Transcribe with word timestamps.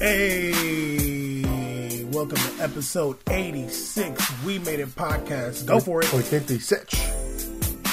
Hey, 0.00 1.44
welcome 2.04 2.38
to 2.38 2.62
episode 2.62 3.18
86. 3.28 4.42
We 4.44 4.58
Made 4.60 4.80
It 4.80 4.88
Podcast. 4.88 5.66
Go 5.66 5.78
for 5.78 6.00
it. 6.00 6.14
86. 6.32 6.94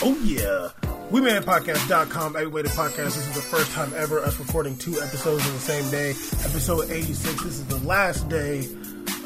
Oh, 0.02 0.18
yeah. 0.24 0.70
We 1.12 1.20
Made 1.20 1.36
It 1.36 1.44
Podcast.com. 1.44 2.38
Every 2.38 2.48
Way 2.48 2.62
to 2.62 2.70
Podcast. 2.70 2.96
This 2.96 3.18
is 3.28 3.36
the 3.36 3.42
first 3.42 3.70
time 3.74 3.92
ever 3.98 4.22
us 4.22 4.40
recording 4.40 4.78
two 4.78 5.02
episodes 5.02 5.46
in 5.46 5.52
the 5.54 5.60
same 5.60 5.92
day. 5.92 6.12
Episode 6.50 6.90
86. 6.90 7.44
This 7.44 7.60
is 7.60 7.66
the 7.66 7.86
last 7.86 8.30
day 8.30 8.60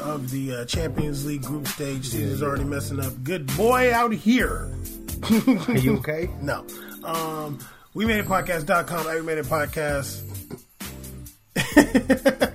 of 0.00 0.28
the 0.32 0.52
uh, 0.56 0.64
Champions 0.64 1.24
League 1.24 1.42
group 1.42 1.68
stage. 1.68 2.08
Caesar's 2.08 2.42
already 2.42 2.64
messing 2.64 2.98
up. 2.98 3.12
Good 3.22 3.46
boy 3.56 3.94
out 3.94 4.12
here. 4.12 4.68
Are 5.68 5.78
you 5.78 5.98
okay? 5.98 6.28
No. 6.40 6.66
Um, 7.04 7.60
we 7.94 8.06
made 8.06 8.18
it 8.18 8.26
podcast.com. 8.26 9.06
Every 9.06 9.22
made 9.22 9.38
it 9.38 9.46
podcast. 9.46 10.28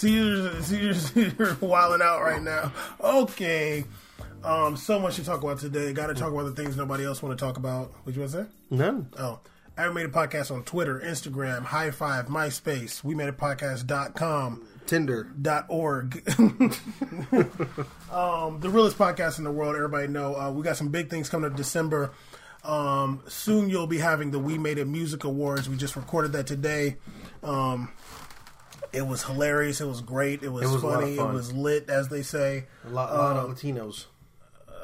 Caesar's, 0.00 0.66
Caesar's, 0.66 1.12
Caesar's 1.12 1.60
wilding 1.60 2.00
out 2.02 2.22
right 2.22 2.42
now. 2.42 2.72
Okay. 3.00 3.84
Um, 4.42 4.76
so 4.76 4.98
much 4.98 5.16
to 5.16 5.24
talk 5.24 5.42
about 5.42 5.58
today. 5.58 5.92
Got 5.92 6.06
to 6.06 6.14
talk 6.14 6.32
about 6.32 6.44
the 6.44 6.52
things 6.62 6.76
nobody 6.76 7.04
else 7.04 7.22
want 7.22 7.38
to 7.38 7.44
talk 7.44 7.58
about. 7.58 7.92
What 8.04 8.14
you 8.14 8.22
want 8.22 8.32
to 8.32 8.44
say? 8.44 8.48
No. 8.70 9.06
Oh, 9.18 9.40
Every 9.76 9.92
Made 9.94 10.06
a 10.06 10.08
Podcast 10.08 10.50
on 10.50 10.62
Twitter, 10.64 11.00
Instagram, 11.04 11.62
High 11.62 11.90
Five, 11.90 12.26
MySpace, 12.28 13.04
we 13.04 13.14
made 13.14 13.28
it 13.28 13.36
podcast.com 13.36 14.66
Tinder. 14.86 15.24
dot 15.40 15.66
org. 15.68 16.16
um, 18.10 18.60
the 18.60 18.70
realest 18.70 18.98
podcast 18.98 19.38
in 19.38 19.44
the 19.44 19.52
world. 19.52 19.76
Everybody 19.76 20.08
know 20.08 20.34
uh, 20.34 20.50
we 20.50 20.62
got 20.62 20.76
some 20.76 20.88
big 20.88 21.10
things 21.10 21.28
coming 21.28 21.50
up 21.50 21.56
December. 21.56 22.12
Um, 22.64 23.22
soon 23.28 23.70
you'll 23.70 23.86
be 23.86 23.98
having 23.98 24.30
the 24.30 24.38
We 24.38 24.58
Made 24.58 24.78
It 24.78 24.86
Music 24.86 25.24
Awards. 25.24 25.68
We 25.68 25.76
just 25.76 25.96
recorded 25.96 26.32
that 26.32 26.46
today. 26.46 26.96
Um, 27.42 27.90
it 28.92 29.06
was 29.06 29.24
hilarious. 29.24 29.80
It 29.80 29.86
was 29.86 30.00
great. 30.00 30.42
It 30.42 30.48
was, 30.48 30.64
It 30.64 30.72
was 30.72 30.82
a 30.82 30.86
lot 30.86 31.00
funny. 31.00 31.16
It 31.16 31.32
was 31.32 31.52
lit, 31.52 31.88
as 31.88 32.08
they 32.08 32.22
say. 32.22 32.66
A 32.86 32.90
lot, 32.90 33.10
a 33.12 33.16
lot 33.16 33.36
of 33.36 33.50
Latinos. 33.50 34.06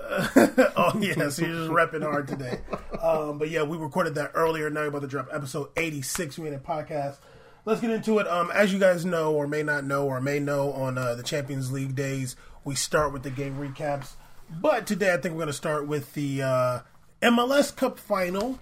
oh 0.77 0.93
yeah, 1.01 1.29
so 1.31 1.45
you're 1.45 1.67
just 1.67 1.71
repping 1.71 2.03
hard 2.03 2.29
today. 2.29 2.61
Um, 3.03 3.39
but 3.39 3.51
yeah, 3.51 3.65
we 3.65 3.77
recorded 3.77 4.15
that 4.15 4.31
earlier. 4.35 4.71
Now 4.71 4.83
we're 4.83 4.87
about 4.89 5.03
to 5.03 5.09
drop 5.09 5.29
episode 5.33 5.71
86. 5.77 6.39
We 6.39 6.49
in 6.49 6.55
a 6.55 6.59
podcast. 6.59 7.17
Let's 7.65 7.81
get 7.81 7.91
into 7.91 8.21
it. 8.21 8.29
Um, 8.29 8.53
as 8.53 8.73
you 8.73 8.79
guys 8.79 9.05
know, 9.05 9.35
or 9.35 9.49
may 9.49 9.65
not 9.65 9.85
know, 9.85 10.07
or 10.07 10.21
may 10.21 10.39
know, 10.39 10.73
on 10.73 10.97
uh, 10.97 11.17
the 11.17 11.25
Champions 11.25 11.73
League 11.73 11.97
days, 11.97 12.37
we 12.65 12.77
start 12.77 13.13
with 13.13 13.25
the 13.25 13.31
game 13.31 13.57
recaps. 13.59 14.13
But 14.49 14.87
today, 14.87 15.13
I 15.13 15.17
think 15.17 15.35
we're 15.35 15.41
going 15.41 15.47
to 15.49 15.53
start 15.53 15.89
with 15.89 16.15
the 16.15 16.43
uh, 16.43 16.81
MLS 17.23 17.75
Cup 17.75 17.99
final. 17.99 18.61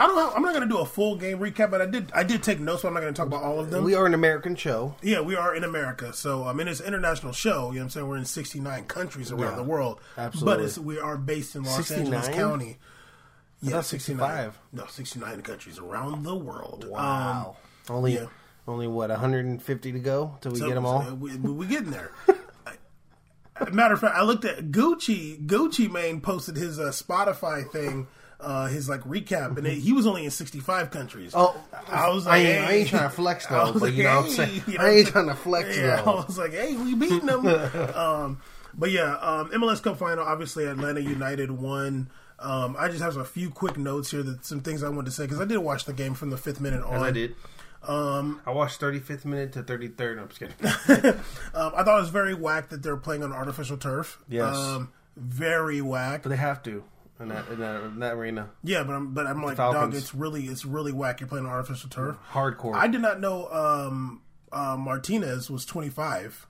I 0.00 0.06
don't. 0.06 0.16
Have, 0.16 0.32
I'm 0.36 0.42
not 0.42 0.54
going 0.54 0.62
to 0.66 0.72
do 0.72 0.78
a 0.78 0.86
full 0.86 1.16
game 1.16 1.40
recap, 1.40 1.72
but 1.72 1.82
I 1.82 1.86
did. 1.86 2.12
I 2.14 2.22
did 2.22 2.42
take 2.42 2.60
notes, 2.60 2.82
so 2.82 2.88
I'm 2.88 2.94
not 2.94 3.00
going 3.00 3.12
to 3.12 3.16
talk 3.18 3.26
about 3.26 3.42
all 3.42 3.58
of 3.58 3.70
them. 3.70 3.82
We 3.82 3.94
are 3.96 4.06
an 4.06 4.14
American 4.14 4.54
show. 4.54 4.94
Yeah, 5.02 5.20
we 5.22 5.34
are 5.34 5.54
in 5.56 5.64
America. 5.64 6.12
So, 6.12 6.44
I 6.44 6.52
mean, 6.52 6.68
it's 6.68 6.78
an 6.78 6.86
international 6.86 7.32
show. 7.32 7.72
You 7.72 7.78
know 7.78 7.80
what 7.80 7.82
I'm 7.84 7.90
saying? 7.90 8.06
We're 8.08 8.16
in 8.18 8.24
69 8.24 8.84
countries 8.84 9.32
around 9.32 9.50
Yeah, 9.50 9.56
the 9.56 9.62
world. 9.64 10.00
absolutely. 10.16 10.54
But 10.56 10.64
it's, 10.64 10.78
we 10.78 11.00
are 11.00 11.16
based 11.16 11.56
in 11.56 11.64
Los 11.64 11.76
69? 11.88 12.14
Angeles 12.14 12.28
County. 12.36 12.78
Yeah, 13.60 13.80
69. 13.80 14.28
65. 14.52 14.58
No, 14.72 14.86
69 14.86 15.42
countries 15.42 15.78
around 15.80 16.22
the 16.22 16.36
world. 16.36 16.86
Wow. 16.88 17.56
only, 17.90 18.16
Um, 18.18 18.24
yeah. 18.24 18.28
only 18.72 18.86
what 18.86 19.10
150 19.10 19.92
to 19.92 19.98
go 19.98 20.38
till 20.40 20.52
we 20.52 20.58
So- 20.60 20.68
get 20.68 20.74
them 20.76 20.84
so 20.84 20.90
all. 20.90 21.10
we, 21.16 21.36
we 21.38 21.66
getting 21.66 21.90
there. 21.90 22.12
Matter 23.72 23.94
of 23.94 24.00
fact, 24.00 24.14
I 24.16 24.22
looked 24.22 24.44
at 24.44 24.70
Gucci. 24.70 25.44
Gucci 25.44 25.90
Mane 25.90 26.20
posted 26.20 26.54
his 26.56 26.78
uh, 26.78 26.90
Spotify 26.92 27.68
thing, 27.68 28.06
uh, 28.40 28.66
his 28.68 28.88
like 28.88 29.00
recap, 29.02 29.56
and 29.58 29.66
it, 29.66 29.74
he 29.78 29.92
was 29.92 30.06
only 30.06 30.24
in 30.24 30.30
65 30.30 30.90
countries. 30.90 31.32
Oh, 31.34 31.60
I 31.88 32.08
was 32.10 32.26
I 32.26 32.30
like, 32.38 32.46
ain't, 32.46 32.64
I 32.66 32.72
ain't 32.72 32.88
trying 32.88 33.02
to 33.02 33.10
flex 33.10 33.46
I 33.50 33.54
though, 33.54 33.72
was 33.72 33.80
but 33.80 33.82
like, 33.88 33.94
you 33.94 34.04
know 34.04 34.16
what 34.16 34.24
I'm 34.24 34.30
hey, 34.30 34.30
saying. 34.36 34.62
you 34.68 34.78
know 34.78 34.84
I 34.84 34.90
ain't 34.90 35.08
trying 35.08 35.26
to 35.28 35.34
flex 35.34 35.76
Yeah, 35.76 36.00
I 36.00 36.04
though. 36.04 36.16
was 36.26 36.38
like, 36.38 36.52
hey, 36.52 36.76
we 36.76 36.94
beating 36.94 37.26
them. 37.26 37.46
um, 37.96 38.40
but 38.74 38.90
yeah, 38.90 39.16
um, 39.16 39.50
MLS 39.50 39.82
Cup 39.82 39.98
final. 39.98 40.24
Obviously, 40.24 40.66
Atlanta 40.66 41.00
United 41.00 41.50
won. 41.50 42.10
Um, 42.38 42.76
I 42.78 42.86
just 42.88 43.02
have 43.02 43.16
a 43.16 43.24
few 43.24 43.50
quick 43.50 43.76
notes 43.76 44.12
here 44.12 44.22
that 44.22 44.44
some 44.44 44.60
things 44.60 44.84
I 44.84 44.88
wanted 44.88 45.06
to 45.06 45.10
say 45.10 45.24
because 45.24 45.40
I 45.40 45.44
did 45.44 45.58
watch 45.58 45.84
the 45.86 45.92
game 45.92 46.14
from 46.14 46.30
the 46.30 46.36
fifth 46.36 46.60
minute 46.60 46.84
on. 46.84 47.02
I 47.02 47.10
did. 47.10 47.34
Um, 47.82 48.40
I 48.46 48.50
watched 48.52 48.80
35th 48.80 49.24
minute 49.24 49.52
to 49.54 49.62
33rd. 49.64 50.16
No, 50.16 50.22
I'm 50.22 50.28
just 50.28 50.40
kidding. 50.40 51.14
um, 51.54 51.72
I 51.76 51.82
thought 51.82 51.98
it 51.98 52.00
was 52.00 52.10
very 52.10 52.34
whack 52.34 52.68
that 52.68 52.82
they're 52.82 52.96
playing 52.96 53.22
on 53.24 53.32
artificial 53.32 53.76
turf. 53.76 54.18
Yes. 54.28 54.54
Um, 54.54 54.92
very 55.16 55.80
whack. 55.80 56.22
but 56.22 56.28
they 56.28 56.36
have 56.36 56.62
to 56.64 56.84
in 57.20 57.28
that 57.28 57.48
in 57.48 57.58
that, 57.60 57.82
in 57.82 57.98
that 58.00 58.14
arena. 58.14 58.50
Yeah, 58.62 58.84
but 58.84 58.94
I'm 58.94 59.12
but 59.14 59.26
I'm 59.26 59.42
like, 59.42 59.56
dog, 59.56 59.74
Falcons. 59.74 59.96
it's 59.96 60.14
really 60.14 60.46
it's 60.46 60.64
really 60.64 60.92
whack. 60.92 61.20
You're 61.20 61.28
playing 61.28 61.46
on 61.46 61.52
artificial 61.52 61.90
turf. 61.90 62.16
Hardcore. 62.30 62.74
I 62.74 62.88
did 62.88 63.00
not 63.00 63.20
know 63.20 63.48
um, 63.48 64.22
uh, 64.52 64.76
Martinez 64.76 65.50
was 65.50 65.64
25. 65.64 66.46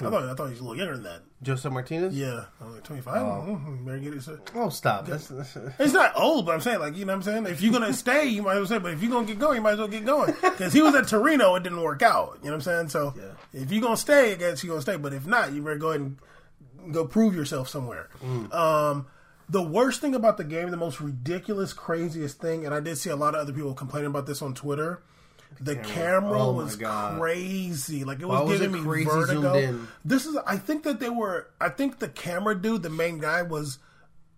I 0.00 0.10
thought 0.10 0.22
I 0.22 0.34
thought 0.34 0.44
he 0.46 0.50
was 0.50 0.60
a 0.60 0.62
little 0.62 0.76
younger 0.76 0.94
than 0.94 1.02
that. 1.04 1.22
Josef 1.42 1.72
Martinez. 1.72 2.16
Yeah, 2.16 2.44
I 2.60 2.64
was 2.64 2.74
like 2.74 2.84
25. 2.84 3.16
Mm, 3.16 3.84
better 3.84 3.98
get 3.98 4.14
it. 4.14 4.50
Oh, 4.54 4.68
stop. 4.68 5.06
That's, 5.06 5.28
that's, 5.28 5.56
It's 5.78 5.92
not 5.92 6.12
old, 6.16 6.46
but 6.46 6.54
I'm 6.54 6.60
saying 6.60 6.78
like 6.78 6.96
you 6.96 7.04
know 7.04 7.12
what 7.12 7.16
I'm 7.16 7.22
saying. 7.22 7.46
If 7.46 7.62
you're 7.62 7.72
gonna 7.72 7.92
stay, 7.92 8.26
you 8.26 8.42
might 8.42 8.52
as 8.52 8.58
well 8.58 8.66
stay. 8.66 8.78
But 8.78 8.92
if 8.92 9.02
you're 9.02 9.10
gonna 9.10 9.26
get 9.26 9.38
going, 9.38 9.56
you 9.56 9.62
might 9.62 9.72
as 9.72 9.78
well 9.78 9.88
get 9.88 10.04
going. 10.04 10.34
Because 10.40 10.72
he 10.72 10.82
was 10.82 10.94
at 10.94 11.08
Torino, 11.08 11.54
it 11.56 11.62
didn't 11.62 11.80
work 11.82 12.02
out. 12.02 12.38
You 12.42 12.50
know 12.50 12.56
what 12.56 12.66
I'm 12.68 12.88
saying? 12.88 12.88
So 12.90 13.14
if 13.52 13.72
you're 13.72 13.82
gonna 13.82 13.96
stay, 13.96 14.32
I 14.32 14.34
guess 14.36 14.62
you're 14.62 14.72
gonna 14.72 14.82
stay. 14.82 14.96
But 14.96 15.12
if 15.14 15.26
not, 15.26 15.52
you 15.52 15.62
better 15.62 15.76
go 15.76 15.90
ahead 15.90 16.00
and 16.00 16.94
go 16.94 17.04
prove 17.04 17.34
yourself 17.34 17.68
somewhere. 17.68 18.08
Um, 18.52 19.06
the 19.48 19.62
worst 19.62 20.00
thing 20.00 20.14
about 20.14 20.36
the 20.36 20.44
game, 20.44 20.70
the 20.70 20.76
most 20.76 21.00
ridiculous, 21.00 21.72
craziest 21.72 22.40
thing, 22.40 22.64
and 22.66 22.74
I 22.74 22.80
did 22.80 22.98
see 22.98 23.10
a 23.10 23.16
lot 23.16 23.34
of 23.34 23.40
other 23.40 23.52
people 23.52 23.74
complaining 23.74 24.08
about 24.08 24.26
this 24.26 24.42
on 24.42 24.54
Twitter. 24.54 25.02
The 25.60 25.76
camera 25.76 26.40
Oh 26.42 26.52
was 26.52 26.76
crazy. 26.76 28.04
Like 28.04 28.20
it 28.20 28.26
Why 28.26 28.40
was 28.40 28.50
was 28.50 28.60
giving 28.60 28.76
it 28.76 28.78
me 28.80 28.84
crazy 28.88 29.08
vertigo. 29.10 29.40
zoomed 29.40 29.56
in? 29.56 29.88
This 30.04 30.26
is. 30.26 30.36
I 30.46 30.56
think 30.56 30.82
that 30.84 31.00
they 31.00 31.08
were. 31.08 31.48
I 31.60 31.68
think 31.70 31.98
the 31.98 32.08
camera 32.08 32.54
dude, 32.54 32.82
the 32.82 32.90
main 32.90 33.18
guy, 33.18 33.42
was 33.42 33.78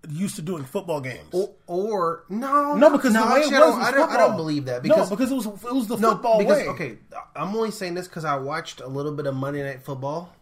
used 0.09 0.37
to 0.37 0.43
doing 0.43 0.65
football 0.65 1.01
games. 1.01 1.29
or, 1.33 1.51
or 1.67 2.25
no, 2.31 2.75
no, 2.75 2.91
because 2.91 3.13
no, 3.13 3.27
the 3.29 3.35
way 3.35 3.41
actually, 3.41 3.57
it 3.57 3.59
I 3.59 3.67
was, 3.67 3.71
don't, 3.71 3.79
was 3.81 3.89
I 3.89 3.91
don't, 3.93 4.11
I 4.13 4.17
don't 4.17 4.37
believe 4.37 4.65
that 4.67 4.83
because 4.83 5.11
no, 5.11 5.17
because 5.17 5.31
it 5.31 5.35
was 5.35 5.47
it 5.47 5.75
was 5.75 5.89
the 5.89 5.97
No, 5.99 6.13
football 6.13 6.39
because 6.39 6.59
way. 6.59 6.69
okay, 6.69 6.99
I'm 7.37 7.55
only 7.55 7.71
saying 7.73 7.95
this 7.95 8.09
because 8.09 8.25
I 8.25 8.37
watched 8.37 8.81
a 8.81 8.87
little 8.87 9.13
bit 9.13 9.27
of 9.27 9.35
Monday 9.35 9.63
Night 9.63 9.83
Football. 9.83 10.33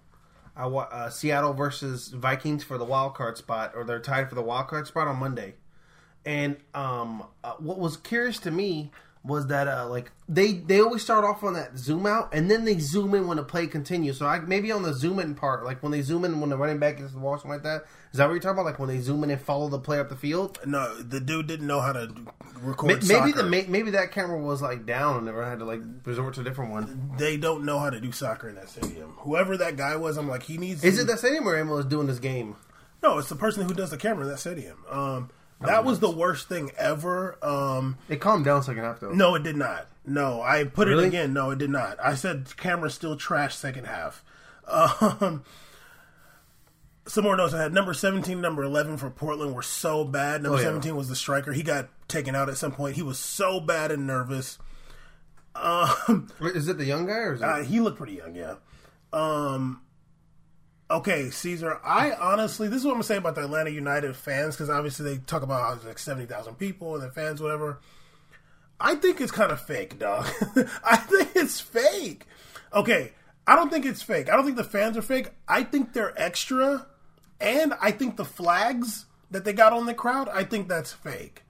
I 0.59 0.67
uh, 0.67 1.09
Seattle 1.09 1.55
versus 1.55 2.09
Vikings 2.09 2.65
for 2.65 2.79
the 2.79 2.85
wild 2.85 3.15
card 3.15 3.39
spot, 3.39 3.73
or 3.77 3.85
they're 3.85 4.01
tied 4.01 4.29
for 4.29 4.35
the 4.35 4.43
wild 4.43 4.67
card 4.67 4.89
spot 4.89 5.07
on 5.07 5.17
Monday. 5.17 5.55
And 6.27 6.57
um, 6.75 7.23
uh, 7.45 7.53
what 7.59 7.79
was 7.79 7.97
curious 7.97 8.39
to 8.41 8.51
me 8.51 8.91
was 9.23 9.47
that 9.47 9.69
uh, 9.69 9.87
like 9.89 10.11
they 10.29 10.55
they 10.55 10.81
always 10.81 11.03
start 11.03 11.25
off 11.25 11.45
on 11.45 11.55
that 11.55 11.79
zoom 11.79 12.07
out, 12.07 12.35
and 12.35 12.51
then 12.51 12.65
they 12.65 12.79
zoom 12.79 13.15
in 13.15 13.29
when 13.29 13.37
the 13.37 13.45
play 13.45 13.69
continues. 13.69 14.19
So 14.19 14.27
I 14.27 14.41
maybe 14.41 14.73
on 14.73 14.83
the 14.83 14.95
zoom 14.95 15.21
in 15.21 15.37
part, 15.37 15.65
like 15.65 15.81
when 15.81 15.93
they 15.93 16.03
zoom 16.03 16.25
in 16.25 16.41
when 16.41 16.51
the 16.51 16.57
running 16.57 16.79
back 16.79 16.99
is 17.01 17.13
the 17.13 17.21
wall, 17.21 17.37
something 17.37 17.53
like 17.53 17.63
that. 17.63 17.85
Is 18.13 18.19
that 18.19 18.25
what 18.27 18.33
you're 18.33 18.41
talking 18.41 18.55
about? 18.59 18.65
Like 18.65 18.79
when 18.79 18.89
they 18.89 18.99
zoom 19.01 19.23
in 19.25 19.31
and 19.31 19.41
follow 19.41 19.69
the 19.69 19.79
play 19.79 19.99
up 20.01 20.09
the 20.09 20.17
field? 20.17 20.59
No, 20.65 20.95
the 20.97 21.21
dude 21.21 21.47
didn't 21.47 21.67
know 21.67 21.81
how 21.81 21.93
to 21.93 22.13
record. 22.61 22.89
Maybe 22.89 23.05
soccer. 23.07 23.33
the 23.33 23.43
maybe 23.69 23.91
that 23.91 24.13
camera 24.13 24.39
was 24.41 24.63
like 24.63 24.87
down 24.87 25.17
and 25.17 25.27
never 25.27 25.45
had 25.45 25.59
to 25.59 25.65
like 25.65 25.81
resort 26.05 26.35
to 26.35 26.41
a 26.41 26.45
different 26.45 26.71
one. 26.73 27.13
they 27.19 27.37
don't 27.37 27.65
know 27.65 27.79
how 27.79 27.91
to 27.91 28.01
do 28.01 28.11
soccer 28.11 28.49
in 28.49 28.55
that 28.55 28.69
stadium. 28.71 29.13
Whoever 29.19 29.57
that 29.59 29.77
guy 29.77 29.97
was, 29.97 30.17
I'm 30.17 30.27
like, 30.29 30.43
he 30.45 30.57
needs. 30.59 30.83
Is 30.83 30.97
to- 30.97 31.03
it 31.03 31.07
that 31.07 31.19
stadium 31.19 31.45
where 31.45 31.57
Emma 31.59 31.73
was 31.75 31.85
doing 31.87 32.07
this 32.07 32.19
game? 32.19 32.57
No, 33.03 33.19
it's 33.19 33.29
the 33.29 33.37
person 33.37 33.69
who 33.69 33.75
does 33.75 33.91
the 33.91 33.99
camera 33.99 34.25
in 34.25 34.31
that 34.31 34.39
stadium. 34.39 34.79
Um, 34.91 35.31
that 35.61 35.85
was 35.85 36.01
the 36.01 36.11
worst 36.11 36.49
thing 36.49 36.71
ever. 36.79 37.37
Um, 37.45 37.99
It 38.09 38.21
calmed 38.21 38.45
down 38.45 38.63
second 38.63 38.85
half 38.85 39.01
though. 39.01 39.11
no, 39.11 39.35
it 39.35 39.43
did 39.43 39.57
not. 39.57 39.87
No, 40.07 40.41
I 40.41 40.65
put 40.65 40.89
it 40.89 40.99
again. 40.99 41.33
No, 41.35 41.51
it 41.51 41.59
did 41.59 41.69
not. 41.71 41.99
I 42.03 42.15
said 42.15 42.57
camera 42.57 42.89
still 42.91 43.17
trash 43.17 43.55
second 43.55 43.85
half. 43.87 44.25
Um, 44.71 45.45
some 47.09 47.25
more 47.25 47.37
notes 47.37 47.53
I 47.55 47.63
had. 47.63 47.73
Number 47.75 47.93
17, 47.95 48.41
number 48.41 48.63
11 48.63 48.97
for 48.99 49.11
Portland 49.11 49.55
were 49.55 49.63
so 49.63 50.05
bad. 50.05 50.43
Number 50.43 50.59
Oh, 50.59 50.61
yeah. 50.61 50.67
17 50.69 50.95
was 50.95 51.09
the 51.09 51.17
striker. 51.17 51.53
He 51.53 51.63
got 51.63 51.89
taken 52.07 52.35
out 52.37 52.49
at 52.49 52.57
some 52.57 52.71
point. 52.73 52.95
He 52.97 53.03
was 53.03 53.19
so 53.19 53.59
bad 53.61 53.91
and 53.91 54.07
nervous. 54.07 54.59
Um, 55.55 56.29
Wait, 56.41 56.55
Is 56.55 56.69
it 56.69 56.79
the 56.79 56.85
young 56.85 57.07
guy 57.07 57.15
or 57.19 57.35
is 57.35 57.41
it? 57.41 57.45
uh, 57.45 57.57
he 57.63 57.81
looked 57.81 57.99
pretty 57.99 58.15
young, 58.15 58.35
yeah. 58.35 58.55
Um, 59.13 59.81
okay, 60.91 61.31
Caesar. 61.31 61.81
I 61.85 62.13
honestly, 62.13 62.69
this 62.69 62.79
is 62.81 62.85
what 62.85 62.93
I'm 62.93 62.97
gonna 62.97 63.05
say 63.05 63.17
about 63.17 63.35
the 63.35 63.45
Atlanta 63.45 63.71
United 63.71 64.15
fans 64.15 64.55
because 64.55 64.71
obviously 64.71 65.05
they 65.17 65.21
talk 65.25 65.43
about 65.43 65.63
how 65.63 65.75
there's 65.75 65.87
like 65.87 65.99
seventy 65.99 66.27
thousand 66.27 66.57
people 66.57 66.95
and 66.95 67.03
the 67.03 67.11
fans, 67.11 67.41
whatever. 67.41 67.81
I 68.79 68.95
think 68.95 69.21
it's 69.21 69.33
kind 69.33 69.51
of 69.51 69.61
fake, 69.61 69.99
dog. 69.99 70.27
I 70.85 70.97
think 70.99 71.31
it's 71.35 71.59
fake. 71.61 72.27
Okay, 72.73 73.13
I 73.47 73.57
don't 73.57 73.71
think 73.71 73.87
it's 73.87 74.03
fake. 74.03 74.29
I 74.31 74.37
don't 74.37 74.45
think 74.45 74.59
the 74.59 74.63
fans 74.65 74.97
are 74.97 75.03
fake. 75.03 75.31
I 75.49 75.63
think 75.65 75.95
they're 75.95 76.13
extra, 76.21 76.87
and 77.41 77.75
I 77.81 77.91
think 77.93 78.17
the 78.17 78.25
flags 78.25 79.07
that 79.31 79.45
they 79.45 79.53
got 79.53 79.73
on 79.73 79.87
the 79.87 79.95
crowd, 79.95 80.29
I 80.29 80.45
think 80.45 80.69
that's 80.69 80.93
fake. 80.93 81.43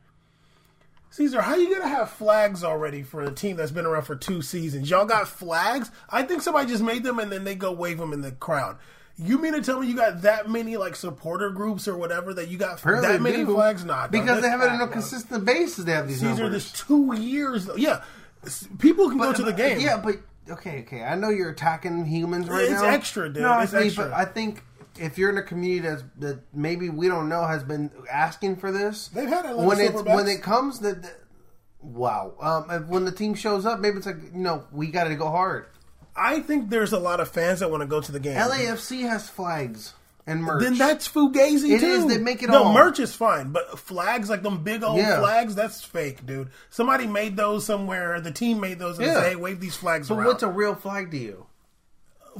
Caesar, 1.10 1.40
how 1.40 1.56
you 1.56 1.74
gonna 1.74 1.88
have 1.88 2.10
flags 2.10 2.62
already 2.62 3.02
for 3.02 3.22
a 3.22 3.30
team 3.30 3.56
that's 3.56 3.70
been 3.70 3.86
around 3.86 4.02
for 4.02 4.14
two 4.14 4.42
seasons? 4.42 4.90
Y'all 4.90 5.06
got 5.06 5.26
flags? 5.26 5.90
I 6.10 6.22
think 6.22 6.42
somebody 6.42 6.68
just 6.68 6.82
made 6.82 7.02
them 7.02 7.18
and 7.18 7.32
then 7.32 7.44
they 7.44 7.54
go 7.54 7.72
wave 7.72 7.98
them 7.98 8.12
in 8.12 8.20
the 8.20 8.32
crowd. 8.32 8.76
You 9.16 9.38
mean 9.38 9.52
to 9.54 9.62
tell 9.62 9.80
me 9.80 9.88
you 9.88 9.96
got 9.96 10.22
that 10.22 10.48
many 10.48 10.76
like 10.76 10.94
supporter 10.94 11.50
groups 11.50 11.88
or 11.88 11.96
whatever 11.96 12.34
that 12.34 12.48
you 12.48 12.58
got 12.58 12.78
Apparently 12.78 13.08
that 13.08 13.22
many 13.22 13.38
do. 13.38 13.54
flags? 13.54 13.84
Not 13.84 14.12
because 14.12 14.42
they 14.42 14.48
have 14.48 14.60
it 14.60 14.68
on 14.68 14.80
a 14.80 14.86
consistent 14.86 15.44
basis. 15.44 15.84
They 15.84 15.92
have 15.92 16.06
these 16.06 16.20
Caesar, 16.20 16.42
numbers. 16.44 16.70
this 16.70 16.82
two 16.86 17.14
years. 17.16 17.68
Yeah, 17.76 18.04
people 18.78 19.08
can 19.08 19.18
go 19.18 19.32
to 19.32 19.42
the 19.42 19.52
uh, 19.52 19.56
game. 19.56 19.80
Yeah, 19.80 19.96
but 19.96 20.16
okay, 20.50 20.82
okay. 20.82 21.02
I 21.02 21.16
know 21.16 21.30
you're 21.30 21.50
attacking 21.50 22.04
humans 22.04 22.48
right 22.48 22.62
It's 22.62 22.70
now. 22.70 22.84
It's 22.84 22.94
extra, 22.96 23.28
dude. 23.28 23.42
No, 23.42 23.58
It's 23.60 23.74
extra. 23.74 24.04
but 24.04 24.12
I 24.12 24.24
think 24.24 24.62
if 24.98 25.16
you're 25.18 25.30
in 25.30 25.38
a 25.38 25.42
community 25.42 25.80
that's, 25.88 26.02
that 26.18 26.40
maybe 26.54 26.88
we 26.90 27.08
don't 27.08 27.28
know 27.28 27.44
has 27.44 27.62
been 27.62 27.90
asking 28.10 28.56
for 28.56 28.70
this, 28.72 29.08
They've 29.08 29.28
had 29.28 29.46
Atlanta 29.46 29.68
when 29.68 29.80
it 29.80 29.92
Silverbacks. 29.92 30.14
when 30.14 30.28
it 30.28 30.42
comes 30.42 30.80
that. 30.80 31.14
Wow. 31.80 32.34
Um, 32.40 32.70
if- 32.70 32.88
when 32.88 33.04
the 33.04 33.12
team 33.12 33.34
shows 33.34 33.64
up, 33.64 33.80
maybe 33.80 33.98
it's 33.98 34.06
like 34.06 34.16
you 34.34 34.40
know 34.40 34.64
we 34.72 34.88
got 34.88 35.04
to 35.04 35.14
go 35.14 35.28
hard. 35.30 35.66
I 36.16 36.40
think 36.40 36.70
there's 36.70 36.92
a 36.92 36.98
lot 36.98 37.20
of 37.20 37.28
fans 37.28 37.60
that 37.60 37.70
want 37.70 37.82
to 37.82 37.86
go 37.86 38.00
to 38.00 38.10
the 38.12 38.18
game. 38.18 38.36
LAFC 38.36 39.02
has 39.02 39.28
flags 39.30 39.94
and 40.26 40.42
merch. 40.42 40.62
Then 40.64 40.76
that's 40.76 41.08
fugazi 41.08 41.76
It 41.76 41.80
too. 41.80 41.86
is, 41.86 42.06
they 42.06 42.18
make 42.18 42.42
it 42.42 42.50
no 42.50 42.64
all. 42.64 42.72
No 42.72 42.72
merch 42.74 42.98
is 42.98 43.14
fine, 43.14 43.52
but 43.52 43.78
flags 43.78 44.28
like 44.28 44.42
them 44.42 44.64
big 44.64 44.82
old 44.82 44.96
Yeah. 44.98 45.20
flags, 45.20 45.54
that's 45.54 45.84
fake, 45.84 46.26
dude. 46.26 46.48
Somebody 46.70 47.06
made 47.06 47.36
those 47.36 47.64
somewhere. 47.64 48.20
The 48.20 48.32
team 48.32 48.58
made 48.58 48.80
those 48.80 48.98
and 48.98 49.06
Yeah. 49.06 49.20
say, 49.20 49.28
"Hey, 49.30 49.36
wave 49.36 49.60
these 49.60 49.76
flags 49.76 50.08
but 50.08 50.16
around." 50.16 50.26
what's 50.26 50.42
a 50.42 50.48
real 50.50 50.74
flag 50.74 51.12
to 51.12 51.16
you? 51.18 51.46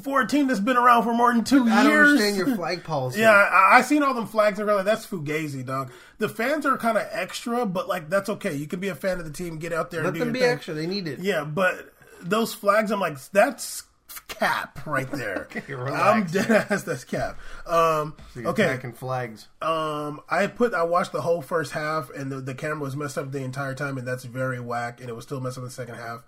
For 0.01 0.21
a 0.21 0.27
team 0.27 0.49
that's 0.49 0.61
been 0.61 0.77
around 0.77 1.03
for 1.05 1.13
more 1.15 1.33
than 1.33 1.45
two 1.45 1.67
I 1.69 1.83
years? 1.85 2.09
understand 2.11 2.37
your 2.37 2.55
flag 2.57 2.85
policy. 2.85 3.21
Yeah, 3.21 3.31
I, 3.33 3.79
I 3.79 3.83
seen 3.83 4.03
all 4.03 4.15
them 4.15 4.27
flags 4.27 4.59
and 4.59 4.69
like, 4.69 4.85
that's 4.85 5.07
fugazi, 5.07 5.65
dog. 5.65 5.91
The 6.19 6.29
fans 6.29 6.67
are 6.67 6.77
kind 6.77 6.97
of 6.99 7.07
extra, 7.11 7.65
but 7.67 7.89
like 7.89 8.09
that's 8.11 8.29
okay. 8.29 8.55
You 8.55 8.67
can 8.67 8.81
be 8.81 8.89
a 8.89 8.95
fan 8.95 9.19
of 9.19 9.25
the 9.25 9.33
team, 9.33 9.59
get 9.59 9.73
out 9.73 9.91
there 9.91 10.03
Let 10.03 10.09
and 10.09 10.15
do 10.15 10.19
them 10.21 10.29
your 10.29 10.33
be 10.35 10.41
thing. 10.41 10.51
extra. 10.51 10.75
They 10.75 10.87
need 10.87 11.07
it. 11.09 11.19
Yeah, 11.21 11.45
but 11.45 11.93
those 12.21 12.53
flags, 12.55 12.91
I'm 12.91 13.01
like, 13.01 13.19
that's 13.31 13.85
cap 14.27 14.85
right 14.87 15.11
there. 15.11 15.47
Okay, 15.57 15.75
I'm 15.75 16.25
dead 16.27 16.51
ass. 16.51 16.83
That's 16.83 17.05
cap. 17.05 17.39
Um, 17.67 18.15
So 18.35 18.41
okay, 18.49 18.65
attacking 18.65 18.93
flags. 18.95 19.49
um, 19.63 20.21
I 20.29 20.47
put 20.49 20.75
I 20.75 20.83
watched 20.83 21.13
the 21.13 21.21
whole 21.21 21.41
first 21.43 21.73
half, 21.73 22.11
and 22.11 22.31
the, 22.33 22.41
the 22.41 22.55
camera 22.55 22.81
was 22.81 22.97
messed 22.97 23.17
up 23.19 23.31
the 23.33 23.43
entire 23.43 23.75
time, 23.75 23.97
and 23.99 24.07
that's 24.07 24.25
very 24.25 24.61
whack, 24.61 25.01
and 25.01 25.09
it 25.09 25.15
was 25.15 25.25
still 25.25 25.41
messed 25.41 25.57
up 25.59 25.63
in 25.63 25.69
the 25.69 25.71
second 25.71 25.95
half. 25.97 26.23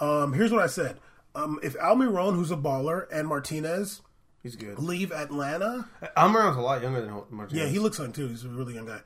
Um, 0.00 0.32
here's 0.32 0.52
what 0.52 0.62
I 0.62 0.66
said: 0.66 0.98
um, 1.34 1.58
if 1.62 1.74
Almiron, 1.76 2.34
who's 2.34 2.50
a 2.50 2.56
baller, 2.56 3.06
and 3.12 3.28
Martinez 3.28 4.02
He's 4.42 4.56
good. 4.56 4.78
leave 4.78 5.12
Atlanta, 5.12 5.88
Almiron's 6.16 6.56
a 6.56 6.60
lot 6.60 6.82
younger 6.82 7.00
than 7.00 7.10
Martinez. 7.30 7.62
yeah, 7.64 7.68
he 7.68 7.78
looks 7.78 7.98
young 7.98 8.12
too. 8.12 8.28
He's 8.28 8.44
a 8.44 8.48
really 8.48 8.74
young 8.74 8.86
guy. 8.86 9.00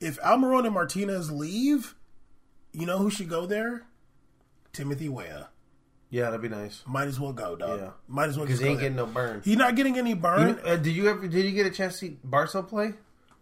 If 0.00 0.18
Almiron 0.20 0.64
and 0.64 0.74
Martinez 0.74 1.30
leave, 1.30 1.94
you 2.72 2.86
know 2.86 2.98
who 2.98 3.10
should 3.10 3.28
go 3.28 3.46
there? 3.46 3.82
Timothy 4.72 5.08
Weah. 5.08 5.48
yeah, 6.10 6.24
that'd 6.26 6.40
be 6.42 6.48
nice. 6.48 6.82
Might 6.86 7.08
as 7.08 7.18
well 7.20 7.32
go, 7.32 7.56
dog. 7.56 7.80
Yeah. 7.80 7.90
Might 8.08 8.28
as 8.28 8.36
well 8.36 8.46
Because 8.46 8.60
he 8.60 8.66
ain't 8.66 8.78
there. 8.78 8.90
getting 8.90 8.96
no 8.96 9.06
burn. 9.06 9.42
He's 9.44 9.56
not 9.56 9.74
getting 9.74 9.98
any 9.98 10.14
burn. 10.14 10.60
Uh, 10.64 10.76
did 10.76 10.94
you 10.94 11.08
ever? 11.08 11.26
Did 11.26 11.44
you 11.44 11.50
get 11.52 11.66
a 11.66 11.70
chance 11.70 11.94
to 11.94 11.98
see 11.98 12.18
Barso 12.26 12.66
play? 12.66 12.94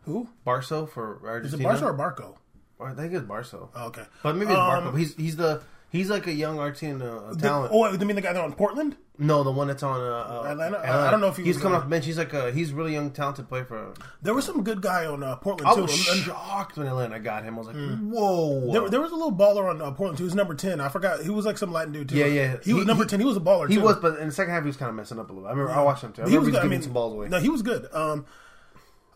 Who? 0.05 0.29
Barso 0.46 0.88
for 0.88 1.20
Argentina. 1.25 1.70
Is 1.73 1.81
it? 1.82 1.82
Barca 1.85 1.85
or 1.85 1.94
Barco? 1.94 2.37
I 2.81 2.94
think 2.94 3.12
it's 3.12 3.26
Barso. 3.26 3.69
Oh, 3.75 3.87
okay. 3.88 4.05
But 4.23 4.37
maybe 4.37 4.52
it's 4.52 4.58
Um, 4.61 4.85
Barco. 4.85 4.99
He's 4.99 5.14
he's 5.17 5.37
the 5.37 5.62
he's 5.90 6.11
like 6.11 6.26
a 6.26 6.32
young 6.32 6.58
Argentina 6.58 7.17
uh, 7.17 7.32
The, 7.35 7.40
talent. 7.40 7.73
oh, 7.75 7.90
you 7.90 7.99
mean 7.99 8.17
the 8.17 8.23
guy 8.23 8.32
that 8.32 8.43
on 8.43 8.52
Portland? 8.55 8.96
no, 9.20 9.43
the 9.43 9.50
one 9.50 9.67
that's 9.67 9.82
on 9.82 10.00
uh, 10.00 10.43
uh, 10.44 10.46
Atlanta? 10.49 10.79
I- 10.79 11.11
don't 11.11 11.20
know 11.20 11.26
if 11.26 11.37
he 11.37 11.43
he's 11.43 11.58
coming 11.58 11.75
off 11.76 11.82
the 11.82 11.88
bench. 11.90 12.06
He's 12.06 12.19
like 12.19 12.32
a 12.35 12.52
he's 12.52 12.73
really 12.73 12.93
young, 12.93 13.11
talented 13.11 13.49
player 13.49 13.64
for. 13.64 13.93
There 14.23 14.32
was 14.32 14.44
some 14.44 14.62
good 14.62 14.81
guy 14.81 15.06
on 15.06 15.25
uh, 15.25 15.35
Portland 15.37 15.69
I 15.69 15.75
too. 15.75 15.82
was 15.82 16.08
And- 16.08 16.20
shocked 16.23 16.76
when 16.76 16.87
Atlanta 16.87 17.19
got 17.19 17.43
him. 17.43 17.56
I 17.56 17.58
was 17.58 17.67
like, 17.67 17.76
whoa. 17.76 18.73
there, 18.73 18.88
there 18.90 19.00
was 19.00 19.11
a 19.11 19.17
little 19.17 19.32
baller 19.32 19.69
on 19.69 19.82
uh, 19.82 19.90
Portland 19.90 20.19
too. 20.19 20.23
He 20.25 20.26
was 20.26 20.37
number 20.37 20.55
ten. 20.55 20.81
I 20.81 20.88
forgot. 20.88 21.20
He 21.23 21.31
was 21.31 21.44
like 21.46 21.58
some 21.58 21.73
Latin 21.73 21.93
dude 21.93 22.11
too. 22.11 22.17
Yeah, 22.17 22.26
yeah. 22.26 22.56
He, 22.62 22.73
was 22.75 22.87
number 22.87 23.02
he- 23.05 23.08
ten. 23.11 23.19
He 23.19 23.26
was 23.26 23.37
a 23.37 23.40
baller. 23.40 23.69
he 23.69 23.75
too. 23.75 23.81
was, 23.82 23.96
but 23.96 24.19
in 24.20 24.29
the 24.29 24.32
second 24.32 24.55
half 24.55 24.62
he 24.62 24.69
was 24.69 24.76
kind 24.76 24.88
of 24.90 24.94
messing 24.94 25.19
up 25.19 25.31
a 25.31 25.32
little. 25.32 25.49
I 25.49 25.50
remember 25.50 25.73
I 25.73 25.82
watched 25.82 26.05
him 26.05 26.12
too. 26.12 26.23
I 26.23 26.29
he 26.29 26.38
was 26.38 26.46
he 26.46 26.52
good. 26.52 26.58
was 26.58 26.61
I 26.61 26.62
giving 26.62 26.79
mean, 26.79 26.82
some 26.82 26.93
balls 26.93 27.12
away. 27.14 27.29
No, 27.29 27.40
he 27.40 27.49
was 27.49 27.62
good. 27.62 27.88
Um, 27.93 28.25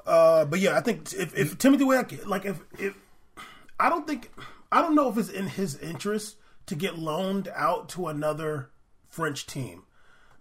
uh, 0.04 0.44
but 0.46 0.58
yeah, 0.58 0.76
I 0.76 0.80
think 0.80 1.12
if, 1.12 1.36
if 1.38 1.58
Timothy 1.58 1.84
Weah, 1.84 2.04
like 2.26 2.44
if 2.44 2.58
if 2.76 2.96
I 3.78 3.88
don't 3.88 4.04
think 4.06 4.30
I 4.72 4.82
don't 4.82 4.96
know 4.96 5.08
if 5.08 5.16
it's 5.16 5.28
in 5.28 5.46
his 5.46 5.76
interest 5.78 6.36
to 6.72 6.78
get 6.78 6.98
loaned 6.98 7.48
out 7.54 7.90
to 7.90 8.08
another 8.08 8.70
French 9.06 9.44
team 9.44 9.82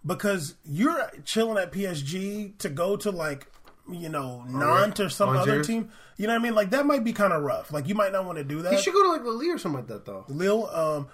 because 0.04 0.54
you're 0.64 1.10
chilling 1.26 1.58
at 1.58 1.70
PSG 1.70 2.56
to 2.56 2.70
go 2.70 2.96
to 2.96 3.10
like 3.10 3.48
you 3.90 4.08
know 4.08 4.42
Nantes 4.48 4.98
or 4.98 5.10
some 5.10 5.28
other 5.36 5.62
team. 5.62 5.90
You 6.16 6.26
know 6.26 6.32
what 6.32 6.40
I 6.40 6.42
mean? 6.42 6.54
Like 6.54 6.70
that 6.70 6.86
might 6.86 7.04
be 7.04 7.12
kind 7.12 7.34
of 7.34 7.42
rough. 7.42 7.70
Like 7.70 7.86
you 7.86 7.94
might 7.94 8.12
not 8.12 8.24
want 8.24 8.38
to 8.38 8.44
do 8.44 8.62
that. 8.62 8.72
He 8.72 8.80
should 8.80 8.94
go 8.94 9.02
to 9.02 9.10
like 9.10 9.24
Lille 9.24 9.52
or 9.52 9.58
something 9.58 9.80
like 9.80 9.88
that 9.88 10.06
though. 10.06 10.24
Lille, 10.28 10.66
um, 10.68 11.08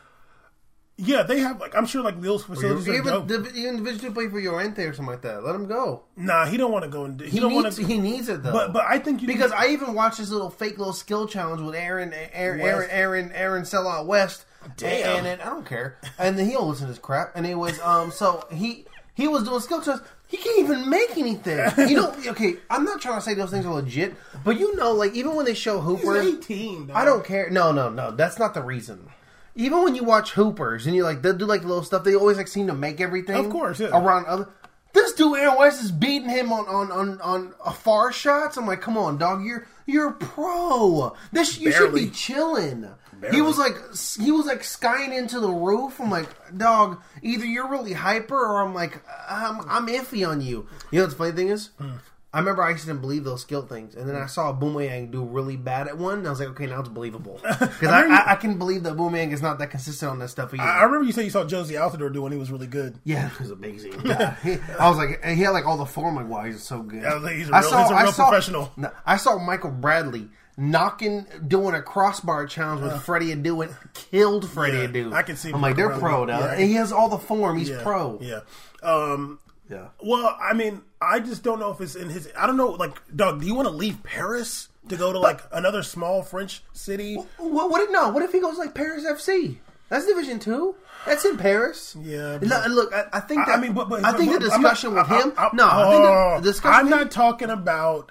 yeah, 0.97 1.25
they 1.25 1.41
have 1.41 1.61
like 1.61 1.75
I'm 1.77 1.87
sure 1.87 2.03
like 2.05 2.17
Lille's 2.19 2.45
facilities 2.45 2.87
are 2.87 2.95
Even, 2.95 3.27
div- 3.27 3.57
even 3.57 3.79
individually 3.79 4.15
play 4.15 4.29
for 4.29 4.41
Llorente 4.41 4.85
or 4.85 4.93
something 4.93 5.11
like 5.11 5.23
that. 5.23 5.43
Let 5.43 5.57
him 5.57 5.67
go. 5.67 6.05
Nah, 6.17 6.47
he 6.47 6.57
don't 6.57 6.71
want 6.71 6.85
to 6.85 6.91
go 6.91 7.07
and 7.07 7.21
he, 7.21 7.31
He 7.31 7.41
don't 7.41 7.55
want 7.55 7.73
to. 7.73 7.85
he 7.85 7.99
needs 7.99 8.29
it 8.29 8.45
though. 8.45 8.53
But 8.53 8.73
but 8.73 8.85
I 8.85 9.01
think 9.01 9.21
you 9.21 9.27
because 9.27 9.51
can, 9.51 9.65
I 9.65 9.73
even 9.73 9.95
watched 9.95 10.19
this 10.19 10.31
little 10.31 10.51
fake 10.51 10.79
little 10.79 10.93
skill 10.93 11.27
challenge 11.27 11.61
with 11.61 11.75
Aaron 11.75 12.15
Aaron 12.33 12.61
West. 12.61 12.89
Aaron 12.91 12.91
Aaron, 12.93 13.33
Aaron 13.33 13.63
Sellout 13.65 14.07
West. 14.07 14.45
Damn. 14.77 15.19
And, 15.19 15.27
and 15.27 15.43
I 15.43 15.47
don't 15.47 15.67
care. 15.67 15.99
And 16.19 16.39
then 16.39 16.47
he 16.47 16.53
don't 16.53 16.69
listen 16.69 16.87
to 16.87 16.93
this 16.93 17.01
crap. 17.01 17.33
And 17.35 17.47
it 17.47 17.55
was 17.57 17.81
um 17.81 18.11
so 18.11 18.47
he 18.53 18.87
he 19.15 19.29
was 19.29 19.45
doing 19.45 19.61
skill 19.61 19.83
challenges. 19.83 20.07
He 20.29 20.37
can't 20.37 20.59
even 20.61 20.91
make 20.91 21.17
anything. 21.17 21.59
You 21.89 21.97
know, 21.97 22.15
okay, 22.29 22.57
I'm 22.69 22.85
not 22.85 23.01
trying 23.01 23.17
to 23.17 23.23
say 23.23 23.35
those 23.35 23.51
things 23.51 23.65
are 23.65 23.75
legit, 23.75 24.15
but 24.45 24.59
you 24.59 24.77
know, 24.77 24.93
like 24.93 25.15
even 25.15 25.35
when 25.35 25.47
they 25.47 25.55
show 25.55 25.81
he's 25.81 26.01
Hooper 26.03 26.21
18. 26.21 26.89
Dog. 26.89 26.97
I 26.97 27.05
don't 27.05 27.25
care. 27.25 27.51
No, 27.51 27.73
no, 27.73 27.89
no. 27.89 28.11
That's 28.11 28.39
not 28.39 28.55
the 28.55 28.63
reason. 28.63 29.09
Even 29.57 29.83
when 29.83 29.97
you 29.97 30.05
watch 30.05 30.33
Hoopers 30.33 30.87
and 30.87 30.95
you're 30.95 31.05
like 31.05 31.23
they'll 31.23 31.37
do 31.37 31.47
like 31.47 31.63
little 31.63 31.83
stuff, 31.83 32.05
they 32.05 32.15
always 32.15 32.37
like 32.37 32.49
seem 32.49 32.67
to 32.69 32.75
make 32.75 33.01
everything. 33.01 33.37
Of 33.37 33.51
course, 33.51 33.81
yeah. 33.81 33.89
Around 33.89 34.27
other. 34.27 34.49
This 34.93 35.13
dude 35.13 35.37
Aaron 35.37 35.59
West 35.59 35.83
is 35.83 35.91
beating 35.91 36.29
him 36.29 36.53
on 36.53 36.67
on 36.67 36.93
on 36.93 37.21
on 37.21 37.55
a 37.65 37.73
far 37.73 38.13
shots. 38.13 38.57
I'm 38.57 38.67
like, 38.67 38.81
come 38.81 38.97
on, 38.97 39.19
dog. 39.19 39.45
You're 39.45 39.67
you're 39.87 40.11
a 40.11 40.13
pro. 40.13 41.15
This 41.33 41.59
you 41.59 41.73
should 41.73 41.95
be 41.95 42.11
chilling. 42.11 42.89
He 43.31 43.41
was 43.41 43.59
like 43.59 43.75
he 44.21 44.31
was 44.33 44.47
like 44.47 44.63
skying 44.65 45.13
into 45.13 45.41
the 45.41 45.51
roof. 45.51 46.01
I'm 46.01 46.11
like, 46.11 46.29
dog. 46.57 47.01
Either 47.23 47.45
you're 47.45 47.69
really 47.69 47.93
hyper 47.93 48.37
or 48.39 48.63
I'm 48.63 48.75
like 48.75 49.01
I'm 49.29 49.61
I'm 49.69 49.87
iffy 49.89 50.27
on 50.29 50.41
you. 50.41 50.67
You 50.91 50.99
know 51.01 51.05
what 51.05 51.11
the 51.11 51.17
funny 51.17 51.33
thing 51.33 51.49
is? 51.49 51.71
Hmm. 51.79 51.91
I 52.31 52.41
remember 52.41 52.63
I 52.63 52.71
used 52.73 52.83
to 52.83 52.89
didn't 52.89 53.01
believe 53.01 53.25
those 53.25 53.41
skill 53.41 53.63
things, 53.63 53.95
and 53.95 54.07
then 54.07 54.15
I 54.15 54.27
saw 54.27 54.53
Boomerang 54.53 55.11
do 55.11 55.25
really 55.25 55.57
bad 55.57 55.89
at 55.89 55.97
one, 55.97 56.19
and 56.19 56.27
I 56.27 56.31
was 56.31 56.39
like, 56.39 56.51
okay, 56.51 56.67
now 56.67 56.81
it's 56.81 56.89
believable 56.91 57.41
because 57.43 57.89
I, 57.89 58.05
I, 58.07 58.33
I 58.33 58.37
can 58.37 58.59
believe 58.59 58.83
that 58.83 58.99
Boomerang 58.99 59.33
is 59.33 59.41
not 59.41 59.59
that 59.61 59.71
consistent 59.71 60.11
on 60.11 60.19
that 60.19 60.29
stuff 60.29 60.53
either. 60.53 60.63
I 60.63 60.81
I 60.81 60.83
remember 60.83 61.07
you 61.07 61.13
said 61.13 61.25
you 61.25 61.31
saw 61.31 61.45
Jozy 61.45 61.71
Altidore 61.81 62.13
do 62.13 62.21
when 62.21 62.31
he 62.31 62.37
was 62.39 62.53
really 62.53 62.67
good. 62.67 62.99
yeah, 63.03 63.31
it 63.33 63.41
was 63.41 63.51
amazing. 63.51 63.95
Yeah. 64.05 64.37
I 64.79 64.91
was 64.91 64.99
like, 64.99 65.21
and 65.25 65.39
he 65.39 65.43
had 65.43 65.51
like 65.51 65.67
all 65.67 65.79
the 65.79 65.87
form. 65.87 66.17
Like, 66.17 66.29
wow, 66.29 66.45
he's 66.45 66.63
so 66.63 66.83
good. 66.83 67.03
I 67.03 67.15
was 67.15 67.23
like, 67.23 67.37
he's 67.37 67.49
a 67.49 67.53
real- 67.53 67.63
he's 67.63 67.73
a 67.73 67.95
real 68.03 68.13
professional. 68.13 68.73
I 69.07 69.17
saw 69.17 69.39
Michael 69.39 69.71
Bradley 69.71 70.29
knocking, 70.59 71.25
doing 71.47 71.75
a 71.75 71.81
crossbar 71.81 72.47
challenge 72.47 72.83
with 72.83 73.01
Freddie 73.03 73.35
Adu 73.35 73.65
and 73.65 73.75
killed 73.95 74.51
Freddie 74.51 74.79
Yeah, 74.79 74.87
Adu. 75.05 75.13
I 75.15 75.23
can 75.23 75.37
see 75.37 75.51
I'm 75.53 75.63
like, 75.63 75.77
they're 75.77 75.89
pro 75.99 76.25
now, 76.25 76.41
Yeah. 76.41 76.53
and 76.53 76.61
he 76.65 76.75
has 76.75 76.93
all 76.93 77.09
the 77.09 77.19
form. 77.19 77.57
He's 77.59 77.71
Yeah, 77.71 77.83
pro. 77.83 78.19
Yeah. 78.21 78.41
Um. 78.83 79.39
Yeah. 79.71 79.89
Well, 80.03 80.37
I 80.41 80.55
mean, 80.55 80.83
I 81.01 81.21
just 81.21 81.43
don't 81.43 81.61
know 81.61 81.71
if 81.71 81.81
it's 81.81 81.95
in 81.95 82.09
his. 82.11 82.31
I 82.37 82.47
don't 82.47 82.57
know. 82.57 82.71
Like, 82.71 82.93
Doug, 83.15 83.41
do 83.41 83.47
you 83.47 83.55
want 83.55 83.69
to 83.69 83.75
leave 83.75 84.03
Paris 84.03 84.69
to 84.89 84.97
go 84.97 85.13
to 85.13 85.19
like 85.19 85.41
another 85.53 85.83
small 85.83 86.23
French 86.23 86.63
city? 86.73 87.17
What, 87.37 87.71
what 87.71 87.91
no? 87.93 88.09
What 88.09 88.23
if 88.23 88.33
he 88.33 88.41
goes 88.41 88.57
like 88.59 88.75
Paris 88.75 89.05
FC? 89.05 89.57
That's 89.91 90.07
Division 90.07 90.39
Two. 90.39 90.75
That's 91.07 91.25
in 91.25 91.37
Paris. 91.39 91.97
Yeah, 92.01 92.39
Look, 92.43 92.67
look, 92.69 92.95
I, 92.95 93.05
I 93.15 93.21
think 93.21 93.43
I- 93.43 93.45
that. 93.47 93.59
I 93.59 93.61
mean, 93.61 93.73
but, 93.73 93.89
but 93.89 94.05
I 94.05 94.13
think 94.13 94.33
but 94.33 94.41
the 94.41 94.53
I'm 94.53 94.61
discussion 94.63 94.95
with 94.95 95.07
him. 95.07 95.33
I- 95.37 95.47
I- 95.47 95.51
no, 95.55 95.67
I 95.69 95.91
think 95.91 96.05
oh, 96.05 96.35
the, 96.37 96.41
the 96.41 96.51
discussion. 96.53 96.81
I'm 96.81 96.91
not 96.91 97.11
talking 97.11 97.51
about 97.51 98.11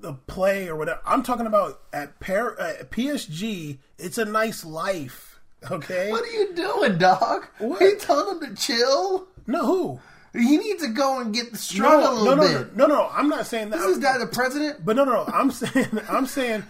the 0.00 0.14
play 0.14 0.68
or 0.68 0.76
whatever. 0.76 1.00
I'm 1.04 1.22
talking 1.22 1.46
about 1.46 1.80
at 1.92 2.18
Par- 2.20 2.58
at 2.60 2.90
PSG. 2.90 3.78
It's 3.98 4.18
a 4.18 4.24
nice 4.24 4.64
life. 4.64 5.40
Okay. 5.70 6.10
What 6.10 6.22
are 6.22 6.32
you 6.32 6.54
doing, 6.54 6.98
dog? 6.98 7.46
What? 7.58 7.82
Are 7.82 7.88
you 7.88 7.98
telling 7.98 8.40
him 8.40 8.48
to 8.48 8.62
chill? 8.62 9.26
No, 9.46 9.66
who? 9.66 10.00
He 10.32 10.56
needs 10.56 10.82
to 10.84 10.90
go 10.90 11.20
and 11.20 11.34
get 11.34 11.52
the 11.52 11.58
struggle 11.58 12.00
no, 12.00 12.12
a 12.12 12.18
little 12.22 12.36
no, 12.36 12.64
bit. 12.64 12.76
no, 12.76 12.86
no, 12.86 12.94
no. 12.94 13.10
I'm 13.12 13.28
not 13.28 13.46
saying 13.46 13.70
that. 13.70 13.78
This 13.78 13.96
is 13.96 14.00
that 14.00 14.18
the 14.18 14.26
president. 14.26 14.84
But 14.84 14.96
no, 14.96 15.04
no, 15.04 15.12
no. 15.12 15.24
I'm 15.26 15.50
saying, 15.50 15.86
I'm 16.08 16.26
saying, 16.26 16.64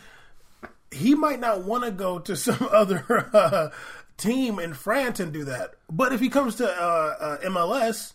he 0.90 1.14
might 1.14 1.40
not 1.40 1.64
want 1.64 1.84
to 1.84 1.90
go 1.90 2.18
to 2.20 2.36
some 2.36 2.68
other 2.72 3.28
uh, 3.34 3.70
team 4.16 4.58
in 4.58 4.74
France 4.74 5.20
and 5.20 5.32
do 5.32 5.44
that. 5.44 5.74
But 5.90 6.12
if 6.12 6.20
he 6.20 6.28
comes 6.28 6.56
to 6.56 6.68
uh, 6.68 7.16
uh, 7.20 7.38
MLS, 7.48 8.14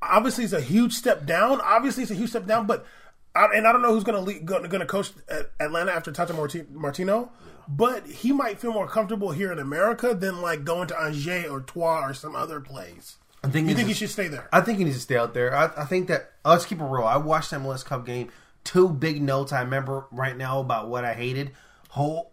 obviously 0.00 0.44
it's 0.44 0.52
a 0.52 0.60
huge 0.60 0.94
step 0.94 1.26
down. 1.26 1.60
Obviously 1.60 2.04
it's 2.04 2.12
a 2.12 2.16
huge 2.16 2.30
step 2.30 2.46
down. 2.46 2.66
But 2.66 2.86
I, 3.38 3.56
and 3.56 3.66
I 3.66 3.72
don't 3.72 3.82
know 3.82 3.92
who's 3.92 4.04
going 4.04 4.24
to 4.24 4.40
going 4.40 4.68
to 4.68 4.86
coach 4.86 5.12
at 5.28 5.50
Atlanta 5.60 5.92
after 5.92 6.10
Tata 6.12 6.34
Martino. 6.72 7.30
But 7.68 8.06
he 8.06 8.32
might 8.32 8.58
feel 8.58 8.72
more 8.72 8.88
comfortable 8.88 9.30
here 9.30 9.52
in 9.52 9.58
America 9.58 10.14
than 10.14 10.40
like 10.40 10.64
going 10.64 10.88
to 10.88 10.98
Angers 10.98 11.50
or 11.50 11.60
Troyes 11.60 12.10
or 12.10 12.14
some 12.14 12.34
other 12.34 12.60
place. 12.60 13.18
I 13.44 13.48
think 13.48 13.68
You 13.68 13.74
think 13.74 13.88
he 13.88 13.94
should 13.94 14.10
stay 14.10 14.26
there? 14.26 14.48
I 14.52 14.62
think 14.62 14.78
he 14.78 14.84
needs 14.84 14.96
to 14.96 15.02
stay 15.02 15.16
out 15.16 15.34
there. 15.34 15.54
I, 15.54 15.70
I 15.76 15.84
think 15.84 16.08
that 16.08 16.32
let's 16.44 16.64
keep 16.64 16.80
it 16.80 16.84
real. 16.84 17.04
I 17.04 17.18
watched 17.18 17.50
that 17.50 17.60
MLS 17.60 17.84
Cup 17.84 18.06
game. 18.06 18.30
Two 18.64 18.88
big 18.88 19.22
notes 19.22 19.52
I 19.52 19.60
remember 19.60 20.06
right 20.10 20.36
now 20.36 20.60
about 20.60 20.88
what 20.88 21.04
I 21.04 21.12
hated. 21.14 21.52
Whole 21.90 22.32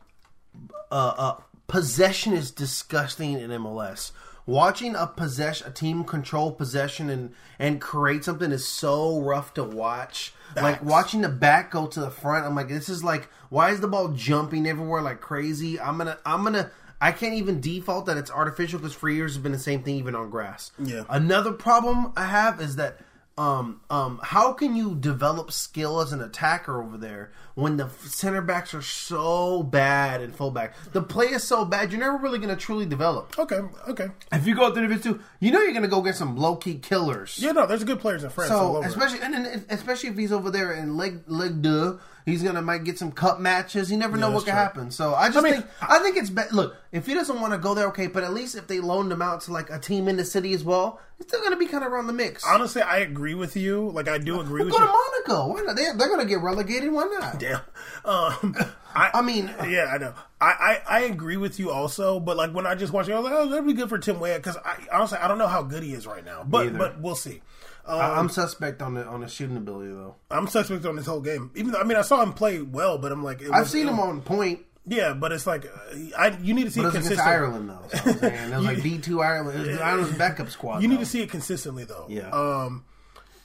uh, 0.92 1.14
uh, 1.18 1.36
possession 1.68 2.34
is 2.34 2.52
disgusting 2.52 3.34
in 3.34 3.50
MLS. 3.52 4.12
Watching 4.46 4.96
a 4.96 5.08
possession, 5.08 5.68
a 5.68 5.72
team 5.72 6.04
control 6.04 6.52
possession 6.52 7.10
and 7.10 7.34
and 7.58 7.82
create 7.82 8.24
something 8.24 8.52
is 8.52 8.68
so 8.68 9.20
rough 9.20 9.54
to 9.56 9.64
watch. 9.64 10.34
Like 10.56 10.84
watching 10.84 11.22
the 11.22 11.30
back 11.30 11.72
go 11.72 11.88
to 11.88 12.00
the 12.00 12.12
front, 12.12 12.46
I'm 12.46 12.56
like, 12.56 12.70
this 12.70 12.88
is 12.88 13.04
like, 13.04 13.28
why 13.50 13.72
is 13.72 13.82
the 13.82 13.88
ball 13.88 14.10
jumping 14.10 14.68
everywhere 14.68 15.02
like 15.02 15.20
crazy? 15.20 15.80
I'm 15.80 15.98
gonna, 15.98 16.18
I'm 16.26 16.44
gonna. 16.44 16.72
I 17.02 17.10
I 17.10 17.12
can't 17.12 17.36
even 17.36 17.60
default 17.60 18.06
that 18.06 18.18
it's 18.18 18.32
artificial 18.32 18.80
because 18.80 18.96
for 18.96 19.10
years 19.10 19.36
it's 19.36 19.44
been 19.44 19.52
the 19.52 19.60
same 19.60 19.84
thing 19.84 19.98
even 19.98 20.16
on 20.16 20.30
grass. 20.30 20.72
Yeah. 20.84 21.04
Another 21.10 21.52
problem 21.52 22.14
I 22.16 22.26
have 22.26 22.62
is 22.62 22.78
that 22.78 23.00
um 23.38 23.82
um 23.90 24.20
how 24.24 24.54
can 24.54 24.76
you 24.76 24.96
develop 24.96 25.52
skill 25.52 26.00
as 26.00 26.14
an 26.14 26.22
attacker 26.22 26.82
over 26.82 26.98
there 26.98 27.34
when 27.54 27.76
the 27.76 27.90
center 28.06 28.42
backs 28.42 28.74
are 28.74 28.82
so 28.82 29.62
bad 29.64 30.22
and 30.22 30.34
fullback? 30.36 30.74
The 30.94 31.02
play 31.02 31.28
is 31.28 31.44
so 31.44 31.66
bad, 31.66 31.92
you're 31.92 32.00
never 32.00 32.18
really 32.18 32.38
going 32.40 32.50
to 32.50 32.56
truly 32.56 32.86
develop. 32.86 33.38
Okay, 33.38 33.60
okay. 33.90 34.08
If 34.32 34.46
you 34.48 34.56
go 34.56 34.74
to 34.74 34.82
Division 34.82 35.02
Two, 35.02 35.20
you 35.40 35.52
know 35.52 35.62
you're 35.62 35.72
going 35.72 35.84
to 35.84 35.90
go 35.90 36.02
get 36.02 36.16
some 36.16 36.38
low 36.38 36.56
key 36.56 36.76
killers. 36.80 37.38
Yeah, 37.40 37.52
no, 37.52 37.66
there's 37.66 37.84
good 37.84 38.00
players 38.00 38.24
in 38.24 38.30
France. 38.30 38.50
So 38.50 38.84
especially 38.84 39.20
and 39.22 39.34
then, 39.34 39.66
especially 39.70 40.10
if 40.10 40.18
he's 40.18 40.32
over 40.32 40.50
there 40.50 40.72
in 40.74 40.98
Ligue 40.98 41.22
Ligue 41.28 41.62
Deux, 41.62 42.00
he's 42.26 42.44
gonna 42.44 42.62
might 42.62 42.84
get 42.84 42.98
some 42.98 43.12
cup 43.12 43.40
matches. 43.40 43.92
You 43.92 43.98
never 43.98 44.18
know 44.18 44.32
what 44.32 44.46
can 44.46 44.54
true. 44.54 44.62
happen. 44.62 44.92
So 44.92 45.14
I 45.14 45.28
just 45.28 45.38
I 45.38 45.42
mean, 45.42 45.54
think 45.62 45.66
I 45.82 46.00
think 46.00 46.18
it's 46.18 46.30
be- 46.30 46.42
look 46.52 46.76
if 46.92 47.06
he 47.06 47.14
doesn't 47.14 47.40
want 47.40 47.54
to 47.54 47.60
go 47.60 47.74
there, 47.74 47.88
okay. 47.88 48.08
But 48.08 48.24
at 48.24 48.34
least 48.34 48.56
if 48.56 48.68
they 48.68 48.80
loaned 48.80 49.12
him 49.12 49.22
out 49.22 49.42
to 49.42 49.54
like 49.54 49.70
a 49.70 49.80
team 49.80 50.08
in 50.08 50.18
the 50.18 50.26
city 50.26 50.54
as 50.54 50.64
well, 50.64 51.00
he's 51.18 51.28
still 51.28 51.42
gonna 51.42 51.58
be 51.58 51.68
kind 51.68 51.84
of 51.84 51.92
around 51.92 52.08
the 52.08 52.14
mix. 52.14 52.44
honestly, 52.46 52.82
I 52.82 52.98
agree 52.98 53.36
with 53.36 53.56
you. 53.56 53.90
Like, 53.92 54.08
I 54.08 54.18
do 54.18 54.40
agree 54.42 54.64
with 54.64 54.74
go 54.74 54.80
to 54.80 54.86
you. 54.86 54.92
Monaco. 55.28 55.54
Why 55.54 55.62
not? 55.62 55.76
They, 55.76 55.86
they're 55.96 56.10
gonna 56.10 56.26
get 56.26 56.42
relegated. 56.42 56.92
Why 56.92 57.04
not? 57.06 57.40
Damn. 57.40 57.62
Um, 58.04 58.56
I, 58.96 59.12
I 59.16 59.22
mean, 59.22 59.48
yeah, 59.68 59.92
I 59.94 59.98
know. 59.98 60.14
I, 60.40 60.80
I, 60.88 60.98
I 60.98 61.00
agree 61.02 61.38
with 61.38 61.60
you 61.60 61.72
also, 61.72 62.20
but 62.20 62.38
like 62.38 62.52
when 62.54 62.66
I 62.66 62.76
just 62.76 62.94
watched 62.94 63.10
it, 63.10 63.14
I 63.14 63.20
was 63.20 63.30
like, 63.30 63.34
oh, 63.34 63.50
that'd 63.50 63.66
be 63.66 63.74
good 63.74 63.90
for 63.90 63.98
Tim 63.98 64.20
Weah 64.20 64.38
because 64.38 64.58
I 64.58 64.78
honestly 64.92 65.18
I 65.18 65.28
don't 65.28 65.38
know 65.38 65.48
how 65.48 65.64
good 65.64 65.84
he 65.84 65.94
is 65.94 66.08
right 66.08 66.24
now, 66.24 66.44
but 66.48 66.78
but 66.78 67.00
we'll 67.02 67.16
see. 67.16 67.42
Um, 67.88 68.00
I- 68.02 68.18
I'm 68.20 68.30
suspect 68.30 68.82
on 68.82 68.96
the 68.96 69.06
on 69.06 69.22
the 69.22 69.28
shooting 69.28 69.58
ability 69.58 69.92
though. 69.92 70.16
I'm 70.32 70.48
suspect 70.48 70.86
on 70.86 70.96
this 70.96 71.06
whole 71.06 71.22
game. 71.22 71.52
Even 71.56 71.72
though 71.72 71.80
I 71.80 71.84
mean 71.84 71.98
I 71.98 72.02
saw 72.02 72.22
him 72.24 72.34
play 72.34 72.62
well, 72.62 72.98
but 72.98 73.12
I'm 73.12 73.24
like 73.24 73.42
it 73.42 73.52
I've 73.52 73.70
seen 73.70 73.88
him 73.88 74.00
on 74.00 74.22
point. 74.22 74.62
Yeah, 74.88 75.14
but 75.14 75.32
it's 75.32 75.48
like 75.48 75.66
uh, 75.66 75.96
I 76.18 76.38
you 76.42 76.54
need 76.54 76.66
to 76.66 76.72
see 76.72 76.82
But 76.82 76.90
it 76.90 76.96
it 76.96 76.98
was 77.00 77.06
against. 77.08 77.24
Ireland 77.26 77.70
though. 77.70 77.98
So 77.98 78.10
I'm 78.12 78.18
saying. 78.20 78.52
It 78.52 78.56
was 78.56 78.66
like 78.66 78.84
B 78.84 78.98
two 78.98 79.22
Ireland. 79.22 79.66
It 79.66 79.72
was 79.72 79.80
Ireland's 79.82 80.18
backup 80.18 80.50
squad. 80.50 80.82
You 80.82 80.88
need 80.88 81.00
to 81.00 81.06
see 81.06 81.22
it 81.22 81.30
consistently 81.32 81.84
though. 81.86 82.06
Yeah. 82.10 82.30
Um. 82.30 82.86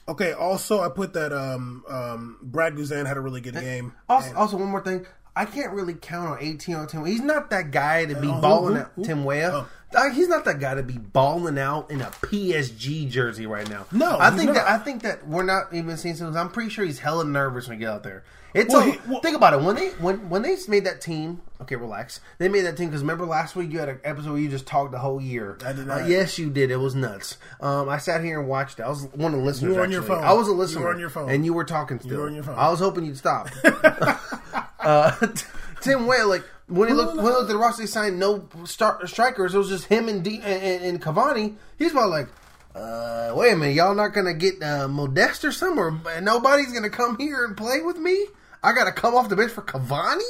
Okay. 0.07 0.33
Also, 0.33 0.81
I 0.81 0.89
put 0.89 1.13
that 1.13 1.31
um 1.33 1.83
um 1.87 2.37
Brad 2.41 2.75
Guzan 2.75 3.05
had 3.07 3.17
a 3.17 3.21
really 3.21 3.41
good 3.41 3.53
game. 3.55 3.93
Also, 4.09 4.33
also, 4.35 4.57
one 4.57 4.69
more 4.69 4.81
thing. 4.83 5.05
I 5.35 5.45
can't 5.45 5.71
really 5.71 5.93
count 5.93 6.27
on 6.29 6.37
18 6.41 6.75
on 6.75 6.87
Tim. 6.87 7.05
He's 7.05 7.21
not 7.21 7.51
that 7.51 7.71
guy 7.71 8.05
to 8.05 8.19
be 8.19 8.27
Uh, 8.27 8.41
balling 8.41 8.75
who- 8.75 8.83
who? 8.97 9.03
Tim 9.05 9.23
Weah. 9.23 9.51
Oh. 9.53 9.67
Uh, 9.95 10.09
he's 10.11 10.27
not 10.29 10.45
that 10.45 10.59
guy 10.59 10.73
to 10.75 10.83
be 10.83 10.97
balling 10.97 11.57
out 11.59 11.91
in 11.91 12.01
a 12.01 12.05
PSG 12.05 13.09
jersey 13.09 13.45
right 13.45 13.69
now. 13.69 13.85
No, 13.91 14.17
I 14.19 14.29
think 14.31 14.47
not. 14.47 14.55
that 14.55 14.67
I 14.69 14.77
think 14.77 15.01
that 15.03 15.27
we're 15.27 15.43
not 15.43 15.73
even 15.73 15.97
seeing 15.97 16.15
some. 16.15 16.35
I'm 16.37 16.49
pretty 16.49 16.69
sure 16.69 16.85
he's 16.85 16.99
hella 16.99 17.25
nervous 17.25 17.67
when 17.67 17.77
he 17.77 17.81
get 17.85 17.89
out 17.91 18.03
there. 18.03 18.23
It's 18.53 18.73
Well, 18.73 18.87
a, 18.87 18.91
he- 18.91 18.99
well- 19.07 19.21
think 19.21 19.35
about 19.37 19.53
it 19.53 19.61
when 19.61 19.75
they 19.75 19.89
when 19.91 20.29
when 20.29 20.41
they 20.41 20.55
made 20.67 20.85
that 20.85 21.01
team. 21.01 21.41
Okay, 21.61 21.75
relax. 21.75 22.19
They 22.37 22.49
made 22.49 22.61
that 22.61 22.75
team 22.77 22.87
because 22.87 23.01
remember 23.01 23.25
last 23.25 23.55
week 23.55 23.71
you 23.71 23.79
had 23.79 23.87
an 23.89 23.99
episode 24.03 24.31
where 24.31 24.41
you 24.41 24.49
just 24.49 24.65
talked 24.65 24.91
the 24.91 24.97
whole 24.99 25.21
year. 25.21 25.57
I 25.65 25.73
did 25.73 25.89
Uh, 25.89 26.05
yes, 26.07 26.39
you 26.39 26.49
did. 26.49 26.71
It 26.71 26.77
was 26.77 26.95
nuts. 26.95 27.37
Um, 27.61 27.87
I 27.87 27.97
sat 27.97 28.23
here 28.23 28.39
and 28.39 28.49
watched 28.49 28.79
it. 28.79 28.83
I 28.83 28.89
was 28.89 29.03
one 29.13 29.33
of 29.33 29.39
the 29.39 29.45
listeners. 29.45 29.71
You 29.71 29.77
were 29.77 29.83
on 29.83 29.91
your 29.91 30.01
phone. 30.01 30.23
I 30.23 30.33
was 30.33 30.47
a 30.47 30.51
You 30.51 30.55
were 30.57 30.63
listener. 30.63 30.89
on 30.89 30.99
your 30.99 31.09
phone. 31.09 31.29
and 31.29 31.45
you 31.45 31.53
were 31.53 31.63
talking 31.65 31.99
still. 31.99 32.17
were 32.21 32.27
on 32.27 32.33
your 32.35 32.43
phone. 32.43 32.55
I 32.57 32.69
was 32.69 32.79
hoping 32.79 33.05
you'd 33.05 33.17
stop. 33.17 33.49
uh, 34.79 35.27
Tim 35.81 36.05
Weah, 36.07 36.25
like 36.25 36.43
when 36.71 36.87
he 36.87 36.93
looked 36.93 37.15
when 37.15 37.25
he 37.25 37.31
looked 37.31 37.43
at 37.43 37.47
the 37.49 37.57
roster, 37.57 37.83
he 37.83 37.87
signed 37.87 38.19
no 38.19 38.47
star, 38.65 39.05
strikers. 39.07 39.53
It 39.53 39.57
was 39.57 39.69
just 39.69 39.85
him 39.85 40.07
and 40.07 40.23
D, 40.23 40.37
and, 40.43 40.63
and, 40.63 40.83
and 40.85 41.01
Cavani. 41.01 41.55
He's 41.77 41.91
about 41.91 42.09
like, 42.09 42.27
uh, 42.75 43.33
wait 43.35 43.53
a 43.53 43.55
minute, 43.57 43.75
y'all 43.75 43.93
not 43.95 44.09
gonna 44.13 44.33
get 44.33 44.61
uh, 44.63 44.87
Modeste 44.87 45.45
or 45.45 45.51
somewhere? 45.51 45.91
Nobody's 46.21 46.71
gonna 46.73 46.89
come 46.89 47.17
here 47.17 47.45
and 47.45 47.55
play 47.57 47.81
with 47.81 47.97
me. 47.97 48.25
I 48.63 48.73
gotta 48.73 48.91
come 48.91 49.15
off 49.15 49.29
the 49.29 49.35
bench 49.35 49.51
for 49.51 49.61
Cavani. 49.61 50.21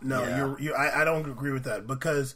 No, 0.00 0.22
Yeah. 0.22 0.36
you're 0.36 0.60
you. 0.60 0.74
I, 0.74 1.02
I 1.02 1.04
don't 1.04 1.28
agree 1.30 1.52
with 1.52 1.64
that 1.64 1.86
because 1.86 2.34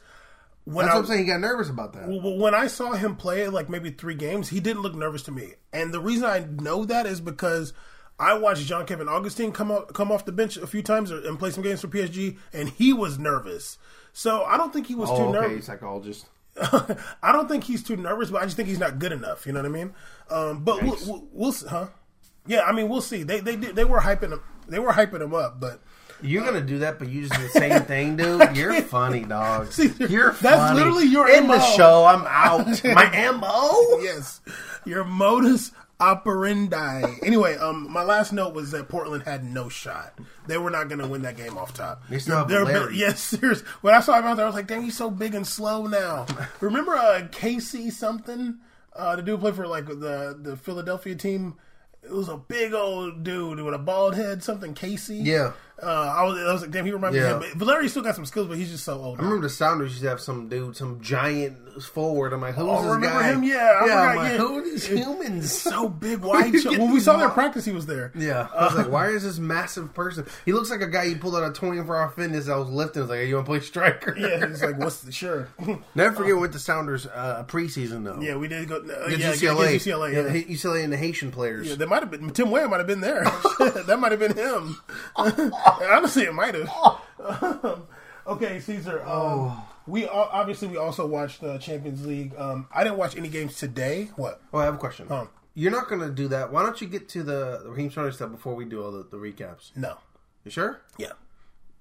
when 0.65 0.87
That's 0.87 0.95
I 0.95 0.99
what 0.99 1.01
I'm 1.03 1.07
saying. 1.09 1.25
He 1.25 1.31
got 1.31 1.41
nervous 1.41 1.69
about 1.71 1.93
that. 1.95 2.09
Well, 2.09 2.37
when 2.39 2.55
I 2.55 2.67
saw 2.69 2.93
him 2.93 3.17
play 3.17 3.49
like 3.49 3.69
maybe 3.69 3.91
three 3.91 4.15
games, 4.15 4.49
he 4.49 4.61
didn't 4.61 4.83
look 4.83 4.95
nervous 4.95 5.23
to 5.25 5.33
me. 5.33 5.55
And 5.73 5.93
the 5.93 6.01
reason 6.01 6.25
I 6.25 6.47
know 6.61 6.85
that 6.85 7.07
is 7.07 7.21
because 7.21 7.73
I 8.19 8.39
watched 8.39 8.67
John 8.67 8.87
Kevin 8.87 9.09
Augustin 9.09 9.53
come 9.53 9.71
off, 9.71 9.93
come 9.93 10.13
off 10.13 10.25
the 10.25 10.33
bench 10.33 10.57
a 10.57 10.67
few 10.67 10.83
times 10.83 11.11
and 11.11 11.39
play 11.39 11.51
some 11.51 11.63
games 11.63 11.81
for 11.81 11.89
PSG, 11.89 12.39
and 12.53 12.69
he 12.69 12.93
was 12.93 13.19
nervous. 13.19 13.79
So 14.13 14.45
I 14.45 14.57
don't 14.57 14.73
think 14.73 14.87
he 14.87 14.95
was 14.95 15.11
oh, 15.11 15.17
too 15.17 15.23
okay, 15.25 15.49
nervous. 15.49 15.67
psychologist. 15.67 16.27
I 17.23 17.33
don't 17.33 17.49
think 17.49 17.65
he's 17.65 17.83
too 17.83 17.97
nervous, 17.97 18.31
but 18.31 18.43
I 18.43 18.45
just 18.45 18.57
think 18.57 18.69
he's 18.69 18.79
not 18.79 18.99
good 18.99 19.13
enough. 19.13 19.47
You 19.47 19.53
know 19.53 19.61
what 19.61 19.67
I 19.67 19.71
mean? 19.71 19.95
Um, 20.31 20.65
but 20.65 20.83
we'll, 20.83 20.99
we'll, 21.07 21.29
we'll 21.33 21.53
see, 21.53 21.67
huh? 21.67 21.87
Yeah, 22.47 22.63
I 22.63 22.73
mean 22.73 22.89
we'll 22.89 23.01
see. 23.01 23.23
They 23.23 23.41
they 23.41 23.57
did, 23.57 23.77
they 23.77 23.85
were 23.85 24.01
hyping 24.01 24.33
him. 24.33 24.43
They 24.69 24.79
were 24.79 24.93
hyping 24.93 25.21
him 25.23 25.35
up, 25.35 25.61
but 25.61 25.81
You're 26.21 26.45
gonna 26.45 26.61
do 26.61 26.81
that, 26.81 26.99
but 26.99 27.09
you 27.09 27.23
just 27.27 27.35
do 27.35 27.43
the 27.43 27.49
same 27.51 27.83
thing, 27.85 28.17
dude. 28.17 28.57
You're 28.57 28.81
funny, 28.83 29.21
dog. 29.25 29.73
See, 29.73 29.93
You're 30.09 30.33
that's 30.33 30.43
funny. 30.43 30.79
literally 30.79 31.07
your 31.07 31.29
in 31.31 31.47
the 31.47 31.61
show. 31.77 32.05
I'm 32.05 32.25
out. 32.27 32.67
My 32.85 33.31
mo. 33.31 33.99
yes, 34.01 34.41
your 34.85 35.05
modus 35.05 35.73
operandi. 36.01 37.03
Anyway, 37.23 37.57
um, 37.57 37.91
my 37.91 38.03
last 38.03 38.33
note 38.33 38.55
was 38.55 38.71
that 38.73 38.89
Portland 38.89 39.23
had 39.25 39.45
no 39.45 39.69
shot. 39.69 40.19
They 40.47 40.59
were 40.59 40.71
not 40.71 40.89
going 40.89 41.01
to 41.01 41.07
win 41.07 41.23
that 41.23 41.37
game 41.37 41.57
off 41.57 41.75
top. 41.75 42.03
They 42.09 42.19
still 42.19 42.45
They're- 42.45 42.91
yes, 42.91 43.21
serious. 43.23 43.61
When 43.81 43.95
I 43.95 44.01
saw 44.01 44.19
him 44.19 44.25
out 44.25 44.37
there, 44.37 44.45
I 44.45 44.49
was 44.49 44.55
like, 44.57 44.67
"Dang, 44.67 44.83
he's 44.83 44.97
so 44.97 45.11
big 45.11 45.35
and 45.35 45.47
slow 45.47 45.87
now." 45.87 46.27
Remember 46.61 46.95
uh, 46.97 47.27
Casey 47.31 47.91
something? 47.91 48.59
Uh, 48.95 49.17
the 49.17 49.23
dude 49.23 49.41
played 49.41 49.55
for 49.55 49.67
like 49.67 49.87
the 49.87 50.37
the 50.41 50.57
Philadelphia 50.57 51.15
team. 51.15 51.55
It 52.03 52.11
was 52.11 52.29
a 52.29 52.37
big 52.37 52.75
old 52.75 53.23
dude 53.23 53.61
with 53.61 53.75
a 53.75 53.79
bald 53.79 54.17
head, 54.17 54.43
something 54.43 54.75
Casey. 54.75 55.17
Yeah. 55.19 55.53
Uh, 55.83 55.87
I 56.17 56.23
was, 56.25 56.39
I 56.39 56.53
was 56.53 56.63
like, 56.63 56.71
damn, 56.71 56.85
he 56.87 56.93
reminded 56.93 57.19
Yeah. 57.21 57.29
me 57.31 57.35
of 57.35 57.43
him. 57.53 57.59
But 57.59 57.67
Larry 57.67 57.89
still 57.89 58.03
got 58.03 58.15
some 58.15 58.25
skills, 58.27 58.47
but 58.47 58.57
he's 58.57 58.71
just 58.71 58.85
so 58.85 59.01
old. 59.01 59.19
I 59.19 59.23
remember 59.23 59.43
the 59.43 59.51
Sounders 59.51 59.91
used 59.91 60.03
to 60.03 60.09
have 60.11 60.21
some 60.21 60.49
dude, 60.49 60.77
some 60.77 61.01
giant 61.01 61.59
forward. 61.83 62.33
I'm 62.33 62.41
like, 62.41 62.55
who's 62.55 62.65
Oh, 62.69 62.83
this 62.83 62.93
remember 62.93 63.07
guy? 63.21 63.33
him? 63.33 63.43
Yeah, 63.43 63.57
I 63.57 63.57
yeah. 63.59 63.75
I'm 63.75 63.83
forgot, 63.83 64.17
like, 64.17 64.31
yeah. 64.33 64.37
who 64.39 64.59
are 64.59 64.63
these 64.63 64.87
humans? 64.87 65.53
so 65.53 65.89
big, 65.89 66.21
show- 66.23 66.71
get 66.71 66.79
when 66.81 66.93
we 66.93 67.01
saw 67.01 67.17
their 67.17 67.31
practice, 67.31 67.65
he 67.65 67.73
was 67.73 67.87
there. 67.87 68.13
Yeah, 68.15 68.47
I 68.55 68.67
was 68.67 68.75
like, 68.77 68.89
why 68.91 69.09
is 69.09 69.25
this 69.25 69.39
massive 69.39 69.93
person? 69.93 70.25
He 70.45 70.53
looks 70.53 70.71
like 70.71 70.83
a 70.83 70.87
guy 70.89 71.05
you 71.05 71.17
pulled 71.17 71.35
out 71.35 71.43
of 71.43 71.55
24 71.55 71.97
Hour 71.97 72.09
Fitness. 72.11 72.49
I 72.49 72.57
was 72.57 72.69
lifting. 72.69 73.01
I 73.01 73.03
was 73.03 73.11
like, 73.11 73.19
hey, 73.21 73.29
you 73.29 73.35
want 73.35 73.47
to 73.47 73.51
play 73.51 73.61
striker? 73.61 74.15
Yeah, 74.17 74.47
he's 74.47 74.63
like, 74.63 74.79
what's 74.79 75.01
the 75.01 75.11
sure? 75.11 75.49
Never 75.97 76.15
forget 76.15 76.37
what 76.37 76.53
the 76.53 76.59
Sounders 76.61 77.07
uh, 77.07 77.45
preseason 77.49 78.05
though. 78.05 78.21
yeah, 78.21 78.37
we 78.37 78.47
did 78.49 78.69
go. 78.69 78.77
Uh, 78.77 79.09
yeah, 79.09 79.33
UCLA. 79.33 79.75
UCLA. 79.77 80.13
Yeah. 80.13 80.33
Yeah, 80.33 80.43
UCLA 80.45 80.85
and 80.85 80.93
the 80.93 80.97
Haitian 80.97 81.33
players. 81.33 81.69
Yeah, 81.71 81.75
there 81.75 81.89
might 81.89 82.03
have 82.03 82.11
been 82.11 82.31
Tim 82.31 82.51
Weah 82.53 82.69
might 82.69 82.79
have 82.79 82.87
been 82.87 83.01
there. 83.01 83.25
that 83.25 83.97
might 83.99 84.13
have 84.13 84.21
been 84.21 84.37
him. 84.37 84.77
Honestly, 85.91 86.25
it 86.25 86.35
might 86.35 86.55
have. 86.55 87.01
okay, 88.27 88.61
Caesar. 88.61 89.01
Um, 89.03 89.09
Oh. 89.09 89.69
We 89.87 90.07
all, 90.07 90.29
obviously 90.31 90.69
we 90.69 90.77
also 90.77 91.07
watched 91.07 91.41
the 91.41 91.59
Champions 91.59 92.07
League. 92.07 92.35
Um, 92.39 92.69
I 92.73 92.85
didn't 92.85 92.99
watch 92.99 93.17
any 93.17 93.29
games 93.29 93.57
today. 93.57 94.11
What? 94.15 94.41
Oh, 94.53 94.59
I 94.59 94.65
have 94.65 94.75
a 94.75 94.79
question. 94.79 95.11
Um, 95.11 95.29
You're 95.55 95.73
not 95.73 95.89
going 95.89 96.03
to 96.03 96.11
do 96.11 96.29
that. 96.29 96.53
Why 96.53 96.63
don't 96.63 96.81
you 96.81 96.87
get 96.87 97.09
to 97.11 97.25
the, 97.25 97.63
Raheem 97.67 97.91
Sterling 97.91 98.13
stuff 98.13 98.31
before 98.31 98.55
we 98.55 98.65
do 98.65 98.81
all 98.81 98.93
the, 98.93 99.03
the 99.03 99.17
recaps? 99.17 99.77
No. 99.77 99.97
You 100.45 100.53
sure? 100.53 100.81
Yeah. 100.99 101.13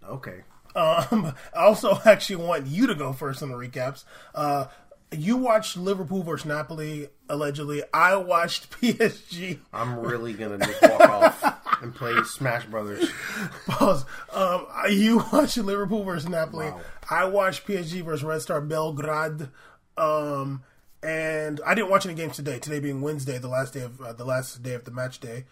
Okay. 0.04 0.42
Um, 0.76 1.36
I 1.56 1.60
also 1.66 2.00
actually 2.06 2.38
want 2.38 2.66
you 2.66 2.88
to 2.88 2.96
go 2.96 3.14
first 3.14 3.44
on 3.44 3.50
the 3.50 3.56
recaps. 3.56 4.04
Uh, 4.34 4.66
you 5.12 5.38
watched 5.38 5.78
Liverpool 5.78 6.24
versus 6.24 6.46
Napoli 6.48 7.10
allegedly. 7.30 7.84
I 7.94 8.16
watched 8.16 8.72
PSG. 8.82 9.60
I'm 9.72 10.00
really 10.00 10.34
going 10.34 10.58
to 10.60 10.66
just 10.66 10.82
walk 10.82 11.02
off 11.02 11.61
and 11.82 11.94
play 11.94 12.14
Smash 12.24 12.66
Brothers. 12.66 13.10
Pause. 13.68 14.06
Um, 14.32 14.68
you 14.90 15.24
watched 15.34 15.58
Liverpool 15.58 16.04
versus 16.04 16.30
Napoli. 16.30 16.68
Wow. 16.68 16.82
I 17.10 17.26
watched 17.26 17.66
PSG 17.66 18.04
versus 18.04 18.24
Red 18.24 18.42
Star 18.42 18.62
Belgrade. 18.62 19.50
Um, 19.98 20.64
and 21.04 21.60
I 21.66 21.74
didn't 21.74 21.90
watch 21.90 22.06
any 22.06 22.16
games 22.16 22.36
today. 22.36 22.60
Today 22.60 22.80
being 22.80 23.02
Wednesday, 23.02 23.38
the 23.38 23.48
last 23.48 23.74
day 23.74 23.82
of 23.82 24.00
uh, 24.02 24.14
the 24.14 24.26
last 24.26 24.62
day 24.62 24.74
of 24.74 24.86
the 24.86 24.92
match 24.92 25.20
day. 25.20 25.46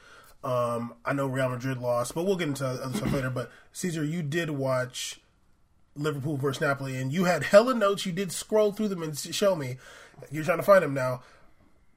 Um, 0.43 0.93
I 1.03 1.13
know 1.13 1.27
Real 1.27 1.49
Madrid 1.49 1.79
lost, 1.79 2.15
but 2.15 2.25
we'll 2.25 2.37
get 2.37 2.47
into 2.47 2.65
other 2.65 2.95
stuff 2.95 3.11
later. 3.11 3.29
But 3.29 3.51
Caesar, 3.73 4.05
you 4.05 4.21
did 4.21 4.51
watch 4.51 5.19
Liverpool 5.95 6.37
versus 6.37 6.61
Napoli, 6.61 6.95
and 6.95 7.11
you 7.11 7.25
had 7.25 7.43
hella 7.43 7.73
notes. 7.73 8.05
You 8.05 8.11
did 8.11 8.31
scroll 8.31 8.71
through 8.71 8.89
them 8.89 9.03
and 9.03 9.17
show 9.17 9.55
me. 9.55 9.77
You're 10.31 10.43
trying 10.43 10.57
to 10.57 10.63
find 10.63 10.83
them 10.83 10.93
now. 10.93 11.23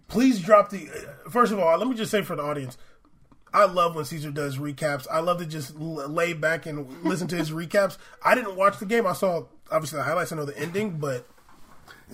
Please 0.08 0.40
drop 0.40 0.70
the. 0.70 0.88
First 1.30 1.52
of 1.52 1.58
all, 1.58 1.76
let 1.78 1.86
me 1.86 1.94
just 1.94 2.10
say 2.10 2.22
for 2.22 2.36
the 2.36 2.42
audience, 2.42 2.76
I 3.54 3.66
love 3.66 3.94
when 3.94 4.04
Caesar 4.04 4.30
does 4.30 4.56
recaps. 4.56 5.06
I 5.10 5.20
love 5.20 5.38
to 5.38 5.46
just 5.46 5.74
l- 5.76 6.08
lay 6.08 6.32
back 6.32 6.66
and 6.66 7.04
listen 7.04 7.28
to 7.28 7.36
his 7.36 7.50
recaps. 7.52 7.98
I 8.24 8.34
didn't 8.34 8.56
watch 8.56 8.78
the 8.78 8.86
game. 8.86 9.06
I 9.06 9.12
saw 9.12 9.44
obviously 9.70 9.98
the 9.98 10.04
highlights. 10.04 10.32
I 10.32 10.36
know 10.36 10.44
the 10.44 10.58
ending, 10.58 10.98
but 10.98 11.26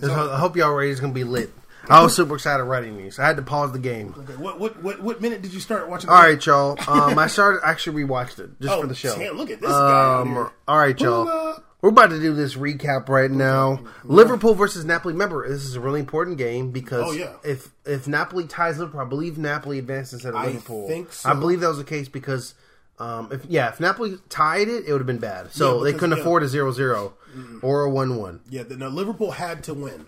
I 0.03 0.37
hope 0.37 0.55
y'all 0.57 0.73
ready. 0.73 0.91
It's 0.91 0.99
going 0.99 1.13
to 1.13 1.15
be 1.15 1.23
lit. 1.23 1.51
I 1.87 2.03
was 2.03 2.13
super 2.15 2.35
excited 2.35 2.63
writing 2.65 2.97
these. 2.97 3.17
I 3.19 3.25
had 3.25 3.37
to 3.37 3.41
pause 3.41 3.71
the 3.71 3.79
game. 3.79 4.13
okay, 4.17 4.35
what 4.35 4.59
what 4.59 4.83
what, 4.83 5.01
what 5.01 5.21
minute 5.21 5.41
did 5.41 5.53
you 5.53 5.59
start 5.61 5.89
watching? 5.89 6.09
The 6.09 6.15
All 6.15 6.21
right, 6.21 6.45
y'all. 6.45 6.77
Um, 6.87 7.17
I 7.17 7.27
started 7.27 7.61
actually 7.65 8.03
rewatched 8.03 8.37
it 8.39 8.59
just 8.61 8.73
Oh, 8.73 8.81
for 8.81 8.87
the 8.87 8.93
show. 8.93 9.17
damn, 9.17 9.37
look 9.37 9.49
at 9.49 9.59
this 9.61 9.71
guy. 9.71 10.19
Um, 10.19 10.27
here. 10.33 10.51
all 10.67 10.77
right, 10.77 10.99
y'all. 10.99 11.63
We're 11.81 11.89
about 11.89 12.09
to 12.09 12.19
do 12.19 12.33
this 12.33 12.55
recap 12.55 13.07
right 13.07 13.31
now. 13.31 13.79
Liverpool 14.03 14.53
versus 14.53 14.83
Napoli. 14.83 15.13
Remember, 15.13 15.47
this 15.47 15.63
is 15.63 15.75
a 15.75 15.79
really 15.79 16.01
important 16.01 16.37
game 16.37 16.71
because 16.71 17.05
Oh, 17.07 17.11
yeah. 17.11 17.33
if 17.43 17.69
if 17.85 18.07
Napoli 18.07 18.47
ties 18.47 18.77
Liverpool, 18.79 18.99
I 18.99 19.05
believe 19.05 19.37
Napoli 19.37 19.79
advances 19.79 20.13
instead 20.15 20.29
of 20.33 20.35
I 20.41 20.47
Liverpool. 20.47 20.87
think 20.87 21.13
so. 21.13 21.29
I 21.29 21.33
believe 21.35 21.61
that 21.61 21.69
was 21.69 21.77
the 21.77 21.83
case 21.85 22.09
because 22.09 22.53
Um, 22.99 23.29
if 23.31 23.45
yeah, 23.45 23.69
if 23.69 23.79
Napoli 23.79 24.17
tied 24.27 24.67
it, 24.67 24.83
it 24.85 24.91
would 24.91 24.99
have 24.99 25.07
been 25.07 25.19
bad. 25.19 25.53
So 25.53 25.77
Yeah, 25.77 25.83
they 25.93 25.97
couldn't 25.97 26.17
yeah. 26.17 26.21
afford 26.21 26.43
a 26.43 26.47
0-0 26.47 27.13
or 27.61 27.83
a 27.85 27.89
one-one. 27.89 28.41
Yeah, 28.49 28.63
the, 28.63 28.75
no, 28.75 28.89
Liverpool 28.89 29.31
had 29.31 29.63
to 29.63 29.73
win. 29.73 30.05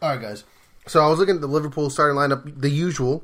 All 0.00 0.08
right, 0.08 0.20
guys. 0.22 0.44
So 0.86 1.04
I 1.04 1.08
was 1.10 1.18
looking 1.18 1.34
at 1.34 1.42
the 1.42 1.46
Liverpool 1.46 1.90
starting 1.90 2.16
lineup, 2.16 2.58
the 2.58 2.70
usual, 2.70 3.22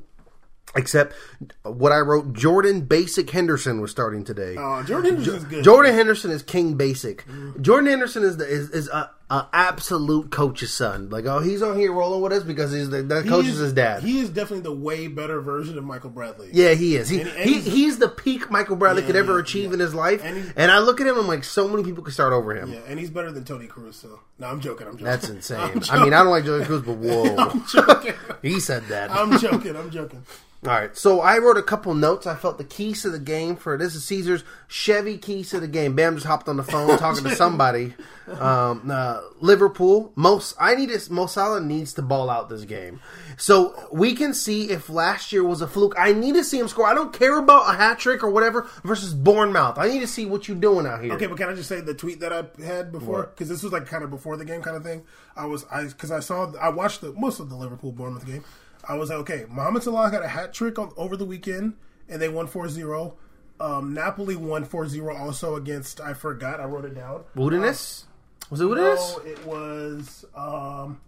except 0.75 1.15
what 1.63 1.93
I 1.93 1.99
wrote. 1.99 2.33
Jordan 2.33 2.83
Basic 2.83 3.31
Henderson 3.31 3.81
was 3.81 3.91
starting 3.91 4.25
today. 4.25 4.57
Uh, 4.57 4.83
Jordan 4.83 5.15
Henderson's 5.17 5.45
good. 5.45 5.65
Jordan 5.65 5.95
Henderson 5.95 6.31
is 6.31 6.43
King 6.43 6.75
Basic. 6.75 7.25
Jordan 7.61 7.89
Henderson 7.91 8.23
is 8.25 8.37
the, 8.37 8.47
is, 8.47 8.71
is 8.71 8.89
a, 8.89 9.11
a 9.31 9.47
absolute 9.53 10.31
coach's 10.31 10.73
son. 10.75 11.09
Like, 11.09 11.25
oh, 11.25 11.39
he's 11.41 11.63
on 11.63 11.79
here 11.79 11.93
rolling 11.93 12.21
with 12.21 12.33
us 12.33 12.43
because 12.43 12.73
he's 12.73 12.91
the, 12.91 13.03
the 13.03 13.23
He 13.23 13.29
coach 13.29 13.47
is 13.47 13.55
is- 13.55 13.59
his 13.61 13.73
dad. 13.73 14.03
He 14.03 14.19
is 14.21 14.29
definitely 14.29 14.61
the 14.65 14.73
way 14.75 15.09
better 15.09 15.41
version 15.41 15.79
of 15.79 15.85
Michael 15.85 16.11
Bradley. 16.11 16.51
yeah, 16.53 16.75
he 16.75 16.97
is. 16.97 17.09
He, 17.09 17.21
And- 17.21 17.31
and 17.31 17.39
he 17.49 17.55
he's- 17.55 17.65
he's 17.65 17.99
the 17.99 18.09
peak 18.09 18.51
Michael 18.51 18.77
Bradley 18.77 19.01
Yeah, 19.03 19.07
could 19.07 19.17
ever 19.17 19.35
yeah, 19.35 19.41
achieve 19.41 19.69
yeah. 19.71 19.75
in 19.75 19.81
his 19.81 19.95
life. 19.95 20.21
And 20.23 20.53
And, 20.57 20.71
I 20.71 20.81
look 20.81 21.01
at 21.01 21.07
him, 21.07 21.17
I'm 21.17 21.27
like, 21.27 21.45
so 21.45 21.69
many 21.69 21.85
people 21.85 22.05
could 22.05 22.13
start 22.15 22.33
over 22.35 22.55
him. 22.55 22.73
Yeah, 22.73 22.81
and 22.87 22.99
he's 22.99 23.11
better 23.11 23.33
than 23.33 23.45
Toni 23.45 23.67
Kroos. 23.67 23.95
So 23.95 24.21
no, 24.39 24.47
I'm 24.49 24.61
joking. 24.61 24.87
I'm 24.87 24.93
joking. 24.95 25.07
That's 25.07 25.29
insane. 25.31 25.81
I 25.91 26.05
mean, 26.05 26.13
I 26.13 26.19
don't 26.23 26.29
like 26.31 26.45
Jordan 26.45 26.67
Cruz, 26.67 26.83
but 26.83 26.97
whoa, 26.99 27.37
I'm 27.37 27.65
joking. 27.67 28.15
he 28.43 28.61
said 28.61 28.85
that. 28.89 29.11
I'm 29.11 29.39
joking. 29.39 29.75
I'm 29.75 29.91
joking. 29.91 30.23
All 30.67 30.73
right, 30.73 30.97
so 30.97 31.21
I 31.21 31.39
wrote 31.39 31.57
a 31.57 31.63
couple 31.63 31.95
notes. 31.95 32.27
I 32.27 32.35
felt 32.35 32.59
the 32.59 32.65
keys 32.65 33.03
to 33.03 33.11
the 33.11 33.21
game 33.21 33.55
for 33.55 33.79
this 33.79 33.95
is 33.95 34.05
Caesar's 34.07 34.43
Chevy 34.67 35.17
keys 35.17 35.51
to 35.51 35.61
the 35.61 35.69
game. 35.69 35.95
Bam 35.95 36.15
just 36.17 36.27
hopped 36.27 36.49
on 36.49 36.57
the 36.57 36.65
phone 36.65 36.99
talking 36.99 37.23
to 37.23 37.37
somebody. 37.37 37.95
Um, 38.27 38.91
uh, 38.91 39.21
Liverpool, 39.41 40.13
most 40.17 40.57
I 40.59 40.75
need 40.75 40.91
is 40.91 41.09
Mo 41.09 41.27
Salah 41.27 41.61
needs 41.61 41.93
to 41.95 42.03
ball 42.03 42.29
out 42.29 42.49
this 42.49 42.65
game, 42.65 43.01
so 43.37 43.89
we 43.93 44.15
can 44.15 44.35
see 44.35 44.71
if 44.71 44.91
last 44.91 45.33
year 45.33 45.45
was 45.45 45.61
a 45.61 45.69
fluke. 45.69 45.95
I 45.97 46.13
need 46.13 46.35
to 46.35 46.43
see 46.43 46.59
him 46.59 46.67
score. 46.67 46.87
I 46.87 46.95
don't 46.95 47.13
care 47.13 47.39
about 47.39 47.73
a 47.73 47.77
hat 47.77 48.01
trick 48.01 48.25
or 48.25 48.31
whatever 48.31 48.69
versus 48.83 49.15
Bournemouth. 49.15 49.79
I 49.79 49.89
need 49.89 50.01
to 50.01 50.09
see 50.09 50.27
what 50.27 50.49
you're 50.49 50.57
doing 50.57 50.87
out 50.87 51.03
here. 51.03 51.13
Okay, 51.13 51.27
but 51.27 51.39
can 51.39 51.49
I 51.49 51.55
just 51.55 51.69
say 51.69 51.81
the 51.81 51.95
tweet 51.95 52.21
that 52.21 52.33
I 52.33 52.45
had 52.65 52.91
before? 52.91 53.27
Because 53.27 53.49
this 53.49 53.63
was 53.63 53.73
like 53.73 53.87
kind 53.87 54.03
of 54.03 54.11
before 54.11 54.37
the 54.37 54.45
game 54.45 54.63
kind 54.63 54.77
of 54.77 54.83
thing. 54.83 55.05
I 55.37 55.47
was 55.47 55.65
I 55.71 55.85
because 55.85 56.11
I 56.11 56.19
saw 56.19 56.53
I 56.61 56.71
watched 56.71 57.03
the 57.03 57.13
most 57.13 57.39
of 57.39 57.51
the 57.51 57.57
Liverpool 57.57 57.93
Bournemouth 57.93 58.27
game. 58.27 58.43
I 58.89 58.95
was 58.95 59.11
like, 59.11 59.19
okay, 59.21 59.45
Mohamed 59.49 59.83
Salah 59.83 60.11
got 60.11 60.25
a 60.25 60.29
hat 60.29 60.53
trick 60.53 60.79
on, 60.79 60.93
over 60.97 61.17
the 61.17 61.25
weekend, 61.25 61.75
and 62.09 62.21
they 62.23 62.29
won 62.29 62.47
4-0. 62.49 63.15
Um, 63.59 63.95
Napoli 63.95 64.37
won 64.37 64.67
4-0 64.67 65.19
also 65.19 65.57
against 65.57 66.01
I 66.01 66.13
forgot 66.15 66.61
I 66.61 66.65
wrote 66.65 66.85
it 66.85 66.95
down. 66.95 67.25
Woodeness 67.35 68.05
was 68.51 68.61
it 68.61 68.65
Woodeness? 68.65 69.17
No, 69.17 69.31
it 69.31 69.47
was 69.47 70.25
um, 70.37 71.01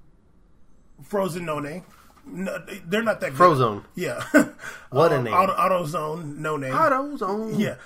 Frosinone. 1.09 1.83
No, 2.27 2.59
they're 2.87 3.03
not 3.03 3.21
that 3.21 3.31
good. 3.31 3.39
Frozone. 3.39 3.85
Yeah. 3.95 4.23
What 4.91 5.13
a 5.13 5.17
Um, 5.19 5.25
name. 5.25 5.35
Auto, 5.35 5.55
AutoZone, 5.55 6.37
no 6.39 6.57
name. 6.57 6.73
AutoZone. 6.73 7.59
Yeah. 7.59 7.77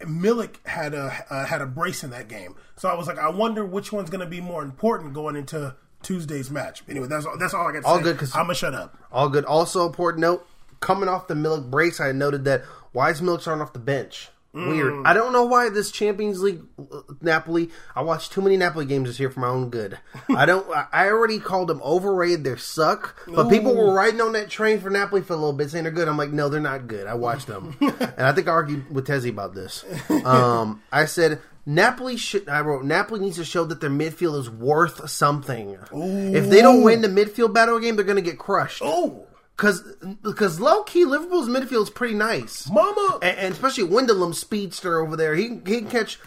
Milik 0.00 0.64
had 0.66 0.92
a 0.94 1.24
uh, 1.30 1.44
had 1.46 1.60
a 1.62 1.66
brace 1.66 2.02
in 2.04 2.10
that 2.10 2.28
game, 2.28 2.54
so 2.76 2.88
I 2.88 2.94
was 2.94 3.06
like, 3.06 3.18
I 3.18 3.28
wonder 3.30 3.64
which 3.64 3.92
one's 3.92 4.10
going 4.10 4.20
to 4.20 4.26
be 4.26 4.40
more 4.40 4.62
important 4.62 5.14
going 5.14 5.36
into 5.36 5.76
Tuesday's 6.04 6.50
match. 6.50 6.82
Anyway, 6.88 7.08
that's 7.08 7.26
all, 7.26 7.36
that's 7.38 7.54
all 7.54 7.66
I 7.66 7.72
got. 7.72 7.80
to 7.82 7.86
All 7.86 7.96
say. 7.96 8.02
good, 8.04 8.18
'cause- 8.18 8.34
I'm 8.34 8.42
gonna 8.44 8.54
shut 8.54 8.74
up. 8.74 8.96
All 9.10 9.28
good. 9.28 9.44
Also, 9.44 9.86
important 9.86 10.20
note: 10.20 10.46
coming 10.80 11.08
off 11.08 11.26
the 11.26 11.34
Milk 11.34 11.64
brace, 11.70 11.98
I 12.00 12.12
noted 12.12 12.44
that 12.44 12.62
why 12.92 13.10
is 13.10 13.20
Milik 13.20 13.40
starting 13.40 13.62
off 13.62 13.72
the 13.72 13.78
bench? 13.80 14.28
Weird. 14.56 15.04
I 15.04 15.14
don't 15.14 15.32
know 15.32 15.42
why 15.46 15.68
this 15.68 15.90
Champions 15.90 16.40
League 16.40 16.62
uh, 16.78 17.00
Napoli. 17.20 17.70
I 17.96 18.02
watched 18.02 18.30
too 18.30 18.40
many 18.40 18.56
Napoli 18.56 18.84
games 18.84 19.08
this 19.08 19.18
year 19.18 19.28
for 19.28 19.40
my 19.40 19.48
own 19.48 19.68
good. 19.68 19.98
I 20.28 20.46
don't. 20.46 20.64
I- 20.92 21.08
already 21.08 21.40
called 21.40 21.66
them 21.68 21.82
overrated. 21.82 22.44
They 22.44 22.54
suck. 22.54 23.16
But 23.26 23.48
people 23.48 23.74
were 23.74 23.92
riding 23.92 24.20
on 24.20 24.30
that 24.34 24.50
train 24.50 24.78
for 24.78 24.90
Napoli 24.90 25.22
for 25.22 25.32
a 25.32 25.36
little 25.36 25.54
bit, 25.54 25.70
saying 25.70 25.82
they're 25.82 25.92
good. 25.92 26.06
I'm 26.06 26.16
like, 26.16 26.30
no, 26.30 26.48
they're 26.48 26.60
not 26.60 26.86
good. 26.86 27.08
I 27.08 27.14
watched 27.14 27.48
them, 27.48 27.76
and 27.80 28.20
I 28.20 28.30
think 28.30 28.46
I 28.46 28.52
argued 28.52 28.94
with 28.94 29.08
Tezzy 29.08 29.30
about 29.30 29.54
this. 29.56 29.84
Um, 30.24 30.82
I 30.92 31.06
said. 31.06 31.40
Napoli 31.66 32.16
should. 32.16 32.48
I 32.48 32.60
wrote. 32.60 32.84
Napoli 32.84 33.20
needs 33.20 33.36
to 33.36 33.44
show 33.44 33.64
that 33.64 33.80
their 33.80 33.90
midfield 33.90 34.38
is 34.38 34.50
worth 34.50 35.08
something. 35.08 35.78
If 35.92 36.50
they 36.50 36.60
don't 36.62 36.82
win 36.82 37.00
the 37.00 37.08
midfield 37.08 37.54
battle 37.54 37.78
game, 37.80 37.96
they're 37.96 38.04
going 38.04 38.16
to 38.16 38.30
get 38.30 38.38
crushed. 38.38 38.82
Oh, 38.84 39.26
Because 39.56 39.82
because 40.22 40.60
low 40.60 40.82
key 40.82 41.04
Liverpool's 41.04 41.48
midfield 41.48 41.84
is 41.84 41.90
pretty 41.90 42.14
nice, 42.14 42.68
Mama! 42.70 43.18
and, 43.22 43.38
and 43.38 43.54
especially 43.54 43.84
Wendelum 43.84 44.34
speedster 44.34 45.00
over 45.00 45.16
there. 45.16 45.34
He 45.34 45.48
he 45.66 45.80
can 45.80 45.88
catch 45.88 46.18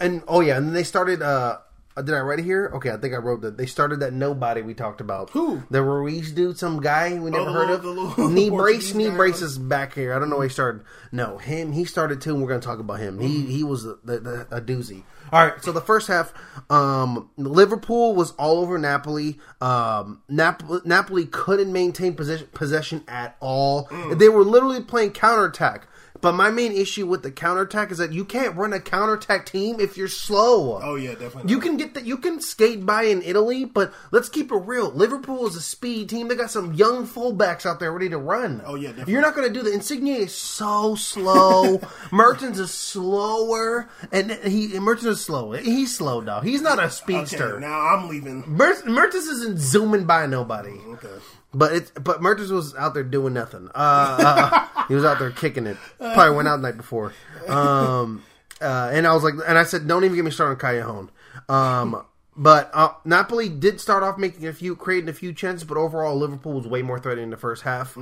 and 0.00 0.22
oh 0.26 0.40
yeah, 0.40 0.56
and 0.56 0.68
then 0.68 0.74
they 0.74 0.84
started. 0.84 1.22
uh 1.22 1.58
Did 2.02 2.14
I 2.14 2.20
write 2.20 2.38
it 2.38 2.44
here? 2.44 2.70
Okay, 2.74 2.90
I 2.90 2.96
think 2.96 3.14
I 3.14 3.18
wrote 3.18 3.40
that 3.42 3.56
they 3.56 3.66
started 3.66 4.00
that 4.00 4.12
nobody 4.12 4.62
we 4.62 4.74
talked 4.74 5.00
about. 5.00 5.30
Who? 5.30 5.62
the 5.70 5.82
Ruiz 5.82 6.32
dude? 6.32 6.58
Some 6.58 6.80
guy 6.80 7.18
we 7.18 7.30
never 7.30 7.50
Oh, 7.50 7.52
heard 7.52 7.70
of. 7.70 7.82
the 7.82 7.90
little 7.90 8.28
knee 8.28 8.50
brace, 8.62 8.94
knee 8.94 9.08
guy. 9.10 9.16
brace 9.16 9.58
back 9.58 9.94
here. 9.94 10.12
I 10.14 10.18
don't 10.18 10.30
know 10.30 10.36
where 10.38 10.46
he 10.48 10.52
started. 10.52 10.82
No, 11.12 11.38
him. 11.38 11.72
He 11.72 11.84
started 11.84 12.20
too, 12.20 12.32
and 12.34 12.42
we're 12.42 12.48
going 12.48 12.60
to 12.60 12.66
talk 12.66 12.78
about 12.78 13.00
him. 13.00 13.18
He 13.18 13.46
he 13.46 13.64
was 13.64 13.84
the, 13.84 13.98
the, 14.04 14.18
the, 14.20 14.46
a 14.56 14.60
doozy. 14.60 15.02
All 15.30 15.44
right, 15.46 15.62
so 15.62 15.72
the 15.72 15.82
first 15.82 16.08
half, 16.08 16.32
um, 16.70 17.28
Liverpool 17.36 18.14
was 18.14 18.30
all 18.32 18.60
over 18.60 18.78
Napoli. 18.78 19.38
Um, 19.60 20.22
Napoli, 20.28 20.80
Napoli 20.86 21.26
couldn't 21.26 21.70
maintain 21.70 22.14
possession, 22.14 22.48
possession 22.54 23.04
at 23.08 23.36
all. 23.40 23.88
Mm. 23.88 24.18
They 24.18 24.30
were 24.30 24.42
literally 24.42 24.80
playing 24.82 25.10
counterattack. 25.12 25.86
But 26.20 26.32
my 26.32 26.50
main 26.50 26.72
issue 26.72 27.06
with 27.06 27.22
the 27.22 27.30
counterattack 27.30 27.90
is 27.90 27.98
that 27.98 28.12
you 28.12 28.24
can't 28.24 28.56
run 28.56 28.72
a 28.72 28.80
counterattack 28.80 29.46
team 29.46 29.78
if 29.80 29.96
you're 29.96 30.08
slow. 30.08 30.80
oh 30.82 30.96
yeah, 30.96 31.12
definitely. 31.14 31.50
You 31.50 31.60
can 31.60 31.76
get 31.76 31.94
that. 31.94 32.04
You 32.06 32.16
can 32.16 32.40
skate 32.40 32.84
by 32.84 33.04
in 33.04 33.22
Italy, 33.22 33.64
but 33.64 33.92
let's 34.10 34.28
keep 34.28 34.50
it 34.50 34.56
real. 34.56 34.90
Liverpool 34.90 35.46
is 35.46 35.54
a 35.56 35.60
speed 35.62 36.08
team. 36.08 36.28
They 36.28 36.34
got 36.34 36.50
some 36.50 36.74
young 36.74 37.06
fullbacks 37.06 37.66
out 37.66 37.78
there 37.80 37.92
ready 37.92 38.08
to 38.08 38.18
run. 38.18 38.62
Oh, 38.64 38.74
yeah, 38.74 38.88
definitely. 38.88 39.12
You're 39.12 39.22
not 39.22 39.34
going 39.34 39.46
to 39.46 39.54
do 39.54 39.62
that. 39.64 39.72
Insigne 39.72 40.08
is 40.08 40.34
so 40.34 40.94
slow. 40.94 41.80
Mertens 42.12 42.58
is 42.58 42.72
slower, 42.72 43.88
and 44.12 44.32
he 44.32 44.78
Mertens 44.80 45.06
is 45.18 45.24
slow. 45.24 45.52
He's 45.52 45.94
slow, 45.94 46.20
dog. 46.20 46.44
He's 46.44 46.62
not 46.62 46.78
a 46.78 46.82
okay, 46.84 46.90
speedster. 46.90 47.60
now 47.60 47.80
I'm 47.80 48.08
leaving. 48.08 48.44
Mer- 48.46 48.84
Mertens 48.86 49.26
isn't 49.26 49.58
zooming 49.58 50.04
by 50.04 50.26
nobody. 50.26 50.78
Okay. 50.88 51.08
But 51.54 51.72
it's 51.72 51.90
but 51.92 52.20
Mertens 52.20 52.52
was 52.52 52.74
out 52.74 52.94
there 52.94 53.02
doing 53.02 53.32
nothing. 53.32 53.68
Uh, 53.74 54.66
uh, 54.74 54.84
he 54.88 54.94
was 54.94 55.04
out 55.04 55.18
there 55.18 55.30
kicking 55.30 55.66
it. 55.66 55.76
Probably 55.98 56.36
went 56.36 56.48
out 56.48 56.56
the 56.56 56.68
night 56.68 56.76
before. 56.76 57.14
Um, 57.48 58.22
uh, 58.60 58.90
and 58.92 59.06
I 59.06 59.14
was 59.14 59.22
like, 59.24 59.34
and 59.46 59.56
I 59.56 59.62
said, 59.62 59.88
don't 59.88 60.04
even 60.04 60.16
get 60.16 60.24
me 60.24 60.30
started 60.30 60.62
on 60.62 60.74
Callejon. 60.74 61.08
Um, 61.50 62.04
but 62.36 62.70
uh, 62.74 62.90
Napoli 63.04 63.48
did 63.48 63.80
start 63.80 64.02
off 64.02 64.18
making 64.18 64.46
a 64.46 64.52
few, 64.52 64.76
creating 64.76 65.08
a 65.08 65.12
few 65.14 65.32
chances, 65.32 65.66
but 65.66 65.76
overall 65.76 66.16
Liverpool 66.16 66.52
was 66.52 66.66
way 66.66 66.82
more 66.82 66.98
threatening 66.98 67.24
in 67.24 67.30
the 67.30 67.36
first 67.36 67.62
half. 67.62 67.96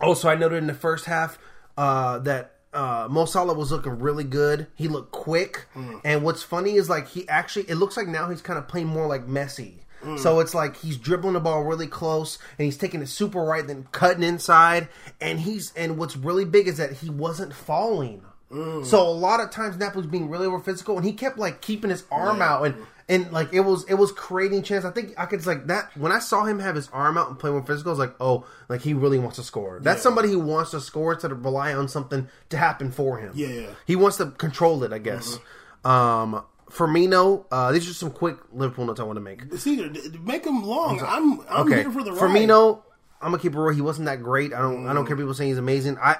Also, 0.00 0.28
I 0.28 0.34
noted 0.34 0.56
in 0.58 0.66
the 0.66 0.74
first 0.74 1.06
half 1.06 1.38
uh, 1.78 2.18
that 2.20 2.56
uh, 2.74 3.08
Mo 3.10 3.24
Salah 3.24 3.54
was 3.54 3.72
looking 3.72 3.98
really 4.00 4.24
good. 4.24 4.66
He 4.74 4.86
looked 4.88 5.12
quick, 5.12 5.66
and 6.04 6.22
what's 6.22 6.42
funny 6.42 6.74
is 6.74 6.90
like 6.90 7.08
he 7.08 7.26
actually 7.28 7.64
it 7.70 7.76
looks 7.76 7.96
like 7.96 8.06
now 8.08 8.28
he's 8.28 8.42
kind 8.42 8.58
of 8.58 8.68
playing 8.68 8.88
more 8.88 9.06
like 9.06 9.26
Messi. 9.26 9.78
Mm. 10.04 10.18
So 10.18 10.40
it's 10.40 10.54
like 10.54 10.76
he's 10.76 10.96
dribbling 10.96 11.34
the 11.34 11.40
ball 11.40 11.64
really 11.64 11.86
close, 11.86 12.38
and 12.58 12.64
he's 12.64 12.76
taking 12.76 13.02
it 13.02 13.08
super 13.08 13.42
right, 13.42 13.66
then 13.66 13.86
cutting 13.92 14.22
inside, 14.22 14.88
and 15.20 15.40
he's 15.40 15.72
and 15.74 15.98
what's 15.98 16.16
really 16.16 16.44
big 16.44 16.68
is 16.68 16.76
that 16.76 16.92
he 16.92 17.10
wasn't 17.10 17.52
falling. 17.52 18.22
Mm. 18.50 18.84
So 18.84 19.02
a 19.02 19.10
lot 19.10 19.40
of 19.40 19.50
times 19.50 19.76
Napoli's 19.76 20.06
being 20.06 20.28
really 20.28 20.46
over 20.46 20.60
physical, 20.60 20.96
and 20.96 21.04
he 21.04 21.12
kept 21.12 21.38
like 21.38 21.60
keeping 21.60 21.90
his 21.90 22.04
arm 22.10 22.40
out, 22.40 22.64
and 22.64 22.76
and 23.08 23.32
like 23.32 23.52
it 23.52 23.60
was 23.60 23.84
it 23.84 23.94
was 23.94 24.12
creating 24.12 24.62
chance. 24.62 24.84
I 24.84 24.90
think 24.90 25.14
I 25.18 25.26
could 25.26 25.44
like 25.46 25.66
that 25.66 25.96
when 25.96 26.12
I 26.12 26.18
saw 26.18 26.44
him 26.44 26.58
have 26.58 26.74
his 26.74 26.88
arm 26.90 27.18
out 27.18 27.28
and 27.28 27.38
play 27.38 27.50
more 27.50 27.62
physical. 27.62 27.90
I 27.90 27.92
was 27.92 27.98
like, 27.98 28.14
oh, 28.20 28.46
like 28.68 28.80
he 28.80 28.94
really 28.94 29.18
wants 29.18 29.36
to 29.36 29.42
score. 29.42 29.80
That's 29.82 30.02
somebody 30.02 30.28
who 30.28 30.38
wants 30.40 30.70
to 30.70 30.80
score 30.80 31.12
instead 31.12 31.32
of 31.32 31.44
rely 31.44 31.74
on 31.74 31.88
something 31.88 32.28
to 32.50 32.56
happen 32.56 32.90
for 32.90 33.18
him. 33.18 33.32
Yeah, 33.34 33.48
yeah. 33.48 33.66
He 33.86 33.96
wants 33.96 34.16
to 34.18 34.26
control 34.26 34.84
it, 34.84 34.92
I 34.92 34.98
guess. 34.98 35.38
Mm-hmm. 35.84 35.90
Um, 35.90 36.44
Firmino, 36.74 37.44
uh, 37.50 37.72
these 37.72 37.88
are 37.88 37.94
some 37.94 38.10
quick 38.10 38.36
Liverpool 38.52 38.84
notes 38.86 39.00
I 39.00 39.04
want 39.04 39.16
to 39.16 39.20
make. 39.20 39.48
D- 39.62 40.18
make 40.22 40.44
them 40.44 40.64
long. 40.64 41.00
I'm 41.00 41.40
I'm 41.48 41.66
Okay, 41.66 41.82
here 41.82 41.90
for 41.90 42.02
the 42.02 42.12
ride. 42.12 42.20
Firmino, 42.20 42.82
I'm 43.20 43.30
gonna 43.30 43.42
keep 43.42 43.54
it 43.54 43.58
real. 43.58 43.74
He 43.74 43.80
wasn't 43.80 44.06
that 44.06 44.22
great. 44.22 44.52
I 44.52 44.60
don't. 44.60 44.86
I 44.86 44.92
don't 44.92 45.06
care. 45.06 45.16
People 45.16 45.34
saying 45.34 45.50
he's 45.50 45.58
amazing. 45.58 45.96
I 45.98 46.16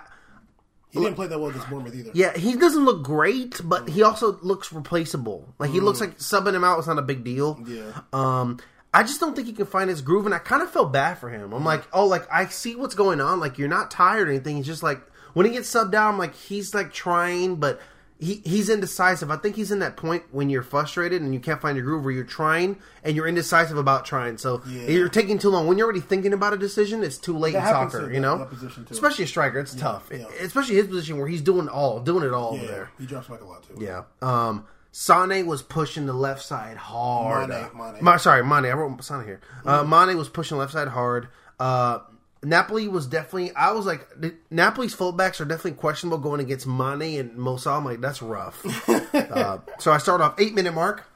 he 0.91 1.01
didn't 1.01 1.17
play 1.17 1.27
that 1.27 1.39
well 1.41 1.51
against 1.51 1.69
Bournemouth 1.69 1.95
either. 1.95 2.13
Yeah, 2.15 2.37
he 2.39 2.55
doesn't 2.55 2.85
look 2.85 3.03
great, 3.03 3.61
but 3.65 3.89
he 3.89 4.05
also 4.05 4.39
looks 4.43 4.73
replaceable. 4.73 5.53
Like 5.59 5.71
he 5.71 5.81
looks 5.81 6.01
like 6.01 6.19
subbing 6.19 6.55
him 6.55 6.63
out 6.63 6.77
was 6.77 6.87
not 6.87 6.99
a 6.99 7.03
big 7.03 7.25
deal. 7.25 7.61
Yeah. 7.67 7.91
Um, 8.13 8.61
I 8.93 9.03
just 9.03 9.19
don't 9.19 9.35
think 9.35 9.49
he 9.49 9.53
can 9.55 9.67
find 9.67 9.91
his 9.91 10.03
groove, 10.03 10.25
and 10.25 10.33
I 10.35 10.39
kind 10.39 10.63
of 10.63 10.71
felt 10.71 10.93
bad 10.93 11.19
for 11.19 11.31
him. 11.31 11.53
I'm 11.53 11.65
like, 11.65 11.83
oh, 11.93 12.07
like 12.07 12.29
I 12.33 12.47
see 12.47 12.77
what's 12.77 12.95
going 12.95 13.21
on. 13.21 13.41
Like 13.41 13.59
you're 13.59 13.67
not 13.67 13.91
tired 13.91 14.29
or 14.29 14.31
anything. 14.31 14.57
He's 14.59 14.67
just 14.67 14.85
like 14.85 15.01
when 15.33 15.47
he 15.47 15.53
gets 15.53 15.69
subbed 15.69 15.95
out, 15.95 16.11
I'm 16.13 16.19
like 16.19 16.37
he's 16.37 16.75
like 16.75 16.93
trying, 16.93 17.57
but 17.57 17.81
he 18.25 18.41
he's 18.45 18.69
indecisive. 18.71 19.31
I 19.31 19.37
think 19.37 19.57
he's 19.57 19.71
in 19.71 19.79
that 19.81 19.97
point 19.97 20.23
when 20.33 20.49
you're 20.51 20.63
frustrated 20.63 21.21
and 21.23 21.35
you 21.35 21.41
can't 21.41 21.61
find 21.61 21.77
your 21.77 21.85
groove, 21.85 22.05
where 22.05 22.13
you're 22.13 22.25
trying 22.25 22.77
and 23.03 23.15
you're 23.15 23.27
indecisive 23.27 23.77
about 23.77 24.05
trying. 24.05 24.39
So 24.39 24.63
Yeah. 24.67 24.89
you're 24.89 25.09
taking 25.09 25.39
too 25.39 25.51
long. 25.51 25.67
When 25.67 25.79
you're 25.79 25.85
already 25.87 26.01
thinking 26.01 26.33
about 26.33 26.53
a 26.53 26.57
decision, 26.57 27.05
it's 27.05 27.19
too 27.19 27.37
late 27.37 27.53
That 27.53 27.69
in 27.69 27.91
soccer. 27.91 28.09
to 28.09 28.15
You 28.15 28.21
know, 28.21 28.49
especially 28.91 29.25
a 29.25 29.29
striker. 29.29 29.59
It's 29.61 29.75
tough, 29.75 30.09
yeah. 30.13 30.25
especially 30.41 30.77
his 30.77 30.87
position 30.87 31.19
where 31.19 31.29
he's 31.29 31.43
doing 31.43 31.69
all, 31.69 32.01
doing 32.01 32.25
it 32.25 32.33
all 32.33 32.55
over 32.55 32.67
there. 32.67 32.91
he 32.99 33.07
drops 33.07 33.29
back 33.29 33.41
a 33.43 33.45
lot 33.45 33.63
too. 33.63 33.77
Yeah. 33.79 34.03
Um, 34.23 34.65
Sane 34.93 35.47
was 35.47 35.61
pushing 35.61 36.07
the 36.07 36.13
left 36.13 36.43
side 36.43 36.77
hard. 36.77 37.49
Mane, 37.49 37.67
Mane. 37.77 37.97
Ma- 38.01 38.17
sorry, 38.17 38.45
Mane. 38.45 38.67
I 38.67 38.73
wrote 38.75 39.03
Sane 39.03 39.25
here. 39.25 39.41
Uh, 39.67 39.83
Mane 39.83 40.17
was 40.17 40.29
pushing 40.29 40.57
left 40.57 40.73
side 40.73 40.89
hard. 40.89 41.29
Uh, 41.59 41.99
Napoli 42.45 42.89
was 42.89 43.07
definitely. 43.07 43.55
I 43.55 43.73
was 43.73 43.87
like, 43.87 44.07
Napoli's 44.51 44.95
fullbacks 44.95 45.41
are 45.41 45.45
definitely 45.45 45.73
questionable 45.73 46.19
going 46.19 46.41
against 46.41 46.67
Mane 46.67 47.21
and 47.21 47.37
Mo 47.37 47.57
Salah. 47.57 47.79
I'm 47.79 47.85
like, 47.85 48.01
that's 48.01 48.23
rough. 48.23 48.65
uh, 49.15 49.59
so 49.79 49.93
I 49.93 49.99
start 49.99 50.21
off 50.21 50.39
eight 50.39 50.55
minute 50.55 50.75
mark. 50.75 51.07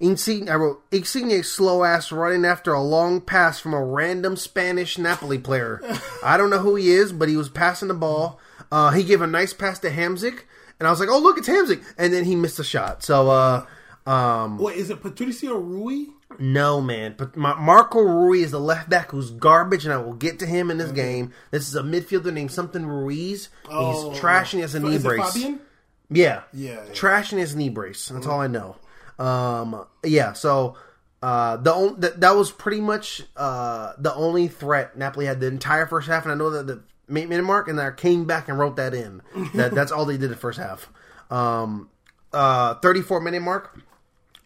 Insigne, 0.00 0.48
I 0.48 0.54
wrote 0.54 0.82
Insigne 0.92 1.42
slow 1.42 1.82
ass 1.82 2.12
running 2.12 2.44
after 2.44 2.72
a 2.72 2.80
long 2.80 3.20
pass 3.20 3.58
from 3.58 3.74
a 3.74 3.84
random 3.84 4.36
Spanish 4.36 4.96
Napoli 4.96 5.38
player. 5.38 5.80
I 6.22 6.36
don't 6.36 6.50
know 6.50 6.60
who 6.60 6.76
he 6.76 6.90
is, 6.90 7.12
but 7.12 7.28
he 7.28 7.36
was 7.36 7.48
passing 7.48 7.88
the 7.88 7.94
ball. 7.94 8.38
Uh, 8.70 8.90
he 8.92 9.02
gave 9.02 9.22
a 9.22 9.26
nice 9.26 9.52
pass 9.52 9.78
to 9.80 9.90
Hamsik, 9.90 10.42
and 10.78 10.86
I 10.86 10.90
was 10.90 11.00
like, 11.00 11.08
"Oh, 11.08 11.18
look, 11.18 11.38
it's 11.38 11.48
Hamsik!" 11.48 11.82
And 11.96 12.12
then 12.12 12.24
he 12.24 12.36
missed 12.36 12.60
a 12.60 12.64
shot. 12.64 13.02
So, 13.02 13.28
uh, 13.28 13.66
um, 14.06 14.58
Wait, 14.58 14.76
is 14.76 14.90
it 14.90 15.02
Patricio 15.02 15.56
Rui? 15.56 16.06
No, 16.38 16.80
man. 16.80 17.14
But 17.16 17.36
Ma- 17.36 17.58
Marco 17.58 18.00
Rui 18.00 18.40
is 18.42 18.50
the 18.50 18.60
left 18.60 18.88
back 18.90 19.10
who's 19.10 19.30
garbage, 19.30 19.84
and 19.84 19.94
I 19.94 19.98
will 19.98 20.12
get 20.14 20.38
to 20.40 20.46
him 20.46 20.70
in 20.70 20.78
this 20.78 20.92
game. 20.92 21.32
This 21.50 21.68
is 21.68 21.74
a 21.74 21.82
midfielder 21.82 22.32
named 22.32 22.52
something 22.52 22.84
Ruiz. 22.84 23.48
Oh. 23.68 24.10
He's 24.12 24.20
trashing 24.20 24.60
his 24.60 24.74
knee 24.74 24.98
brace. 24.98 25.32
Fabian? 25.32 25.60
Yeah, 26.10 26.42
Yeah, 26.52 26.74
yeah. 26.86 26.92
trashing 26.92 27.38
his 27.38 27.54
knee 27.56 27.68
brace. 27.70 28.08
That's 28.08 28.26
all 28.26 28.40
I 28.40 28.46
know. 28.46 28.76
Um, 29.18 29.84
yeah. 30.04 30.32
So 30.34 30.76
uh, 31.22 31.56
the 31.56 31.72
on- 31.72 32.00
that, 32.00 32.20
that 32.20 32.36
was 32.36 32.50
pretty 32.50 32.80
much 32.80 33.22
uh, 33.36 33.92
the 33.98 34.14
only 34.14 34.48
threat 34.48 34.96
Napoli 34.96 35.26
had 35.26 35.40
the 35.40 35.46
entire 35.48 35.86
first 35.86 36.08
half, 36.08 36.24
and 36.24 36.32
I 36.32 36.34
know 36.36 36.50
that 36.50 36.66
the 36.66 36.82
eight 37.18 37.28
minute 37.28 37.42
mark, 37.44 37.68
and 37.68 37.80
I 37.80 37.90
came 37.90 38.24
back 38.26 38.48
and 38.48 38.58
wrote 38.58 38.76
that 38.76 38.94
in. 38.94 39.22
that 39.54 39.70
that's 39.74 39.92
all 39.92 40.04
they 40.04 40.16
did 40.18 40.30
the 40.30 40.36
first 40.36 40.58
half. 40.58 40.88
Um, 41.30 41.90
uh, 42.32 42.74
thirty 42.76 43.00
four 43.02 43.20
minute 43.20 43.42
mark. 43.42 43.78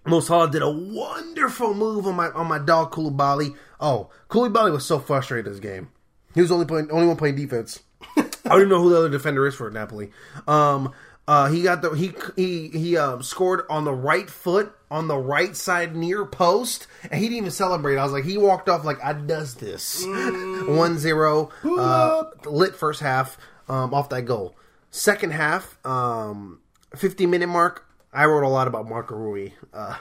Mo 0.05 0.21
Salah 0.21 0.51
did 0.51 0.63
a 0.63 0.71
wonderful 0.71 1.75
move 1.75 2.07
on 2.07 2.17
my 2.17 2.31
on 2.31 2.49
my 2.49 2.59
dog 2.59 2.93
Koulibaly. 2.93 3.57
Oh, 3.81 4.11
Koulibaly 4.29 4.73
was 4.73 4.85
so 4.85 4.99
frustrated 4.99 5.53
this 5.53 5.61
game. 5.61 5.91
He 6.35 6.41
was 6.41 6.51
only 6.51 6.67
playing 6.67 6.91
only 6.91 7.07
one 7.07 7.17
playing 7.17 7.37
defense. 7.37 7.81
I 8.17 8.25
don't 8.45 8.59
even 8.59 8.69
know 8.69 8.83
who 8.83 8.91
the 8.91 8.99
other 8.99 9.09
defender 9.09 9.47
is 9.47 9.55
for 9.55 9.71
Napoli. 9.71 10.11
Um, 10.49 10.93
uh, 11.29 11.49
he 11.49 11.63
got 11.63 11.83
the 11.83 11.91
he 11.91 12.13
he 12.35 12.69
he 12.69 12.97
um, 12.97 13.23
scored 13.23 13.65
on 13.71 13.85
the 13.85 13.93
right 13.93 14.29
foot 14.29 14.75
on 14.91 15.07
the 15.07 15.17
right 15.17 15.55
side 15.55 15.95
near 15.95 16.27
post, 16.27 16.89
and 17.05 17.15
he 17.15 17.27
didn't 17.27 17.39
even 17.39 17.51
celebrate. 17.53 17.97
I 17.97 18.03
was 18.03 18.13
like, 18.13 18.25
he 18.25 18.37
walked 18.37 18.69
off 18.69 18.85
like 18.85 19.03
I 19.03 19.13
does 19.13 19.55
this. 19.55 20.05
One 20.07 20.99
zero, 20.99 21.51
uh, 21.65 22.25
lit 22.45 22.75
first 22.75 23.01
half 23.01 23.39
um, 23.69 23.95
off 23.95 24.09
that 24.09 24.23
goal. 24.23 24.57
Second 24.91 25.31
half, 25.31 25.79
um, 25.87 26.61
fifty 26.97 27.27
minute 27.27 27.49
mark. 27.49 27.87
I 28.13 28.27
wrote 28.27 28.45
a 28.45 28.49
lot 28.49 28.69
about 28.69 28.89
Marco 28.89 29.15
Rui. 29.15 29.51
Uh, 29.73 29.97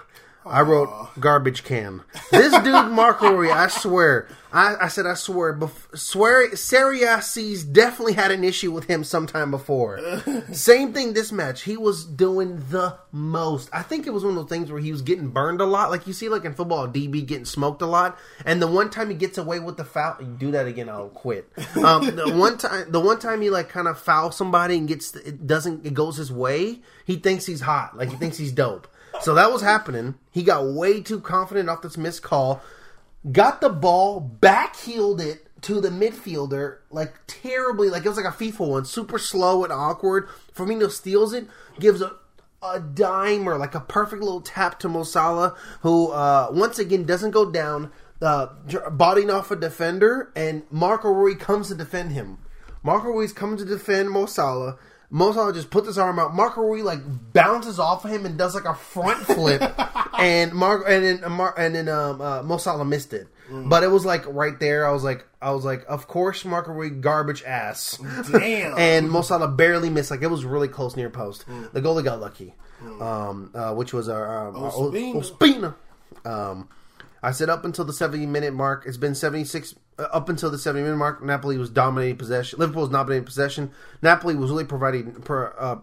I 0.45 0.61
wrote 0.61 0.89
garbage 1.19 1.63
can. 1.63 2.01
This 2.31 2.51
dude, 2.63 2.91
Marco 2.91 3.31
Rui, 3.31 3.51
I 3.51 3.67
swear, 3.67 4.27
I, 4.51 4.75
I 4.81 4.87
said 4.87 5.05
I 5.05 5.13
swear, 5.13 5.53
bef- 5.53 5.97
swear, 5.97 6.55
C's 7.21 7.63
definitely 7.63 8.13
had 8.13 8.31
an 8.31 8.43
issue 8.43 8.71
with 8.71 8.85
him 8.85 9.03
sometime 9.03 9.51
before. 9.51 9.99
Same 10.51 10.93
thing 10.93 11.13
this 11.13 11.31
match. 11.31 11.61
He 11.63 11.77
was 11.77 12.05
doing 12.05 12.61
the 12.69 12.97
most. 13.11 13.69
I 13.71 13.81
think 13.83 14.07
it 14.07 14.09
was 14.09 14.23
one 14.23 14.35
of 14.35 14.39
those 14.39 14.49
things 14.49 14.71
where 14.71 14.81
he 14.81 14.91
was 14.91 15.01
getting 15.01 15.29
burned 15.29 15.61
a 15.61 15.65
lot. 15.65 15.89
Like 15.89 16.07
you 16.07 16.13
see, 16.13 16.27
like 16.27 16.43
in 16.43 16.53
football, 16.53 16.87
DB 16.87 17.25
getting 17.25 17.45
smoked 17.45 17.81
a 17.81 17.85
lot. 17.85 18.17
And 18.43 18.61
the 18.61 18.67
one 18.67 18.89
time 18.89 19.09
he 19.09 19.15
gets 19.15 19.37
away 19.37 19.59
with 19.59 19.77
the 19.77 19.85
foul, 19.85 20.17
you 20.19 20.35
do 20.37 20.51
that 20.51 20.67
again, 20.67 20.89
I'll 20.89 21.09
quit. 21.09 21.49
Um, 21.77 22.15
the 22.15 22.33
one 22.35 22.57
time, 22.57 22.91
the 22.91 22.99
one 22.99 23.19
time 23.19 23.41
he 23.41 23.49
like 23.49 23.69
kind 23.69 23.87
of 23.87 23.99
fouls 23.99 24.35
somebody 24.35 24.77
and 24.77 24.87
gets, 24.87 25.15
it 25.15 25.47
doesn't, 25.47 25.85
it 25.85 25.93
goes 25.93 26.17
his 26.17 26.31
way. 26.31 26.81
He 27.05 27.17
thinks 27.17 27.45
he's 27.45 27.61
hot, 27.61 27.95
like 27.95 28.09
he 28.09 28.17
thinks 28.17 28.37
he's 28.37 28.51
dope. 28.51 28.87
So 29.19 29.33
that 29.35 29.51
was 29.51 29.61
happening. 29.61 30.15
He 30.31 30.43
got 30.43 30.65
way 30.65 31.01
too 31.01 31.19
confident 31.19 31.69
off 31.69 31.81
this 31.81 31.97
missed 31.97 32.23
call. 32.23 32.61
Got 33.29 33.61
the 33.61 33.69
ball, 33.69 34.19
back 34.19 34.75
backheeled 34.75 35.19
it 35.19 35.47
to 35.63 35.79
the 35.79 35.89
midfielder, 35.89 36.77
like 36.89 37.13
terribly, 37.27 37.89
like 37.89 38.03
it 38.03 38.09
was 38.09 38.17
like 38.17 38.25
a 38.25 38.35
FIFA 38.35 38.67
one, 38.67 38.85
super 38.85 39.19
slow 39.19 39.63
and 39.63 39.71
awkward. 39.71 40.27
Firmino 40.55 40.89
steals 40.89 41.33
it, 41.33 41.47
gives 41.79 42.01
a 42.01 42.15
a 42.63 42.79
dime 42.79 43.49
or 43.49 43.57
like 43.57 43.73
a 43.73 43.79
perfect 43.79 44.21
little 44.21 44.41
tap 44.41 44.79
to 44.79 44.89
Mo 44.89 45.03
Salah, 45.03 45.55
who 45.81 46.09
uh, 46.11 46.49
once 46.51 46.77
again 46.77 47.05
doesn't 47.05 47.31
go 47.31 47.49
down, 47.49 47.91
uh, 48.21 48.47
off 49.31 49.51
a 49.51 49.55
defender, 49.55 50.31
and 50.35 50.63
Marco 50.69 51.09
Rui 51.09 51.35
comes 51.35 51.69
to 51.69 51.75
defend 51.75 52.11
him. 52.11 52.37
Marco 52.83 53.09
Ruiz 53.09 53.33
comes 53.33 53.61
to 53.61 53.65
defend 53.67 54.09
Mo 54.09 54.25
Salah. 55.13 55.53
Just 55.53 55.69
puts 55.69 55.87
his 55.87 55.97
arm 55.97 56.19
out. 56.19 56.33
Marco 56.33 56.61
Rui 56.61 56.81
like 56.81 56.99
bounces 57.33 57.79
off 57.79 58.05
of 58.05 58.11
him 58.11 58.25
and 58.25 58.37
does 58.37 58.55
like 58.55 58.65
a 58.65 58.75
front 58.75 59.19
flip, 59.25 59.61
and 60.17 60.53
Mar 60.53 60.85
and 60.87 61.03
then 61.03 61.23
uh, 61.23 61.29
Mar- 61.29 61.55
and 61.57 61.75
then 61.75 61.89
um, 61.89 62.21
uh, 62.21 62.43
Mo 62.43 62.57
Salah 62.57 62.85
missed 62.85 63.13
it. 63.13 63.27
But 63.53 63.83
it 63.83 63.87
was 63.87 64.05
like 64.05 64.25
right 64.27 64.57
there. 64.61 64.87
I 64.87 64.91
was 64.91 65.03
like, 65.03 65.27
I 65.41 65.51
was 65.51 65.65
like, 65.65 65.83
of 65.89 66.07
course, 66.07 66.45
Marco 66.45 66.71
Rui 66.71 66.89
garbage 66.89 67.43
ass. 67.43 67.97
Damn. 68.31 68.77
and 68.77 69.11
Mo 69.11 69.23
Salah 69.23 69.49
barely 69.49 69.89
missed. 69.89 70.09
Like 70.09 70.21
it 70.21 70.27
was 70.27 70.45
really 70.45 70.69
close 70.69 70.95
near 70.95 71.09
post. 71.09 71.45
The 71.73 71.81
goalie 71.81 72.03
got 72.03 72.21
lucky, 72.21 72.53
um, 73.01 73.51
uh, 73.53 73.73
which 73.73 73.91
was 73.91 74.07
our, 74.07 74.47
um, 74.47 74.55
our 74.55 74.71
Ospina. 74.71 75.15
Ospina. 75.15 75.75
Um, 76.25 76.69
I 77.21 77.31
said 77.31 77.49
up 77.49 77.65
until 77.65 77.83
the 77.83 77.91
70 77.93 78.25
minute 78.25 78.53
mark. 78.53 78.85
It's 78.87 78.97
been 78.97 79.15
76 79.15 79.73
uh, 79.73 79.90
up 80.11 80.29
until 80.29 80.49
the 80.49 80.57
70 80.57 80.83
minute 80.83 80.97
mark. 80.97 81.23
Napoli 81.23 81.57
was 81.57 81.69
dominating 81.69 82.17
possession. 82.17 82.59
Liverpool 82.59 82.81
was 82.83 82.91
dominating 82.91 83.25
possession. 83.25 83.71
Napoli 84.01 84.35
was 84.35 84.49
really 84.51 84.65
providing, 84.65 85.23
uh, 85.29 85.75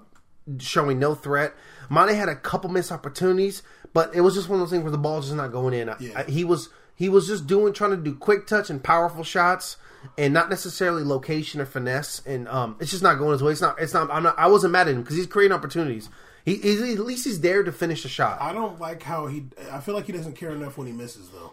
showing 0.58 0.98
no 0.98 1.14
threat. 1.14 1.54
Mane 1.90 2.14
had 2.14 2.28
a 2.28 2.36
couple 2.36 2.70
missed 2.70 2.92
opportunities, 2.92 3.62
but 3.92 4.14
it 4.14 4.20
was 4.22 4.34
just 4.34 4.48
one 4.48 4.60
of 4.60 4.66
those 4.66 4.70
things 4.70 4.82
where 4.82 4.92
the 4.92 4.98
ball's 4.98 5.26
just 5.26 5.36
not 5.36 5.52
going 5.52 5.74
in. 5.74 5.88
Yeah. 6.00 6.20
I- 6.26 6.30
he 6.30 6.44
was 6.44 6.68
he 6.94 7.08
was 7.08 7.28
just 7.28 7.46
doing 7.46 7.72
trying 7.72 7.92
to 7.92 7.96
do 7.96 8.14
quick 8.14 8.46
touch 8.46 8.70
and 8.70 8.82
powerful 8.82 9.22
shots, 9.22 9.76
and 10.16 10.34
not 10.34 10.50
necessarily 10.50 11.04
location 11.04 11.60
or 11.60 11.66
finesse. 11.66 12.20
And 12.26 12.48
um, 12.48 12.76
it's 12.80 12.90
just 12.90 13.02
not 13.04 13.18
going 13.18 13.32
his 13.32 13.42
way. 13.42 13.52
It's 13.52 13.60
not. 13.60 13.80
It's 13.80 13.94
not. 13.94 14.10
I'm 14.10 14.24
not. 14.24 14.38
I 14.38 14.48
wasn't 14.48 14.72
mad 14.72 14.88
at 14.88 14.94
him 14.94 15.02
because 15.02 15.16
he's 15.16 15.26
creating 15.26 15.54
opportunities. 15.54 16.08
He, 16.44 16.56
he's, 16.56 16.80
at 16.80 17.04
least 17.04 17.24
he's 17.24 17.40
there 17.40 17.62
to 17.62 17.70
finish 17.70 18.02
the 18.02 18.08
shot. 18.08 18.38
I 18.40 18.52
don't 18.52 18.80
like 18.80 19.02
how 19.02 19.26
he. 19.26 19.44
I 19.70 19.80
feel 19.80 19.94
like 19.94 20.06
he 20.06 20.12
doesn't 20.12 20.34
care 20.34 20.50
enough 20.50 20.76
when 20.78 20.86
he 20.86 20.92
misses 20.92 21.28
though. 21.28 21.52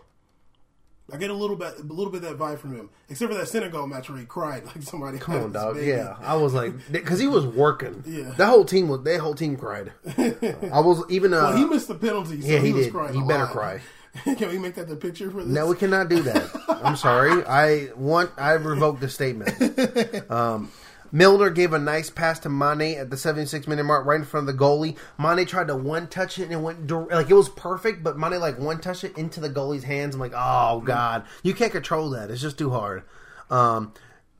I 1.13 1.17
get 1.17 1.29
a 1.29 1.33
little 1.35 1.55
bit, 1.55 1.75
a 1.79 1.83
little 1.83 2.11
bit 2.11 2.23
of 2.23 2.37
that 2.37 2.43
vibe 2.43 2.57
from 2.57 2.75
him, 2.75 2.89
except 3.09 3.31
for 3.31 3.37
that 3.37 3.47
Senegal 3.47 3.85
match 3.85 4.09
where 4.09 4.17
he 4.17 4.25
cried 4.25 4.65
like 4.65 4.81
somebody. 4.81 5.19
Come 5.19 5.35
on, 5.35 5.51
dog. 5.51 5.79
Yeah, 5.81 6.15
I 6.19 6.35
was 6.35 6.53
like, 6.53 6.73
because 6.91 7.19
he 7.19 7.27
was 7.27 7.45
working. 7.45 8.03
Yeah. 8.07 8.31
that 8.37 8.47
whole 8.47 8.65
team 8.65 8.87
was. 8.87 9.03
That 9.03 9.19
whole 9.19 9.35
team 9.35 9.55
cried. 9.55 9.91
I 10.17 10.79
was 10.79 11.03
even. 11.09 11.33
Uh, 11.33 11.41
Well, 11.43 11.57
he 11.57 11.65
missed 11.65 11.87
the 11.87 11.95
penalty. 11.95 12.41
So 12.41 12.47
yeah, 12.47 12.59
he 12.59 12.73
was 12.73 12.85
did. 12.85 12.93
Crying 12.93 13.13
He 13.13 13.21
better 13.27 13.43
lot. 13.43 13.51
cry. 13.51 13.81
Can 14.23 14.49
we 14.49 14.57
make 14.57 14.75
that 14.75 14.87
the 14.87 14.95
picture 14.95 15.29
for 15.29 15.43
this? 15.43 15.47
no, 15.53 15.67
we 15.67 15.75
cannot 15.75 16.07
do 16.09 16.21
that. 16.23 16.49
I'm 16.83 16.95
sorry. 16.95 17.45
I 17.45 17.89
want. 17.95 18.31
I 18.37 18.53
revoke 18.53 18.99
the 19.01 19.09
statement. 19.09 20.31
Um, 20.31 20.71
Milner 21.15 21.49
gave 21.49 21.71
a 21.71 21.79
nice 21.79 22.09
pass 22.09 22.39
to 22.39 22.49
Mane 22.49 22.97
at 22.97 23.09
the 23.09 23.15
76 23.15 23.67
minute 23.67 23.85
mark, 23.85 24.05
right 24.05 24.19
in 24.19 24.25
front 24.25 24.49
of 24.49 24.53
the 24.53 24.61
goalie. 24.61 24.97
Mane 25.17 25.45
tried 25.45 25.67
to 25.67 25.75
one 25.77 26.07
touch 26.07 26.37
it 26.39 26.43
and 26.43 26.51
it 26.51 26.57
went 26.57 26.91
like 26.91 27.29
it 27.29 27.33
was 27.33 27.47
perfect, 27.47 28.03
but 28.03 28.17
Mane 28.17 28.37
like 28.41 28.59
one 28.59 28.81
touched 28.81 29.05
it 29.05 29.17
into 29.17 29.39
the 29.39 29.49
goalie's 29.49 29.85
hands. 29.85 30.13
I'm 30.13 30.19
like, 30.19 30.33
oh 30.35 30.81
god, 30.81 31.23
you 31.41 31.53
can't 31.53 31.71
control 31.71 32.09
that. 32.09 32.29
It's 32.29 32.41
just 32.41 32.57
too 32.57 32.69
hard. 32.69 33.03
Um, 33.49 33.93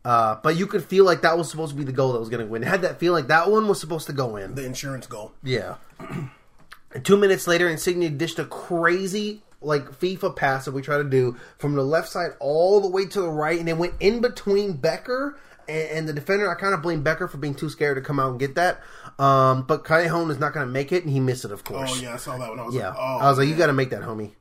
uh, 0.04 0.36
but 0.44 0.58
you 0.58 0.68
could 0.68 0.84
feel 0.84 1.06
like 1.06 1.22
that 1.22 1.38
was 1.38 1.50
supposed 1.50 1.72
to 1.72 1.78
be 1.78 1.86
the 1.86 1.94
goal 1.94 2.12
that 2.12 2.20
was 2.20 2.28
going 2.28 2.46
to 2.46 2.52
win. 2.52 2.62
It 2.62 2.68
had 2.68 2.82
that 2.82 3.00
feeling 3.00 3.24
like 3.24 3.30
that 3.30 3.50
one 3.50 3.70
was 3.70 3.80
supposed 3.80 4.08
to 4.08 4.14
go 4.14 4.36
in. 4.36 4.56
the 4.56 4.66
insurance 4.66 5.08
goal. 5.08 5.32
Yeah. 5.44 5.76
Two 7.04 7.16
minutes 7.16 7.48
later, 7.48 7.70
Insigne 7.70 8.18
dished 8.18 8.38
a 8.38 8.46
crazy 8.46 9.44
like 9.62 9.86
FIFA 9.86 10.36
pass 10.36 10.66
that 10.66 10.74
we 10.74 10.82
try 10.82 10.98
to 10.98 11.06
do 11.06 11.38
from 11.58 11.76
the 11.76 11.84
left 11.84 12.10
side 12.10 12.32
all 12.42 12.82
the 12.82 12.90
way 12.90 13.06
to 13.06 13.22
the 13.22 13.30
right, 13.30 13.60
and 13.60 13.70
it 13.70 13.78
went 13.78 13.94
in 14.02 14.20
between 14.20 14.74
Becker 14.74 15.38
and, 15.68 15.90
and 15.90 16.08
the 16.08 16.14
defender. 16.14 16.50
I 16.50 16.56
kind 16.56 16.74
of 16.74 16.82
blame 16.82 17.04
Becker 17.04 17.28
for 17.28 17.38
being 17.38 17.56
too 17.56 17.70
scared 17.70 17.96
to 17.98 18.02
come 18.02 18.20
out 18.20 18.32
and 18.32 18.40
get 18.40 18.56
that. 18.56 18.82
Um, 19.20 19.64
but 19.64 19.84
Callejon 19.84 20.30
is 20.32 20.40
not 20.40 20.54
going 20.54 20.66
to 20.66 20.72
make 20.72 20.92
it, 20.92 21.04
and 21.04 21.12
he 21.12 21.20
missed 21.20 21.46
it, 21.46 21.52
of 21.52 21.64
course. 21.64 21.92
Oh 21.94 22.02
yeah, 22.02 22.14
I 22.14 22.18
saw 22.18 22.38
that 22.38 22.50
one. 22.50 22.60
I 22.60 22.64
was 22.66 22.76
Yeah, 22.76 22.90
like, 22.90 22.98
oh, 23.00 23.18
I 23.20 23.30
was 23.30 23.38
like, 23.38 23.48
you 23.48 23.56
got 23.56 23.68
to 23.68 23.74
make 23.74 23.90
that, 23.92 24.02
homie. 24.02 24.32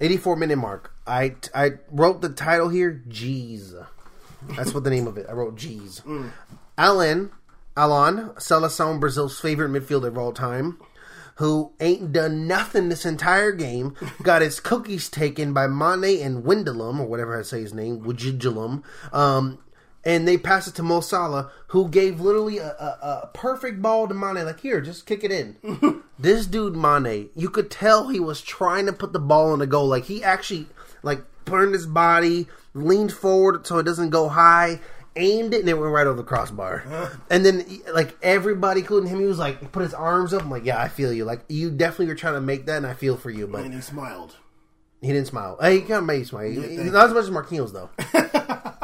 84 0.00 0.36
minute 0.36 0.56
mark. 0.56 0.92
I 1.06 1.36
I 1.54 1.72
wrote 1.90 2.22
the 2.22 2.28
title 2.28 2.68
here. 2.68 3.02
Jeez, 3.08 3.72
that's 4.56 4.74
what 4.74 4.84
the 4.84 4.90
name 4.90 5.06
of 5.06 5.16
it. 5.16 5.26
I 5.28 5.32
wrote 5.32 5.56
Jeez. 5.56 6.02
Alan 6.78 7.30
Alan 7.76 8.32
Salazar, 8.38 8.98
Brazil's 8.98 9.38
favorite 9.38 9.70
midfielder 9.70 10.08
of 10.08 10.18
all 10.18 10.32
time, 10.32 10.78
who 11.36 11.72
ain't 11.80 12.12
done 12.12 12.46
nothing 12.48 12.88
this 12.88 13.06
entire 13.06 13.52
game, 13.52 13.94
got 14.22 14.42
his 14.42 14.58
cookies 14.58 15.08
taken 15.08 15.52
by 15.52 15.66
Mane 15.68 16.20
and 16.20 16.42
Windelum 16.44 16.98
or 16.98 17.06
whatever 17.06 17.38
I 17.38 17.42
say 17.42 17.60
his 17.60 17.72
name, 17.72 18.00
Wujidulum. 18.00 18.82
Um, 19.12 19.58
and 20.04 20.26
they 20.26 20.36
passed 20.36 20.68
it 20.68 20.74
to 20.76 20.82
Mo 20.82 21.00
Salah, 21.00 21.50
who 21.68 21.88
gave 21.88 22.20
literally 22.20 22.58
a, 22.58 22.68
a, 22.68 23.20
a 23.24 23.30
perfect 23.32 23.80
ball 23.80 24.08
to 24.08 24.14
Mane. 24.14 24.44
Like, 24.44 24.60
here, 24.60 24.80
just 24.80 25.06
kick 25.06 25.22
it 25.24 25.30
in. 25.30 26.02
this 26.18 26.46
dude 26.46 26.76
Mane, 26.76 27.30
you 27.34 27.50
could 27.50 27.70
tell 27.70 28.08
he 28.08 28.20
was 28.20 28.40
trying 28.40 28.86
to 28.86 28.92
put 28.92 29.12
the 29.12 29.18
ball 29.18 29.52
in 29.52 29.60
the 29.60 29.66
goal. 29.66 29.86
Like 29.86 30.04
he 30.04 30.22
actually 30.24 30.66
like 31.02 31.22
turned 31.44 31.74
his 31.74 31.86
body, 31.86 32.48
leaned 32.74 33.12
forward 33.12 33.66
so 33.66 33.78
it 33.78 33.84
doesn't 33.84 34.10
go 34.10 34.28
high, 34.28 34.80
aimed 35.16 35.54
it, 35.54 35.60
and 35.60 35.68
it 35.68 35.78
went 35.78 35.92
right 35.92 36.06
over 36.06 36.16
the 36.16 36.24
crossbar. 36.24 36.84
and 37.30 37.44
then 37.44 37.64
like 37.92 38.16
everybody, 38.22 38.80
including 38.80 39.08
him, 39.10 39.20
he 39.20 39.26
was 39.26 39.38
like 39.38 39.72
put 39.72 39.82
his 39.82 39.94
arms 39.94 40.32
up. 40.32 40.42
I'm 40.42 40.50
like, 40.50 40.64
yeah, 40.64 40.80
I 40.80 40.88
feel 40.88 41.12
you. 41.12 41.24
Like 41.24 41.44
you 41.48 41.70
definitely 41.70 42.06
were 42.06 42.14
trying 42.14 42.34
to 42.34 42.40
make 42.40 42.66
that, 42.66 42.78
and 42.78 42.86
I 42.86 42.94
feel 42.94 43.16
for 43.16 43.30
you, 43.30 43.46
but 43.46 43.64
and 43.64 43.74
he 43.74 43.80
smiled. 43.80 44.36
he 45.00 45.08
didn't 45.08 45.26
smile. 45.28 45.58
He 45.62 45.80
kind 45.80 45.92
of 45.92 46.04
made 46.04 46.20
me 46.20 46.24
smile. 46.24 46.50
He- 46.50 46.76
not 46.76 47.06
as 47.06 47.14
much 47.14 47.24
as 47.24 47.30
Marquinhos 47.30 47.72
though. 47.72 47.90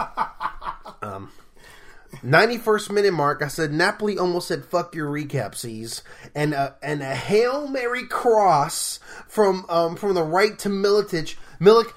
91st 2.17 2.91
minute 2.91 3.13
mark, 3.13 3.43
I 3.43 3.49
said 3.49 3.73
Napoli 3.73 4.19
almost 4.19 4.49
said 4.49 4.65
"fuck 4.65 4.95
your 4.95 5.11
recap, 5.11 5.55
sees," 5.55 6.03
and 6.35 6.55
a, 6.55 6.77
and 6.83 7.03
a 7.03 7.15
hail 7.15 7.69
mary 7.69 8.07
cross 8.07 8.99
from 9.29 9.67
um, 9.69 9.97
from 9.97 10.15
the 10.15 10.23
right 10.23 10.59
to 10.61 10.69
Militic. 10.69 11.37
Milik, 11.61 11.93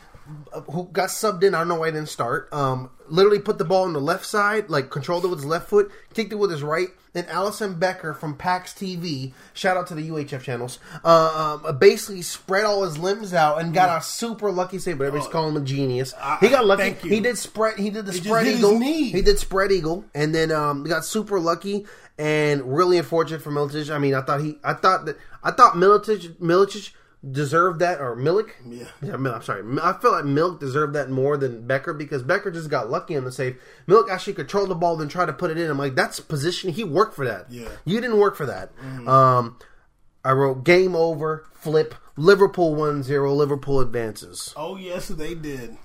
uh, 0.54 0.62
who 0.62 0.90
got 0.92 1.10
subbed 1.10 1.44
in, 1.44 1.56
I 1.56 1.60
don't 1.60 1.70
know 1.70 1.76
why 1.76 1.88
he 1.88 1.94
didn't 1.94 2.10
start. 2.10 2.50
Um, 2.54 2.92
literally 3.08 3.40
put 3.40 3.58
the 3.58 3.66
ball 3.66 3.84
on 3.84 3.94
the 3.94 4.02
left 4.02 4.26
side, 4.26 4.70
like 4.70 4.90
controlled 4.90 5.26
it 5.26 5.30
with 5.30 5.40
his 5.40 5.46
left 5.46 5.70
foot, 5.70 5.92
kicked 6.14 6.34
it 6.34 6.38
with 6.38 6.52
his 6.52 6.64
right. 6.64 6.90
Then 7.14 7.26
Alisson 7.26 7.78
Becker 7.78 8.14
from 8.14 8.36
PAX 8.36 8.74
TV, 8.74 9.34
shout 9.54 9.76
out 9.76 9.88
to 9.88 9.96
the 9.96 10.10
UHF 10.10 10.42
channels, 10.44 10.80
uh, 11.04 11.62
um, 11.66 11.78
basically 11.78 12.22
spread 12.22 12.64
all 12.64 12.84
his 12.84 12.98
limbs 12.98 13.34
out 13.34 13.60
and 13.60 13.74
got 13.74 13.98
a 13.98 14.04
super 14.04 14.52
lucky 14.52 14.80
save. 14.80 14.98
But 14.98 15.08
everybody's 15.08 15.32
calling 15.32 15.56
him 15.56 15.62
a 15.62 15.66
genius. 15.66 16.14
he 16.40 16.50
got 16.50 16.66
lucky. 16.66 16.94
He 17.08 17.20
did 17.20 17.38
spread. 17.38 17.78
He 17.78 17.90
did 17.90 18.06
the 18.06 18.14
just 18.14 18.24
spread 18.24 18.48
eagle. 18.48 18.80
He 18.80 19.22
did 19.22 19.40
spread 19.40 19.72
eagle, 19.72 20.06
and 20.16 20.34
then 20.34 20.52
um, 20.52 20.84
got 20.84 21.04
super 21.04 21.40
lucky 21.40 21.86
and 22.18 22.76
really 22.78 22.98
unfortunate 22.98 23.42
for 23.42 23.52
Militic. 23.52 23.94
I 23.94 23.98
mean, 23.98 24.14
I 24.14 24.22
thought 24.22 24.42
he, 24.42 24.58
I 24.64 24.74
thought 24.74 25.06
that, 25.06 25.18
I 25.44 25.52
thought 25.52 25.74
Militic, 25.74 26.36
Militic 26.38 26.92
deserved 27.30 27.80
that, 27.80 28.02
or 28.02 28.16
Milik. 28.16 28.52
Yeah. 28.66 28.86
yeah. 29.02 29.14
I'm 29.14 29.44
sorry. 29.44 29.64
I 29.82 29.94
feel 29.94 30.12
like 30.12 30.26
Milk 30.26 30.60
deserved 30.60 30.94
that 30.96 31.10
more 31.10 31.38
than 31.38 31.68
Becker 31.68 31.94
because 31.94 32.24
Becker 32.24 32.52
just 32.52 32.70
got 32.70 32.90
lucky 32.90 33.16
on 33.16 33.24
the 33.24 33.32
save. 33.32 33.62
Milk 33.88 34.10
actually 34.10 34.34
controlled 34.34 34.70
the 34.70 34.76
ball, 34.76 34.96
then 34.98 35.08
tried 35.08 35.28
to 35.28 35.34
put 35.34 35.52
it 35.52 35.58
in. 35.58 35.70
I'm 35.70 35.78
like, 35.78 35.96
that's 35.96 36.20
position. 36.20 36.72
He 36.72 36.84
worked 36.84 37.16
for 37.16 37.26
that. 37.26 37.52
Yeah. 37.52 37.70
you 37.86 38.02
didn't 38.02 38.18
work 38.18 38.36
for 38.36 38.46
that. 38.46 38.72
Um, 39.08 39.58
I 40.24 40.32
wrote 40.32 40.64
game 40.64 40.96
over, 40.96 41.46
flip. 41.54 41.96
Liverpool 42.18 42.76
1-0. 42.76 43.36
Liverpool 43.36 43.80
advances. 43.80 44.54
Oh 44.56 44.76
yes, 44.76 45.08
they 45.08 45.34
did. 45.34 45.78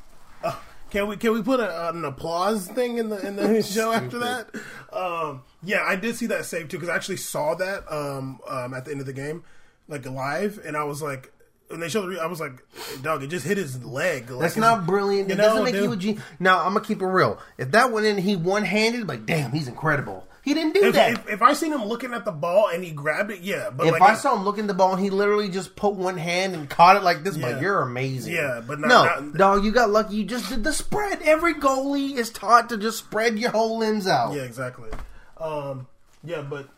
Uh, 0.42 0.56
can 0.90 1.08
we 1.08 1.16
can 1.16 1.32
we 1.32 1.42
put 1.42 1.60
a, 1.60 1.90
an 1.90 2.04
applause 2.04 2.66
thing 2.68 2.98
in 2.98 3.08
the 3.08 3.26
in 3.26 3.36
the 3.36 3.62
show 3.74 3.92
after 3.92 4.18
that? 4.18 4.50
Um, 4.92 5.42
yeah, 5.62 5.82
I 5.84 5.96
did 5.96 6.16
see 6.16 6.26
that 6.26 6.44
save 6.44 6.68
too 6.68 6.76
because 6.78 6.88
I 6.88 6.96
actually 6.96 7.16
saw 7.18 7.54
that 7.54 7.90
um, 7.90 8.40
um, 8.48 8.74
at 8.74 8.84
the 8.84 8.90
end 8.90 9.00
of 9.00 9.06
the 9.06 9.12
game, 9.12 9.44
like 9.88 10.06
live, 10.06 10.60
and 10.64 10.76
I 10.76 10.84
was 10.84 11.00
like, 11.02 11.32
when 11.68 11.80
they 11.80 11.88
showed 11.88 12.12
the, 12.14 12.20
I 12.22 12.26
was 12.26 12.38
like, 12.40 12.62
dog, 13.02 13.22
it 13.22 13.26
just 13.28 13.44
hit 13.46 13.56
his 13.58 13.84
leg. 13.84 14.30
Like, 14.30 14.40
That's 14.40 14.56
not 14.56 14.86
brilliant. 14.86 15.30
It 15.30 15.36
You 15.36 15.42
doesn't 15.42 15.64
make 15.64 15.74
dude. 15.74 15.84
you 15.84 15.92
a 15.92 15.96
genius. 15.96 16.22
Now 16.38 16.60
I'm 16.60 16.74
gonna 16.74 16.84
keep 16.84 17.02
it 17.02 17.06
real. 17.06 17.38
If 17.58 17.72
that 17.72 17.90
went 17.92 18.06
in, 18.06 18.18
he 18.18 18.36
one 18.36 18.62
handed. 18.64 19.08
Like, 19.08 19.26
damn, 19.26 19.50
he's 19.52 19.66
incredible. 19.68 20.26
He 20.44 20.54
didn't 20.54 20.74
do 20.74 20.84
If, 20.84 20.94
that. 20.94 21.10
if, 21.12 21.28
if 21.28 21.42
I 21.42 21.54
seen 21.54 21.72
him 21.72 21.84
looking 21.86 22.14
at 22.14 22.24
the 22.24 22.30
ball 22.30 22.68
and 22.72 22.84
he 22.84 22.92
grabbed 22.92 23.32
it, 23.32 23.40
yeah. 23.40 23.68
But 23.68 23.88
If 23.88 23.92
like, 23.94 24.02
I 24.02 24.14
saw 24.14 24.36
him 24.36 24.44
looking 24.44 24.62
at 24.62 24.68
the 24.68 24.74
ball 24.74 24.92
and 24.94 25.02
he 25.02 25.10
literally 25.10 25.48
just 25.48 25.74
put 25.74 25.94
one 25.94 26.16
hand 26.16 26.54
and 26.54 26.70
caught 26.70 26.94
it 26.96 27.02
like 27.02 27.24
this, 27.24 27.36
Yeah. 27.36 27.50
but 27.54 27.60
you're 27.60 27.80
amazing. 27.82 28.32
Yeah, 28.34 28.62
but 28.64 28.78
not- 28.78 28.88
no, 28.88 29.04
not- 29.26 29.36
dog, 29.36 29.64
you 29.64 29.72
got 29.72 29.90
lucky. 29.90 30.14
You 30.14 30.24
just 30.24 30.48
did 30.48 30.62
the 30.62 30.72
spread. 30.72 31.20
Every 31.22 31.54
goalie 31.54 32.14
is 32.16 32.30
taught 32.30 32.68
to 32.68 32.76
just 32.78 32.98
spread 32.98 33.40
your 33.40 33.50
whole 33.50 33.78
limbs 33.78 34.06
out. 34.06 34.34
Yeah, 34.34 34.42
exactly. 34.42 34.88
Um, 35.40 35.88
yeah, 36.22 36.42
but 36.42 36.68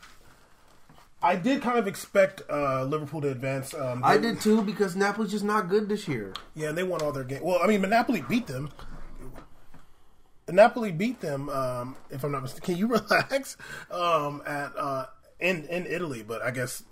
I 1.20 1.34
did 1.36 1.62
kind 1.62 1.78
of 1.78 1.88
expect 1.88 2.42
uh, 2.48 2.84
Liverpool 2.84 3.20
to 3.22 3.30
advance. 3.30 3.74
Um, 3.74 4.02
I 4.04 4.18
did 4.18 4.40
too 4.40 4.62
because 4.62 4.94
Napoli's 4.94 5.32
just 5.32 5.44
not 5.44 5.68
good 5.68 5.88
this 5.88 6.06
year. 6.06 6.32
Yeah, 6.54 6.68
and 6.68 6.78
they 6.78 6.84
won 6.84 7.02
all 7.02 7.10
their 7.12 7.24
games. 7.24 7.42
Well, 7.42 7.58
I 7.62 7.66
mean, 7.66 7.82
Napoli 7.82 8.22
beat 8.22 8.46
them. 8.46 8.70
Napoli 10.48 10.92
beat 10.92 11.20
them. 11.20 11.48
Um, 11.48 11.96
if 12.10 12.24
I'm 12.24 12.32
not 12.32 12.42
mistaken, 12.42 12.74
can 12.74 12.76
you 12.76 12.86
relax? 13.10 13.56
Um, 13.90 14.42
at 14.46 14.72
uh, 14.76 15.06
in 15.40 15.64
in 15.64 15.86
Italy, 15.86 16.22
but 16.26 16.40
I 16.40 16.52
guess 16.52 16.84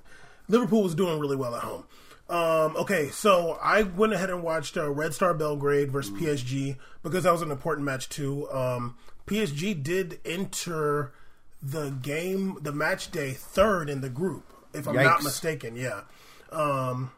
Liverpool 0.48 0.82
was 0.82 0.94
doing 0.94 1.20
really 1.20 1.36
well 1.36 1.54
at 1.54 1.62
home. 1.62 1.84
Um, 2.28 2.76
okay, 2.76 3.10
so 3.10 3.56
I 3.62 3.82
went 3.82 4.12
ahead 4.12 4.30
and 4.30 4.42
watched 4.42 4.76
uh, 4.76 4.90
Red 4.90 5.14
Star 5.14 5.32
Belgrade 5.32 5.92
versus 5.92 6.12
PSG 6.12 6.76
because 7.04 7.22
that 7.22 7.32
was 7.32 7.42
an 7.42 7.52
important 7.52 7.84
match 7.84 8.08
too. 8.08 8.50
Um, 8.50 8.96
PSG 9.28 9.80
did 9.80 10.18
enter 10.24 11.12
the 11.70 11.90
game, 11.90 12.58
the 12.60 12.72
match 12.72 13.10
day 13.10 13.32
third 13.32 13.90
in 13.90 14.00
the 14.00 14.08
group, 14.08 14.52
if 14.72 14.86
I'm 14.86 14.94
not 14.94 15.22
mistaken. 15.22 15.76
Yeah. 15.76 16.02
Um, 16.52 17.10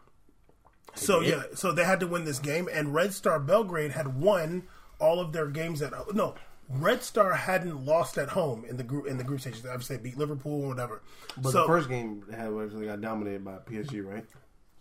so 0.95 1.21
yeah, 1.21 1.43
so 1.55 1.73
they 1.73 1.85
had 1.85 2.01
to 2.01 2.07
win 2.07 2.25
this 2.25 2.39
game, 2.39 2.69
and 2.73 2.95
Red 2.95 3.13
Star 3.13 3.39
Belgrade 3.39 3.93
had 3.93 4.21
won 4.21 4.65
all 4.99 5.21
of 5.21 5.33
their 5.33 5.47
games 5.47 5.83
at 5.83 5.93
no. 6.15 6.35
Red 6.71 7.03
Star 7.03 7.33
hadn't 7.33 7.87
lost 7.87 8.19
at 8.19 8.31
home 8.31 8.65
in 8.65 8.77
the 8.77 8.83
group 8.83 9.07
in 9.07 9.17
the 9.17 9.25
group 9.25 9.41
stages. 9.41 9.65
Obviously, 9.65 9.97
they 9.97 10.03
beat 10.03 10.19
Liverpool 10.19 10.65
or 10.65 10.69
whatever. 10.69 11.03
But 11.37 11.53
so 11.53 11.63
the 11.63 11.67
first 11.67 11.89
game 11.89 12.25
had 12.31 12.53
actually 12.53 12.87
got 12.87 13.01
dominated 13.01 13.45
by 13.45 13.57
PSG, 13.67 14.05
right? 14.05 14.25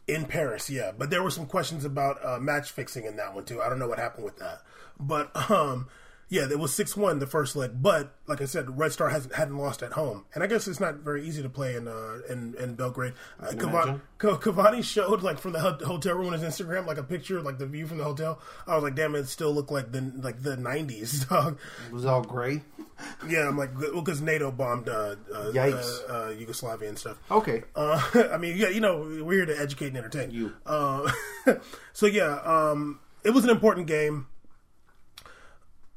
in 0.07 0.25
Paris, 0.25 0.69
yeah, 0.69 0.91
but 0.97 1.09
there 1.09 1.21
were 1.21 1.29
some 1.29 1.45
questions 1.45 1.83
about 1.83 2.23
uh, 2.25 2.39
match 2.39 2.71
fixing 2.71 3.05
in 3.05 3.17
that 3.17 3.35
one 3.35 3.43
too. 3.43 3.61
I 3.61 3.67
don't 3.69 3.79
know 3.79 3.89
what 3.89 3.99
happened 3.99 4.23
with 4.23 4.37
that, 4.37 4.61
but 4.99 5.51
um, 5.51 5.87
yeah, 6.29 6.47
it 6.49 6.59
was 6.59 6.73
six 6.73 6.97
one 6.97 7.19
the 7.19 7.27
first 7.27 7.55
leg. 7.55 7.71
But 7.81 8.13
like 8.27 8.41
I 8.41 8.45
said, 8.45 8.77
Red 8.77 8.91
Star 8.91 9.09
hasn't 9.09 9.35
hadn't 9.35 9.57
lost 9.57 9.81
at 9.81 9.93
home, 9.93 10.25
and 10.33 10.43
I 10.43 10.47
guess 10.47 10.67
it's 10.67 10.79
not 10.79 10.95
very 10.95 11.25
easy 11.25 11.41
to 11.41 11.49
play 11.49 11.75
in 11.75 11.87
uh, 11.87 12.19
in, 12.29 12.53
in 12.59 12.75
Belgrade. 12.75 13.13
Uh, 13.39 13.47
Cavani, 13.51 14.01
Cavani 14.19 14.83
showed 14.83 15.21
like 15.21 15.39
from 15.39 15.53
the 15.53 15.59
hotel 15.59 16.15
room 16.15 16.33
on 16.33 16.39
his 16.39 16.43
Instagram, 16.43 16.85
like 16.85 16.97
a 16.97 17.03
picture, 17.03 17.41
like 17.41 17.59
the 17.59 17.65
view 17.65 17.87
from 17.87 17.97
the 17.97 18.03
hotel. 18.03 18.41
I 18.65 18.75
was 18.75 18.83
like, 18.83 18.95
damn, 18.95 19.15
it 19.15 19.27
still 19.27 19.53
looked 19.53 19.71
like 19.71 19.91
the 19.91 20.11
like 20.17 20.43
the 20.43 20.57
nineties, 20.57 21.25
dog. 21.29 21.59
It 21.87 21.93
was 21.93 22.05
all 22.05 22.21
gray. 22.21 22.61
Yeah, 23.27 23.47
I'm 23.47 23.57
like, 23.57 23.79
well, 23.79 24.01
because 24.01 24.21
NATO 24.21 24.51
bombed 24.51 24.89
uh, 24.89 25.15
uh, 25.33 25.51
uh, 25.55 25.83
uh, 26.09 26.29
Yugoslavia 26.29 26.89
and 26.89 26.97
stuff. 26.97 27.17
Okay. 27.29 27.63
Uh, 27.75 28.01
I 28.31 28.37
mean, 28.37 28.57
yeah, 28.57 28.69
you 28.69 28.81
know, 28.81 29.01
we're 29.23 29.33
here 29.33 29.45
to 29.45 29.59
educate 29.59 29.89
and 29.89 29.97
entertain. 29.97 30.31
You. 30.31 30.53
Uh, 30.65 31.09
so 31.93 32.07
yeah, 32.07 32.39
um, 32.43 32.99
it 33.23 33.31
was 33.31 33.43
an 33.43 33.49
important 33.49 33.87
game. 33.87 34.27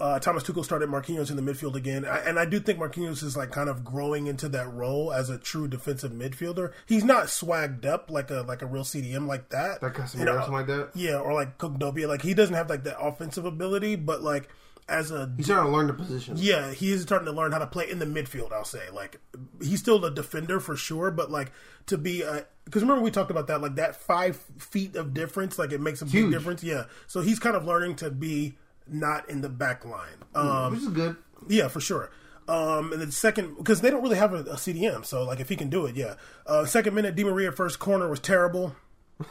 Uh, 0.00 0.18
Thomas 0.18 0.42
Tuchel 0.42 0.64
started 0.64 0.88
Marquinhos 0.88 1.30
in 1.30 1.36
the 1.36 1.42
midfield 1.42 1.74
again, 1.74 2.06
I, 2.06 2.20
and 2.20 2.38
I 2.38 2.46
do 2.46 2.58
think 2.58 2.78
Marquinhos 2.78 3.22
is 3.22 3.36
like 3.36 3.50
kind 3.50 3.68
of 3.68 3.84
growing 3.84 4.26
into 4.28 4.48
that 4.48 4.72
role 4.72 5.12
as 5.12 5.28
a 5.28 5.36
true 5.36 5.68
defensive 5.68 6.10
midfielder. 6.12 6.72
He's 6.86 7.04
not 7.04 7.26
swagged 7.26 7.84
up 7.84 8.10
like 8.10 8.30
a 8.30 8.40
like 8.48 8.62
a 8.62 8.66
real 8.66 8.84
CDM 8.84 9.26
like 9.26 9.50
that. 9.50 9.82
Like 9.82 9.94
Casemiro 9.94 10.18
You 10.18 10.24
know, 10.24 10.32
or 10.32 10.36
something 10.36 10.52
like 10.54 10.66
that? 10.68 10.90
Yeah, 10.94 11.18
or 11.18 11.34
like 11.34 11.58
Kondogbia. 11.58 12.08
Like 12.08 12.22
he 12.22 12.32
doesn't 12.32 12.54
have 12.54 12.70
like 12.70 12.84
that 12.84 12.98
offensive 12.98 13.44
ability, 13.44 13.96
but 13.96 14.22
like 14.22 14.48
as 14.88 15.10
a 15.12 15.30
He's 15.36 15.44
starting 15.46 15.70
to 15.70 15.76
learn 15.76 15.86
the 15.86 15.92
position. 15.92 16.34
yeah, 16.38 16.72
he 16.72 16.90
is 16.92 17.02
starting 17.02 17.26
to 17.26 17.32
learn 17.32 17.52
how 17.52 17.58
to 17.58 17.66
play 17.66 17.88
in 17.88 17.98
the 17.98 18.06
midfield. 18.06 18.52
I'll 18.52 18.64
say, 18.64 18.88
like, 18.92 19.20
he's 19.62 19.78
still 19.80 20.02
a 20.04 20.10
defender 20.10 20.58
for 20.60 20.76
sure, 20.76 21.10
but 21.10 21.30
like 21.30 21.52
to 21.86 21.98
be 21.98 22.22
a 22.22 22.46
because 22.64 22.82
remember 22.82 23.02
we 23.02 23.10
talked 23.10 23.30
about 23.30 23.48
that, 23.48 23.60
like 23.60 23.74
that 23.74 23.96
five 23.96 24.36
feet 24.58 24.96
of 24.96 25.12
difference, 25.12 25.58
like 25.58 25.72
it 25.72 25.80
makes 25.80 26.00
a 26.00 26.06
Huge. 26.06 26.24
big 26.24 26.32
difference. 26.32 26.64
Yeah, 26.64 26.84
so 27.06 27.20
he's 27.20 27.38
kind 27.38 27.54
of 27.54 27.66
learning 27.66 27.96
to 27.96 28.10
be 28.10 28.56
not 28.90 29.28
in 29.30 29.40
the 29.40 29.48
back 29.48 29.84
line. 29.84 30.18
Um, 30.34 30.72
Which 30.72 30.82
is 30.82 30.88
good. 30.88 31.16
yeah, 31.48 31.68
for 31.68 31.80
sure. 31.80 32.10
Um, 32.48 32.92
and 32.92 33.00
the 33.02 33.12
second, 33.12 33.56
because 33.58 33.80
they 33.80 33.90
don't 33.90 34.02
really 34.02 34.16
have 34.16 34.32
a, 34.34 34.38
a 34.38 34.54
CDM, 34.56 35.04
so 35.06 35.24
like 35.24 35.38
if 35.40 35.48
he 35.48 35.56
can 35.56 35.70
do 35.70 35.86
it, 35.86 35.94
yeah. 35.96 36.14
Uh, 36.46 36.64
second 36.64 36.94
minute, 36.94 37.14
Di 37.14 37.22
Maria 37.24 37.52
first 37.52 37.78
corner 37.78 38.08
was 38.08 38.18
terrible. 38.20 38.74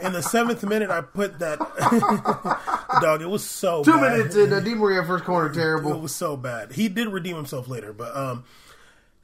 in 0.00 0.12
the 0.12 0.22
seventh 0.22 0.62
minute, 0.64 0.90
I 0.90 1.00
put 1.00 1.38
that 1.40 1.58
dog. 3.02 3.22
It 3.22 3.28
was 3.28 3.44
so 3.44 3.82
Two 3.84 3.92
bad. 3.92 4.16
minutes 4.18 4.36
in, 4.36 4.52
uh, 4.52 4.60
Di 4.60 4.74
Maria 4.74 5.02
first 5.04 5.24
corner, 5.24 5.48
terrible. 5.54 5.92
It 5.92 6.00
was 6.00 6.14
so 6.14 6.36
bad. 6.36 6.72
He 6.72 6.88
did 6.88 7.08
redeem 7.08 7.36
himself 7.36 7.68
later, 7.68 7.92
but 7.92 8.16
um, 8.16 8.44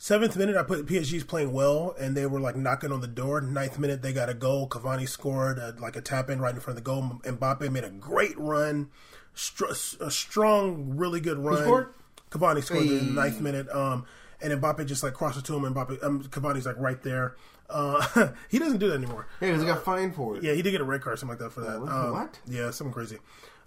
seventh 0.02 0.34
minute 0.34 0.56
I 0.56 0.62
put 0.62 0.86
PSG's 0.86 1.24
playing 1.24 1.52
well, 1.52 1.94
and 2.00 2.16
they 2.16 2.24
were 2.24 2.40
like 2.40 2.56
knocking 2.56 2.90
on 2.90 3.02
the 3.02 3.06
door. 3.06 3.40
Ninth 3.42 3.78
minute 3.78 4.00
they 4.00 4.12
got 4.14 4.30
a 4.30 4.34
goal. 4.34 4.66
Cavani 4.68 5.06
scored 5.06 5.58
uh 5.58 5.72
like 5.78 5.94
a 5.94 6.00
tap 6.00 6.30
in 6.30 6.40
right 6.40 6.54
in 6.54 6.60
front 6.60 6.78
of 6.78 6.84
the 6.84 6.88
goal. 6.90 7.20
Mbappe 7.22 7.70
made 7.70 7.84
a 7.84 7.90
great 7.90 8.36
run, 8.38 8.88
Str- 9.34 9.66
a 10.00 10.10
strong, 10.10 10.96
really 10.96 11.20
good 11.20 11.38
run. 11.38 11.58
scored? 11.62 11.94
Cavani 12.30 12.64
scored 12.64 12.86
in 12.86 13.06
the 13.06 13.12
ninth 13.12 13.40
minute. 13.40 13.68
Um, 13.68 14.06
and 14.40 14.52
Mbappe 14.60 14.86
just 14.86 15.02
like 15.02 15.12
crossed 15.12 15.38
it 15.38 15.44
to 15.44 15.54
him. 15.56 15.64
And 15.64 15.76
Mbappe, 15.76 16.02
um, 16.02 16.22
Cavani's 16.24 16.64
like 16.64 16.78
right 16.78 17.00
there. 17.02 17.36
Uh, 17.68 18.28
he 18.48 18.58
doesn't 18.58 18.78
do 18.78 18.88
that 18.88 18.94
anymore. 18.94 19.26
Yeah, 19.40 19.48
because 19.48 19.60
he 19.62 19.66
got 19.68 19.84
fined 19.84 20.14
for 20.16 20.36
it. 20.36 20.42
Yeah, 20.42 20.54
he 20.54 20.62
did 20.62 20.70
get 20.72 20.80
a 20.80 20.84
red 20.84 21.02
card, 21.02 21.18
something 21.18 21.38
like 21.38 21.40
that 21.40 21.52
for 21.52 21.60
that. 21.60 21.80
what? 21.80 21.90
Um, 21.92 22.12
What? 22.12 22.38
Yeah, 22.48 22.70
something 22.70 22.94
crazy. 22.94 23.18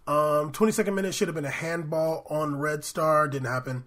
Um, 0.08 0.52
22nd 0.52 0.93
minute 0.93 1.13
should 1.13 1.28
have 1.30 1.36
been 1.36 1.46
a 1.46 1.50
handball 1.52 2.26
on 2.30 2.58
Red 2.58 2.84
Star. 2.84 3.28
Didn't 3.28 3.48
happen. 3.48 3.84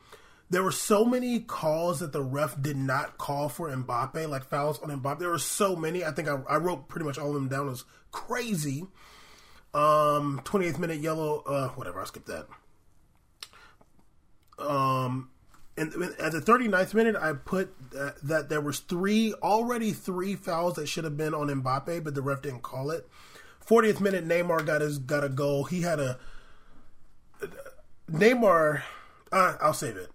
There 0.48 0.62
were 0.62 0.72
so 0.72 1.04
many 1.04 1.40
calls 1.40 1.98
that 1.98 2.12
the 2.12 2.22
ref 2.22 2.60
did 2.60 2.76
not 2.76 3.18
call 3.18 3.48
for 3.48 3.68
Mbappe, 3.68 4.28
like 4.28 4.44
fouls 4.44 4.78
on 4.80 4.90
Mbappe. 5.00 5.18
There 5.18 5.30
were 5.30 5.38
so 5.38 5.74
many. 5.74 6.04
I 6.04 6.12
think 6.12 6.28
I, 6.28 6.38
I 6.48 6.56
wrote 6.56 6.88
pretty 6.88 7.04
much 7.04 7.18
all 7.18 7.28
of 7.28 7.34
them 7.34 7.48
down. 7.48 7.66
It 7.66 7.70
was 7.70 7.84
crazy. 8.12 8.86
Um, 9.74 10.40
28th 10.44 10.78
minute 10.78 11.00
yellow. 11.00 11.42
Uh, 11.46 11.68
whatever. 11.70 11.98
I'll 11.98 12.06
skip 12.06 12.26
that. 12.26 12.46
Um, 14.58 15.30
and 15.76 15.92
at 16.18 16.32
the 16.32 16.40
39th 16.40 16.94
minute, 16.94 17.16
I 17.16 17.32
put 17.32 17.90
that, 17.90 18.16
that 18.22 18.48
there 18.48 18.60
was 18.60 18.78
three 18.78 19.34
already 19.42 19.92
three 19.92 20.36
fouls 20.36 20.74
that 20.74 20.86
should 20.86 21.04
have 21.04 21.16
been 21.16 21.34
on 21.34 21.48
Mbappe, 21.48 22.04
but 22.04 22.14
the 22.14 22.22
ref 22.22 22.42
didn't 22.42 22.62
call 22.62 22.90
it. 22.90 23.08
40th 23.66 24.00
minute, 24.00 24.26
Neymar 24.26 24.64
got 24.64 24.80
his 24.80 24.98
got 24.98 25.24
a 25.24 25.28
goal. 25.28 25.64
He 25.64 25.82
had 25.82 25.98
a 25.98 26.18
Neymar. 28.10 28.82
Uh, 29.32 29.56
I'll 29.60 29.74
save 29.74 29.96
it. 29.96 30.10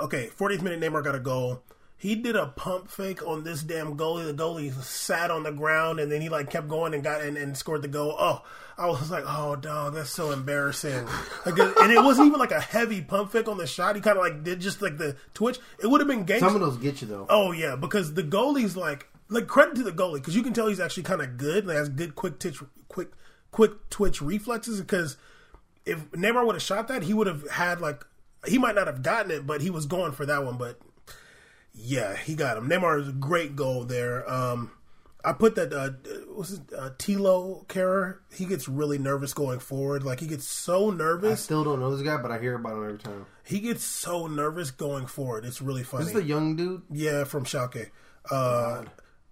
Okay, 0.00 0.28
40th 0.38 0.62
minute, 0.62 0.80
Neymar 0.80 1.02
got 1.04 1.14
a 1.14 1.18
goal. 1.20 1.62
he 1.96 2.14
did 2.14 2.36
a 2.36 2.46
pump 2.48 2.90
fake 2.90 3.26
on 3.26 3.44
this 3.44 3.62
damn 3.62 3.96
goalie. 3.96 4.26
The 4.26 4.34
goalie 4.34 4.72
sat 4.82 5.30
on 5.30 5.42
the 5.42 5.52
ground 5.52 5.98
and 5.98 6.12
then 6.12 6.20
he 6.20 6.28
like 6.28 6.50
kept 6.50 6.68
going 6.68 6.92
and 6.92 7.02
got 7.02 7.22
and, 7.22 7.36
and 7.38 7.56
scored 7.56 7.82
the 7.82 7.88
goal. 7.88 8.14
Oh, 8.18 8.42
I 8.76 8.86
was 8.86 9.10
like, 9.10 9.24
oh 9.26 9.56
dog, 9.56 9.94
that's 9.94 10.10
so 10.10 10.32
embarrassing. 10.32 11.06
Like, 11.46 11.58
and 11.58 11.90
it 11.90 12.02
wasn't 12.04 12.26
even 12.28 12.38
like 12.38 12.50
a 12.50 12.60
heavy 12.60 13.00
pump 13.00 13.32
fake 13.32 13.48
on 13.48 13.56
the 13.56 13.66
shot. 13.66 13.96
He 13.96 14.02
kind 14.02 14.18
of 14.18 14.24
like 14.24 14.44
did 14.44 14.60
just 14.60 14.82
like 14.82 14.98
the 14.98 15.16
twitch. 15.32 15.58
It 15.82 15.86
would 15.86 16.02
have 16.02 16.08
been 16.08 16.24
game. 16.24 16.40
Some 16.40 16.54
of 16.54 16.60
those 16.60 16.76
get 16.76 17.00
you 17.00 17.08
though. 17.08 17.26
Oh 17.30 17.52
yeah, 17.52 17.76
because 17.76 18.12
the 18.12 18.22
goalie's 18.22 18.76
like 18.76 19.08
like 19.28 19.46
credit 19.46 19.76
to 19.76 19.82
the 19.82 19.92
goalie 19.92 20.16
because 20.16 20.36
you 20.36 20.42
can 20.42 20.52
tell 20.52 20.66
he's 20.68 20.80
actually 20.80 21.04
kind 21.04 21.22
of 21.22 21.38
good. 21.38 21.66
Like 21.66 21.78
has 21.78 21.88
good 21.88 22.14
quick 22.14 22.38
twitch, 22.38 22.58
quick 22.88 23.08
quick 23.50 23.88
twitch 23.88 24.20
reflexes. 24.20 24.78
Because 24.80 25.16
if 25.86 26.10
Neymar 26.10 26.44
would 26.44 26.56
have 26.56 26.62
shot 26.62 26.88
that, 26.88 27.04
he 27.04 27.14
would 27.14 27.26
have 27.26 27.48
had 27.50 27.80
like 27.80 28.04
he 28.48 28.58
might 28.58 28.74
not 28.74 28.86
have 28.86 29.02
gotten 29.02 29.30
it, 29.30 29.46
but 29.46 29.60
he 29.60 29.70
was 29.70 29.86
going 29.86 30.12
for 30.12 30.26
that 30.26 30.44
one. 30.44 30.56
But 30.56 30.78
yeah, 31.74 32.16
he 32.16 32.34
got 32.34 32.56
him. 32.56 32.68
Neymar 32.68 33.00
is 33.00 33.08
a 33.08 33.12
great 33.12 33.56
goal 33.56 33.84
there. 33.84 34.28
Um, 34.30 34.72
I 35.24 35.32
put 35.32 35.56
that 35.56 35.72
uh, 35.72 35.90
was 36.32 36.52
it 36.52 36.60
uh, 36.76 36.90
Thilo 36.98 37.66
Kehrer. 37.66 38.18
He 38.32 38.44
gets 38.44 38.68
really 38.68 38.96
nervous 38.96 39.34
going 39.34 39.58
forward. 39.58 40.04
Like 40.04 40.20
he 40.20 40.28
gets 40.28 40.46
so 40.46 40.90
nervous. 40.90 41.32
I 41.32 41.34
still 41.34 41.64
don't 41.64 41.80
know 41.80 41.94
this 41.94 42.06
guy, 42.06 42.16
but 42.16 42.30
I 42.30 42.38
hear 42.38 42.54
about 42.54 42.74
him 42.74 42.84
every 42.84 42.98
time. 42.98 43.26
He 43.44 43.58
gets 43.58 43.82
so 43.82 44.28
nervous 44.28 44.70
going 44.70 45.06
forward. 45.06 45.44
It's 45.44 45.60
really 45.60 45.82
funny. 45.82 46.04
This 46.04 46.14
is 46.14 46.20
the 46.20 46.26
young 46.26 46.54
dude. 46.54 46.82
Yeah, 46.90 47.24
from 47.24 47.44
Schalke. 47.44 47.90
Uh, 48.30 48.84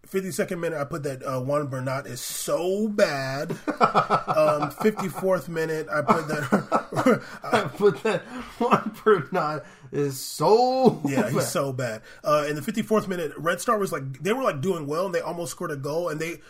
52nd 0.06 0.58
minute, 0.58 0.78
I 0.78 0.84
put 0.84 1.02
that 1.04 1.22
uh, 1.22 1.40
Juan 1.40 1.66
Bernat 1.66 2.06
is 2.06 2.20
so 2.20 2.88
bad. 2.88 3.50
um, 3.66 4.70
54th 4.70 5.48
minute, 5.48 5.88
I 5.90 6.02
put 6.02 6.28
that. 6.28 7.22
I 7.42 7.62
put 7.62 8.02
that 8.02 8.22
Juan 8.58 8.96
Bernat 9.02 9.64
is 9.92 10.20
so 10.20 11.00
yeah, 11.04 11.24
he's 11.28 11.34
bad. 11.36 11.44
so 11.44 11.72
bad. 11.72 12.02
Uh, 12.22 12.46
in 12.48 12.56
the 12.56 12.62
54th 12.62 13.08
minute, 13.08 13.32
Red 13.36 13.60
Star 13.60 13.78
was 13.78 13.92
like 13.92 14.22
they 14.22 14.32
were 14.32 14.42
like 14.42 14.60
doing 14.60 14.86
well, 14.86 15.06
and 15.06 15.14
they 15.14 15.20
almost 15.20 15.52
scored 15.52 15.70
a 15.70 15.76
goal, 15.76 16.08
and 16.08 16.20
they 16.20 16.40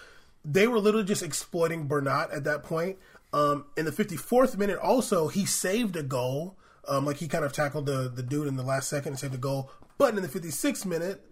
they 0.45 0.67
were 0.67 0.79
literally 0.79 1.07
just 1.07 1.23
exploiting 1.23 1.87
Bernat 1.87 2.31
at 2.31 2.45
that 2.45 2.63
point. 2.63 2.99
Um, 3.33 3.67
in 3.77 3.85
the 3.85 3.91
54th 3.91 4.57
minute, 4.57 4.79
also 4.79 5.29
he 5.29 5.45
saved 5.45 5.97
a 5.97 6.03
goal. 6.03 6.57
Um, 6.87 7.07
like 7.07 7.17
he 7.17 7.29
kind 7.29 7.45
of 7.45 7.53
tackled 7.53 7.87
the 7.87 8.11
the 8.15 8.23
dude 8.23 8.47
in 8.47 8.57
the 8.57 8.63
last 8.63 8.89
second 8.89 9.13
and 9.13 9.19
saved 9.19 9.35
a 9.35 9.39
goal. 9.39 9.71
But 9.97 10.15
in 10.17 10.23
the 10.23 10.29
56th 10.29 10.85
minute, 10.87 11.25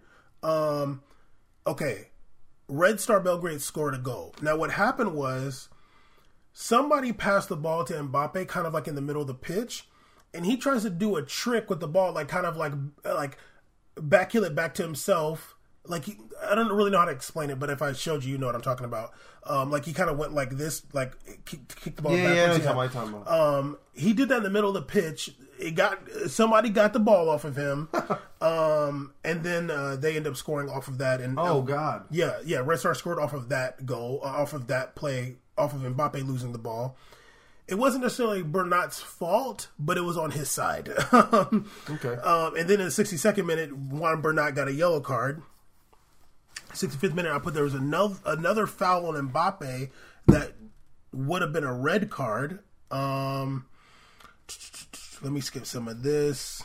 um, 0.43 1.03
okay, 1.67 2.09
Red 2.73 3.01
Star 3.01 3.21
Belgrade 3.21 3.61
scored 3.61 3.95
a 3.95 3.99
goal. 3.99 4.35
Now 4.41 4.57
what 4.57 4.71
happened 4.73 5.15
was 5.15 5.69
somebody 6.53 7.13
passed 7.13 7.49
the 7.51 7.57
ball 7.57 7.85
to 7.85 7.93
Mbappe, 7.95 8.49
kind 8.49 8.67
of 8.67 8.73
like 8.73 8.89
in 8.89 8.95
the 8.95 9.03
middle 9.03 9.21
of 9.23 9.29
the 9.29 9.35
pitch, 9.35 9.87
and 10.33 10.47
he 10.47 10.57
tries 10.57 10.83
to 10.83 10.91
do 10.91 11.17
a 11.17 11.23
trick 11.23 11.69
with 11.69 11.81
the 11.81 11.89
ball, 11.89 12.13
like 12.13 12.29
kind 12.29 12.47
of 12.47 12.57
like 12.57 12.73
like 13.05 13.37
backheel 13.97 14.47
it 14.47 14.55
back 14.55 14.73
to 14.75 14.83
himself. 14.83 15.55
Like 15.85 16.05
he, 16.05 16.17
I 16.49 16.55
don't 16.55 16.73
really 16.73 16.91
know 16.91 16.99
how 17.01 17.05
to 17.07 17.13
explain 17.13 17.51
it, 17.51 17.59
but 17.59 17.69
if 17.69 17.83
I 17.83 17.93
showed 17.93 18.25
you, 18.25 18.33
you 18.33 18.39
know 18.39 18.47
what 18.47 18.55
I'm 18.55 18.63
talking 18.63 18.87
about. 18.87 19.11
Um, 19.45 19.71
like 19.71 19.85
he 19.85 19.93
kind 19.93 20.09
of 20.09 20.17
went 20.17 20.33
like 20.33 20.51
this, 20.51 20.83
like 20.93 21.13
kick, 21.45 21.61
kick 21.77 21.97
the 21.97 22.03
ball 22.03 22.17
Yeah, 22.17 22.33
yeah, 22.33 22.59
backwards. 22.59 22.95
talking 22.95 23.15
about. 23.15 23.29
Um, 23.29 23.79
he 23.93 24.13
did 24.13 24.29
that 24.31 24.39
in 24.39 24.43
the 24.45 24.51
middle 24.51 24.69
of 24.71 24.75
the 24.75 24.83
pitch. 24.83 25.35
It 25.63 25.77
got 25.77 25.99
somebody 26.27 26.71
got 26.71 26.93
the 26.93 26.99
ball 26.99 27.29
off 27.29 27.45
of 27.45 27.55
him, 27.57 27.89
um, 28.41 29.15
and 29.25 29.45
then 29.45 29.71
uh, 29.71 29.95
they 29.97 30.17
end 30.17 30.27
up 30.27 30.37
scoring 30.37 30.69
off 30.69 30.89
of 30.89 30.99
that. 30.99 31.21
And 31.21 31.39
Oh 31.39 31.63
God. 31.63 32.07
yeah, 32.11 32.39
yeah, 32.45 32.63
Red 32.65 32.81
Star 32.81 32.95
scored 32.95 33.21
off 33.21 33.33
of 33.33 33.49
that 33.51 33.87
goal, 33.87 34.21
uh, 34.25 34.27
off 34.27 34.53
of 34.55 34.67
that 34.67 34.97
play, 34.97 35.37
off 35.57 35.73
of 35.73 35.83
Mbappe 35.83 36.27
losing 36.27 36.51
the 36.53 36.59
ball. 36.59 36.97
It 37.69 37.77
wasn't 37.77 38.03
necessarily 38.03 38.43
Bernat's 38.43 39.01
fault, 39.01 39.69
but 39.79 39.97
it 39.97 40.01
was 40.01 40.19
on 40.19 40.33
his 40.33 40.51
side. 40.51 40.91
Okay. 41.13 42.15
Um, 42.23 42.57
and 42.57 42.69
then 42.69 42.81
in 42.81 42.87
the 42.87 42.91
62nd 42.91 43.47
minute, 43.47 43.75
Juan 43.77 44.21
Bernat 44.21 44.55
got 44.57 44.67
a 44.67 44.73
yellow 44.73 45.01
card. 45.01 45.43
65th 46.73 47.15
minute, 47.15 47.33
I 47.33 47.39
put 47.39 47.55
there 47.55 47.63
was 47.65 47.75
another 47.75 48.17
another 48.25 48.67
foul 48.67 49.07
on 49.07 49.31
Mbappe 49.31 49.91
that 50.27 50.53
would 51.13 51.43
have 51.43 51.53
been 51.53 51.65
a 51.65 51.73
red 51.75 52.11
card. 52.11 52.61
Um, 52.91 53.67
let 55.23 55.33
me 55.33 55.41
skip 55.41 55.67
some 55.67 55.89
of 55.89 56.03
this. 56.03 56.63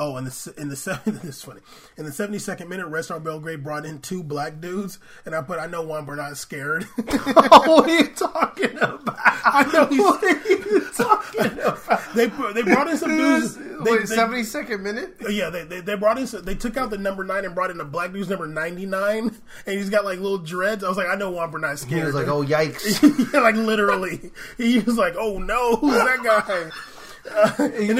Oh, 0.00 0.16
in 0.16 0.24
the 0.26 0.54
in 0.56 0.68
the 0.68 0.76
seven, 0.76 1.14
this 1.16 1.24
is 1.38 1.42
funny. 1.42 1.60
In 1.96 2.04
the 2.04 2.12
seventy 2.12 2.38
second 2.38 2.68
minute, 2.68 2.86
Red 2.86 3.04
Star 3.04 3.18
Belgrade 3.18 3.64
brought 3.64 3.84
in 3.84 4.00
two 4.00 4.22
black 4.22 4.60
dudes, 4.60 5.00
and 5.26 5.34
I 5.34 5.42
put 5.42 5.58
I 5.58 5.66
know 5.66 5.82
Juan 5.82 6.04
Bernat's 6.04 6.38
scared. 6.38 6.84
what 6.96 7.88
are 7.88 7.88
you 7.88 8.06
talking 8.14 8.76
about? 8.78 9.02
I 9.18 9.68
know 9.72 9.86
he's 9.86 9.98
What 9.98 10.22
are 10.22 10.48
you 10.48 10.88
talking 10.96 11.46
about? 11.58 12.14
they 12.14 12.26
they 12.26 12.62
brought 12.62 12.88
in 12.88 12.96
some 12.96 13.16
dudes. 13.16 13.58
They, 13.78 13.92
Wait, 13.92 14.08
seventy 14.08 14.42
second 14.42 14.82
minute. 14.82 15.14
Uh, 15.24 15.28
yeah, 15.28 15.50
they, 15.50 15.62
they 15.62 15.80
they 15.80 15.94
brought 15.94 16.18
in. 16.18 16.26
some- 16.26 16.42
They 16.44 16.56
took 16.56 16.76
out 16.76 16.90
the 16.90 16.98
number 16.98 17.22
nine 17.22 17.44
and 17.44 17.54
brought 17.54 17.70
in 17.70 17.80
a 17.80 17.84
black 17.84 18.12
dude's 18.12 18.28
number 18.28 18.48
ninety 18.48 18.86
nine, 18.86 19.36
and 19.66 19.78
he's 19.78 19.88
got 19.88 20.04
like 20.04 20.18
little 20.18 20.38
dreads. 20.38 20.82
I 20.82 20.88
was 20.88 20.96
like, 20.96 21.06
I 21.08 21.14
know 21.14 21.30
Bernat's 21.48 21.84
He 21.84 21.90
scared. 21.90 22.06
was 22.06 22.14
like, 22.16 22.26
"Oh 22.26 22.42
yikes!" 22.44 23.32
yeah, 23.32 23.38
like 23.38 23.54
literally, 23.54 24.32
he 24.56 24.80
was 24.80 24.96
like, 24.96 25.14
"Oh 25.16 25.38
no, 25.38 25.76
who's 25.76 25.94
that 25.94 26.22
guy?" 26.24 26.70
And 27.58 27.98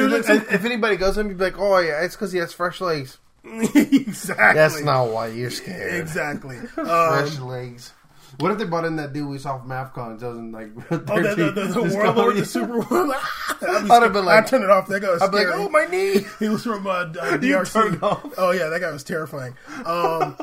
if 0.51 0.65
anybody 0.65 0.97
goes 0.97 1.15
to 1.15 1.21
him, 1.21 1.29
you'd 1.29 1.39
be 1.39 1.45
like, 1.45 1.59
"Oh 1.59 1.79
yeah, 1.79 2.03
it's 2.03 2.15
because 2.15 2.33
he 2.33 2.39
has 2.39 2.53
fresh 2.53 2.81
legs." 2.81 3.19
exactly. 3.45 4.55
That's 4.55 4.83
not 4.83 5.11
why 5.11 5.29
you're 5.29 5.51
scared. 5.51 6.01
exactly. 6.01 6.57
Um, 6.79 6.85
Fresh 6.85 7.39
legs. 7.39 7.93
What 8.41 8.53
if 8.53 8.59
they 8.59 8.65
brought 8.65 8.85
in 8.85 8.97
that 8.97 9.13
dude 9.13 9.27
we 9.29 9.39
saw 9.39 9.59
from 9.59 9.71
AFCON? 9.71 10.21
Doesn't 10.21 10.53
like. 10.53 10.69
oh, 10.91 10.97
the, 10.99 11.35
the, 11.35 11.51
the, 11.51 11.65
the 11.73 11.95
warlord, 11.95 12.37
the 12.37 12.45
super 12.45 12.81
warlord. 12.81 13.17
I'd 13.63 14.03
have 14.03 14.13
been 14.13 14.27
like- 14.27 14.45
I 14.45 14.47
turned 14.47 14.65
it 14.65 14.71
off. 14.71 14.87
That 14.89 15.01
guy 15.01 15.11
was 15.11 15.23
I'd 15.23 15.31
be 15.31 15.39
like, 15.39 15.47
scary. 15.49 15.63
"Oh 15.63 15.69
my 15.71 15.87
knee!" 15.87 16.25
He 16.39 16.49
was 16.49 16.63
from 16.63 16.87
uh, 16.87 16.91
uh, 16.91 17.39
DRC. 17.39 17.73
turned 17.73 18.03
off. 18.03 18.25
Oh 18.37 18.51
yeah, 18.51 18.69
that 18.69 18.81
guy 18.81 18.93
was 18.93 19.03
terrifying. 19.03 19.57
Um, 19.85 20.37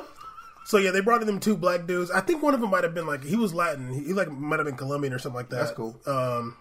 so 0.66 0.78
yeah, 0.78 0.92
they 0.92 1.00
brought 1.02 1.22
in 1.22 1.28
them 1.28 1.40
two 1.40 1.56
black 1.56 1.86
dudes. 1.86 2.10
I 2.12 2.22
think 2.22 2.42
one 2.42 2.54
of 2.56 2.60
them 2.60 2.72
might 2.72 2.84
have 2.84 2.96
been 2.96 3.06
like 3.08 3.24
he 3.24 3.36
was 3.36 3.54
Latin. 3.54 3.94
He, 3.94 4.06
he, 4.06 4.14
like 4.14 4.32
might 4.32 4.58
have 4.60 4.66
been 4.66 4.76
Colombian 4.78 5.14
or 5.14 5.20
something 5.20 5.38
like 5.38 5.50
that. 5.50 5.58
That's 5.58 5.72
cool. 5.72 5.96
Um, 6.08 6.58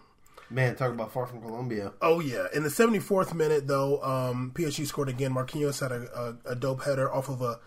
Man, 0.50 0.76
talk 0.76 0.90
about 0.92 1.12
far 1.12 1.26
from 1.26 1.40
Colombia. 1.40 1.92
oh 2.02 2.20
yeah, 2.20 2.46
in 2.54 2.62
the 2.62 2.70
seventy 2.70 2.98
fourth 2.98 3.34
minute 3.34 3.66
though, 3.66 4.02
um, 4.02 4.52
PSG 4.54 4.86
scored 4.86 5.08
again. 5.08 5.32
Marquinhos 5.34 5.80
had 5.80 5.92
a, 5.92 6.36
a, 6.46 6.52
a 6.52 6.54
dope 6.54 6.82
header 6.84 7.12
off 7.12 7.28
of 7.28 7.40
a 7.42 7.58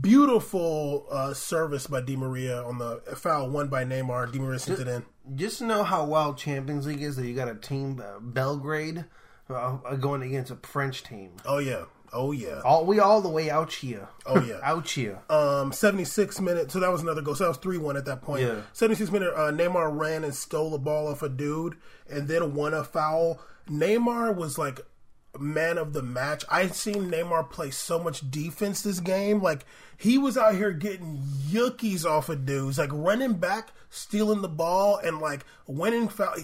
beautiful 0.00 1.06
uh, 1.10 1.34
service 1.34 1.86
by 1.86 2.00
Di 2.00 2.16
Maria 2.16 2.62
on 2.62 2.78
the 2.78 3.00
foul 3.16 3.50
won 3.50 3.68
by 3.68 3.84
Neymar. 3.84 4.32
Di 4.32 4.38
Maria 4.38 4.58
sent 4.58 4.80
it 4.80 4.88
in. 4.88 5.04
Just 5.34 5.60
know 5.60 5.82
how 5.82 6.04
wild 6.04 6.38
Champions 6.38 6.86
League 6.86 7.02
is 7.02 7.16
that 7.16 7.26
you 7.26 7.34
got 7.34 7.48
a 7.48 7.54
team 7.54 8.00
uh, 8.04 8.18
Belgrade 8.20 9.04
uh, 9.48 9.76
going 9.96 10.22
against 10.22 10.50
a 10.50 10.56
French 10.56 11.02
team. 11.02 11.32
Oh 11.44 11.58
yeah, 11.58 11.84
oh 12.12 12.32
yeah. 12.32 12.60
All 12.64 12.84
we 12.84 13.00
all 13.00 13.20
the 13.20 13.28
way 13.28 13.50
out 13.50 13.72
here. 13.72 14.08
Oh, 14.26 14.40
yeah. 14.42 14.60
out 14.62 14.88
here. 14.90 15.18
um, 15.30 15.72
76 15.72 16.40
minute. 16.40 16.70
So 16.70 16.80
that 16.80 16.90
was 16.90 17.02
another 17.02 17.22
goal. 17.22 17.34
So 17.34 17.44
that 17.44 17.50
was 17.50 17.58
3 17.58 17.78
1 17.78 17.96
at 17.96 18.04
that 18.06 18.22
point. 18.22 18.42
Yeah. 18.42 18.62
76 18.72 19.10
minute, 19.10 19.32
uh, 19.34 19.50
Neymar 19.50 19.98
ran 19.98 20.24
and 20.24 20.34
stole 20.34 20.70
the 20.70 20.78
ball 20.78 21.08
off 21.08 21.22
a 21.22 21.28
dude 21.28 21.76
and 22.10 22.28
then 22.28 22.54
won 22.54 22.74
a 22.74 22.84
foul. 22.84 23.40
Neymar 23.68 24.34
was 24.36 24.58
like 24.58 24.80
man 25.38 25.78
of 25.78 25.92
the 25.92 26.02
match. 26.02 26.44
I've 26.50 26.74
seen 26.74 27.10
Neymar 27.10 27.50
play 27.50 27.70
so 27.70 27.98
much 27.98 28.30
defense 28.30 28.82
this 28.82 29.00
game. 29.00 29.42
Like, 29.42 29.64
he 29.96 30.18
was 30.18 30.36
out 30.36 30.54
here 30.54 30.72
getting 30.72 31.22
yookies 31.48 32.04
off 32.04 32.28
of 32.28 32.44
dudes, 32.44 32.78
like 32.78 32.90
running 32.92 33.34
back, 33.34 33.72
stealing 33.88 34.42
the 34.42 34.48
ball, 34.48 34.96
and 34.96 35.20
like 35.20 35.44
winning 35.66 36.08
foul. 36.08 36.34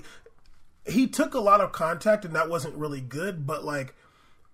He 0.86 1.06
took 1.06 1.34
a 1.34 1.40
lot 1.40 1.60
of 1.60 1.72
contact, 1.72 2.24
and 2.24 2.34
that 2.34 2.48
wasn't 2.48 2.76
really 2.76 3.00
good, 3.00 3.46
but 3.46 3.64
like, 3.64 3.94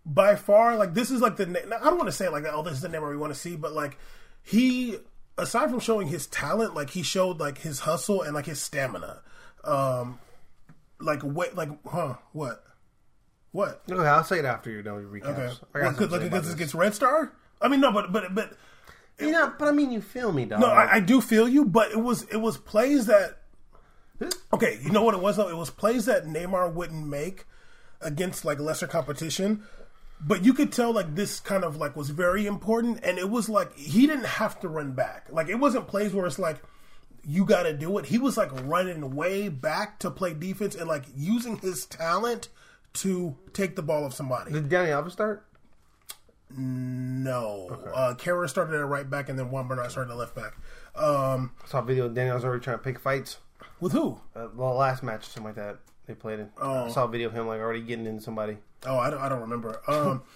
by 0.06 0.36
far, 0.36 0.76
like 0.76 0.94
this 0.94 1.10
is 1.10 1.20
like 1.20 1.36
the. 1.36 1.46
I 1.80 1.84
don't 1.84 1.96
want 1.96 2.08
to 2.08 2.12
say 2.12 2.28
like. 2.28 2.44
Oh, 2.50 2.62
this 2.62 2.74
is 2.74 2.80
the 2.82 2.88
Neymar 2.88 3.10
we 3.10 3.16
want 3.16 3.32
to 3.32 3.38
see, 3.38 3.56
but 3.56 3.72
like 3.72 3.98
he, 4.42 4.98
aside 5.38 5.70
from 5.70 5.80
showing 5.80 6.08
his 6.08 6.26
talent, 6.26 6.74
like 6.74 6.90
he 6.90 7.02
showed 7.02 7.40
like 7.40 7.58
his 7.58 7.80
hustle 7.80 8.22
and 8.22 8.34
like 8.34 8.46
his 8.46 8.60
stamina. 8.60 9.22
Um, 9.64 10.18
like 11.00 11.22
what? 11.22 11.54
like 11.54 11.70
huh? 11.86 12.14
What? 12.32 12.62
What? 13.52 13.82
Okay, 13.90 14.06
I'll 14.06 14.24
say 14.24 14.40
it 14.40 14.44
after 14.44 14.70
you're 14.70 14.82
done 14.82 14.96
with 14.96 15.04
your 15.04 15.12
recaps. 15.12 15.28
Okay. 15.38 15.54
Got 15.72 15.72
Well, 15.74 15.84
like 15.84 15.96
say 15.98 16.04
about 16.04 16.22
against, 16.22 16.44
this. 16.46 16.54
against 16.54 16.74
Red 16.74 16.94
Star. 16.94 17.32
I 17.60 17.68
mean, 17.68 17.80
no, 17.80 17.92
but 17.92 18.12
but 18.12 18.34
but 18.34 18.52
You 19.18 19.30
know, 19.30 19.54
but 19.58 19.68
I 19.68 19.72
mean, 19.72 19.90
you 19.92 20.00
feel 20.00 20.32
me, 20.32 20.44
dog. 20.44 20.60
no, 20.60 20.66
I, 20.66 20.96
I 20.96 21.00
do 21.00 21.20
feel 21.20 21.48
you. 21.48 21.64
But 21.64 21.92
it 21.92 22.00
was 22.00 22.24
it 22.24 22.38
was 22.38 22.58
plays 22.58 23.06
that. 23.06 23.38
Okay, 24.52 24.78
you 24.82 24.90
know 24.90 25.02
what 25.02 25.14
it 25.14 25.20
was 25.20 25.36
though. 25.36 25.48
It 25.48 25.56
was 25.56 25.70
plays 25.70 26.06
that 26.06 26.24
Neymar 26.24 26.72
wouldn't 26.72 27.06
make 27.06 27.46
against 28.00 28.44
like 28.44 28.58
lesser 28.58 28.86
competition. 28.86 29.62
But 30.26 30.44
you 30.44 30.54
could 30.54 30.72
tell 30.72 30.92
like 30.92 31.14
this 31.14 31.38
kind 31.40 31.64
of 31.64 31.76
like 31.76 31.96
was 31.96 32.10
very 32.10 32.46
important, 32.46 33.00
and 33.02 33.18
it 33.18 33.28
was 33.28 33.48
like 33.48 33.76
he 33.76 34.06
didn't 34.06 34.26
have 34.26 34.58
to 34.60 34.68
run 34.68 34.92
back. 34.92 35.26
Like 35.30 35.48
it 35.48 35.56
wasn't 35.56 35.86
plays 35.86 36.14
where 36.14 36.26
it's 36.26 36.38
like 36.38 36.62
you 37.26 37.44
got 37.44 37.64
to 37.64 37.72
do 37.72 37.98
it. 37.98 38.06
He 38.06 38.18
was 38.18 38.36
like 38.36 38.50
running 38.64 39.14
way 39.14 39.48
back 39.48 39.98
to 40.00 40.10
play 40.10 40.34
defense 40.34 40.74
and 40.74 40.88
like 40.88 41.04
using 41.14 41.56
his 41.58 41.86
talent 41.86 42.48
to 42.94 43.36
take 43.52 43.76
the 43.76 43.82
ball 43.82 44.06
of 44.06 44.14
somebody. 44.14 44.52
Did 44.52 44.68
Dani 44.68 44.88
Alves 44.88 45.12
start? 45.12 45.44
No, 46.56 47.68
uh, 47.94 48.14
Kehrer 48.14 48.48
started 48.48 48.78
at 48.78 48.86
right 48.86 49.08
back, 49.08 49.28
and 49.28 49.38
then 49.38 49.50
Juan 49.50 49.66
Bernat 49.66 49.90
started 49.90 50.12
at 50.12 50.16
left 50.18 50.34
back. 50.34 50.54
Um, 50.94 51.52
I 51.64 51.68
saw 51.68 51.80
a 51.80 51.82
video 51.82 52.06
of 52.06 52.12
Dani 52.12 52.30
Alves 52.30 52.44
already 52.44 52.62
trying 52.62 52.78
to 52.78 52.82
pick 52.82 52.98
fights. 52.98 53.38
with 53.80 53.92
who? 53.92 54.20
Uh, 54.36 54.48
well, 54.54 54.74
last 54.74 55.02
match, 55.02 55.24
something 55.26 55.44
like 55.44 55.56
that. 55.56 55.78
They 56.06 56.14
played 56.14 56.38
it. 56.38 56.50
I 56.60 56.88
saw 56.90 57.04
a 57.04 57.08
video 57.08 57.28
of 57.28 57.34
him 57.34 57.46
like 57.46 57.60
already 57.60 57.80
getting 57.80 58.06
in 58.06 58.20
somebody. 58.20 58.58
Oh, 58.86 58.98
I 58.98 59.10
don't, 59.10 59.20
I 59.20 59.28
don't 59.28 59.40
remember. 59.40 59.80
Um, 59.86 60.22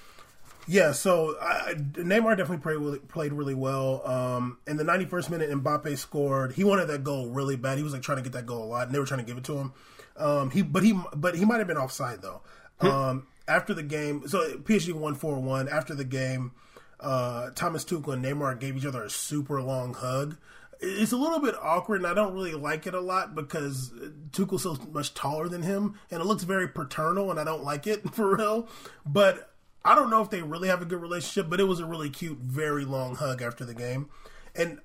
Yeah, 0.71 0.93
so 0.93 1.35
I, 1.41 1.73
Neymar 1.73 2.37
definitely 2.37 2.59
played 2.59 2.77
really, 2.77 2.99
played 2.99 3.33
really 3.33 3.55
well. 3.55 4.07
Um, 4.07 4.59
in 4.67 4.77
the 4.77 4.85
91st 4.85 5.31
minute, 5.31 5.51
Mbappe 5.51 5.97
scored. 5.97 6.53
He 6.53 6.63
wanted 6.63 6.89
that 6.89 7.03
goal 7.03 7.31
really 7.31 7.57
bad. 7.57 7.79
He 7.79 7.85
was 7.85 7.95
like 7.95 8.03
trying 8.03 8.19
to 8.19 8.23
get 8.23 8.35
that 8.35 8.45
goal 8.45 8.65
a 8.65 8.67
lot, 8.67 8.87
and 8.87 8.95
they 8.95 8.99
were 8.99 9.07
trying 9.07 9.21
to 9.21 9.27
give 9.27 9.39
it 9.39 9.45
to 9.45 9.57
him. 9.57 9.73
Um, 10.19 10.51
he, 10.51 10.61
but 10.61 10.83
he, 10.83 11.01
but 11.17 11.37
he 11.37 11.47
might 11.47 11.57
have 11.57 11.67
been 11.69 11.79
offside 11.79 12.21
though. 12.21 12.43
Um, 12.81 13.27
after 13.49 13.73
the 13.73 13.83
game, 13.83 14.29
so 14.29 14.59
PSG 14.59 14.93
won 14.93 15.15
four 15.15 15.39
one. 15.39 15.71
After 15.71 15.95
the 15.95 16.05
game, 16.05 16.53
uh, 17.01 17.49
Thomas 17.55 17.83
Tuchel 17.85 18.13
and 18.13 18.23
Neymar 18.23 18.61
gave 18.61 18.77
each 18.77 18.85
other 18.85 19.03
a 19.03 19.11
super 19.11 19.63
long 19.63 19.95
hug. 19.95 20.37
It's 20.81 21.12
a 21.12 21.16
little 21.16 21.41
bit 21.41 21.57
awkward, 21.61 21.97
and 21.97 22.07
I 22.07 22.14
don't 22.14 22.35
really 22.35 22.55
like 22.55 22.87
it 22.87 22.95
a 22.95 23.01
lot 23.01 23.35
because 23.35 23.93
Tuchel's 24.33 24.62
so 24.62 24.79
much 24.93 25.12
taller 25.14 25.49
than 25.49 25.62
him, 25.62 25.99
and 26.11 26.20
it 26.20 26.24
looks 26.24 26.45
very 26.45 26.68
paternal, 26.68 27.31
and 27.31 27.41
I 27.41 27.45
don't 27.45 27.64
like 27.64 27.87
it 27.87 28.09
for 28.14 28.37
real. 28.37 28.68
But 29.05 29.53
I 29.85 29.95
don't 29.95 30.11
know 30.11 30.22
if 30.22 30.31
they 30.31 30.43
really 30.43 30.68
have 30.68 30.83
a 30.83 30.85
good 30.85 31.01
relationship, 31.01 31.51
but 31.51 31.61
it 31.61 31.64
was 31.64 31.81
a 31.81 31.87
really 31.87 32.11
cute, 32.11 32.39
very 32.39 32.85
long 32.85 33.16
hug 33.16 33.43
after 33.43 33.64
the 33.64 33.74
game, 33.74 34.09
and 34.55 34.79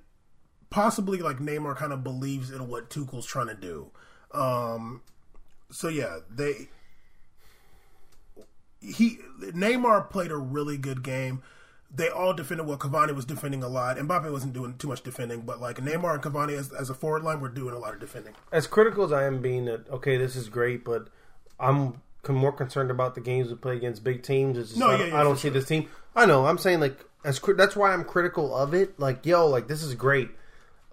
possibly 0.70 1.18
like 1.18 1.38
Neymar 1.38 1.76
kind 1.76 1.92
of 1.92 2.02
believes 2.02 2.50
in 2.50 2.66
what 2.66 2.90
Tuchel's 2.90 3.26
trying 3.26 3.46
to 3.46 3.54
do. 3.54 3.92
Um, 4.32 5.02
so 5.70 5.88
yeah, 5.88 6.18
they 6.28 6.68
he 8.80 9.18
Neymar 9.40 10.10
played 10.10 10.30
a 10.30 10.36
really 10.36 10.76
good 10.76 11.02
game. 11.02 11.42
They 11.96 12.08
all 12.08 12.32
defended 12.34 12.66
well. 12.66 12.76
Cavani 12.76 13.14
was 13.14 13.24
defending 13.24 13.62
a 13.62 13.68
lot. 13.68 13.96
Mbappe 13.98 14.30
wasn't 14.32 14.52
doing 14.52 14.74
too 14.78 14.88
much 14.88 15.02
defending, 15.02 15.42
but 15.42 15.60
like 15.60 15.76
Neymar 15.76 16.14
and 16.14 16.22
Cavani 16.22 16.58
as, 16.58 16.72
as 16.72 16.90
a 16.90 16.94
forward 16.94 17.22
line 17.22 17.40
were 17.40 17.48
doing 17.48 17.74
a 17.74 17.78
lot 17.78 17.94
of 17.94 18.00
defending. 18.00 18.34
As 18.50 18.66
critical 18.66 19.04
as 19.04 19.12
I 19.12 19.24
am 19.24 19.40
being 19.40 19.66
that, 19.66 19.88
okay, 19.88 20.16
this 20.16 20.34
is 20.34 20.48
great, 20.48 20.84
but 20.84 21.08
I'm 21.60 22.00
more 22.28 22.52
concerned 22.52 22.90
about 22.90 23.14
the 23.14 23.20
games 23.20 23.48
we 23.48 23.54
play 23.54 23.76
against 23.76 24.02
big 24.02 24.22
teams. 24.22 24.58
It's 24.58 24.70
just, 24.70 24.80
No, 24.80 24.88
I, 24.88 24.92
yeah, 24.92 24.98
don't- 24.98 25.08
yeah, 25.10 25.20
I 25.20 25.22
don't 25.22 25.36
see 25.36 25.42
sure. 25.42 25.50
this 25.52 25.66
team. 25.66 25.88
I 26.16 26.26
know. 26.26 26.46
I'm 26.46 26.58
saying 26.58 26.80
like 26.80 26.98
as 27.24 27.40
that's 27.56 27.76
why 27.76 27.92
I'm 27.92 28.04
critical 28.04 28.54
of 28.56 28.74
it. 28.74 28.98
Like, 28.98 29.24
yo, 29.24 29.46
like 29.46 29.68
this 29.68 29.82
is 29.82 29.94
great, 29.94 30.30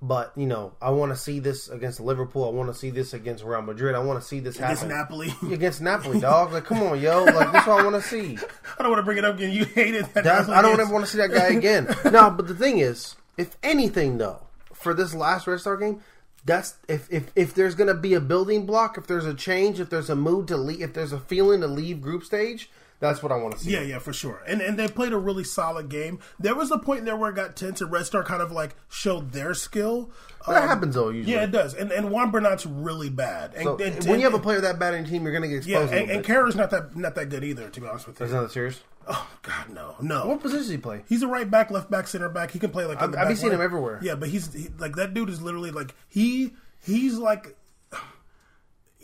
but 0.02 0.32
you 0.36 0.48
know, 0.48 0.74
I 0.82 0.90
want 0.90 1.12
to 1.12 1.16
see 1.16 1.40
this 1.40 1.70
against 1.70 2.00
Liverpool. 2.00 2.46
I 2.46 2.50
want 2.50 2.70
to 2.70 2.74
see 2.74 2.90
this 2.90 3.14
against 3.14 3.44
Real 3.44 3.62
Madrid. 3.62 3.94
I 3.94 4.00
want 4.00 4.20
to 4.20 4.28
see 4.28 4.40
this 4.40 4.56
Against 4.56 4.82
happen 4.82 4.92
against 4.92 5.42
Napoli. 5.42 5.54
against 5.54 5.82
Napoli, 5.82 6.20
dog. 6.20 6.52
Like, 6.52 6.66
come 6.66 6.82
on, 6.82 7.00
yo, 7.00 7.24
like 7.24 7.52
this 7.52 7.62
is 7.62 7.68
what 7.68 7.80
I 7.80 7.84
want 7.84 8.02
to 8.02 8.10
see. 8.10 8.38
I 8.80 8.82
don't 8.82 8.92
want 8.92 9.00
to 9.00 9.04
bring 9.04 9.20
it 9.20 9.26
up 9.26 9.36
again. 9.36 9.52
You 9.52 9.66
hated 9.66 10.06
that. 10.14 10.24
That's, 10.24 10.48
Napoli 10.48 10.58
I 10.58 10.62
don't 10.64 10.80
ever 10.80 10.92
want 10.92 11.06
to 11.06 11.12
see 11.12 11.20
that 11.20 11.32
guy 11.32 11.50
again. 11.50 11.86
no, 12.12 12.32
but 12.32 12.48
the 12.48 12.56
thing 12.56 12.80
is, 12.80 13.16
if 13.38 13.56
anything 13.62 14.18
though, 14.18 14.42
for 14.74 14.96
this 14.96 15.14
last 15.14 15.46
Red 15.46 15.60
Star 15.60 15.78
game, 15.78 16.02
that's 16.46 16.76
if 16.88 17.08
if 17.12 17.32
if 17.36 17.54
there's 17.54 17.76
gonna 17.76 17.94
be 17.94 18.16
a 18.16 18.20
building 18.22 18.66
block, 18.66 18.98
if 18.98 19.06
there's 19.06 19.26
a 19.26 19.36
change, 19.36 19.80
if 19.80 19.92
there's 19.92 20.10
a 20.10 20.16
mood 20.16 20.48
to 20.48 20.58
leave, 20.58 20.82
if 20.82 20.94
there's 20.94 21.14
a 21.14 21.20
feeling 21.20 21.62
to 21.62 21.68
leave 21.68 22.02
group 22.02 22.24
stage, 22.24 22.72
that's 23.02 23.22
what 23.22 23.34
I 23.34 23.36
want 23.36 23.58
to 23.58 23.60
see. 23.60 23.72
Yeah, 23.72 23.82
yeah, 23.82 24.00
for 24.00 24.14
sure. 24.14 24.42
And 24.48 24.62
and 24.62 24.80
they 24.80 24.88
played 24.88 25.12
a 25.12 25.18
really 25.18 25.44
solid 25.44 25.90
game. 25.90 26.20
There 26.40 26.56
was 26.56 26.72
a 26.72 26.78
point 26.78 27.00
in 27.00 27.06
there 27.06 27.18
where 27.18 27.32
it 27.32 27.36
got 27.36 27.58
tense, 27.58 27.82
and 27.82 27.92
Red 27.92 28.06
Star 28.06 28.24
kind 28.24 28.42
of 28.42 28.52
like 28.54 28.76
showed 28.90 29.34
their 29.34 29.54
skill. 29.54 30.10
that 30.48 30.62
Um, 30.64 30.68
happens 30.70 30.96
though 30.96 31.10
usually. 31.10 31.34
Yeah, 31.36 31.44
it 31.44 31.52
does. 31.52 31.74
And 31.74 31.92
and 31.92 32.10
Juan 32.12 32.32
Bernat's 32.32 32.66
really 32.66 33.10
bad. 33.10 33.54
And, 33.56 33.64
So, 33.66 33.78
and- 33.78 34.06
when 34.06 34.20
you 34.20 34.26
have 34.26 34.34
a 34.34 34.40
player 34.40 34.62
that 34.62 34.80
bad 34.80 34.94
in 34.94 35.02
your 35.04 35.12
team, 35.12 35.24
you're 35.24 35.34
gonna 35.34 35.50
get 35.50 35.66
yeah, 35.66 35.80
exposed. 35.80 35.92
and, 35.94 36.02
little 36.08 36.16
and 36.18 36.26
bit. 36.26 36.36
Kehrer's 36.36 36.56
not 36.56 36.70
that 36.70 36.96
not 36.96 37.16
that 37.16 37.26
good 37.30 37.44
either. 37.44 37.68
To 37.70 37.82
be 37.82 37.88
honest 37.88 38.08
with 38.08 38.18
you. 38.20 38.26
That's 38.26 38.34
not 38.34 38.52
serious. 38.52 38.80
Oh 39.08 39.28
God, 39.42 39.70
no, 39.74 39.96
no. 40.00 40.28
What 40.28 40.42
position 40.42 40.60
does 40.62 40.70
he 40.70 40.78
play? 40.78 41.02
He's 41.10 41.24
a 41.24 41.28
right 41.28 41.50
back, 41.50 41.72
left 41.72 41.90
back, 41.90 42.08
center 42.08 42.30
back. 42.30 42.52
He 42.52 42.60
can 42.60 42.70
play 42.70 42.86
like. 42.86 43.02
I've- 43.02 43.18
I've 43.18 43.36
seen 43.38 43.52
him 43.52 43.60
everywhere. 43.62 44.00
Yeah, 44.04 44.14
but 44.14 44.30
he's 44.30 44.54
he, 44.54 44.68
like 44.78 44.96
that 44.96 45.16
dude 45.16 45.30
is 45.30 45.42
literally 45.42 45.72
like 45.72 45.96
he 46.08 46.54
he's 46.84 47.16
like 47.18 47.56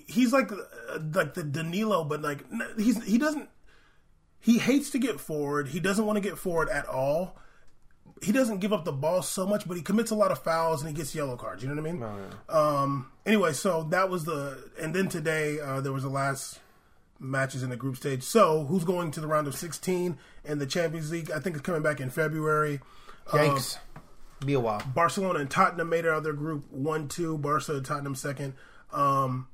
he's 0.05 0.31
like 0.33 0.51
uh, 0.51 0.57
like 1.13 1.33
the 1.33 1.43
Danilo, 1.43 2.03
but 2.03 2.21
like 2.21 2.43
he's 2.77 3.03
he 3.03 3.17
doesn't 3.17 3.49
he 4.39 4.59
hates 4.59 4.89
to 4.91 4.99
get 4.99 5.19
forward. 5.19 5.69
He 5.69 5.79
doesn't 5.79 6.05
want 6.05 6.17
to 6.17 6.21
get 6.21 6.37
forward 6.37 6.69
at 6.69 6.85
all. 6.87 7.37
He 8.23 8.31
doesn't 8.31 8.59
give 8.59 8.73
up 8.73 8.83
the 8.83 8.91
ball 8.91 9.21
so 9.21 9.45
much, 9.45 9.67
but 9.67 9.77
he 9.77 9.83
commits 9.83 10.09
a 10.09 10.15
lot 10.15 10.31
of 10.31 10.39
fouls 10.43 10.81
and 10.81 10.89
he 10.89 10.95
gets 10.95 11.13
yellow 11.13 11.35
cards. 11.35 11.61
You 11.61 11.69
know 11.69 11.81
what 11.81 11.89
I 11.89 11.93
mean? 11.93 12.03
Um. 12.49 13.11
Anyway, 13.25 13.53
so 13.53 13.83
that 13.91 14.09
was 14.09 14.25
the 14.25 14.71
and 14.79 14.93
then 14.93 15.09
today 15.09 15.59
uh, 15.59 15.81
there 15.81 15.93
was 15.93 16.03
the 16.03 16.09
last 16.09 16.59
matches 17.19 17.63
in 17.63 17.69
the 17.69 17.75
group 17.75 17.97
stage. 17.97 18.23
So 18.23 18.65
who's 18.65 18.83
going 18.83 19.11
to 19.11 19.21
the 19.21 19.27
round 19.27 19.47
of 19.47 19.55
16 19.55 20.17
in 20.45 20.59
the 20.59 20.65
Champions 20.65 21.11
League? 21.11 21.31
I 21.31 21.39
think 21.39 21.55
it's 21.55 21.65
coming 21.65 21.81
back 21.81 21.99
in 21.99 22.09
February. 22.09 22.79
Yikes! 23.27 23.77
Be 24.45 24.53
a 24.53 24.59
while. 24.59 24.81
Barcelona 24.93 25.39
and 25.39 25.49
Tottenham 25.49 25.89
made 25.89 26.05
it 26.05 26.09
out 26.09 26.17
of 26.17 26.23
their 26.23 26.33
group 26.33 26.71
one 26.71 27.07
two. 27.07 27.37
Barca 27.37 27.75
and 27.75 27.85
Tottenham 27.85 28.15
second. 28.15 28.53
Um, 28.93 29.47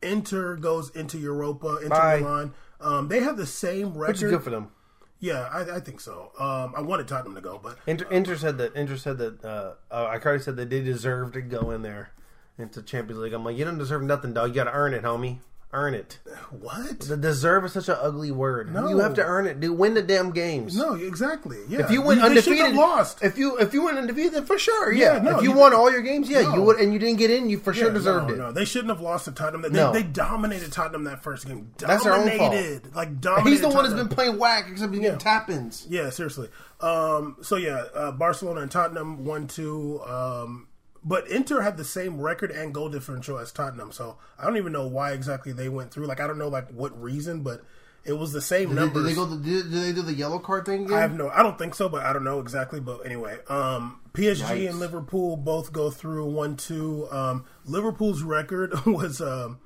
Inter 0.00 0.56
goes 0.56 0.90
into 0.90 1.18
Europa. 1.18 1.78
Inter 1.82 1.88
Bye. 1.88 2.20
Milan. 2.20 2.54
Um, 2.82 3.08
they 3.08 3.20
have 3.20 3.36
the 3.36 3.46
same 3.46 3.94
record. 3.94 4.14
Which 4.14 4.22
is 4.22 4.30
good 4.30 4.42
for 4.42 4.50
them. 4.50 4.72
Yeah, 5.20 5.48
I, 5.52 5.76
I 5.76 5.80
think 5.80 6.00
so. 6.00 6.32
Um, 6.38 6.74
I 6.76 6.80
wanted 6.80 7.06
Tottenham 7.06 7.36
to 7.36 7.40
go, 7.40 7.60
but 7.62 7.78
Inter, 7.86 8.06
Inter 8.10 8.36
said 8.36 8.58
that. 8.58 8.74
Inter 8.74 8.96
said 8.96 9.18
that. 9.18 9.44
Uh, 9.44 9.74
uh, 9.88 10.18
Icardi 10.18 10.42
said 10.42 10.56
that 10.56 10.68
they 10.68 10.80
deserve 10.80 11.32
to 11.34 11.40
go 11.40 11.70
in 11.70 11.82
there 11.82 12.10
into 12.58 12.82
Champions 12.82 13.20
League. 13.20 13.32
I'm 13.32 13.44
like, 13.44 13.56
you 13.56 13.64
don't 13.64 13.78
deserve 13.78 14.02
nothing, 14.02 14.34
dog. 14.34 14.48
You 14.48 14.54
got 14.56 14.64
to 14.64 14.72
earn 14.72 14.94
it, 14.94 15.02
homie. 15.04 15.38
Earn 15.74 15.94
it. 15.94 16.18
what? 16.50 17.00
The 17.00 17.16
deserve 17.16 17.64
is 17.64 17.72
such 17.72 17.88
an 17.88 17.96
ugly 17.98 18.30
word. 18.30 18.74
No. 18.74 18.88
You 18.90 18.98
have 18.98 19.14
to 19.14 19.24
earn 19.24 19.46
it, 19.46 19.58
dude. 19.58 19.78
Win 19.78 19.94
the 19.94 20.02
damn 20.02 20.30
games. 20.30 20.76
No, 20.76 20.92
exactly. 20.94 21.56
Yeah, 21.66 21.80
If 21.80 21.90
you 21.90 22.02
went 22.02 22.20
undefeated, 22.20 22.58
have 22.66 22.74
lost. 22.74 23.22
If 23.22 23.38
you 23.38 23.56
if 23.56 23.72
you 23.72 23.82
went 23.84 23.96
undefeated, 23.96 24.34
then 24.34 24.44
for 24.44 24.58
sure, 24.58 24.92
yeah. 24.92 25.14
Yeah, 25.14 25.22
no, 25.22 25.38
if 25.38 25.42
you, 25.42 25.50
you- 25.52 25.56
won 25.56 25.72
all 25.72 25.90
your 25.90 26.02
games, 26.02 26.28
yeah, 26.28 26.42
No. 26.42 26.54
you 26.56 26.62
would, 26.62 26.78
and 26.78 26.92
you 26.92 26.98
didn't 26.98 27.16
get 27.18 27.30
in, 27.30 27.48
you 27.48 27.58
for 27.58 27.72
sure 27.72 27.90
deserved 27.90 28.28
no, 28.28 28.34
it. 28.34 28.38
No, 28.38 28.52
they 28.52 28.66
shouldn't 28.66 28.90
have 28.90 29.00
lost 29.00 29.24
to 29.24 29.32
Tottenham. 29.32 29.62
They, 29.62 29.70
No. 29.70 29.92
they 29.94 30.02
dominated 30.02 30.72
Tottenham 30.72 31.04
that 31.04 31.22
first 31.22 31.46
game. 31.46 31.70
Dominated, 31.78 31.88
That's 31.88 32.04
their 32.04 32.12
own 32.14 32.38
fault. 32.82 32.94
Like 32.94 33.20
dominated. 33.22 33.50
He's 33.50 33.60
the 33.62 33.68
one 33.70 33.84
that's 33.84 33.94
been 33.94 34.08
playing 34.08 34.38
whack, 34.38 34.66
except 34.70 34.92
he's 34.92 35.00
getting 35.00 35.18
tap 35.18 35.48
ins. 35.48 35.86
Yeah, 35.88 36.10
seriously. 36.10 36.50
Um, 36.82 37.36
so 37.40 37.56
yeah, 37.56 37.84
uh, 37.94 38.12
Barcelona 38.12 38.60
and 38.60 38.70
Tottenham 38.70 39.24
one 39.24 39.46
two. 39.46 40.02
Um, 40.04 40.66
but 41.04 41.28
Inter 41.28 41.62
had 41.62 41.76
the 41.76 41.84
same 41.84 42.20
record 42.20 42.50
and 42.50 42.72
goal 42.72 42.88
differential 42.88 43.38
as 43.38 43.52
Tottenham. 43.52 43.92
So 43.92 44.18
I 44.38 44.44
don't 44.44 44.56
even 44.56 44.72
know 44.72 44.86
why 44.86 45.12
exactly 45.12 45.52
they 45.52 45.68
went 45.68 45.90
through. 45.92 46.06
Like 46.06 46.20
I 46.20 46.26
don't 46.26 46.38
know 46.38 46.48
like 46.48 46.68
what 46.70 47.00
reason, 47.00 47.42
but 47.42 47.62
it 48.04 48.14
was 48.14 48.32
the 48.32 48.40
same 48.40 48.70
Did, 48.70 48.74
numbers. 48.76 49.04
did 49.04 49.10
they 49.10 49.14
go? 49.14 49.24
The, 49.26 49.36
did, 49.36 49.70
did 49.70 49.82
they 49.82 49.92
do 49.92 50.02
the 50.02 50.14
yellow 50.14 50.38
card 50.38 50.66
thing 50.66 50.84
again? 50.86 50.96
I 50.96 51.00
have 51.00 51.14
no. 51.14 51.28
I 51.28 51.42
don't 51.42 51.58
think 51.58 51.74
so, 51.74 51.88
but 51.88 52.04
I 52.04 52.12
don't 52.12 52.24
know 52.24 52.40
exactly. 52.40 52.80
But 52.80 53.06
anyway, 53.06 53.38
um, 53.48 54.00
PSG 54.12 54.42
Yikes. 54.42 54.70
and 54.70 54.78
Liverpool 54.80 55.36
both 55.36 55.72
go 55.72 55.90
through 55.90 56.26
one 56.30 56.56
two. 56.56 57.08
Um, 57.10 57.44
Liverpool's 57.64 58.22
record 58.22 58.72
was 58.86 59.20
um, 59.20 59.58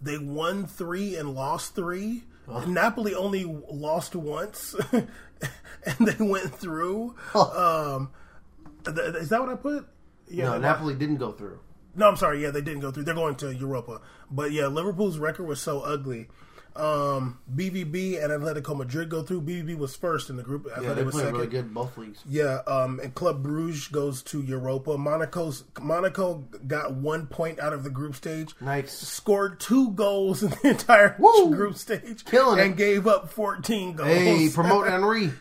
they 0.00 0.18
won 0.18 0.66
three 0.66 1.16
and 1.16 1.34
lost 1.34 1.74
three. 1.74 2.24
Napoli 2.66 3.14
only 3.14 3.44
lost 3.44 4.14
once, 4.16 4.74
and 4.92 5.08
they 6.00 6.22
went 6.22 6.54
through. 6.54 7.14
Um, 7.34 8.10
th- 8.84 8.96
is 9.16 9.28
that 9.30 9.40
what 9.40 9.48
I 9.48 9.54
put? 9.54 9.86
Yeah, 10.32 10.44
no, 10.46 10.58
Napoli 10.58 10.94
didn't 10.94 11.16
go 11.16 11.32
through. 11.32 11.58
no, 11.94 12.08
I'm 12.08 12.16
sorry. 12.16 12.42
Yeah, 12.42 12.50
they 12.50 12.62
didn't 12.62 12.80
go 12.80 12.90
through. 12.90 13.04
They're 13.04 13.14
going 13.14 13.36
to 13.36 13.54
Europa. 13.54 14.00
But 14.30 14.52
yeah, 14.52 14.66
Liverpool's 14.66 15.18
record 15.18 15.44
was 15.46 15.60
so 15.60 15.80
ugly. 15.80 16.28
Um, 16.76 17.38
BVB 17.54 18.22
and 18.22 18.32
Atletico 18.32 18.76
Madrid 18.76 19.08
go 19.08 19.22
through. 19.22 19.42
BVB 19.42 19.76
was 19.76 19.94
first 19.96 20.30
in 20.30 20.36
the 20.36 20.42
group. 20.42 20.66
Yeah, 20.82 20.92
they 20.94 21.02
was 21.02 21.14
played 21.14 21.24
second. 21.24 21.34
really 21.38 21.46
good 21.50 21.74
both 21.74 21.96
leagues. 21.98 22.20
Yeah, 22.28 22.60
um, 22.66 23.00
and 23.02 23.14
Club 23.14 23.42
Bruges 23.42 23.88
goes 23.88 24.22
to 24.24 24.40
Europa. 24.42 24.96
Monaco's 24.96 25.64
Monaco 25.80 26.44
got 26.66 26.94
one 26.94 27.26
point 27.26 27.58
out 27.60 27.72
of 27.72 27.84
the 27.84 27.90
group 27.90 28.14
stage. 28.14 28.54
Nice. 28.60 28.92
Scored 28.92 29.60
two 29.60 29.90
goals 29.92 30.42
in 30.42 30.50
the 30.50 30.70
entire 30.70 31.16
Woo! 31.18 31.54
group 31.54 31.76
stage, 31.76 32.24
Killing 32.24 32.58
and 32.60 32.72
it. 32.72 32.76
gave 32.76 33.06
up 33.06 33.30
fourteen 33.30 33.94
goals. 33.94 34.08
Hey, 34.08 34.48
promote 34.48 34.88
Henry. 34.88 35.32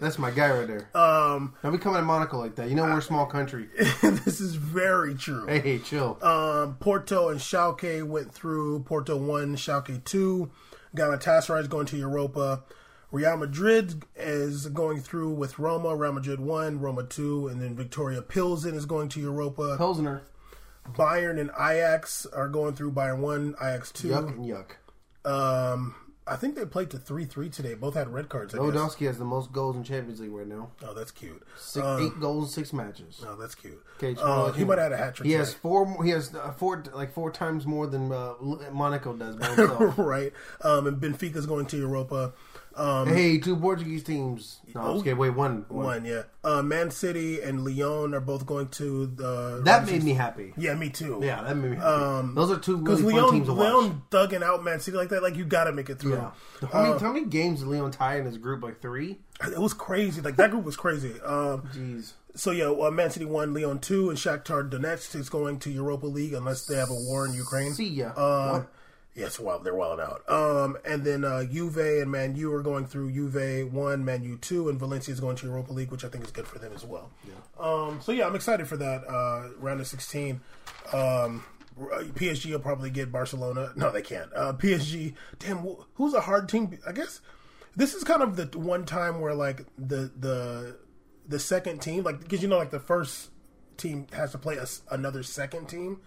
That's 0.00 0.18
my 0.18 0.30
guy 0.30 0.50
right 0.56 0.66
there. 0.66 0.88
um, 0.96 1.54
Don't 1.62 1.72
be 1.72 1.78
coming 1.78 2.00
to 2.00 2.04
Monaco 2.06 2.38
like 2.38 2.54
that. 2.56 2.68
You 2.68 2.74
know 2.74 2.84
we're 2.84 2.98
a 2.98 3.02
small 3.02 3.26
country. 3.26 3.68
this 4.02 4.40
is 4.40 4.54
very 4.54 5.14
true. 5.14 5.46
Hey, 5.46 5.78
chill. 5.78 6.18
Um, 6.22 6.76
Porto 6.80 7.28
and 7.28 7.40
Schalke 7.40 8.02
went 8.06 8.32
through. 8.32 8.80
Porto 8.80 9.16
one, 9.16 9.56
Schalke 9.56 10.02
two. 10.04 10.29
Galatasaray 10.96 11.60
is 11.62 11.68
going 11.68 11.86
to 11.86 11.96
Europa. 11.96 12.64
Real 13.12 13.36
Madrid 13.36 14.04
is 14.14 14.66
going 14.66 15.00
through 15.00 15.32
with 15.32 15.58
Roma. 15.58 15.96
Real 15.96 16.12
Madrid 16.12 16.40
one, 16.40 16.80
Roma 16.80 17.04
two, 17.04 17.48
and 17.48 17.60
then 17.60 17.76
Viktoria 17.76 18.26
Pilsen 18.26 18.74
is 18.74 18.86
going 18.86 19.08
to 19.10 19.20
Europa. 19.20 19.76
Pilsner. 19.76 20.22
Bayern 20.92 21.38
and 21.40 21.50
Ajax 21.50 22.26
are 22.26 22.48
going 22.48 22.74
through. 22.74 22.92
Bayern 22.92 23.18
one, 23.18 23.54
Ajax 23.60 23.92
two. 23.92 24.08
Yuck 24.08 24.28
and 24.28 24.44
yuck. 24.44 24.70
Um, 25.24 25.94
I 26.30 26.36
think 26.36 26.54
they 26.54 26.64
played 26.64 26.90
to 26.90 26.98
three 26.98 27.24
three 27.24 27.48
today. 27.50 27.74
Both 27.74 27.94
had 27.94 28.12
red 28.12 28.28
cards. 28.28 28.54
Lewandowski 28.54 29.06
has 29.06 29.18
the 29.18 29.24
most 29.24 29.50
goals 29.52 29.74
in 29.74 29.82
Champions 29.82 30.20
League 30.20 30.30
right 30.30 30.46
now. 30.46 30.70
Oh, 30.86 30.94
that's 30.94 31.10
cute. 31.10 31.42
Six, 31.58 31.84
Um, 31.84 32.02
eight 32.06 32.20
goals, 32.20 32.54
six 32.54 32.72
matches. 32.72 33.22
Oh, 33.26 33.34
that's 33.34 33.56
cute. 33.56 33.82
Okay, 33.96 34.14
Uh, 34.20 34.52
he 34.52 34.64
might 34.64 34.78
have 34.78 34.92
had 34.92 34.92
a 34.92 34.96
hat 34.96 35.16
trick. 35.16 35.26
He 35.26 35.32
has 35.32 35.52
four. 35.52 36.04
He 36.04 36.10
has 36.10 36.32
uh, 36.34 36.52
four, 36.52 36.84
like 36.94 37.12
four 37.12 37.32
times 37.32 37.66
more 37.66 37.88
than 37.88 38.12
uh, 38.12 38.34
Monaco 38.72 39.12
does 39.14 39.34
by 39.36 39.48
himself. 39.48 39.94
right. 39.98 40.32
Um, 40.62 40.86
and 40.86 40.98
Benfica's 41.00 41.46
going 41.46 41.66
to 41.66 41.76
Europa. 41.76 42.32
Um, 42.76 43.08
Hey, 43.08 43.38
two 43.38 43.56
Portuguese 43.56 44.02
teams. 44.04 44.60
No, 44.74 44.92
just 44.92 45.04
kidding. 45.04 45.18
Wait, 45.18 45.30
one. 45.30 45.64
one. 45.68 45.84
one, 45.86 46.04
yeah. 46.04 46.22
Uh, 46.44 46.62
Man 46.62 46.90
City 46.90 47.40
and 47.40 47.64
Lyon 47.64 48.14
are 48.14 48.20
both 48.20 48.46
going 48.46 48.68
to 48.68 49.06
the. 49.06 49.60
That 49.64 49.86
made 49.86 50.04
me 50.04 50.14
happy. 50.14 50.52
Yeah, 50.56 50.74
me 50.74 50.88
too. 50.90 51.20
Yeah, 51.22 51.42
that 51.42 51.56
made 51.56 51.72
me 51.72 51.76
happy. 51.76 52.28
Those 52.34 52.50
are 52.50 52.58
two 52.58 52.78
Because 52.78 53.02
really 53.02 53.20
fun 53.20 53.32
teams 53.32 53.46
to 53.48 53.54
watch. 53.54 53.72
Lyon 53.72 54.02
thugging 54.10 54.42
out 54.42 54.62
Man 54.64 54.80
City 54.80 54.96
like 54.96 55.08
that, 55.10 55.22
like 55.22 55.36
you 55.36 55.44
got 55.44 55.64
to 55.64 55.72
make 55.72 55.90
it 55.90 55.98
through. 55.98 56.14
yeah. 56.14 56.30
How 56.72 56.82
many, 56.82 56.98
how 57.00 57.12
many 57.12 57.26
games 57.26 57.60
did 57.60 57.68
Lyon 57.68 57.90
tie 57.90 58.18
in 58.18 58.24
his 58.26 58.38
group? 58.38 58.62
Like 58.62 58.80
three? 58.80 59.18
It 59.44 59.58
was 59.58 59.74
crazy. 59.74 60.20
Like 60.20 60.36
that 60.36 60.50
group 60.50 60.64
was 60.64 60.76
crazy. 60.76 61.20
Um, 61.22 61.62
Jeez. 61.74 62.12
so 62.36 62.50
yeah, 62.52 62.66
uh, 62.70 62.90
Man 62.90 63.10
City 63.10 63.24
won, 63.24 63.52
Lyon 63.52 63.78
two, 63.80 64.08
and 64.10 64.18
Shakhtar 64.18 64.70
Donetsk 64.70 65.16
is 65.16 65.28
going 65.28 65.58
to 65.60 65.70
Europa 65.70 66.06
League 66.06 66.34
unless 66.34 66.66
they 66.66 66.76
have 66.76 66.90
a 66.90 66.94
war 66.94 67.26
in 67.26 67.34
Ukraine. 67.34 67.72
See 67.72 67.88
ya. 67.88 68.10
Uh? 68.16 68.64
Yes, 69.14 69.38
well, 69.38 69.58
they're 69.58 69.74
wilding 69.74 70.04
out. 70.04 70.28
Um, 70.28 70.76
and 70.84 71.04
then 71.04 71.24
uh, 71.24 71.44
Juve 71.44 71.76
and 71.76 72.10
Man 72.10 72.36
U 72.36 72.52
are 72.52 72.62
going 72.62 72.86
through 72.86 73.12
Juve 73.12 73.72
one, 73.72 74.04
Man 74.04 74.22
U 74.22 74.36
two, 74.36 74.68
and 74.68 74.78
Valencia 74.78 75.12
is 75.12 75.20
going 75.20 75.36
to 75.36 75.46
Europa 75.46 75.72
League, 75.72 75.90
which 75.90 76.04
I 76.04 76.08
think 76.08 76.24
is 76.24 76.30
good 76.30 76.46
for 76.46 76.58
them 76.58 76.72
as 76.74 76.84
well. 76.84 77.10
Um, 77.58 78.00
so 78.02 78.12
yeah, 78.12 78.26
I'm 78.26 78.34
excited 78.34 78.66
for 78.68 78.76
that 78.76 79.06
uh, 79.08 79.50
round 79.58 79.80
of 79.80 79.86
16. 79.86 80.40
Um, 80.92 81.44
PSG 81.78 82.52
will 82.52 82.58
probably 82.58 82.90
get 82.90 83.10
Barcelona. 83.12 83.72
No, 83.76 83.90
they 83.90 84.02
can't. 84.02 84.30
Uh, 84.34 84.52
PSG. 84.52 85.14
Damn, 85.38 85.66
who's 85.94 86.14
a 86.14 86.20
hard 86.20 86.48
team? 86.48 86.78
I 86.86 86.92
guess 86.92 87.20
this 87.76 87.94
is 87.94 88.04
kind 88.04 88.22
of 88.22 88.36
the 88.36 88.58
one 88.58 88.84
time 88.84 89.20
where 89.20 89.34
like 89.34 89.64
the 89.78 90.10
the 90.18 90.76
the 91.26 91.38
second 91.38 91.80
team, 91.80 92.02
like 92.04 92.20
because 92.20 92.42
you 92.42 92.48
know, 92.48 92.58
like 92.58 92.70
the 92.70 92.80
first 92.80 93.30
team 93.76 94.06
has 94.12 94.32
to 94.32 94.38
play 94.38 94.56
a 94.56 94.66
another 94.90 95.22
second 95.22 95.68
team. 95.68 96.00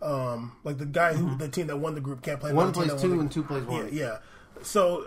Um, 0.00 0.52
like 0.64 0.78
the 0.78 0.86
guy 0.86 1.14
who 1.14 1.36
the 1.36 1.48
team 1.48 1.66
that 1.68 1.76
won 1.78 1.94
the 1.94 2.00
group 2.00 2.22
can't 2.22 2.38
play. 2.38 2.52
One 2.52 2.72
plays 2.72 2.94
two 3.00 3.18
and 3.20 3.30
two 3.30 3.42
plays 3.42 3.64
one. 3.64 3.88
yeah, 3.92 4.04
yeah. 4.04 4.18
So 4.62 5.06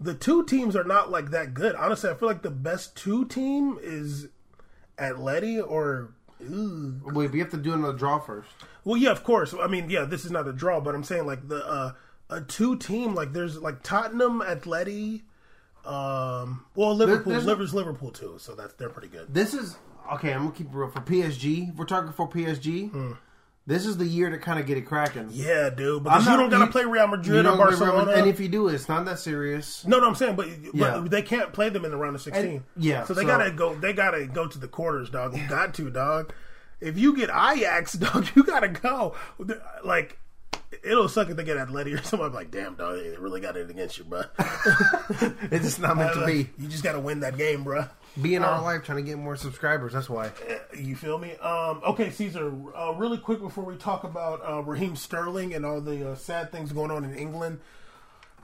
the 0.00 0.14
two 0.14 0.44
teams 0.44 0.76
are 0.76 0.84
not 0.84 1.10
like 1.10 1.30
that 1.30 1.54
good. 1.54 1.74
Honestly, 1.74 2.10
I 2.10 2.14
feel 2.14 2.28
like 2.28 2.42
the 2.42 2.50
best 2.50 2.96
two 2.96 3.24
team 3.26 3.78
is 3.82 4.28
Atleti 4.98 5.60
or. 5.66 6.12
Ooh. 6.42 7.00
Wait, 7.06 7.32
we 7.32 7.38
have 7.38 7.50
to 7.50 7.56
do 7.56 7.72
another 7.72 7.96
draw 7.96 8.18
first. 8.18 8.50
Well, 8.84 8.96
yeah, 8.98 9.10
of 9.10 9.24
course. 9.24 9.54
I 9.58 9.66
mean, 9.66 9.88
yeah, 9.88 10.04
this 10.04 10.24
is 10.24 10.30
not 10.30 10.46
a 10.46 10.52
draw, 10.52 10.80
but 10.80 10.94
I'm 10.94 11.02
saying 11.02 11.26
like 11.26 11.48
the 11.48 11.66
uh, 11.66 11.92
a 12.28 12.40
two 12.42 12.76
team 12.76 13.14
like 13.14 13.32
there's 13.32 13.58
like 13.58 13.82
Tottenham, 13.82 14.40
Atleti. 14.42 15.22
Um, 15.84 16.64
well, 16.74 16.94
Liverpool, 16.94 17.30
there's- 17.32 17.44
Liverpool's 17.46 17.74
Liverpool 17.74 18.10
too, 18.10 18.36
so 18.38 18.54
that's 18.54 18.74
they're 18.74 18.88
pretty 18.90 19.08
good. 19.08 19.32
This 19.32 19.54
is 19.54 19.76
okay. 20.14 20.32
I'm 20.32 20.40
gonna 20.44 20.52
keep 20.52 20.66
it 20.68 20.72
real 20.74 20.88
for 20.90 21.00
PSG. 21.00 21.70
If 21.70 21.76
we're 21.76 21.84
talking 21.84 22.12
for 22.12 22.28
PSG. 22.28 22.90
Hmm. 22.90 23.12
This 23.68 23.84
is 23.84 23.96
the 23.96 24.04
year 24.06 24.30
to 24.30 24.38
kind 24.38 24.60
of 24.60 24.66
get 24.66 24.76
it 24.78 24.82
cracking. 24.82 25.26
Yeah, 25.32 25.70
dude, 25.70 26.04
because 26.04 26.24
I'm 26.24 26.32
you 26.34 26.36
not- 26.44 26.50
don't 26.50 26.60
gotta 26.60 26.70
play 26.70 26.84
Real 26.84 27.08
Madrid 27.08 27.44
or 27.46 27.56
Barcelona. 27.56 28.12
and 28.12 28.28
if 28.28 28.38
you 28.38 28.46
do, 28.46 28.68
it's 28.68 28.88
not 28.88 29.04
that 29.06 29.18
serious. 29.18 29.84
No, 29.84 29.98
no, 29.98 30.06
I'm 30.06 30.14
saying, 30.14 30.36
but 30.36 30.46
Yeah. 30.72 31.00
but 31.00 31.10
they 31.10 31.22
can't 31.22 31.52
play 31.52 31.68
them 31.68 31.84
in 31.84 31.90
the 31.90 31.96
round 31.96 32.14
of 32.14 32.22
sixteen. 32.22 32.46
And- 32.46 32.62
yeah, 32.76 33.02
so 33.04 33.12
they 33.12 33.22
so- 33.22 33.26
gotta 33.26 33.50
go. 33.50 33.74
They 33.74 33.92
gotta 33.92 34.24
go 34.26 34.46
to 34.46 34.56
the 34.58 34.68
quarters, 34.68 35.10
dog. 35.10 35.36
You 35.36 35.42
got 35.48 35.74
to, 35.74 35.90
dog. 35.90 36.32
If 36.80 36.96
you 36.96 37.16
get 37.16 37.28
Ajax, 37.30 37.92
dog, 37.94 38.28
you 38.36 38.44
gotta 38.44 38.68
go. 38.68 39.16
Like, 39.82 40.16
it'll 40.84 41.08
suck 41.08 41.28
if 41.30 41.36
they 41.36 41.42
get 41.42 41.56
Atleti 41.56 41.98
or 41.98 42.02
something. 42.04 42.26
I'm 42.28 42.34
like, 42.34 42.52
damn, 42.52 42.76
dog, 42.76 42.98
they 43.00 43.16
really 43.16 43.40
got 43.40 43.56
it 43.56 43.68
against 43.68 43.98
you, 43.98 44.04
bro. 44.04 44.22
It's 45.50 45.64
just 45.64 45.80
not 45.80 45.96
meant 45.96 46.14
to 46.14 46.24
be. 46.26 46.50
You 46.58 46.68
just 46.68 46.84
gotta 46.84 47.00
win 47.00 47.18
that 47.20 47.36
game, 47.36 47.64
bro. 47.64 47.86
Be 48.20 48.34
in 48.34 48.42
our 48.42 48.62
life 48.62 48.82
trying 48.84 48.96
to 48.96 49.02
get 49.02 49.18
more 49.18 49.36
subscribers. 49.36 49.92
That's 49.92 50.08
why. 50.08 50.30
You 50.76 50.96
feel 50.96 51.18
me? 51.18 51.36
Um, 51.36 51.82
okay, 51.86 52.10
Caesar. 52.10 52.52
Uh, 52.74 52.94
really 52.94 53.18
quick 53.18 53.40
before 53.40 53.64
we 53.64 53.76
talk 53.76 54.04
about 54.04 54.40
uh, 54.46 54.62
Raheem 54.62 54.96
Sterling 54.96 55.54
and 55.54 55.66
all 55.66 55.80
the 55.80 56.12
uh, 56.12 56.14
sad 56.14 56.50
things 56.50 56.72
going 56.72 56.90
on 56.90 57.04
in 57.04 57.14
England 57.14 57.60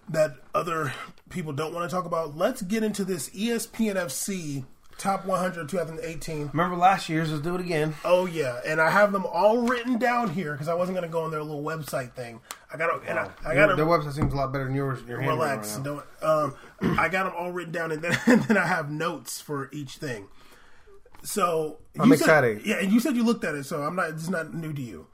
that 0.09 0.35
other 0.55 0.93
people 1.31 1.53
don't 1.53 1.73
want 1.73 1.89
to 1.89 1.95
talk 1.95 2.05
about, 2.05 2.37
let's 2.37 2.63
get 2.63 2.83
into 2.83 3.05
this 3.05 3.31
ESPN 3.31 3.95
FC 3.95 4.65
Top 4.99 5.25
100 5.27 5.69
2018. 5.69 6.51
Remember 6.53 6.77
last 6.77 7.09
year's? 7.09 7.31
Let's 7.31 7.43
do 7.43 7.55
it 7.55 7.61
again. 7.61 7.95
Oh 8.05 8.27
yeah, 8.27 8.61
and 8.67 8.81
I 8.81 8.91
have 8.91 9.11
them 9.13 9.27
all 9.27 9.67
written 9.67 9.99
down 9.99 10.31
here 10.31 10.53
because 10.53 10.69
I 10.69 10.75
wasn't 10.75 10.97
going 10.97 11.09
to 11.09 11.13
go 11.13 11.25
on 11.25 11.31
their 11.31 11.43
little 11.43 11.63
website 11.63 12.13
thing. 12.13 12.41
I 12.73 12.77
got 12.77 13.07
and 13.07 13.19
I, 13.19 13.31
I 13.45 13.55
got 13.55 13.77
Their, 13.77 13.85
website 13.87 14.13
seems 14.13 14.33
a 14.33 14.37
lot 14.37 14.53
better 14.53 14.65
than 14.65 14.75
yours. 14.75 15.01
Your 15.07 15.19
relax. 15.19 15.75
right. 15.77 15.85
Don't. 15.85 16.05
Um, 16.23 16.55
I 16.99 17.09
got 17.09 17.25
them 17.25 17.33
all 17.37 17.51
written 17.51 17.73
down, 17.73 17.91
and 17.93 18.01
then 18.03 18.17
and 18.27 18.43
then 18.45 18.57
I 18.57 18.67
have 18.67 18.91
notes 18.91 19.41
for 19.41 19.69
each 19.73 19.97
thing. 19.97 20.29
So 21.25 21.79
I'm 21.99 22.11
you 22.11 22.17
said- 22.17 22.25
excited. 22.25 22.67
yeah, 22.67 22.77
and 22.77 22.93
you 22.93 23.01
said 23.01 23.17
you 23.17 23.25
looked 23.25 23.45
at 23.45 23.55
it, 23.55 23.65
so 23.65 23.83
I'm 23.83 23.97
not. 23.97 24.11
It's 24.11 24.29
not 24.29 24.55
new 24.55 24.73
to 24.73 24.83
you. 24.83 25.07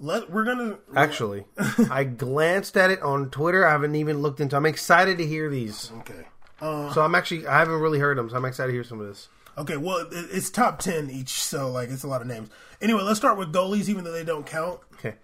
Let 0.00 0.28
we're 0.30 0.44
gonna 0.44 0.78
Actually, 0.96 1.44
I 1.90 2.04
glanced 2.04 2.76
at 2.76 2.90
it 2.90 3.00
on 3.00 3.30
Twitter. 3.30 3.66
I 3.66 3.70
haven't 3.72 3.94
even 3.94 4.18
looked 4.22 4.40
into. 4.40 4.56
I'm 4.56 4.66
excited 4.66 5.18
to 5.18 5.26
hear 5.26 5.48
these. 5.48 5.92
Okay. 6.00 6.26
Uh, 6.60 6.92
So 6.92 7.02
I'm 7.02 7.14
actually 7.14 7.46
I 7.46 7.58
haven't 7.58 7.80
really 7.80 7.98
heard 7.98 8.16
them. 8.18 8.30
So 8.30 8.36
I'm 8.36 8.44
excited 8.44 8.68
to 8.68 8.74
hear 8.74 8.84
some 8.84 9.00
of 9.00 9.06
this. 9.06 9.28
okay. 9.58 9.76
Well, 9.76 9.98
it, 9.98 10.08
it's 10.32 10.50
top 10.50 10.78
ten 10.78 11.10
each, 11.10 11.30
so 11.42 11.70
like 11.70 11.90
it's 11.90 12.04
a 12.04 12.08
lot 12.08 12.20
of 12.20 12.26
names. 12.26 12.48
Anyway, 12.80 13.02
let's 13.02 13.18
start 13.18 13.38
with 13.38 13.52
goalies, 13.52 13.88
even 13.88 14.04
though 14.04 14.12
they 14.12 14.24
don't 14.24 14.46
count. 14.46 14.80
Okay, 14.94 15.14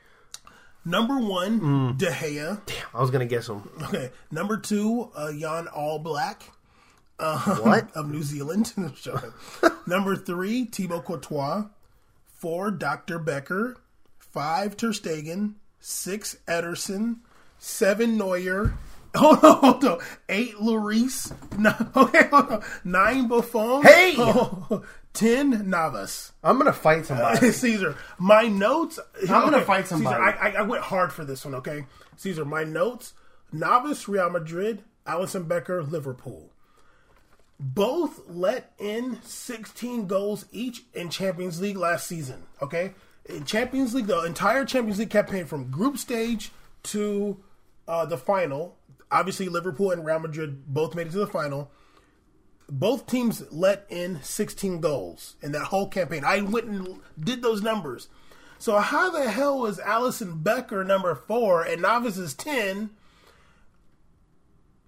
Number 0.85 1.19
one, 1.19 1.61
Mm. 1.61 1.99
De 1.99 2.07
Gea. 2.11 2.61
Damn, 2.67 2.77
I 2.95 3.01
was 3.01 3.11
gonna 3.11 3.27
guess 3.27 3.49
him. 3.49 3.69
Okay. 3.85 4.11
Number 4.31 4.57
two, 4.57 5.11
uh, 5.15 5.33
Jan 5.33 5.67
Oblak. 5.77 6.37
Uh, 7.19 7.57
What? 7.57 7.91
of 7.95 8.09
New 8.11 8.23
Zealand? 8.23 8.73
Number 9.87 10.17
three, 10.17 10.65
Thibaut 10.65 11.05
Courtois. 11.05 11.65
Four, 12.33 12.71
Dr. 12.71 13.19
Becker. 13.19 13.77
Five, 14.19 14.77
Ter 14.79 14.91
Stegen. 14.93 15.55
Six, 15.81 16.37
Ederson. 16.49 17.17
Seven, 17.59 18.17
Neuer. 18.17 18.73
Hold 19.17 19.45
on, 19.45 19.57
hold 19.59 19.85
on. 19.85 19.99
Eight, 20.29 20.55
Lloris. 20.57 21.33
No, 21.59 21.75
okay, 22.03 22.29
hold 22.29 22.49
on. 22.51 22.63
Nine, 22.85 23.29
Buffon. 23.29 23.83
Hey! 23.83 24.15
Oh, 24.17 24.85
Ten, 25.13 25.69
Navas. 25.69 26.31
I'm 26.43 26.59
gonna 26.59 26.73
fight 26.73 27.05
somebody. 27.07 27.51
Caesar, 27.51 27.97
my 28.19 28.43
notes. 28.47 29.01
I'm 29.23 29.27
gonna 29.45 29.61
fight 29.63 29.89
somebody. 29.89 30.17
Caesar, 30.17 30.39
I, 30.41 30.51
I, 30.51 30.53
I 30.59 30.63
went 30.63 30.85
hard 30.85 31.13
for 31.13 31.25
this 31.25 31.45
one. 31.45 31.57
Okay, 31.57 31.87
Caesar, 32.17 32.45
my 32.45 32.63
notes: 32.63 33.15
Navas, 33.53 34.07
Real 34.07 34.31
Madrid, 34.31 34.85
Alisson 35.07 35.49
Becker, 35.49 35.83
Liverpool. 35.83 36.51
Both 37.59 38.23
let 38.27 38.73
in 38.79 39.21
16 39.23 40.07
goals 40.07 40.47
each 40.51 40.85
in 40.95 41.11
Champions 41.11 41.61
League 41.61 41.77
last 41.77 42.07
season. 42.07 42.45
Okay, 42.63 42.93
in 43.27 43.45
Champions 43.45 43.93
League, 43.93 44.07
the 44.07 44.23
entire 44.25 44.65
Champions 44.65 44.99
League 45.01 45.11
campaign 45.11 45.45
from 45.45 45.71
group 45.71 45.99
stage 45.99 46.53
to 46.85 47.37
uh, 47.89 48.07
the 48.07 48.17
final. 48.17 48.77
Obviously, 49.11 49.49
Liverpool 49.49 49.91
and 49.91 50.05
Real 50.05 50.19
Madrid 50.21 50.65
both 50.67 50.95
made 50.95 51.09
it 51.09 51.13
to 51.13 51.19
the 51.19 51.27
final 51.27 51.71
both 52.71 53.07
teams 53.07 53.43
let 53.51 53.85
in 53.89 54.23
16 54.23 54.81
goals 54.81 55.37
in 55.43 55.53
that 55.53 55.65
whole 55.65 55.89
campaign. 55.89 56.25
I 56.25 56.41
went 56.41 56.67
and 56.67 57.01
did 57.19 57.43
those 57.43 57.63
numbers. 57.63 58.09
So 58.59 58.79
how 58.79 59.11
the 59.11 59.29
hell 59.29 59.59
was 59.59 59.79
Alisson 59.79 60.43
Becker 60.43 60.85
number 60.85 61.15
four 61.15 61.63
and 61.63 61.83
Navas 61.83 62.17
is 62.19 62.35
10 62.35 62.91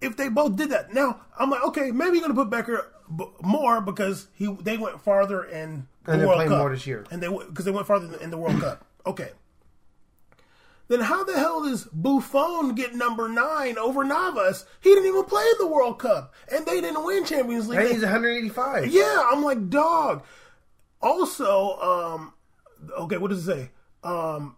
if 0.01 0.15
they 0.15 0.29
both 0.29 0.55
did 0.55 0.69
that? 0.69 0.93
Now, 0.93 1.21
I'm 1.37 1.49
like, 1.49 1.63
okay, 1.65 1.91
maybe 1.91 2.17
you're 2.17 2.27
going 2.27 2.35
to 2.35 2.41
put 2.41 2.49
Becker 2.49 2.87
b- 3.15 3.25
more 3.41 3.81
because 3.81 4.27
he 4.33 4.45
they 4.61 4.77
went 4.77 5.01
farther 5.01 5.43
in 5.43 5.87
the 6.05 6.27
World 6.27 6.47
Cup. 6.47 6.59
more 6.59 6.69
this 6.69 6.87
year. 6.87 7.05
And 7.11 7.21
they 7.21 7.27
because 7.27 7.65
they 7.65 7.71
went 7.71 7.87
farther 7.87 8.15
in 8.21 8.29
the 8.29 8.37
World 8.37 8.61
Cup. 8.61 8.85
Okay. 9.05 9.31
Then 10.93 11.01
how 11.01 11.23
the 11.23 11.33
hell 11.33 11.63
does 11.63 11.85
Buffon 11.85 12.75
get 12.75 12.93
number 12.93 13.27
nine 13.27 13.79
over 13.79 14.03
Navas? 14.03 14.63
He 14.79 14.89
didn't 14.91 15.07
even 15.07 15.23
play 15.23 15.41
in 15.41 15.57
the 15.65 15.65
World 15.65 15.97
Cup, 15.97 16.31
and 16.53 16.67
they 16.67 16.81
didn't 16.81 17.03
win 17.03 17.25
Champions 17.25 17.67
League. 17.67 17.79
They- 17.79 17.93
he's 17.93 18.03
185. 18.03 18.85
yeah, 18.91 19.27
I'm 19.31 19.43
like, 19.43 19.71
dog. 19.71 20.23
Also, 21.01 21.79
um, 21.79 22.33
okay, 22.95 23.17
what 23.17 23.31
does 23.31 23.47
it 23.47 23.51
say? 23.51 23.71
Um, 24.03 24.55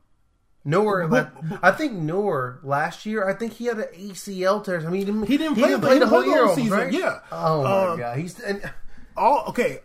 Neuer, 0.66 1.08
la- 1.08 1.28
I 1.64 1.72
think 1.72 1.94
Neuer 1.94 2.60
last 2.64 3.06
year. 3.06 3.26
I 3.30 3.34
think 3.34 3.54
he 3.54 3.68
had 3.68 3.78
an 3.80 3.88
ACL 3.94 4.62
tear. 4.62 4.80
I 4.82 4.84
mean, 4.90 4.94
he 4.96 5.06
didn't, 5.06 5.24
He 5.28 5.38
didn't 5.38 5.56
play 5.56 5.70
the- 5.74 5.88
he 5.88 5.94
didn't 6.00 6.10
whole 6.10 6.20
play 6.20 6.28
the 6.28 6.36
year, 6.36 6.40
whole 6.46 6.50
almost, 6.50 6.62
season, 6.62 6.78
right? 6.78 6.92
yeah. 6.92 7.20
Oh 7.32 7.64
my 7.64 7.70
Uh, 7.70 7.96
god, 7.96 8.18
he's 8.18 8.40
and 8.42 8.72
all 9.16 9.46
okay. 9.48 9.80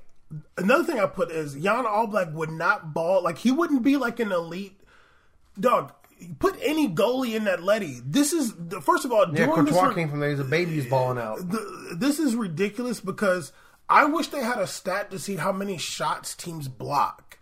Another 0.58 0.82
thing 0.82 0.98
I 0.98 1.06
put 1.06 1.30
is 1.30 1.54
Jan 1.54 1.84
Oblak 1.84 2.32
would 2.32 2.50
not 2.50 2.92
ball 2.92 3.22
like 3.22 3.38
he 3.38 3.52
wouldn't 3.52 3.84
be 3.84 3.96
like 3.96 4.18
an 4.18 4.32
elite 4.32 4.80
dog. 5.58 5.92
Put 6.38 6.56
any 6.62 6.88
goalie 6.88 7.34
in 7.34 7.44
that 7.44 7.62
Letty. 7.62 8.00
This 8.04 8.32
is 8.32 8.54
the 8.56 8.80
first 8.80 9.04
of 9.04 9.12
all. 9.12 9.26
yeah, 9.34 9.46
Courtois 9.46 9.92
came 9.94 10.08
from 10.10 10.20
there. 10.20 10.30
He's 10.30 10.40
a 10.40 10.44
baby. 10.44 10.72
He's 10.72 10.86
balling 10.86 11.18
out. 11.18 11.38
the, 11.50 11.96
this 11.98 12.18
is 12.18 12.34
ridiculous 12.34 13.00
because 13.00 13.52
I 13.88 14.04
wish 14.04 14.28
they 14.28 14.42
had 14.42 14.58
a 14.58 14.66
stat 14.66 15.10
to 15.12 15.18
see 15.18 15.36
how 15.36 15.52
many 15.52 15.78
shots 15.78 16.34
teams 16.34 16.68
block. 16.68 17.38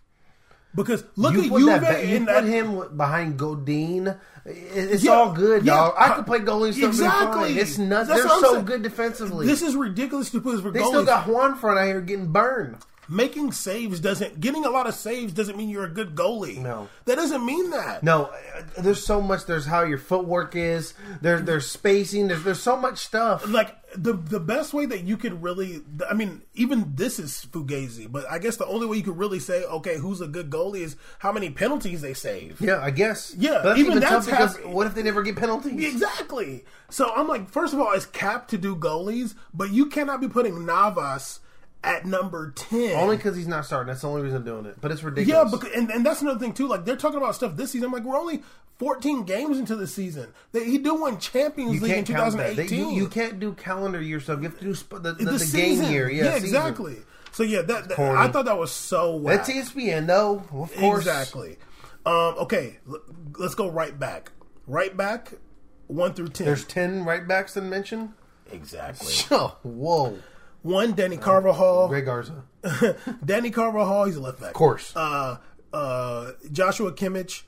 Because 0.75 1.03
look 1.15 1.33
You 1.33 1.43
at 1.45 1.49
Juve 1.49 1.81
that, 1.81 2.07
you 2.07 2.15
in 2.17 2.25
put 2.27 2.33
that. 2.33 2.43
him 2.43 2.95
behind 2.97 3.37
Godin. 3.39 4.15
It's 4.45 5.03
Yeah, 5.03 5.11
all 5.13 5.33
good, 5.33 5.65
yeah. 5.65 5.73
dog. 5.73 5.93
I 5.97 6.09
could 6.09 6.19
uh, 6.19 6.23
play 6.23 6.39
goalie 6.39 6.73
still 6.73 6.89
Exactly. 6.89 7.57
It's 7.57 7.77
nuts. 7.79 8.07
That's 8.07 8.21
They're 8.21 8.29
so 8.39 8.53
saying. 8.53 8.65
good 8.65 8.83
defensively. 8.83 9.47
This 9.47 9.63
is 9.63 9.75
ridiculous 9.75 10.29
to 10.29 10.39
put 10.41 10.51
this 10.53 10.61
for 10.61 10.69
they 10.69 10.79
goalies. 10.79 10.87
still 10.89 11.05
got 11.05 11.27
Juan 11.27 11.55
Fran 11.55 11.77
out 11.79 11.85
here 11.85 12.01
getting 12.01 12.31
burned. 12.31 12.77
Making 13.09 13.51
saves 13.51 13.99
doesn't 13.99 14.39
getting 14.39 14.65
a 14.65 14.69
lot 14.69 14.87
of 14.87 14.93
saves 14.95 15.33
doesn't 15.33 15.57
mean 15.57 15.69
you're 15.69 15.85
a 15.85 15.89
good 15.89 16.15
goalie. 16.15 16.57
No. 16.59 16.87
that 17.05 17.15
doesn't 17.15 17.45
mean 17.45 17.71
that. 17.71 18.03
No, 18.03 18.25
uh, 18.25 18.61
there's 18.77 19.03
so 19.05 19.19
much. 19.21 19.45
There's 19.45 19.65
how 19.65 19.83
your 19.83 19.97
footwork 19.97 20.55
is. 20.55 20.93
There's 21.21 21.43
there's 21.43 21.69
spacing. 21.69 22.27
There's 22.27 22.43
there's 22.43 22.61
so 22.61 22.77
much 22.77 22.99
stuff. 22.99 23.47
like 23.49 23.75
the 23.95 24.13
the 24.13 24.39
best 24.39 24.71
way 24.73 24.85
that 24.85 25.01
you 25.03 25.17
could 25.17 25.41
really 25.41 25.81
I 26.07 26.13
mean 26.13 26.43
even 26.53 26.93
this 26.95 27.17
is 27.17 27.47
fugazi 27.51 28.05
but 28.11 28.29
I 28.29 28.37
guess 28.37 28.55
the 28.57 28.67
only 28.67 28.85
way 28.85 28.97
you 28.97 29.03
could 29.03 29.17
really 29.17 29.39
say 29.39 29.63
okay 29.63 29.97
who's 29.97 30.21
a 30.21 30.27
good 30.27 30.51
goalie 30.51 30.81
is 30.81 30.95
how 31.17 31.31
many 31.31 31.49
penalties 31.49 32.01
they 32.01 32.13
save 32.13 32.61
Yeah, 32.61 32.79
I 32.83 32.91
guess. 32.91 33.33
Yeah, 33.35 33.61
but 33.63 33.79
even 33.79 33.93
even 33.93 34.03
that's 34.03 34.27
because 34.27 34.57
half- 34.57 34.65
what 34.67 34.85
if 34.85 34.93
they 34.93 35.01
never 35.01 35.23
get 35.23 35.37
penalties? 35.37 35.83
exactly 35.91 36.65
so 36.91 37.11
I'm 37.15 37.27
like 37.27 37.49
first 37.49 37.73
of 37.73 37.79
all 37.79 37.91
it's 37.93 38.05
capped 38.05 38.51
to 38.51 38.59
do 38.59 38.75
goalies 38.75 39.33
but 39.55 39.71
you 39.71 39.87
cannot 39.87 40.21
be 40.21 40.27
putting 40.27 40.67
Navas 40.67 41.39
at 41.83 42.05
number 42.05 42.51
10 42.51 42.91
Only 42.97 43.15
because 43.15 43.35
he's 43.37 43.47
not 43.47 43.65
starting. 43.65 43.87
That's 43.87 44.01
the 44.01 44.09
only 44.09 44.21
reason 44.21 44.37
I'm 44.37 44.43
doing 44.43 44.65
it. 44.65 44.81
But 44.81 44.91
it's 44.91 45.01
yeah 45.01 45.07
ridiculous. 45.09 45.51
because, 45.51 45.71
and, 45.73 45.89
and 45.89 46.05
that's 46.05 46.21
another 46.21 46.39
thing 46.39 46.53
too 46.53 46.67
like 46.67 46.83
they're 46.85 46.95
talking 46.97 47.17
about 47.17 47.35
stuff 47.35 47.55
this 47.55 47.71
season 47.71 47.85
I'm 47.87 47.93
like 47.93 48.03
we're 48.03 48.17
only 48.17 48.43
14 48.79 49.23
games 49.23 49.57
into 49.57 49.75
the 49.75 49.87
season 49.87 50.33
they, 50.51 50.65
he 50.65 50.77
did 50.77 50.91
win 50.91 51.17
Champions 51.19 51.75
you 51.75 51.79
League 51.81 51.91
in 51.91 52.03
can't 52.05 52.17
count 52.17 52.37
that. 52.37 52.55
They- 52.55 52.67
2018 52.67 52.79
you, 52.95 53.01
you 53.03 53.07
can't 53.07 53.39
do 53.39 53.53
calendar 53.53 54.01
year 54.01 54.19
stuff. 54.19 54.39
You 54.39 54.49
have 54.49 54.59
to 54.59 54.65
do 54.65 54.75
sp- 54.75 55.01
the, 55.01 55.13
the, 55.13 55.23
the, 55.25 55.31
the, 55.37 55.51
game 55.57 55.83
year. 55.83 56.09
Yeah, 56.09 56.33
season. 56.33 56.43
exactly 56.43 56.97
so 57.31 57.43
yeah 57.43 57.61
that, 57.61 57.89
that- 57.89 57.99
I 57.99 58.27
thought 58.29 58.45
that 58.45 58.57
was 58.57 58.71
so 58.71 59.15
whack. 59.15 59.45
That's 59.45 59.71
ESPN, 59.71 60.07
though. 60.07 60.43
Of 60.51 60.75
course. 60.75 60.99
Exactly. 60.99 61.57
Um, 62.05 62.35
okay, 62.39 62.79
l- 62.89 63.01
let's 63.37 63.55
go 63.55 63.69
right 63.69 63.97
back. 63.97 64.31
Right 64.67 64.95
back, 64.95 65.33
one 65.87 66.13
through 66.13 66.29
ten. 66.29 66.45
There's 66.47 66.63
ten 66.65 67.03
right 67.05 67.27
backs 67.27 67.53
to 67.53 67.61
mention. 67.61 68.13
exactly 68.51 69.13
Oh, 69.31 69.57
whoa. 69.63 70.17
One. 70.61 70.93
Dani 70.93 71.19
Carvajal. 71.19 71.87
Greg 71.87 72.05
Garza. 72.05 72.43
Dani 72.63 73.53
Carvajal. 73.53 74.05
He's 74.05 74.15
a 74.17 74.21
left 74.21 74.39
back. 74.39 74.49
Of 74.49 74.53
course. 74.55 74.93
Uh, 74.95 75.37
uh, 75.73 76.31
Joshua 76.51 76.91
Kimmich. 76.91 77.43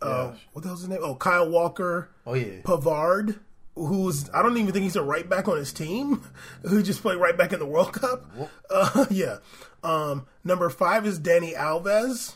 Uh, 0.00 0.30
Yes. 0.32 0.40
what 0.52 0.62
the 0.62 0.68
hell's 0.68 0.80
his 0.80 0.88
name? 0.88 1.00
Oh, 1.02 1.16
Kyle 1.16 1.48
Walker. 1.48 2.10
Oh, 2.26 2.34
yeah. 2.34 2.62
Pavard. 2.62 3.40
Who's 3.74 4.28
I 4.30 4.42
don't 4.42 4.56
even 4.56 4.72
think 4.72 4.82
he's 4.82 4.96
a 4.96 5.02
right 5.02 5.28
back 5.28 5.46
on 5.48 5.56
his 5.56 5.72
team. 5.72 6.22
Who 6.62 6.82
just 6.82 7.00
played 7.02 7.16
right 7.16 7.36
back 7.38 7.52
in 7.52 7.58
the 7.60 7.66
World 7.66 7.92
Cup. 7.92 8.24
Uh, 8.70 9.06
yeah. 9.10 9.38
Um, 9.84 10.26
number 10.44 10.68
five 10.70 11.06
is 11.06 11.20
Dani 11.20 11.54
Alves. 11.56 12.34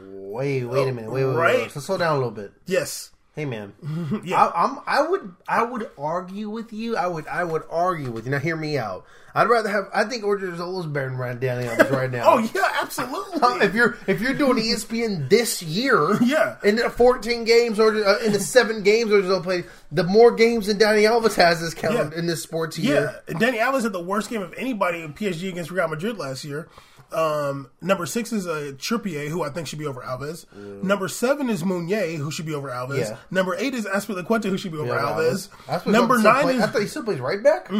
Wait, 0.00 0.64
wait 0.64 0.88
a 0.88 0.92
minute. 0.92 1.10
Wait, 1.10 1.24
wait, 1.24 1.30
wait. 1.32 1.36
Right. 1.36 1.58
wait. 1.62 1.70
So 1.72 1.80
slow 1.80 1.98
down 1.98 2.12
a 2.12 2.16
little 2.16 2.30
bit. 2.30 2.52
Yes. 2.66 3.10
Hey, 3.34 3.44
man. 3.46 3.72
Yeah. 4.24 4.44
I, 4.44 4.64
I'm. 4.64 4.78
I 4.86 5.02
would. 5.08 5.34
I 5.48 5.62
would 5.62 5.90
argue 5.96 6.50
with 6.50 6.72
you. 6.72 6.96
I 6.96 7.06
would. 7.06 7.26
I 7.26 7.44
would 7.44 7.62
argue 7.70 8.10
with 8.10 8.26
you. 8.26 8.30
Now, 8.30 8.38
hear 8.38 8.56
me 8.56 8.76
out. 8.76 9.06
I'd 9.34 9.48
rather 9.48 9.70
have. 9.70 9.84
I 9.94 10.04
think 10.04 10.22
Orgerzola's 10.22 10.84
better 10.86 11.08
than 11.08 11.16
Ryan 11.18 11.38
Dani 11.38 11.66
Alves 11.74 11.90
right 11.90 12.10
now. 12.10 12.24
Oh 12.26 12.38
yeah, 12.38 12.68
absolutely. 12.82 13.40
if 13.66 13.74
you're 13.74 13.96
if 14.06 14.20
you're 14.20 14.34
doing 14.34 14.58
ESPN 14.62 15.30
this 15.30 15.62
year, 15.62 16.22
Yeah. 16.22 16.56
in 16.62 16.76
the 16.76 16.90
14 16.90 17.44
games 17.44 17.80
or 17.80 17.94
uh, 18.04 18.18
in 18.18 18.32
the 18.32 18.38
seven 18.40 18.82
games 18.82 19.10
Orgerola 19.10 19.42
played, 19.42 19.64
the 19.90 20.04
more 20.04 20.32
games 20.32 20.66
than 20.66 20.78
Dani 20.78 21.08
Alves 21.08 21.34
has 21.36 21.62
this 21.62 21.72
calendar 21.72 22.14
Yeah. 22.14 22.18
in 22.20 22.26
this 22.26 22.42
sports 22.42 22.78
Yeah, 22.78 22.90
year. 22.90 23.22
and 23.28 23.38
Dani 23.40 23.58
Alves 23.58 23.84
had 23.84 23.92
the 23.94 24.02
worst 24.04 24.28
game 24.28 24.42
of 24.42 24.52
anybody 24.58 25.00
in 25.00 25.14
PSG 25.14 25.48
against 25.48 25.70
Real 25.70 25.88
Madrid 25.88 26.18
last 26.18 26.44
year. 26.44 26.68
Um, 27.14 27.70
number 27.80 28.06
six 28.06 28.32
is 28.32 28.46
uh, 28.46 28.72
Trippier, 28.76 29.28
who 29.28 29.42
I 29.42 29.50
think 29.50 29.66
should 29.66 29.78
be 29.78 29.86
over 29.86 30.00
Alves. 30.00 30.46
Number 30.82 31.08
seven 31.08 31.50
is 31.50 31.64
Meunier, 31.64 32.16
who 32.16 32.30
should 32.30 32.46
be 32.46 32.54
over 32.54 32.68
Alves. 32.68 32.98
Yeah. 32.98 33.16
Number 33.30 33.54
eight 33.56 33.74
is 33.74 33.84
Azpilicueta, 33.86 34.44
who 34.44 34.56
should 34.58 34.72
be 34.72 34.78
over 34.78 34.94
Yeah, 34.94 35.00
Alves. 35.00 35.50
What 35.66 35.86
Number 35.86 36.18
nine 36.18 36.42
play- 36.44 36.56
is 36.56 36.62
I 36.62 36.66
thought 36.68 36.80
he 36.82 36.88
still 36.88 37.04
plays 37.04 37.20
right 37.20 37.42
back. 37.42 37.70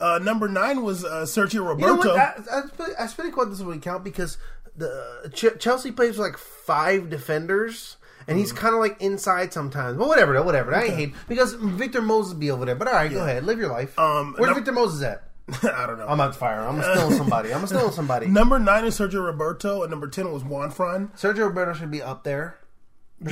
uh, 0.00 0.18
number 0.22 0.48
nine 0.48 0.82
was 0.82 1.04
uh, 1.04 1.22
Sergio 1.22 1.54
You 1.54 1.60
know 1.60 1.96
Roberto. 1.96 2.08
what? 2.14 2.18
I, 2.18 2.34
I, 2.50 2.58
Asp- 2.98 3.18
Azpilicueta 3.18 3.48
doesn't 3.50 3.66
really 3.66 3.78
count 3.78 4.04
because 4.04 4.38
the 4.76 5.30
Ch- 5.32 5.58
Chelsea 5.58 5.90
plays 5.92 6.18
like 6.18 6.36
five 6.36 7.08
defenders. 7.10 7.96
And 8.26 8.38
Mm. 8.38 8.40
he's 8.40 8.52
kind 8.52 8.74
of 8.74 8.80
like 8.80 9.02
inside 9.02 9.52
sometimes, 9.52 9.98
but 9.98 10.08
whatever, 10.08 10.32
though, 10.32 10.42
whatever. 10.42 10.74
I 10.74 10.88
hate 10.88 11.12
because 11.28 11.52
Victor 11.52 12.00
Moses 12.00 12.32
be 12.32 12.50
over 12.50 12.64
there. 12.64 12.74
But 12.74 12.88
all 12.88 12.94
right, 12.94 13.10
go 13.12 13.22
ahead, 13.22 13.44
live 13.44 13.58
your 13.58 13.68
life. 13.70 13.98
Um, 13.98 14.32
Where's 14.38 14.46
num- 14.48 14.54
Victor 14.54 14.72
Moses 14.72 15.02
at? 15.02 15.24
I 15.62 15.86
don't 15.86 15.98
know. 15.98 16.06
I'm 16.06 16.20
out 16.20 16.34
fire. 16.34 16.60
I'm 16.60 16.80
stealing 16.80 17.16
somebody. 17.16 17.52
I'm 17.52 17.66
stealing 17.66 17.92
somebody. 17.92 18.26
number 18.28 18.58
nine 18.58 18.84
is 18.84 18.98
Sergio 18.98 19.24
Roberto, 19.24 19.82
and 19.82 19.90
number 19.90 20.08
ten 20.08 20.32
was 20.32 20.42
Juan 20.42 20.70
Fran. 20.70 21.08
Sergio 21.16 21.46
Roberto 21.46 21.74
should 21.74 21.90
be 21.90 22.00
up 22.00 22.24
there. 22.24 22.58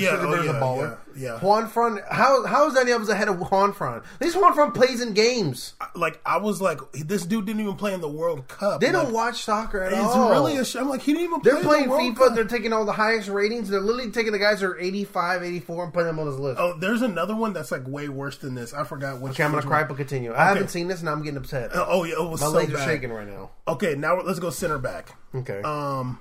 Yeah, 0.01 0.17
oh, 0.21 0.43
yeah, 0.43 0.51
a 0.51 0.55
baller. 0.55 0.99
yeah, 1.17 1.23
yeah. 1.35 1.39
Juan 1.41 1.67
Fran, 1.69 2.01
how 2.11 2.47
how 2.47 2.67
is 2.69 2.75
Dani 2.75 2.97
Alves 2.97 3.09
ahead 3.09 3.29
of 3.29 3.39
Juan 3.51 3.73
Fran? 3.73 3.97
At 3.99 4.21
least 4.21 4.41
Juan 4.41 4.55
Fran 4.55 4.73
plays 4.73 5.01
in 5.01 5.13
games. 5.13 5.75
Like 5.95 6.21
I 6.25 6.39
was 6.39 6.61
like, 6.63 6.79
this 6.93 7.27
dude 7.27 7.45
didn't 7.47 7.61
even 7.61 7.77
play 7.77 7.93
in 7.93 8.01
the 8.01 8.09
World 8.09 8.49
Cup. 8.49 8.81
They 8.81 8.91
Like, 8.93 9.05
don't 9.05 9.13
watch 9.13 9.43
soccer 9.43 9.83
at 9.83 9.93
It's 9.93 10.01
all. 10.01 10.31
really 10.31 10.57
a 10.57 10.65
I'm 10.81 10.89
like 10.89 11.03
he 11.03 11.13
didn't 11.13 11.25
even. 11.27 11.41
They're 11.43 11.57
play 11.57 11.65
playing 11.65 11.83
in 11.85 11.89
the 11.91 11.95
World 11.97 12.15
FIFA. 12.15 12.17
Cup. 12.29 12.35
They're 12.35 12.45
taking 12.45 12.73
all 12.73 12.85
the 12.85 12.93
highest 12.93 13.29
ratings. 13.29 13.69
They're 13.69 13.81
literally 13.81 14.11
taking 14.11 14.33
the 14.33 14.39
guys 14.39 14.61
that 14.61 14.67
are 14.67 14.79
85, 14.79 15.43
84 15.43 15.85
and 15.85 15.93
putting 15.93 16.07
them 16.07 16.19
on 16.19 16.27
his 16.27 16.39
list. 16.39 16.59
Oh, 16.61 16.79
there's 16.79 17.03
another 17.03 17.37
one 17.37 17.53
that's 17.53 17.71
like 17.71 17.87
way 17.87 18.09
worse 18.09 18.39
than 18.39 18.55
this. 18.55 18.73
I 18.73 18.85
forgot 18.85 19.15
which. 19.17 19.23
One. 19.23 19.31
Okay, 19.33 19.45
I'm 19.45 19.51
gonna 19.51 19.63
cry, 19.63 19.85
but 19.85 19.97
continue. 19.97 20.33
I 20.35 20.47
haven't 20.47 20.69
seen 20.69 20.89
this, 20.89 21.01
and 21.01 21.09
I'm 21.11 21.23
getting 21.23 21.37
upset. 21.39 21.75
Uh, 21.75 21.85
Oh 21.89 22.05
yeah, 22.05 22.15
it 22.15 22.31
was 22.31 22.41
My 22.41 22.47
so 22.47 22.53
legs 22.53 22.73
bad. 22.73 22.81
are 22.89 22.93
shaking 22.93 23.11
right 23.13 23.29
now. 23.29 23.51
Okay, 23.69 23.95
now 23.95 24.19
let's 24.21 24.39
go 24.39 24.49
center 24.51 24.79
back. 24.79 25.15
Okay. 25.35 25.61
Um, 25.63 26.19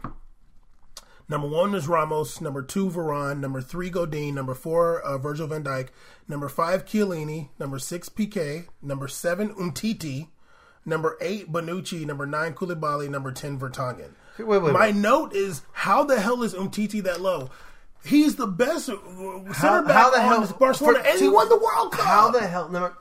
number 1.30 1.48
one 1.48 1.74
is 1.76 1.88
Ramos. 1.88 2.42
Number 2.42 2.62
two, 2.62 2.90
Varane. 2.90 3.40
Number 3.40 3.62
three, 3.62 3.90
Godin. 3.90 4.36
Number 4.36 4.54
four, 4.54 5.02
uh, 5.02 5.18
Virgil 5.18 5.48
van 5.48 5.64
Dijk. 5.64 5.90
Number 6.28 6.50
five, 6.50 6.86
Chiellini. 6.86 7.50
Number 7.60 7.80
six, 7.80 8.10
Piqué. 8.10 8.68
Number 8.82 9.08
seven, 9.08 9.54
Umtiti. 9.56 10.28
Number 10.86 11.18
eight, 11.22 11.52
Bonucci. 11.52 12.06
Number 12.06 12.26
nine, 12.26 12.54
Koulibaly. 12.54 13.10
Number 13.10 13.32
ten, 13.32 13.60
Vertonghen. 13.60 14.12
Wait, 14.38 14.48
wait, 14.48 14.62
wait. 14.64 14.74
My 14.74 14.92
note 14.92 15.34
is 15.34 15.62
how 15.72 16.04
the 16.04 16.20
hell 16.20 16.42
is 16.44 16.54
Umtiti 16.54 17.04
that 17.04 17.22
low? 17.22 17.50
He's 18.04 18.36
the 18.36 18.48
best 18.48 18.90
uh, 18.90 18.96
center 18.96 19.54
how, 19.54 19.84
back 19.84 19.94
how 19.96 20.10
the 20.10 20.20
on 20.22 20.26
hell 20.48 20.58
Barcelona, 20.58 21.00
for- 21.00 21.08
and 21.08 21.20
he 21.20 21.30
won 21.30 21.50
the 21.50 21.58
World 21.58 21.92
Cup. 21.92 22.04
How 22.06 22.32
the 22.32 22.40
hell? 22.48 22.68
No, 22.70 22.92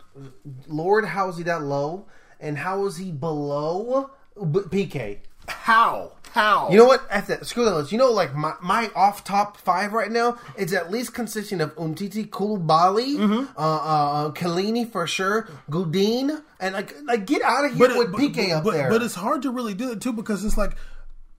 Lord, 0.68 1.06
how 1.06 1.28
is 1.30 1.38
he 1.38 1.42
that 1.44 1.62
low? 1.62 2.06
And 2.38 2.58
how 2.58 2.84
is 2.84 2.98
he 2.98 3.10
below 3.10 4.10
Piqué? 4.38 5.20
How? 5.48 6.12
How? 6.32 6.68
You 6.70 6.78
know 6.78 6.84
what? 6.84 7.02
Screw 7.46 7.64
that 7.64 7.74
list. 7.74 7.92
You 7.92 7.98
know, 7.98 8.10
like 8.10 8.34
my, 8.34 8.54
my 8.62 8.90
off 8.94 9.24
top 9.24 9.56
five 9.56 9.92
right 9.92 10.10
now 10.10 10.38
is 10.56 10.72
at 10.72 10.90
least 10.90 11.12
consisting 11.12 11.60
of 11.60 11.74
Umtiti, 11.76 12.28
Koulibaly, 12.28 13.16
Mm-hmm. 13.16 13.58
uh, 13.58 13.60
uh, 13.60 14.26
uh, 14.28 14.30
Chiellini 14.32 14.90
for 14.90 15.06
sure, 15.06 15.48
Godin, 15.68 16.40
and 16.60 16.74
like, 16.74 16.94
like 17.04 17.26
get 17.26 17.42
out 17.42 17.64
of 17.64 17.74
here 17.74 17.90
it- 17.90 17.98
with 17.98 18.12
Piqué 18.12 18.52
up 18.56 18.64
but, 18.64 18.72
there. 18.72 18.88
But 18.90 19.02
it's 19.02 19.14
hard 19.16 19.42
to 19.42 19.50
really 19.50 19.74
do 19.74 19.90
it 19.92 20.00
too 20.00 20.12
because 20.12 20.44
it's 20.44 20.56
like 20.56 20.72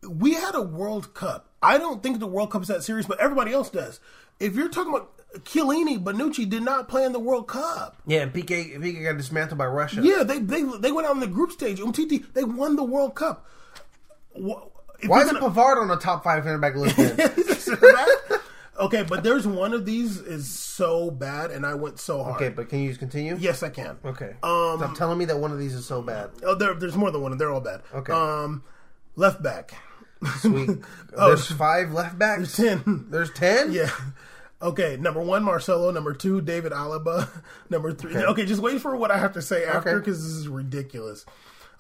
we 0.08 0.34
had 0.34 0.56
a 0.56 0.62
World 0.62 1.14
Cup. 1.14 1.48
I 1.64 1.78
don't 1.78 2.02
think 2.04 2.20
the 2.20 2.28
World 2.28 2.52
Cup 2.52 2.64
is 2.64 2.68
that 2.70 2.84
serious, 2.84 3.06
but 3.06 3.20
everybody 3.20 3.54
else 3.54 3.70
does. 3.70 4.00
If 4.40 4.56
you're 4.56 4.70
talking 4.70 4.94
about 4.94 5.12
Chiellini, 5.46 6.04
Bonucci 6.04 6.50
did 6.50 6.64
not 6.64 6.90
play 6.90 7.06
in 7.06 7.14
the 7.14 7.20
World 7.20 7.48
Cup. 7.48 7.96
yeah, 8.06 8.22
and 8.24 8.34
Piqué 8.34 8.76
Piqué 8.78 9.04
got 9.04 9.16
dismantled 9.18 9.58
by 9.60 9.68
Russia. 9.68 10.02
Yeah, 10.04 10.24
they 10.24 10.40
they 10.40 10.64
they 10.64 10.92
went 10.92 11.08
out 11.08 11.14
in 11.14 11.20
the 11.22 11.28
group 11.28 11.52
stage. 11.52 11.80
Umtiti, 11.80 12.26
they 12.34 12.44
won 12.44 12.76
the 12.76 12.84
World 12.84 13.16
Cup. 13.16 13.46
Wh- 14.36 14.64
if 14.64 14.71
Why 15.08 15.22
is 15.22 15.32
gonna- 15.32 15.40
Pavard 15.50 15.82
on 15.82 15.88
the 15.88 15.98
top 15.98 16.24
five 16.24 16.44
center 16.44 16.58
back 16.58 16.76
list? 16.76 16.98
Okay, 18.80 19.04
but 19.04 19.22
there's 19.24 19.46
one 19.46 19.74
of 19.74 19.86
these 19.86 20.18
is 20.18 20.50
so 20.50 21.12
bad, 21.12 21.52
and 21.52 21.68
I 21.68 21.76
went 21.76 22.00
so 22.00 22.24
hard. 22.24 22.38
okay, 22.38 22.50
but 22.50 22.68
can 22.70 22.80
you 22.80 22.88
just 22.88 23.00
continue? 23.00 23.36
Yes, 23.40 23.62
I 23.62 23.70
can. 23.70 23.98
Okay. 24.04 24.36
Um, 24.42 24.78
Stop 24.80 24.96
telling 24.96 25.20
me 25.20 25.26
that 25.26 25.38
one 25.38 25.52
of 25.52 25.60
these 25.60 25.76
is 25.76 25.86
so 25.86 26.02
bad. 26.02 26.32
Oh, 26.44 26.56
there, 26.56 26.74
there's 26.74 26.96
more 26.96 27.12
than 27.12 27.22
one. 27.22 27.38
They're 27.38 27.52
all 27.52 27.62
bad. 27.62 27.82
Okay. 27.94 28.12
Um, 28.12 28.64
left 29.16 29.44
back. 29.44 29.74
Sweet. 30.40 30.70
Oh, 31.16 31.28
There's 31.28 31.46
five 31.52 31.92
left 31.94 32.18
backs. 32.18 32.56
There's 32.56 32.84
ten. 32.84 33.06
There's 33.12 33.32
ten. 33.34 33.72
Yeah. 33.72 33.92
Okay, 34.62 34.96
number 34.98 35.22
one, 35.22 35.44
Marcelo. 35.44 35.92
Number 35.92 36.14
two, 36.14 36.40
David 36.42 36.72
Alaba. 36.72 37.28
Number 37.70 37.92
three. 37.94 38.16
Okay, 38.16 38.46
just 38.46 38.62
wait 38.62 38.82
for 38.82 38.96
what 38.96 39.12
I 39.12 39.18
have 39.18 39.34
to 39.34 39.42
say 39.44 39.66
after 39.66 39.90
Okay. 39.90 40.00
because 40.00 40.24
this 40.24 40.32
is 40.38 40.48
ridiculous. 40.48 41.26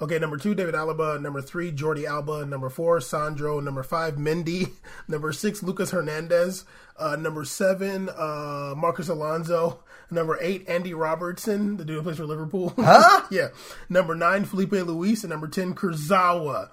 Okay, 0.02 0.18
number 0.18 0.38
two, 0.38 0.56
David 0.56 0.74
Alaba. 0.74 1.22
Number 1.22 1.41
three, 1.43 1.72
Jordi 1.72 2.06
Alba. 2.06 2.43
Number 2.45 2.70
four, 2.70 2.99
Sandro. 3.02 3.60
Number 3.60 3.84
five, 3.84 4.16
Mendy. 4.16 4.72
Number 5.08 5.32
six, 5.32 5.62
Lucas 5.62 5.91
Hernandez. 5.91 6.66
Uh, 6.97 7.16
number 7.16 7.45
seven, 7.45 8.10
uh, 8.10 8.74
Marcos 8.78 9.10
Alonso. 9.10 9.80
Number 10.10 10.38
eight, 10.41 10.68
Andy 10.68 10.93
Robertson, 10.93 11.78
the 11.78 11.86
dude 11.86 11.97
who 11.97 12.04
plays 12.04 12.18
for 12.18 12.26
Liverpool. 12.26 12.74
Huh? 12.78 13.26
yeah. 13.32 13.49
Number 13.89 14.14
nine, 14.16 14.45
Filipe 14.45 14.72
Luis. 14.72 15.24
And 15.24 15.30
number 15.30 15.47
10, 15.47 15.74
Kurzawa. 15.76 16.70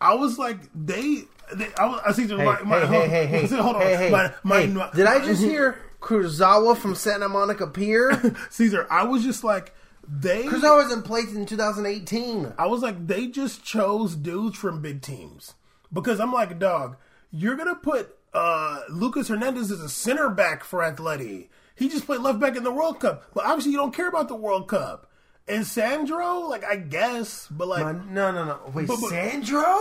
I 0.00 0.14
was 0.14 0.38
like, 0.38 0.58
they. 0.74 1.22
they 1.54 1.68
I, 1.78 1.86
was, 1.86 2.00
I 2.06 2.12
see. 2.12 2.26
Hey, 2.28 2.36
my, 2.44 2.62
my, 2.62 2.86
hey, 2.86 3.08
hey, 3.08 3.26
hey, 3.26 3.46
hey, 3.46 3.56
hold 3.56 3.76
on. 3.76 3.82
hey, 3.82 3.96
hey, 3.96 4.10
My- 4.10 4.32
my- 4.44 4.60
hey. 4.62 4.90
Did 4.96 5.06
I 5.06 5.24
just 5.24 5.42
hear 5.42 5.78
Kurzawa 6.00 6.76
from 6.76 6.94
Santa 6.94 7.28
Monica 7.28 7.66
Pier? 7.66 8.36
Caesar, 8.50 8.86
I 8.90 9.02
was 9.04 9.22
just 9.24 9.42
like 9.44 9.74
they. 10.08 10.44
Kurzawa 10.44 10.84
was 10.84 10.92
in 10.92 11.02
place 11.02 11.32
in 11.34 11.44
2018. 11.46 12.54
I 12.58 12.66
was 12.66 12.82
like 12.82 13.06
they 13.06 13.26
just 13.26 13.64
chose 13.64 14.14
dudes 14.16 14.56
from 14.56 14.80
big 14.82 15.02
teams 15.02 15.54
because 15.92 16.20
I'm 16.20 16.32
like, 16.32 16.58
dog, 16.58 16.96
you're 17.30 17.56
gonna 17.56 17.74
put 17.76 18.16
uh 18.34 18.80
Lucas 18.90 19.28
Hernandez 19.28 19.70
as 19.70 19.80
a 19.80 19.88
center 19.88 20.28
back 20.30 20.64
for 20.64 20.80
Atleti. 20.80 21.48
He 21.74 21.88
just 21.88 22.06
played 22.06 22.20
left 22.20 22.40
back 22.40 22.56
in 22.56 22.64
the 22.64 22.72
World 22.72 23.00
Cup, 23.00 23.24
but 23.34 23.44
obviously 23.44 23.72
you 23.72 23.78
don't 23.78 23.94
care 23.94 24.08
about 24.08 24.28
the 24.28 24.34
World 24.34 24.68
Cup. 24.68 25.10
And 25.46 25.66
Sandro, 25.66 26.40
like 26.40 26.64
I 26.64 26.76
guess, 26.76 27.46
but 27.50 27.68
like 27.68 27.84
no, 28.06 28.30
no, 28.32 28.44
no. 28.44 28.58
Wait, 28.74 28.86
But- 28.86 29.00
but- 29.00 29.10
Sandro? 29.10 29.74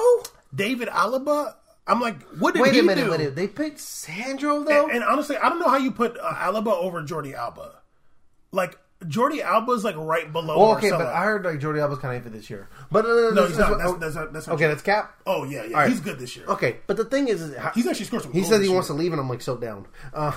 David 0.55 0.87
Alaba, 0.87 1.55
I'm 1.85 1.99
like, 1.99 2.21
what 2.39 2.53
did 2.53 2.61
Wait 2.63 2.73
he 2.73 2.79
a 2.79 2.83
minute, 2.83 3.03
do? 3.03 3.11
wait 3.11 3.15
a 3.15 3.19
minute. 3.19 3.35
They 3.35 3.47
picked 3.47 3.79
Sandro 3.79 4.63
though. 4.63 4.87
And 4.89 5.03
honestly, 5.03 5.35
I 5.37 5.49
don't 5.49 5.59
know 5.59 5.67
how 5.67 5.77
you 5.77 5.91
put 5.91 6.17
uh, 6.17 6.33
Alaba 6.35 6.71
over 6.73 7.01
Jordi 7.03 7.33
Alba. 7.33 7.73
Like 8.53 8.77
Jordi 9.05 9.41
Alba's 9.41 9.83
like 9.83 9.95
right 9.95 10.31
below. 10.31 10.57
well, 10.57 10.71
okay, 10.77 10.89
Marcelo. 10.89 11.05
but 11.11 11.13
I 11.13 11.23
heard 11.23 11.45
like 11.45 11.59
Jordi 11.59 11.79
Alba's 11.79 11.99
kind 11.99 12.17
of 12.17 12.23
iffy 12.25 12.33
this 12.33 12.49
year. 12.49 12.67
But 12.91 13.05
uh, 13.05 13.09
no, 13.09 13.31
this 13.31 13.49
he's 13.49 13.51
is 13.51 13.57
not. 13.59 13.77
That's, 13.77 13.93
that's, 13.99 14.15
not, 14.15 14.33
that's 14.33 14.47
not 14.47 14.53
okay, 14.53 14.63
true. 14.63 14.67
that's 14.69 14.81
Cap. 14.81 15.15
Oh 15.25 15.43
yeah, 15.43 15.65
yeah, 15.65 15.77
right. 15.77 15.89
he's 15.89 15.99
good 15.99 16.17
this 16.17 16.35
year. 16.35 16.45
Okay, 16.47 16.77
but 16.87 16.97
the 16.97 17.05
thing 17.05 17.27
is, 17.27 17.41
is 17.41 17.55
how, 17.57 17.71
He's 17.71 17.85
actually 17.85 18.05
scored 18.05 18.23
some. 18.23 18.33
he 18.33 18.43
says 18.43 18.59
he 18.59 18.67
this 18.67 18.71
wants 18.71 18.87
to 18.87 18.93
leave, 18.93 19.11
and 19.11 19.21
I'm 19.21 19.29
like 19.29 19.41
so 19.41 19.55
down. 19.57 19.87
Uh, 20.13 20.31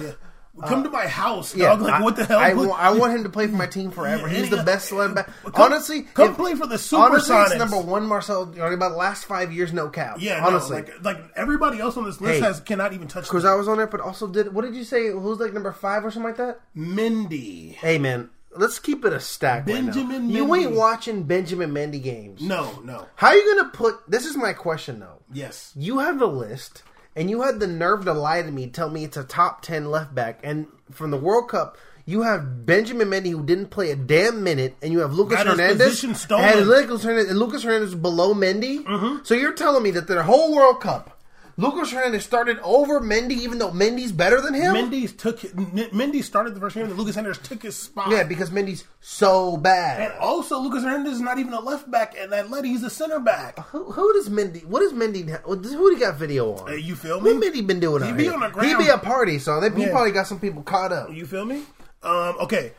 Yeah. 0.00 0.12
Come 0.66 0.84
to 0.84 0.90
my 0.90 1.06
house, 1.06 1.56
yeah, 1.56 1.68
dog. 1.70 1.80
Like 1.80 1.94
I- 1.94 2.02
what 2.02 2.14
the 2.16 2.26
hell? 2.26 2.38
I, 2.38 2.50
I 2.50 2.92
want 2.92 3.14
him 3.16 3.22
to 3.22 3.30
play 3.30 3.46
for 3.46 3.56
my 3.56 3.66
team 3.66 3.90
forever. 3.98 4.28
He's 4.28 4.50
the 4.50 4.62
best 4.62 4.90
linebacker. 4.90 5.32
Honestly, 5.54 6.02
come 6.02 6.32
if- 6.32 6.36
play 6.36 6.54
for 6.54 6.66
the 6.66 6.76
Super 6.76 7.02
Honestly, 7.04 7.34
it's 7.36 7.54
Sonics. 7.54 7.58
number 7.58 7.80
one. 7.80 8.04
Marcel, 8.06 8.46
Jordi, 8.48 8.74
about 8.74 8.90
the 8.90 8.96
last 8.98 9.24
five 9.24 9.50
years, 9.52 9.72
no 9.72 9.88
cap. 9.88 10.16
yeah, 10.20 10.40
no, 10.40 10.48
honestly, 10.48 10.76
like 10.82 11.02
like 11.02 11.18
everybody 11.36 11.78
else 11.80 11.96
on 11.96 12.04
this 12.04 12.20
list 12.20 12.40
Hey. 12.40 12.46
has 12.46 12.60
cannot 12.60 12.92
even 12.92 13.08
touch. 13.08 13.24
because 13.24 13.44
I 13.46 13.54
was 13.54 13.66
on 13.66 13.78
there, 13.78 13.86
but 13.86 14.00
also 14.02 14.26
did. 14.28 14.52
What 14.54 14.62
did 14.66 14.74
you 14.74 14.84
say? 14.84 15.08
Who's 15.10 15.38
like 15.40 15.54
number 15.54 15.72
five 15.72 16.04
or 16.04 16.10
something 16.10 16.28
like 16.28 16.36
that? 16.36 16.60
Mendy. 16.76 17.72
Hey 17.74 17.98
man, 17.98 18.28
let's 18.54 18.78
keep 18.78 19.04
it 19.04 19.12
a 19.12 19.20
stack. 19.20 19.66
right 19.66 19.82
now. 19.82 19.92
Benjamin 19.92 20.28
you 20.30 20.54
ain't 20.54 20.72
watching 20.72 21.22
Benjamin 21.24 21.72
Mendy 21.72 22.02
games. 22.02 22.42
No, 22.42 22.78
no. 22.84 23.06
How 23.16 23.28
are 23.28 23.34
you 23.34 23.56
gonna 23.56 23.70
put? 23.70 24.00
This 24.08 24.26
is 24.26 24.36
my 24.36 24.52
question 24.52 25.00
though. 25.00 25.22
Yes. 25.32 25.72
You 25.74 25.98
have 26.00 26.18
the 26.18 26.26
list, 26.26 26.82
and 27.14 27.30
you 27.30 27.42
had 27.42 27.60
the 27.60 27.66
nerve 27.66 28.04
to 28.04 28.12
lie 28.12 28.42
to 28.42 28.50
me, 28.50 28.66
tell 28.66 28.90
me 28.90 29.04
it's 29.04 29.16
a 29.16 29.24
top 29.24 29.62
ten 29.62 29.90
left 29.90 30.14
back, 30.14 30.40
and 30.42 30.66
from 30.90 31.10
the 31.10 31.18
World 31.18 31.48
Cup. 31.48 31.76
You 32.04 32.22
have 32.22 32.66
Benjamin 32.66 33.08
Mendy 33.08 33.30
who 33.30 33.44
didn't 33.44 33.68
play 33.68 33.92
a 33.92 33.96
damn 33.96 34.42
minute, 34.42 34.74
and 34.82 34.90
you 34.90 34.98
have 34.98 35.12
Lucas 35.12 35.40
Hernandez. 35.40 36.02
And 36.02 36.66
Lucas 36.66 37.04
Hernandez, 37.04 37.30
and 37.30 37.38
Lucas 37.38 37.62
Hernandez 37.62 37.90
is 37.90 37.94
below 37.94 38.34
Mendy. 38.34 38.82
Mm-hmm. 38.82 39.18
So 39.22 39.34
you're 39.34 39.52
telling 39.52 39.84
me 39.84 39.92
that 39.92 40.08
the 40.08 40.20
whole 40.24 40.52
World 40.52 40.80
Cup, 40.80 41.21
Lucas 41.56 41.90
Hernandez 41.92 42.24
started 42.24 42.58
over 42.62 43.00
Mendy, 43.00 43.32
even 43.32 43.58
though 43.58 43.70
Mendy's 43.70 44.12
better 44.12 44.40
than 44.40 44.54
him. 44.54 44.74
Mendy's 44.74 45.12
took 45.12 45.44
N- 45.44 45.90
Mendy 45.92 46.22
started 46.22 46.54
the 46.54 46.60
first 46.60 46.74
game, 46.74 46.86
and 46.86 46.96
Lucas 46.96 47.14
Hernandez 47.16 47.38
took 47.46 47.62
his 47.62 47.76
spot. 47.76 48.10
yeah, 48.10 48.22
because 48.24 48.50
Mendy's 48.50 48.84
so 49.00 49.56
bad. 49.56 50.00
and 50.10 50.18
also 50.20 50.58
Lucas 50.60 50.82
Hernandez 50.82 51.14
is 51.14 51.20
not 51.20 51.38
even 51.38 51.52
a 51.52 51.60
left 51.60 51.90
back, 51.90 52.14
and 52.18 52.32
Atleti 52.32 52.66
he's 52.66 52.82
a 52.82 52.90
center 52.90 53.20
back. 53.20 53.58
Who, 53.68 53.90
who 53.92 54.12
does 54.14 54.28
Mendy? 54.28 54.64
What 54.64 54.80
does 54.80 54.92
Mendy? 54.92 55.28
Who 55.42 55.56
do 55.60 55.94
he 55.94 56.00
got 56.00 56.16
video 56.16 56.54
on? 56.54 56.70
Uh, 56.70 56.72
you 56.74 56.96
feel 56.96 57.20
me? 57.20 57.32
What 57.34 57.42
Mendy 57.42 57.66
been 57.66 57.80
doing? 57.80 58.02
He 58.02 58.12
be 58.12 58.24
here? 58.24 58.32
on 58.34 58.40
the 58.40 58.48
ground. 58.48 58.68
He 58.68 58.74
be 58.74 58.88
a 58.88 58.98
party, 58.98 59.38
so 59.38 59.60
they, 59.60 59.68
he 59.70 59.88
probably 59.90 60.12
got 60.12 60.26
some 60.26 60.40
people 60.40 60.62
caught 60.62 60.92
up. 60.92 61.12
You 61.12 61.26
feel 61.26 61.44
me? 61.44 61.62
Um, 62.02 62.36
okay. 62.40 62.72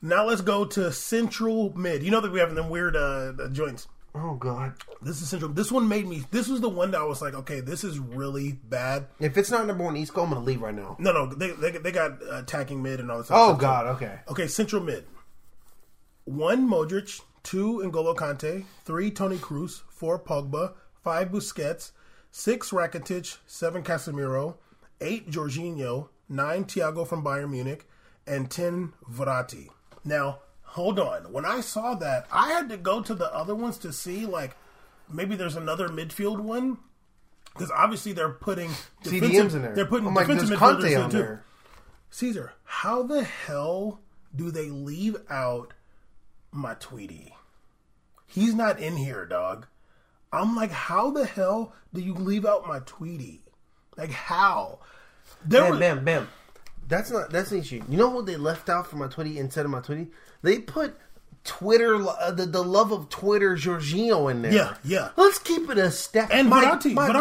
Now 0.00 0.26
let's 0.26 0.40
go 0.42 0.64
to 0.64 0.92
central 0.92 1.76
mid. 1.76 2.02
You 2.02 2.10
know 2.10 2.20
that 2.20 2.30
we 2.32 2.38
have 2.40 2.54
them 2.54 2.70
weird 2.70 2.96
uh, 2.96 3.48
joints. 3.52 3.88
Oh 4.14 4.34
God! 4.34 4.72
This 5.02 5.20
is 5.20 5.28
central. 5.28 5.52
This 5.52 5.70
one 5.70 5.86
made 5.88 6.06
me. 6.06 6.24
This 6.30 6.48
was 6.48 6.60
the 6.60 6.68
one 6.68 6.90
that 6.92 7.00
I 7.00 7.04
was 7.04 7.20
like, 7.22 7.34
okay, 7.34 7.60
this 7.60 7.84
is 7.84 7.98
really 7.98 8.52
bad. 8.52 9.06
If 9.20 9.36
it's 9.36 9.50
not 9.50 9.66
number 9.66 9.84
one 9.84 9.96
East 9.96 10.14
Coast, 10.14 10.28
I'm 10.28 10.34
gonna 10.34 10.44
leave 10.44 10.62
right 10.62 10.74
now. 10.74 10.96
No, 10.98 11.12
no, 11.12 11.26
they 11.26 11.50
they, 11.52 11.78
they 11.78 11.92
got 11.92 12.22
uh, 12.22 12.38
attacking 12.38 12.82
mid 12.82 13.00
and 13.00 13.10
all 13.10 13.18
this. 13.18 13.28
Oh 13.30 13.50
stuff. 13.50 13.60
God! 13.60 13.86
Okay. 13.86 14.18
Okay, 14.28 14.46
central 14.46 14.82
mid. 14.82 15.04
One 16.24 16.68
Modric, 16.68 17.20
two 17.42 17.82
N'Golo 17.84 18.14
Kante, 18.16 18.64
three 18.84 19.10
Toni 19.10 19.36
Kroos, 19.36 19.82
four 19.88 20.18
Pogba, 20.18 20.74
five 21.02 21.28
Busquets, 21.30 21.92
six 22.30 22.70
Rakitic, 22.70 23.38
seven 23.46 23.82
Casemiro, 23.82 24.56
eight 25.00 25.30
Jorginho, 25.30 26.08
nine 26.28 26.64
Thiago 26.64 27.06
from 27.06 27.22
Bayern 27.22 27.50
Munich, 27.50 27.86
and 28.26 28.50
ten 28.50 28.92
Verratti. 29.10 29.68
Now, 30.04 30.40
hold 30.78 31.00
on. 31.00 31.32
When 31.32 31.44
I 31.44 31.60
saw 31.60 31.96
that, 31.96 32.28
I 32.30 32.52
had 32.52 32.68
to 32.68 32.76
go 32.76 33.02
to 33.02 33.12
the 33.12 33.34
other 33.34 33.54
ones 33.54 33.78
to 33.78 33.92
see 33.92 34.26
like 34.26 34.56
maybe 35.12 35.34
there's 35.34 35.56
another 35.56 35.88
midfield 35.88 36.38
one 36.38 36.78
because 37.52 37.72
obviously 37.72 38.12
they're 38.12 38.28
putting 38.28 38.70
CDM's 39.02 39.56
in 39.56 39.62
there. 39.62 39.74
They're 39.74 39.86
putting 39.86 40.14
like, 40.14 40.28
defensive 40.28 40.56
midfielders 40.56 40.82
Kante 40.82 41.04
in 41.04 41.10
there. 41.10 41.44
Caesar, 42.10 42.52
how 42.62 43.02
the 43.02 43.24
hell 43.24 44.00
do 44.34 44.52
they 44.52 44.70
leave 44.70 45.16
out 45.28 45.74
my 46.52 46.74
Tweety? 46.74 47.34
He's 48.26 48.54
not 48.54 48.78
in 48.78 48.96
here, 48.96 49.26
dog. 49.26 49.66
I'm 50.32 50.54
like, 50.54 50.70
how 50.70 51.10
the 51.10 51.26
hell 51.26 51.74
do 51.92 52.00
you 52.00 52.14
leave 52.14 52.46
out 52.46 52.68
my 52.68 52.80
Tweety? 52.86 53.42
Like, 53.96 54.10
how? 54.10 54.78
There 55.44 55.62
Bam, 55.62 55.70
was, 55.70 55.80
bam, 55.80 56.04
bam. 56.04 56.28
That's 56.88 57.10
not. 57.10 57.30
That's 57.30 57.50
the 57.50 57.58
issue. 57.58 57.82
You 57.88 57.98
know 57.98 58.08
what 58.08 58.26
they 58.26 58.36
left 58.36 58.68
out 58.70 58.86
for 58.86 58.96
my 58.96 59.08
Twitter 59.08 59.38
instead 59.38 59.66
of 59.66 59.70
my 59.70 59.80
Twitter? 59.80 60.06
They 60.42 60.58
put 60.58 60.96
Twitter, 61.44 61.96
uh, 61.96 62.30
the 62.30 62.44
the 62.44 62.62
love 62.62 62.92
of 62.92 63.08
Twitter, 63.08 63.54
Giorgio 63.56 64.28
in 64.28 64.42
there. 64.42 64.52
Yeah, 64.52 64.74
yeah. 64.84 65.10
Let's 65.16 65.38
keep 65.38 65.70
it 65.70 65.78
a 65.78 65.90
step. 65.90 66.28
And 66.30 66.48
my, 66.48 66.62
my 66.62 66.76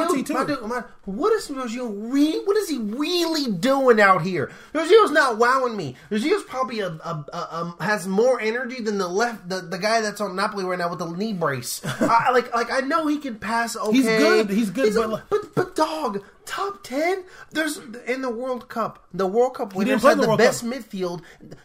dude, 0.09 0.25
too. 0.27 0.33
My 0.33 0.43
dude, 0.45 0.61
my, 0.63 0.83
what 1.05 1.31
is 1.33 1.47
Giorgio? 1.47 1.85
Re, 1.87 2.41
what 2.43 2.57
is 2.57 2.67
he 2.67 2.77
really 2.77 3.49
doing 3.51 4.01
out 4.01 4.21
here? 4.23 4.51
Giorgio's 4.73 5.11
not 5.11 5.37
wowing 5.37 5.77
me. 5.77 5.95
Giorgio's 6.09 6.43
probably 6.43 6.81
a, 6.81 6.89
a, 6.89 7.25
a, 7.31 7.47
um 7.51 7.75
has 7.79 8.05
more 8.07 8.39
energy 8.41 8.81
than 8.81 8.97
the 8.97 9.07
left 9.07 9.47
the, 9.47 9.61
the 9.61 9.77
guy 9.77 10.01
that's 10.01 10.19
on 10.19 10.35
Napoli 10.35 10.65
right 10.65 10.77
now 10.79 10.89
with 10.89 10.99
the 10.99 11.09
knee 11.09 11.33
brace. 11.33 11.81
I, 11.85 12.31
like 12.31 12.53
like 12.53 12.69
I 12.71 12.81
know 12.81 13.07
he 13.07 13.19
can 13.19 13.39
pass. 13.39 13.77
Okay, 13.77 13.95
He's 13.95 14.05
good, 14.05 14.49
he's 14.49 14.69
good, 14.71 14.95
a- 14.95 15.07
but 15.07 15.29
but 15.29 15.55
but 15.55 15.75
dog, 15.77 16.21
top 16.45 16.83
ten. 16.83 17.23
There's 17.51 17.77
in 18.07 18.21
the 18.21 18.29
World 18.29 18.67
Cup. 18.67 19.05
The 19.13 19.25
World 19.25 19.53
Cup 19.55 19.73
winners 19.73 20.03
had 20.03 20.17
the 20.17 20.27
the, 20.27 20.35
best 20.35 20.63
Cup. 20.63 20.71
midfield. 20.73 21.21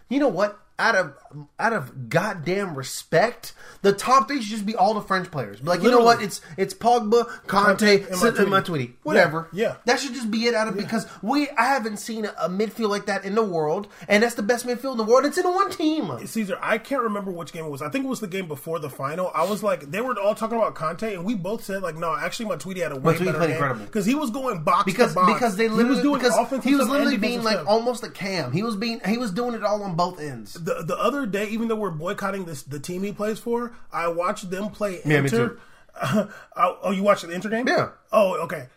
You 0.09 0.21
know 0.21 0.29
what? 0.29 0.61
Out 0.79 0.97
of 0.97 1.15
out 1.59 1.73
of 1.73 2.09
goddamn 2.09 2.75
respect, 2.75 3.53
the 3.83 3.93
top 3.93 4.29
three 4.29 4.41
should 4.43 4.51
just 4.51 4.67
be 4.67 4.75
all 4.75 4.95
the 4.95 5.01
French 5.01 5.31
players. 5.31 5.61
Be 5.61 5.67
Like 5.67 5.83
you 5.83 5.91
know 5.91 6.01
what? 6.01 6.23
It's 6.23 6.41
it's 6.57 6.75
Pogba, 6.75 7.25
Kante, 7.47 7.77
Kante, 7.77 8.13
and 8.13 8.39
and 8.39 8.49
Matuidi. 8.49 8.49
Matuidi. 8.49 8.93
Whatever. 9.03 9.49
Yeah, 9.53 9.69
yeah. 9.69 9.77
that 9.85 10.01
should 10.01 10.15
just 10.15 10.31
be 10.31 10.47
it. 10.47 10.55
Out 10.55 10.69
of 10.69 10.77
because 10.77 11.07
we 11.23 11.49
I 11.51 11.67
haven't 11.67 11.99
seen 11.99 12.25
a, 12.25 12.49
midfield 12.49 12.89
like 12.91 13.07
that 13.07 13.25
in 13.25 13.35
the 13.35 13.43
world, 13.43 13.89
and 14.09 14.23
that's 14.23 14.35
the 14.35 14.43
best 14.43 14.67
midfield 14.67 14.93
in 14.93 14.99
the 14.99 15.05
world. 15.05 15.25
It's 15.25 15.39
in 15.39 15.45
one 15.45 15.71
team. 15.71 16.11
Caesar, 16.27 16.59
I 16.61 16.79
can't 16.79 17.03
remember 17.03 17.31
which 17.31 17.53
game 17.53 17.65
it 17.65 17.71
was. 17.71 17.83
I 17.83 17.89
think 17.89 18.05
it 18.05 18.09
was 18.09 18.21
the 18.21 18.27
game 18.27 18.49
before 18.49 18.79
the 18.79 18.91
final. 18.91 19.31
I 19.35 19.45
was 19.45 19.63
like, 19.63 19.91
they 19.91 20.01
were 20.01 20.19
all 20.19 20.35
talking 20.35 20.57
about 20.57 20.75
Kante, 20.75 21.13
and 21.13 21.25
we 21.25 21.35
both 21.35 21.65
said 21.65 21.83
like, 21.83 21.97
no, 21.97 22.15
actually, 22.15 22.57
Tweety 22.57 22.81
had 22.81 22.93
a 22.93 22.97
way 22.97 23.15
Matuidi 23.15 23.25
better 23.27 23.39
game 23.41 23.51
incredible. 23.53 23.85
because 23.87 24.07
he 24.07 24.15
was 24.15 24.31
going 24.31 24.63
box 24.63 24.85
because 24.85 25.11
to 25.11 25.15
box. 25.17 25.33
because 25.33 25.57
they 25.57 25.65
he 25.65 25.69
literally 25.71 25.91
was 25.91 26.03
doing 26.03 26.19
because 26.19 26.65
he 26.65 26.75
was 26.75 26.89
literally 26.89 27.17
being 27.17 27.43
like 27.43 27.55
stuff. 27.55 27.69
almost 27.69 28.05
a 28.05 28.11
cam. 28.11 28.53
He 28.53 28.63
was 28.63 28.77
being 28.77 29.01
he 29.07 29.19
was 29.19 29.31
doing 29.31 29.55
it 29.55 29.63
all 29.63 29.83
on 29.83 29.97
both 29.97 30.21
ends. 30.21 30.55
The 30.65 30.83
the 30.85 30.97
other 30.97 31.27
day, 31.27 31.49
even 31.49 31.69
though 31.69 31.77
we're 31.77 31.91
boycotting 31.91 32.45
this 32.45 32.63
the 32.63 32.79
team 32.81 33.03
he 33.03 33.13
plays 33.13 33.39
for, 33.39 33.73
I 33.93 34.09
watched 34.09 34.51
them 34.51 34.71
play 34.71 35.01
Yeah, 35.05 35.19
Inter. 35.19 35.49
too. 35.49 35.59
oh, 36.57 36.91
you 36.91 37.03
watched 37.03 37.23
the 37.27 37.31
Inter 37.33 37.51
game? 37.51 37.67
Yeah. 37.69 37.91
Oh, 38.11 38.35
okay. 38.45 38.69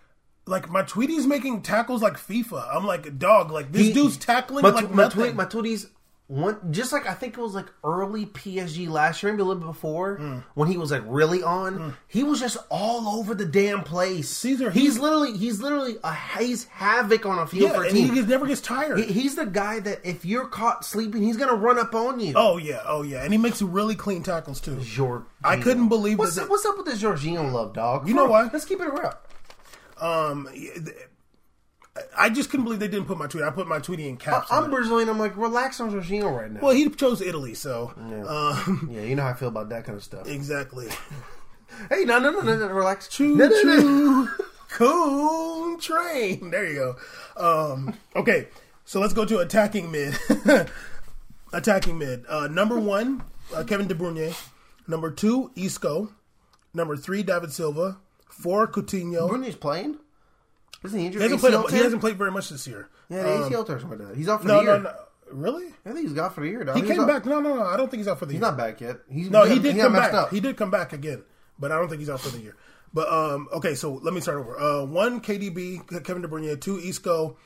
Like 0.48 0.70
my 0.70 0.84
Tweety's 0.84 1.26
making 1.26 1.62
tackles 1.64 2.02
like 2.02 2.18
FIFA. 2.18 2.68
I'm 2.76 2.86
like, 2.86 3.18
dog, 3.18 3.50
like 3.52 3.72
this 3.72 3.88
He- 3.88 3.94
dude's 3.94 4.18
tackling 4.18 4.64
Matu- 4.64 4.74
like 4.76 4.92
nothing. 4.92 5.36
Matuidi's 5.36 5.88
one 6.28 6.72
just 6.74 6.92
like 6.92 7.06
I 7.08 7.14
think 7.14 7.38
it 7.38 7.42
was 7.42 7.54
like 7.54 7.68
early 7.84 8.26
PSG 8.26 8.90
last 8.90 9.22
year, 9.22 9.32
maybe 9.32 9.44
a 9.44 9.46
little 9.46 9.62
bit 9.62 9.68
before 9.68 10.44
when 10.56 10.68
he 10.70 10.76
was 10.78 10.90
like 10.90 11.04
really 11.06 11.44
on. 11.44 11.96
He 12.08 12.24
was 12.24 12.40
just 12.40 12.58
all 12.72 13.08
over 13.20 13.36
the 13.36 13.46
damn 13.46 13.84
place. 13.84 14.30
Caesar, 14.30 14.72
he's, 14.72 14.94
he's- 14.94 14.98
literally 14.98 15.38
he's 15.38 15.62
literally 15.62 15.98
a 16.04 16.16
he's 16.40 16.64
havoc 16.66 17.28
on 17.28 17.38
a 17.38 17.46
field 17.46 17.70
yeah, 17.70 17.76
for 17.76 17.84
a 17.84 17.88
and 17.88 17.96
team. 17.96 18.14
he 18.14 18.22
never 18.24 18.48
gets 18.48 18.60
tired. 18.62 18.98
He- 19.00 19.14
he's 19.14 19.36
the 19.36 19.46
guy 19.46 19.80
that 19.82 20.00
if 20.04 20.26
you're 20.26 20.48
caught 20.48 20.84
sleeping, 20.84 21.22
he's 21.22 21.38
gonna 21.38 21.54
run 21.54 21.78
up 21.78 21.94
on 21.94 22.20
you. 22.20 22.34
oh 22.36 22.58
yeah, 22.58 22.82
oh 22.88 23.04
yeah, 23.04 23.24
and 23.24 23.32
he 23.32 23.38
makes 23.38 23.62
really 23.62 23.96
clean 23.96 24.24
tackles 24.24 24.60
too. 24.60 24.78
Jorginho. 24.78 25.26
I 25.44 25.58
couldn't 25.58 25.90
believe 25.90 26.18
what's 26.18 26.36
that. 26.38 26.50
what's 26.50 26.66
up 26.66 26.76
with 26.76 26.88
this 26.88 27.04
Jorginho 27.04 27.52
love, 27.52 27.74
dog. 27.74 28.08
You 28.08 28.16
know 28.16 28.26
why? 28.26 28.50
Let's 28.52 28.66
keep 28.66 28.80
it 28.82 28.86
real. 28.92 29.14
Um, 30.02 30.50
I 32.18 32.30
just 32.30 32.50
couldn't 32.50 32.66
believe 32.66 32.80
they 32.80 32.88
didn't 32.90 33.06
put 33.06 33.18
my 33.18 33.28
Tweety. 33.28 33.48
I 33.48 33.52
put 33.52 33.68
my 33.68 33.80
Tweety 33.80 34.10
in 34.10 34.18
caps. 34.18 34.48
I'm. 34.52 34.70
Brazilian. 34.70 35.08
I'm 35.10 35.18
like 35.20 35.36
relax 35.38 35.80
on 35.80 35.92
Jorginho 35.92 36.36
right 36.36 36.52
now. 36.52 36.60
well, 36.62 36.76
he 36.76 36.90
chose 36.90 37.22
Italy, 37.22 37.54
so 37.54 37.94
um, 38.28 38.90
yeah, 38.92 39.02
you 39.04 39.16
know 39.16 39.24
how 39.24 39.30
I 39.30 39.34
feel 39.34 39.48
about 39.48 39.70
that 39.70 39.86
kind 39.86 39.98
of 39.98 40.04
stuff. 40.04 40.28
exactly. 40.28 40.88
Hey, 41.90 42.06
no, 42.06 42.20
no, 42.20 42.30
no, 42.30 42.40
no, 42.40 42.56
no 42.56 42.68
relax. 42.68 43.08
Choo 43.10 43.36
No, 43.36 43.48
no, 43.48 43.62
no. 43.64 44.28
choo, 44.38 44.46
coon 44.70 45.80
train. 45.80 46.50
There 46.50 46.66
you 46.72 46.96
go. 47.36 47.74
Um, 47.74 47.94
okay, 48.16 48.48
so 48.86 49.02
let's 49.02 49.14
go 49.14 49.26
to 49.26 49.40
attacking 49.40 49.92
mid. 49.92 50.18
attacking 51.52 51.98
mid. 51.98 52.24
Uh, 52.30 52.48
number 52.48 52.80
one, 52.80 53.24
uh, 53.54 53.64
Kevin 53.66 53.88
De 53.88 53.96
Bruyne. 53.96 54.34
Number 54.88 55.12
two, 55.12 55.52
Isco. 55.56 56.14
Number 56.74 56.96
three, 56.96 57.24
David 57.24 57.52
Silva. 57.52 57.98
Four, 58.30 58.68
Coutinho. 58.68 59.30
Bruyne's 59.30 59.56
playing. 59.56 59.98
Isn't 60.86 61.00
he 61.00 61.06
injured? 61.08 61.22
He 61.22 61.24
hasn't, 61.24 61.42
played, 61.42 61.54
ACL 61.54 61.72
he 61.72 61.78
hasn't 61.78 62.02
played 62.02 62.18
very 62.18 62.32
much 62.32 62.50
this 62.50 62.68
year. 62.68 62.90
Yeah, 63.10 63.24
the 63.24 63.30
ACL 63.30 63.66
tear 63.66 63.76
or 63.76 63.80
something 63.80 64.00
like 64.00 64.08
that. 64.10 64.18
He's 64.18 64.28
off 64.30 64.42
for 64.42 64.48
No, 64.48 64.58
the 64.58 64.64
year. 64.64 64.78
no, 64.78 64.84
no. 64.84 64.96
Really? 65.32 65.66
I 65.86 65.92
think 65.92 66.08
he's 66.08 66.18
out 66.18 66.36
for 66.36 66.42
the 66.42 66.48
year. 66.50 66.64
Dog. 66.64 66.76
He 66.76 66.82
He's 66.84 66.92
came 66.92 67.00
out- 67.02 67.08
back. 67.08 67.26
No, 67.26 67.40
no, 67.40 67.56
no. 67.56 67.64
I 67.64 67.78
don't 67.78 67.90
think 67.90 68.00
he's 68.02 68.08
out 68.08 68.20
for 68.20 68.26
the 68.26 68.34
He's 68.34 68.40
year. 68.42 68.48
He's 68.52 68.58
not 68.58 68.58
back 68.58 68.80
yet. 68.82 68.98
He's 69.10 69.30
No, 69.32 69.44
got- 69.44 69.52
he 69.54 69.60
did 69.60 69.78
come 69.78 69.94
back. 69.94 70.14
Up. 70.14 70.30
He 70.32 70.40
did 70.40 70.56
come 70.56 70.70
back 70.72 70.94
again, 70.94 71.24
but 71.60 71.72
I 71.72 71.78
don't 71.80 71.90
think 71.90 72.00
he's 72.00 72.10
out 72.10 72.22
for 72.22 72.30
the 72.30 72.40
year. 72.40 72.56
But 72.94 73.12
um, 73.12 73.48
okay, 73.54 73.76
so 73.76 73.94
let 73.94 74.14
me 74.14 74.22
start 74.22 74.38
over. 74.38 74.58
Uh, 74.60 74.86
one 74.86 75.20
KDB, 75.22 76.04
Kevin 76.06 76.22
De 76.22 76.28
Bruyne. 76.28 76.60
Two 76.62 76.78
Isco. 76.80 77.38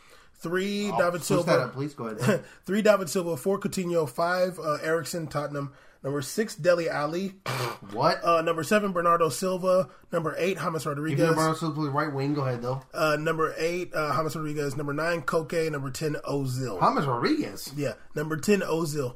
Three 0.41 0.91
David 0.97 1.23
Switch 1.23 1.45
that 1.45 1.51
Silva. 1.51 1.61
up, 1.63 1.73
please 1.73 1.93
go 1.93 2.07
ahead. 2.07 2.43
Three 2.65 2.81
David 2.81 3.09
Silva. 3.09 3.35
Four 3.35 3.59
Coutinho. 3.59 4.07
Five 4.09 4.57
uh, 4.59 4.77
Eriksen. 4.83 5.27
Tottenham. 5.27 5.73
Number 6.03 6.21
six, 6.21 6.55
Dele 6.55 6.89
Alli. 6.89 7.33
What? 7.93 8.23
Uh, 8.23 8.41
number 8.41 8.61
seven, 8.63 8.91
Bernardo 8.91 9.29
Silva. 9.29 9.89
Number 10.11 10.35
eight, 10.37 10.57
you 10.57 10.63
Rodriguez. 10.63 11.19
know 11.19 11.29
Bernardo 11.33 11.55
Silva 11.55 11.81
right 11.89 12.13
wing, 12.13 12.33
go 12.33 12.41
ahead 12.41 12.61
though. 12.61 12.81
Uh, 12.93 13.15
number 13.17 13.55
eight, 13.57 13.91
uh, 13.95 14.15
James 14.15 14.35
Rodriguez. 14.35 14.75
Number 14.75 14.93
nine, 14.93 15.21
Koke. 15.21 15.71
Number 15.71 15.89
ten, 15.89 16.15
Ozil. 16.27 16.79
James 16.79 17.05
Rodriguez. 17.07 17.71
Yeah, 17.75 17.93
number 18.15 18.35
ten, 18.37 18.59
Ozil. 18.59 19.15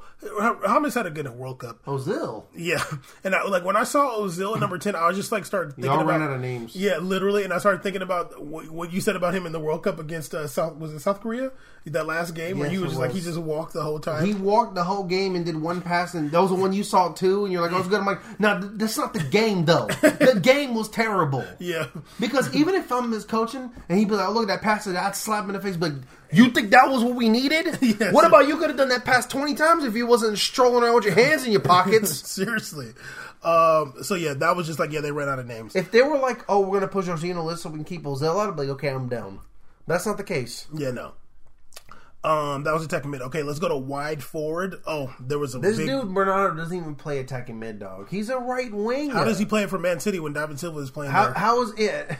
James 0.66 0.94
had 0.94 1.06
a 1.06 1.10
good 1.10 1.28
World 1.28 1.58
Cup. 1.60 1.84
Ozil. 1.84 2.44
Yeah, 2.56 2.82
and 3.24 3.34
I, 3.34 3.44
like 3.44 3.64
when 3.64 3.76
I 3.76 3.84
saw 3.84 4.18
Ozil 4.18 4.54
at 4.54 4.60
number 4.60 4.78
ten, 4.78 4.96
I 4.96 5.06
was 5.08 5.16
just 5.16 5.30
like 5.30 5.44
started 5.44 5.74
thinking 5.74 5.84
Y'all 5.92 6.00
about 6.00 6.08
ran 6.08 6.22
out 6.22 6.30
of 6.32 6.40
names. 6.40 6.74
Yeah, 6.74 6.96
literally, 6.98 7.44
and 7.44 7.52
I 7.52 7.58
started 7.58 7.82
thinking 7.82 8.02
about 8.02 8.42
what, 8.42 8.70
what 8.70 8.92
you 8.92 9.00
said 9.00 9.14
about 9.14 9.34
him 9.34 9.46
in 9.46 9.52
the 9.52 9.60
World 9.60 9.84
Cup 9.84 9.98
against 10.00 10.34
uh, 10.34 10.46
South 10.48 10.76
was 10.76 10.92
it 10.92 11.00
South 11.00 11.20
Korea 11.20 11.50
that 11.92 12.06
last 12.06 12.34
game 12.34 12.58
where 12.58 12.66
Yes, 12.66 12.72
he 12.72 12.78
was 12.82 12.90
just 12.92 13.00
like 13.00 13.12
he 13.12 13.20
just 13.20 13.38
walked 13.38 13.74
the 13.74 13.82
whole 13.82 13.98
time. 13.98 14.24
He 14.24 14.32
walked 14.32 14.74
the 14.74 14.84
whole 14.84 15.04
game 15.04 15.36
and 15.36 15.44
did 15.44 15.56
one 15.60 15.82
pass, 15.82 16.14
and 16.14 16.30
that 16.30 16.40
was 16.40 16.50
the 16.50 16.56
one 16.56 16.72
you 16.72 16.82
saw 16.82 17.12
too. 17.12 17.44
And 17.44 17.52
you're 17.52 17.60
like, 17.60 17.72
"Oh, 17.72 17.78
it's 17.78 17.88
good." 17.88 18.00
I'm 18.00 18.06
like, 18.06 18.40
"No, 18.40 18.58
th- 18.58 18.72
that's 18.76 18.96
not 18.96 19.12
the 19.12 19.22
game, 19.22 19.66
though. 19.66 19.86
the 20.00 20.40
game 20.42 20.74
was 20.74 20.88
terrible." 20.88 21.44
yeah, 21.58 21.88
Because 22.18 22.54
even 22.54 22.74
if 22.74 22.90
I'm 22.90 23.12
his 23.12 23.24
coaching 23.26 23.70
and 23.88 23.98
he'd 23.98 24.08
be 24.08 24.14
like, 24.14 24.28
oh, 24.28 24.32
look 24.32 24.44
at 24.44 24.48
that 24.48 24.62
pass, 24.62 24.86
and 24.86 24.96
I'd 24.96 25.14
slap 25.14 25.44
him 25.44 25.50
in 25.50 25.56
the 25.56 25.60
face, 25.60 25.76
but 25.76 25.92
you 26.32 26.50
think 26.50 26.70
that 26.70 26.88
was 26.88 27.04
what 27.04 27.14
we 27.14 27.28
needed? 27.28 27.78
Yes. 27.82 28.12
What 28.14 28.24
about 28.24 28.48
you 28.48 28.56
could 28.56 28.70
have 28.70 28.78
done 28.78 28.88
that 28.88 29.04
pass 29.04 29.26
20 29.26 29.54
times 29.54 29.84
if 29.84 29.94
you 29.94 30.06
wasn't 30.06 30.38
strolling 30.38 30.82
around 30.82 30.94
with 30.94 31.04
your 31.04 31.14
hands 31.14 31.44
in 31.44 31.52
your 31.52 31.60
pockets? 31.60 32.10
seriously. 32.28 32.92
Um, 33.42 33.96
so 34.02 34.14
yeah, 34.14 34.32
that 34.34 34.56
was 34.56 34.66
just 34.66 34.78
like 34.78 34.90
yeah, 34.90 35.00
they 35.02 35.12
ran 35.12 35.28
out 35.28 35.38
of 35.38 35.46
names. 35.46 35.76
if 35.76 35.90
they 35.90 36.00
were 36.00 36.18
like, 36.18 36.44
oh, 36.48 36.60
we're 36.60 36.68
going 36.68 36.80
to 36.80 36.88
push 36.88 37.08
on 37.08 37.20
the 37.20 37.42
list 37.42 37.62
so 37.62 37.68
we 37.68 37.76
can 37.76 37.84
keep 37.84 38.04
Ozil 38.04 38.40
out, 38.42 38.48
I'd 38.48 38.56
be 38.56 38.62
like, 38.62 38.70
okay, 38.70 38.88
I'm 38.88 39.08
down. 39.08 39.40
That's 39.86 40.06
not 40.06 40.16
the 40.16 40.24
case. 40.24 40.66
Yeah, 40.72 40.90
no. 40.92 41.12
Um, 42.24 42.64
that 42.64 42.72
was 42.72 42.82
attacking 42.84 43.10
mid. 43.10 43.20
Okay, 43.20 43.42
let's 43.42 43.58
go 43.58 43.68
to 43.68 43.76
wide 43.76 44.22
forward. 44.24 44.76
Oh, 44.86 45.14
there 45.20 45.38
was 45.38 45.54
a 45.54 45.58
This 45.58 45.76
big. 45.76 45.86
dude, 45.88 46.14
Bernardo, 46.14 46.56
doesn't 46.56 46.76
even 46.76 46.94
play 46.94 47.18
attacking 47.18 47.58
mid, 47.58 47.78
dog. 47.78 48.08
He's 48.08 48.30
a 48.30 48.38
right 48.38 48.72
wing. 48.72 49.10
how 49.10 49.24
does 49.24 49.38
he 49.38 49.44
play 49.44 49.62
it 49.64 49.70
for 49.70 49.78
Man 49.78 50.00
City 50.00 50.18
when 50.20 50.32
David 50.32 50.58
Silva 50.58 50.78
is 50.80 50.90
playing 50.90 51.12
How, 51.12 51.24
there? 51.24 51.34
how 51.34 51.62
is 51.62 51.72
it? 51.76 52.16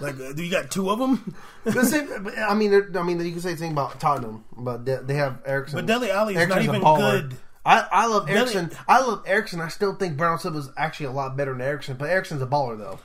Like, 0.00 0.14
uh, 0.20 0.32
do 0.32 0.42
you 0.44 0.50
got 0.50 0.70
two 0.70 0.90
of 0.90 0.98
them? 0.98 1.34
The 1.64 1.84
same- 1.84 2.28
I 2.38 2.54
mean, 2.54 2.96
I 2.96 3.02
mean, 3.02 3.20
you 3.20 3.32
can 3.32 3.40
say 3.40 3.52
the 3.52 3.58
same 3.58 3.72
about 3.72 3.98
Tottenham, 4.00 4.44
but 4.56 4.84
they, 4.84 4.96
they 4.96 5.14
have 5.14 5.40
Eriksen. 5.46 5.76
But 5.76 5.86
Dele 5.86 6.10
Alli 6.10 6.34
is 6.36 6.48
not 6.48 6.60
even 6.62 6.80
good. 6.82 7.36
I, 7.64 7.86
I 7.90 8.06
love 8.08 8.26
Dele- 8.26 8.38
Eriksen. 8.40 8.70
I 8.88 9.00
love 9.00 9.22
Eriksen. 9.26 9.60
I 9.60 9.68
still 9.68 9.94
think 9.94 10.16
Bernardo 10.16 10.40
Silva 10.42 10.58
is 10.58 10.68
actually 10.76 11.06
a 11.06 11.12
lot 11.12 11.36
better 11.36 11.52
than 11.52 11.60
Eriksen, 11.60 11.96
but 11.96 12.10
Eriksen's 12.10 12.42
a 12.42 12.46
baller 12.46 12.76
though. 12.76 12.98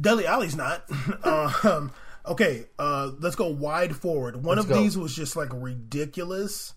Dele 0.00 0.24
Alli's 0.24 0.54
not. 0.54 0.84
um, 1.24 1.90
okay, 2.26 2.66
uh, 2.78 3.10
let's 3.18 3.36
go 3.36 3.48
wide 3.48 3.94
forward. 3.96 4.36
One 4.44 4.56
Let's 4.56 4.68
of 4.70 4.74
go. 4.76 4.82
these 4.82 4.96
was 4.98 5.14
just 5.14 5.36
like 5.36 5.50
ridiculous. 5.52 6.74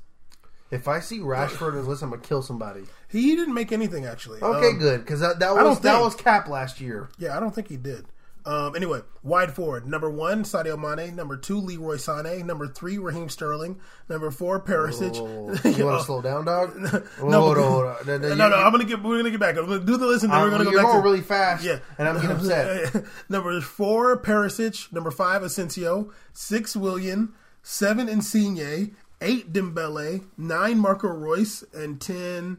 If 0.71 0.87
I 0.87 1.01
see 1.01 1.19
Rashford 1.19 1.77
on 1.79 1.87
this 1.87 2.01
I'm 2.01 2.09
gonna 2.09 2.21
kill 2.21 2.41
somebody. 2.41 2.83
He 3.07 3.35
didn't 3.35 3.53
make 3.53 3.71
anything 3.71 4.05
actually. 4.05 4.41
Okay, 4.41 4.69
Um, 4.69 4.79
good 4.79 5.01
because 5.01 5.19
that, 5.19 5.39
that 5.39 5.53
was 5.55 5.79
that 5.81 5.93
think- 5.93 6.03
was 6.05 6.15
Cap 6.15 6.47
last 6.47 6.81
year. 6.81 7.09
Yeah, 7.19 7.37
I 7.37 7.39
don't 7.39 7.53
think 7.53 7.67
he 7.67 7.77
did. 7.77 8.05
Um, 8.45 8.75
anyway, 8.75 8.99
wide 9.23 9.53
forward. 9.55 9.87
Number 9.87 10.09
one, 10.09 10.43
Sadio 10.43 10.77
Mane. 10.77 11.15
Number 11.15 11.37
two, 11.37 11.57
Leroy 11.57 11.95
Sané. 11.95 12.43
Number 12.43 12.67
three, 12.67 12.97
Raheem 12.97 13.29
Sterling. 13.29 13.79
Number 14.09 14.31
four, 14.31 14.59
Perisic. 14.61 15.15
Oh, 15.15 15.69
you 15.77 15.85
want 15.85 15.99
to 15.99 16.05
slow 16.05 16.21
down, 16.21 16.45
dog? 16.45 16.75
No, 17.23 17.39
hold 17.41 17.57
on, 17.57 17.63
hold 17.63 17.85
on. 17.85 17.95
No, 18.05 18.17
No, 18.17 18.35
no, 18.35 18.49
no, 18.49 18.55
I'm 18.57 18.71
gonna 18.71 18.83
get. 18.83 19.01
We're 19.01 19.17
gonna 19.17 19.31
get 19.31 19.39
back. 19.39 19.57
I'm 19.57 19.65
gonna 19.65 19.79
do 19.85 19.95
the 19.97 20.05
list, 20.07 20.23
and 20.25 20.33
then 20.33 20.39
I'm- 20.39 20.51
we're 20.51 20.57
gonna 20.57 20.65
go 20.65 20.71
back. 20.71 20.81
you're 20.81 20.91
going 20.91 21.03
to, 21.03 21.09
really 21.09 21.21
fast, 21.21 21.63
Yeah, 21.63 21.79
and 21.97 22.07
I'm 22.07 22.15
getting 22.15 22.31
upset. 22.31 23.05
Number 23.29 23.61
four, 23.61 24.17
Perisic. 24.21 24.91
Number 24.91 25.11
five, 25.11 25.41
Asensio. 25.43 26.11
Six, 26.33 26.75
Willian. 26.75 27.33
Seven, 27.61 28.09
Insigne. 28.09 28.93
Eight, 29.21 29.53
Dembele. 29.53 30.25
Nine, 30.37 30.79
Marco 30.79 31.07
Reus, 31.07 31.63
and 31.73 32.01
ten, 32.01 32.57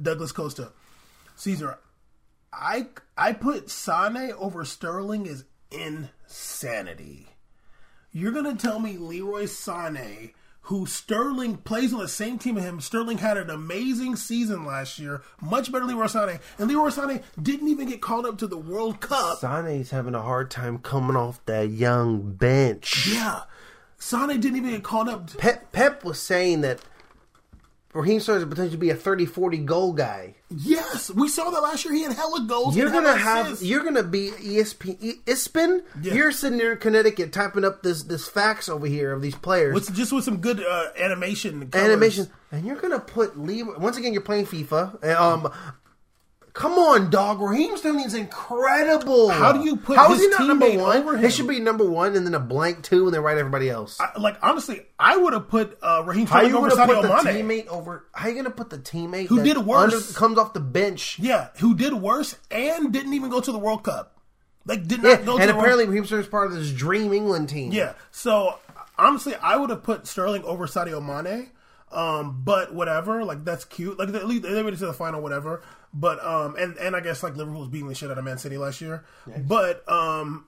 Douglas 0.00 0.30
Costa. 0.30 0.70
Caesar, 1.36 1.78
I 2.56 2.86
I 3.16 3.32
put 3.32 3.70
Sane 3.70 4.32
over 4.38 4.64
Sterling 4.64 5.26
is 5.26 5.44
insanity. 5.70 7.28
You're 8.12 8.32
gonna 8.32 8.54
tell 8.54 8.78
me 8.78 8.96
Leroy 8.96 9.46
Sane, 9.46 10.30
who 10.62 10.86
Sterling 10.86 11.56
plays 11.58 11.92
on 11.92 11.98
the 12.00 12.08
same 12.08 12.38
team 12.38 12.56
as 12.56 12.64
him. 12.64 12.80
Sterling 12.80 13.18
had 13.18 13.36
an 13.36 13.50
amazing 13.50 14.16
season 14.16 14.64
last 14.64 14.98
year, 14.98 15.22
much 15.40 15.72
better 15.72 15.84
than 15.86 15.96
Leroy 15.96 16.06
Sane, 16.06 16.38
and 16.58 16.68
Leroy 16.68 16.90
Sane 16.90 17.22
didn't 17.42 17.68
even 17.68 17.88
get 17.88 18.00
called 18.00 18.24
up 18.26 18.38
to 18.38 18.46
the 18.46 18.56
World 18.58 19.00
Cup. 19.00 19.38
Sane's 19.38 19.90
having 19.90 20.14
a 20.14 20.22
hard 20.22 20.50
time 20.50 20.78
coming 20.78 21.16
off 21.16 21.44
that 21.46 21.70
young 21.70 22.32
bench. 22.34 23.08
Yeah, 23.08 23.42
Sane 23.98 24.40
didn't 24.40 24.56
even 24.56 24.70
get 24.70 24.84
called 24.84 25.08
up. 25.08 25.26
to- 25.30 25.36
Pep 25.38 25.72
Pep 25.72 26.04
was 26.04 26.20
saying 26.20 26.60
that 26.60 26.80
Raheem 27.94 28.20
Sterling 28.20 28.48
potentially 28.48 28.70
to 28.72 28.76
be 28.76 28.90
a 28.90 28.94
30, 28.96 29.24
40 29.26 29.58
goal 29.58 29.92
guy. 29.92 30.34
yes, 30.50 31.10
we 31.10 31.28
saw 31.28 31.48
that 31.50 31.60
last 31.62 31.84
year. 31.84 31.94
He 31.94 32.02
had 32.02 32.12
hella 32.12 32.44
goals. 32.46 32.76
You're 32.76 32.90
gonna 32.90 33.16
have 33.16 33.46
assists. 33.46 33.64
you're 33.64 33.84
gonna 33.84 34.02
be 34.02 34.30
ESP 34.32 34.96
E- 35.00 35.20
Ispin. 35.26 35.82
Yeah. 36.02 36.14
You're 36.14 36.32
sitting 36.32 36.58
there 36.58 36.72
in 36.72 36.78
Connecticut 36.78 37.32
typing 37.32 37.64
up 37.64 37.82
this 37.82 38.02
this 38.02 38.28
facts 38.28 38.68
over 38.68 38.86
here 38.86 39.12
of 39.12 39.22
these 39.22 39.34
players. 39.36 39.72
with 39.74 39.94
just 39.94 40.12
with 40.12 40.24
some 40.24 40.38
good 40.38 40.60
uh, 40.60 40.86
animation. 40.98 41.62
and 41.62 41.72
colors. 41.72 41.86
animation, 41.88 42.28
and 42.52 42.66
you're 42.66 42.76
gonna 42.76 42.98
put 43.00 43.38
Leroy. 43.38 43.78
Once 43.78 43.96
again, 43.96 44.12
you're 44.12 44.22
playing 44.22 44.46
FIFA. 44.46 44.98
and, 45.02 45.16
Um, 45.16 45.52
come 46.54 46.72
on, 46.72 47.10
dog. 47.10 47.40
Raheem 47.42 47.76
Sterling's 47.76 48.14
incredible. 48.14 49.28
How 49.28 49.52
do 49.52 49.60
you 49.64 49.76
put 49.76 49.96
How 49.98 50.12
is 50.12 50.18
his 50.20 50.26
he 50.26 50.30
not 50.30 50.46
number 50.48 50.70
one? 50.70 50.96
over 50.96 51.16
him? 51.18 51.24
It 51.24 51.32
should 51.32 51.46
be 51.48 51.60
number 51.60 51.84
one, 51.84 52.16
and 52.16 52.24
then 52.26 52.32
a 52.34 52.40
blank 52.40 52.82
two, 52.82 53.04
and 53.06 53.14
then 53.14 53.20
write 53.22 53.36
everybody 53.38 53.68
else. 53.68 54.00
I- 54.00 54.18
like 54.18 54.38
honestly, 54.42 54.86
I 54.98 55.16
would 55.16 55.32
have 55.34 55.48
put 55.48 55.76
uh, 55.82 56.02
Raheem 56.06 56.26
how 56.26 56.38
Sterling 56.38 56.50
you 56.52 56.58
over 56.58 56.68
gonna 56.70 56.86
put 56.86 57.02
the 57.02 57.32
Mane. 57.32 57.44
teammate 57.46 57.66
over? 57.68 58.06
How 58.12 58.28
you 58.28 58.34
gonna 58.34 58.50
put 58.50 58.70
the 58.70 58.78
teammate 58.78 59.26
Who 59.26 59.42
did 59.42 59.58
worse? 59.58 60.16
comes 60.16 60.38
off 60.38 60.52
the 60.54 60.60
bench? 60.60 61.18
Yeah, 61.18 61.48
who 61.58 61.74
did 61.74 61.92
worse 61.92 62.36
and 62.50 62.92
didn't 62.92 63.12
even 63.14 63.28
go 63.30 63.40
to 63.40 63.52
the 63.52 63.58
World 63.58 63.84
Cup. 63.84 64.16
Like 64.66 64.86
did 64.86 65.02
Yeah, 65.02 65.16
not 65.16 65.24
go 65.26 65.36
to 65.36 65.42
and 65.42 65.50
apparently 65.50 65.86
Raheem 65.86 66.06
Sterling's 66.06 66.28
part 66.28 66.46
of 66.50 66.54
this 66.56 66.70
dream 66.72 67.12
England 67.12 67.50
team. 67.50 67.72
Yeah. 67.72 67.92
So 68.10 68.58
honestly, 68.96 69.34
I 69.34 69.56
would 69.56 69.68
have 69.70 69.82
put 69.82 70.06
Sterling 70.06 70.42
over 70.44 70.66
Sadio 70.66 71.04
Mane. 71.04 71.50
Um, 71.92 72.40
but 72.44 72.74
whatever, 72.74 73.24
like 73.24 73.44
that's 73.44 73.64
cute. 73.64 73.98
Like 73.98 74.08
they, 74.08 74.18
they 74.38 74.62
made 74.64 74.72
it 74.74 74.78
to 74.78 74.86
the 74.86 74.92
final, 74.92 75.20
whatever. 75.20 75.62
But 75.94 76.22
um, 76.24 76.56
and 76.58 76.76
and 76.78 76.96
I 76.96 77.00
guess 77.00 77.22
like 77.22 77.36
Liverpool's 77.36 77.68
beating 77.68 77.88
the 77.88 77.94
shit 77.94 78.10
out 78.10 78.18
of 78.18 78.24
Man 78.24 78.38
City 78.38 78.58
last 78.58 78.80
year. 78.80 79.04
But 79.46 79.88
um, 79.88 80.46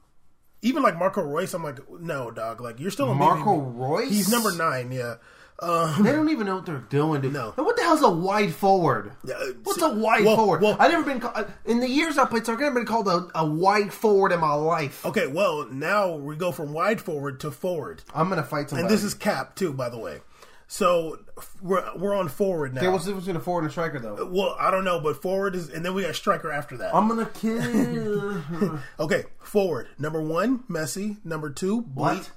even 0.63 0.83
like 0.83 0.99
Marco 0.99 1.23
Reus, 1.23 1.55
I'm 1.55 1.63
like, 1.63 1.79
no, 2.01 2.31
dog. 2.33 2.61
Like 2.61 2.81
you're 2.81 2.91
still 2.91 3.11
a 3.11 3.15
Marco 3.15 3.57
baby. 3.61 3.77
Reus. 3.79 4.11
He's 4.11 4.29
number 4.31 4.51
nine. 4.53 4.91
Yeah. 4.91 5.15
Um, 5.59 6.03
They 6.03 6.13
don't 6.13 6.29
even 6.29 6.47
know 6.47 6.57
what 6.57 6.67
they're 6.67 6.85
doing, 6.91 7.23
dude. 7.23 7.33
No. 7.33 7.55
And 7.57 7.65
what 7.65 7.77
the 7.77 7.83
hell's 7.83 8.03
a 8.03 8.11
wide 8.11 8.53
forward? 8.53 9.13
Yeah, 9.25 9.37
uh, 9.37 9.45
What's 9.65 9.79
see- 9.81 9.87
a 9.87 9.89
wide 9.95 10.23
well- 10.27 10.37
forward? 10.37 10.61
well- 10.61 10.77
I've 10.79 10.91
never 10.91 11.03
been 11.05 11.19
called, 11.19 11.47
in 11.65 11.81
the 11.81 11.89
years 11.89 12.19
I 12.19 12.27
played 12.27 12.45
soccer. 12.45 12.59
I've 12.59 12.75
never 12.75 12.81
been 12.81 12.87
called 12.87 13.09
a, 13.09 13.27
a 13.35 13.47
wide 13.47 13.91
forward 13.91 14.33
in 14.33 14.41
my 14.41 14.53
life. 14.53 15.07
okay. 15.07 15.27
Well, 15.29 15.67
now 15.71 16.15
we 16.15 16.37
go 16.37 16.53
from 16.53 16.75
wide 16.75 17.01
forward 17.01 17.41
to 17.41 17.51
forward, 17.51 18.03
I'm 18.15 18.29
gonna 18.29 18.43
fight 18.43 18.69
somebody. 18.69 18.83
and 18.83 18.91
this 18.95 19.03
is 19.03 19.15
cap 19.15 19.55
too, 19.57 19.73
by 19.73 19.89
the 19.89 19.99
way. 19.99 20.21
So 20.69 21.19
we're 21.62 21.85
we're 21.97 22.14
on 22.14 22.29
forward 22.29 22.75
now. 22.75 22.81
okay. 22.81 22.89
What's 22.89 23.05
the 23.05 23.11
difference 23.11 23.27
between 23.27 23.41
a 23.41 23.45
forward 23.45 23.61
and 23.62 23.69
a 23.69 23.73
striker, 23.73 23.99
though? 24.01 24.27
well, 24.27 24.57
I 24.59 24.71
don't 24.73 24.85
know, 24.85 24.99
but 25.01 25.23
forward 25.23 25.55
is, 25.55 25.69
and 25.69 25.85
then 25.85 25.95
we 25.95 26.03
got 26.03 26.14
striker 26.17 26.51
after 26.51 26.77
that. 26.79 26.95
I'm 26.95 27.09
gonna 27.09 27.27
kill. 27.27 28.81
Okay, 29.01 29.25
forward. 29.41 29.89
Number 29.99 30.21
one, 30.21 30.61
Messi. 30.69 31.25
Number 31.25 31.51
two, 31.51 31.83
Bleep. 31.83 31.95
What? 31.95 32.31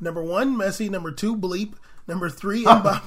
Number 0.00 0.22
one, 0.22 0.56
Messi. 0.56 0.90
Number 0.90 1.12
two, 1.12 1.36
Bleep. 1.36 1.74
Number 2.08 2.28
three, 2.28 2.64
Mbappe. 2.66 3.02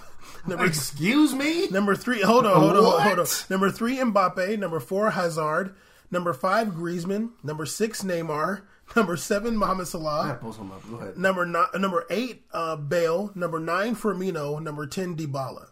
Number, 0.48 0.66
Excuse 0.66 1.34
me. 1.34 1.68
number 1.70 1.96
three, 1.96 2.22
hold 2.22 2.46
on, 2.46 2.56
hold 2.60 2.72
on, 2.78 2.84
hold 2.84 2.96
on, 2.96 3.02
hold 3.02 3.20
on. 3.20 3.26
Number 3.50 3.70
three, 3.72 3.98
Mbappe. 3.98 4.58
Number 4.60 4.80
four, 4.80 5.12
Hazard. 5.12 5.76
Number 6.12 6.34
five, 6.34 6.70
Griezmann. 6.70 7.32
Number 7.44 7.66
six, 7.66 8.02
Neymar. 8.04 8.62
Number 8.96 9.18
seven, 9.18 9.56
Mohamed 9.56 9.88
Salah. 9.88 10.38
Pull 10.42 10.54
some 10.54 10.72
up. 10.72 10.82
Go 10.90 10.98
ahead. 10.98 11.18
Number 11.18 11.46
nine, 11.46 11.68
number 11.78 12.06
eight, 12.10 12.44
uh, 12.52 12.76
Bale. 12.76 13.32
Number 13.36 13.60
nine, 13.60 13.96
Firmino. 13.96 14.62
Number 14.62 14.88
ten, 14.88 15.16
Dybala. 15.16 15.68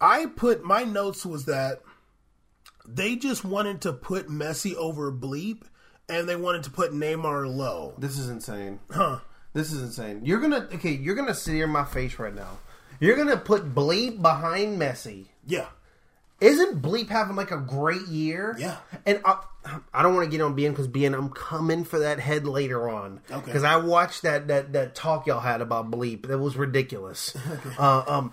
I 0.00 0.26
put 0.26 0.62
my 0.64 0.84
notes 0.84 1.24
was 1.26 1.46
that 1.46 1.80
they 2.86 3.16
just 3.16 3.44
wanted 3.44 3.80
to 3.82 3.92
put 3.92 4.28
Messi 4.28 4.74
over 4.74 5.12
Bleep, 5.12 5.62
and 6.08 6.28
they 6.28 6.36
wanted 6.36 6.62
to 6.64 6.70
put 6.70 6.92
Neymar 6.92 7.54
low. 7.54 7.94
This 7.98 8.18
is 8.18 8.28
insane. 8.28 8.80
Huh? 8.90 9.20
This 9.52 9.72
is 9.72 9.82
insane. 9.82 10.20
You're 10.24 10.40
gonna 10.40 10.68
okay. 10.74 10.92
You're 10.92 11.14
gonna 11.14 11.34
sit 11.34 11.54
here 11.54 11.64
in 11.64 11.70
my 11.70 11.84
face 11.84 12.18
right 12.18 12.34
now. 12.34 12.58
You're 13.00 13.16
gonna 13.16 13.36
put 13.36 13.74
Bleep 13.74 14.20
behind 14.22 14.80
Messi. 14.80 15.26
Yeah. 15.46 15.66
Isn't 16.40 16.82
Bleep 16.82 17.08
having 17.08 17.34
like 17.36 17.50
a 17.50 17.56
great 17.58 18.06
year? 18.08 18.54
Yeah. 18.58 18.76
And 19.06 19.20
I, 19.24 19.38
I 19.94 20.02
don't 20.02 20.14
want 20.14 20.30
to 20.30 20.30
get 20.30 20.42
on 20.42 20.54
BN 20.54 20.70
because 20.70 20.88
BN, 20.88 21.14
I'm 21.14 21.30
coming 21.30 21.84
for 21.84 22.00
that 22.00 22.20
head 22.20 22.46
later 22.46 22.88
on. 22.90 23.20
Okay. 23.30 23.46
Because 23.46 23.64
I 23.64 23.76
watched 23.76 24.22
that, 24.22 24.48
that 24.48 24.72
that 24.74 24.94
talk 24.94 25.26
y'all 25.26 25.40
had 25.40 25.62
about 25.62 25.90
Bleep. 25.90 26.26
That 26.26 26.38
was 26.38 26.56
ridiculous. 26.56 27.34
uh, 27.78 28.04
um, 28.06 28.32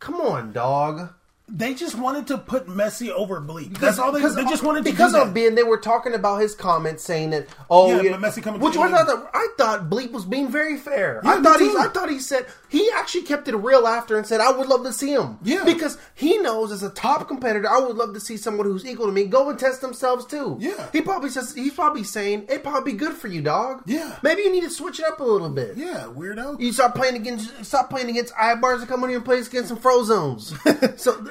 come 0.00 0.16
on, 0.16 0.52
dog. 0.52 1.14
They 1.52 1.74
just 1.74 1.98
wanted 1.98 2.26
to 2.28 2.38
put 2.38 2.66
Messi 2.66 3.10
over 3.10 3.40
Bleep. 3.40 3.78
That's 3.78 3.98
all 3.98 4.12
they. 4.12 4.20
They 4.20 4.44
just 4.44 4.62
wanted 4.62 4.84
to 4.84 4.90
because 4.90 5.14
of. 5.14 5.34
BN, 5.34 5.54
they 5.56 5.62
were 5.62 5.78
talking 5.78 6.14
about 6.14 6.40
his 6.40 6.54
comments 6.54 7.02
saying 7.04 7.30
that 7.30 7.46
oh 7.68 7.88
Yeah, 7.88 8.02
yeah, 8.02 8.10
but 8.16 8.20
Messi 8.20 8.42
coming 8.42 8.60
to 8.60 8.64
which 8.66 8.74
the 8.74 8.80
was 8.80 8.90
league. 8.90 9.00
I 9.00 9.04
thought 9.04 9.30
I 9.34 9.48
thought 9.58 9.90
Bleep 9.90 10.12
was 10.12 10.24
being 10.24 10.50
very 10.50 10.76
fair. 10.76 11.20
Yeah, 11.24 11.30
I 11.30 11.42
thought 11.42 11.60
he. 11.60 11.68
I 11.68 11.88
thought 11.88 12.10
he 12.10 12.18
said 12.18 12.46
he 12.68 12.90
actually 12.94 13.22
kept 13.22 13.48
it 13.48 13.56
real 13.56 13.86
after 13.86 14.16
and 14.16 14.26
said 14.26 14.40
I 14.40 14.52
would 14.52 14.68
love 14.68 14.84
to 14.84 14.92
see 14.92 15.12
him. 15.12 15.38
Yeah. 15.42 15.64
because 15.64 15.98
he 16.14 16.38
knows 16.38 16.70
as 16.72 16.82
a 16.82 16.90
top 16.90 17.26
competitor, 17.26 17.68
I 17.68 17.80
would 17.80 17.96
love 17.96 18.14
to 18.14 18.20
see 18.20 18.36
someone 18.36 18.66
who's 18.66 18.86
equal 18.86 19.06
to 19.06 19.12
me 19.12 19.24
go 19.24 19.50
and 19.50 19.58
test 19.58 19.80
themselves 19.80 20.24
too. 20.26 20.56
Yeah. 20.60 20.88
he 20.92 21.00
probably 21.00 21.30
says 21.30 21.54
he's 21.54 21.74
probably 21.74 22.04
saying 22.04 22.44
it'd 22.44 22.62
probably 22.62 22.92
be 22.92 22.98
good 22.98 23.14
for 23.14 23.28
you, 23.28 23.42
dog. 23.42 23.82
Yeah. 23.86 24.16
maybe 24.22 24.42
you 24.42 24.52
need 24.52 24.62
to 24.62 24.70
switch 24.70 25.00
it 25.00 25.06
up 25.06 25.20
a 25.20 25.24
little 25.24 25.48
bit. 25.48 25.76
Yeah, 25.76 26.08
weirdo. 26.14 26.60
You 26.60 26.72
start 26.72 26.94
playing 26.94 27.16
against, 27.16 27.64
stop 27.64 27.90
playing 27.90 28.08
against 28.08 28.32
Eibars 28.34 28.80
and 28.80 28.88
come 28.88 29.02
in 29.04 29.10
here 29.10 29.18
and 29.18 29.24
play 29.24 29.38
against 29.38 29.68
some 29.68 29.78
Frosinones. 29.78 30.98
so, 30.98 31.26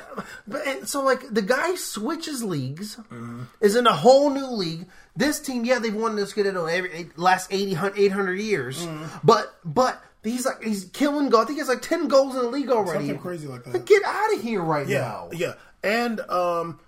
but 0.48 0.66
and 0.68 0.88
so 0.88 1.04
like 1.04 1.22
the 1.32 1.42
guy 1.42 1.76
switches 1.76 2.44
leagues, 2.44 2.96
Mm-hmm. 2.96 3.44
is 3.62 3.76
in 3.76 3.88
a 3.88 3.94
whole 3.94 4.30
new 4.30 4.48
league. 4.48 4.86
This 5.16 5.40
team, 5.40 5.66
yeah, 5.66 5.80
they've 5.80 5.94
won 5.94 6.16
this 6.16 6.34
good 6.34 6.46
in 6.46 6.56
every 6.56 7.10
last 7.18 7.52
80, 7.52 7.78
800 7.98 8.34
years, 8.40 8.86
Mm-hmm. 8.86 9.18
but 9.24 9.54
but 9.66 10.02
he's 10.24 10.46
like 10.46 10.64
he's 10.64 10.86
killing 10.86 11.30
goals. 11.30 11.44
I 11.44 11.48
think 11.48 11.56
he 11.58 11.60
has 11.60 11.70
like 11.70 11.82
ten 11.82 12.08
goals 12.08 12.36
in 12.36 12.42
the 12.42 12.48
league 12.50 12.70
already. 12.70 13.08
Something 13.08 13.20
crazy 13.20 13.48
like 13.48 13.64
that. 13.66 13.74
Like, 13.74 13.86
get 13.86 14.04
out 14.04 14.34
of 14.34 14.42
here 14.42 14.62
right 14.62 14.88
Yeah, 14.88 15.00
now. 15.00 15.30
yeah. 15.34 15.54
And 15.84 16.20
um, 16.22 16.80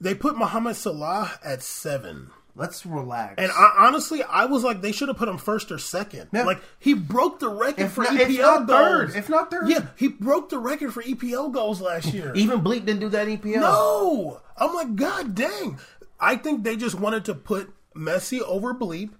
they 0.00 0.14
put 0.14 0.36
Mohamed 0.36 0.76
Salah 0.76 1.32
at 1.44 1.62
seven. 1.62 2.30
Let's 2.58 2.86
relax. 2.86 3.34
And 3.36 3.52
I, 3.52 3.74
honestly, 3.86 4.22
I 4.22 4.46
was 4.46 4.64
like, 4.64 4.80
they 4.80 4.90
should 4.92 5.08
have 5.08 5.18
put 5.18 5.28
him 5.28 5.36
first 5.36 5.70
or 5.70 5.76
second. 5.78 6.30
Yeah. 6.32 6.44
Like 6.44 6.62
he 6.78 6.94
broke 6.94 7.38
the 7.38 7.50
record 7.50 7.82
If 7.84 7.92
for 7.92 8.04
not- 8.04 8.14
EPL 8.14 8.20
if 8.30 8.38
not 8.40 8.66
goals. 8.66 8.78
third, 8.80 9.14
if 9.16 9.28
not 9.28 9.50
third. 9.50 9.68
yeah, 9.68 9.86
he 9.96 10.08
broke 10.08 10.48
the 10.48 10.58
record 10.58 10.94
for 10.94 11.02
EPL 11.02 11.52
goals 11.52 11.80
last 11.82 12.14
year. 12.14 12.32
even 12.36 12.62
Bleak 12.62 12.86
didn't 12.86 13.00
do 13.00 13.10
that 13.10 13.26
EPL. 13.28 13.60
no, 13.60 14.40
I'm 14.56 14.74
like, 14.74 14.96
god 14.96 15.34
dang. 15.34 15.78
I 16.18 16.36
think 16.36 16.64
they 16.64 16.76
just 16.76 16.94
wanted 16.98 17.26
to 17.26 17.34
put 17.34 17.70
Messi 17.94 18.40
over 18.40 18.72
Bleep, 18.72 19.10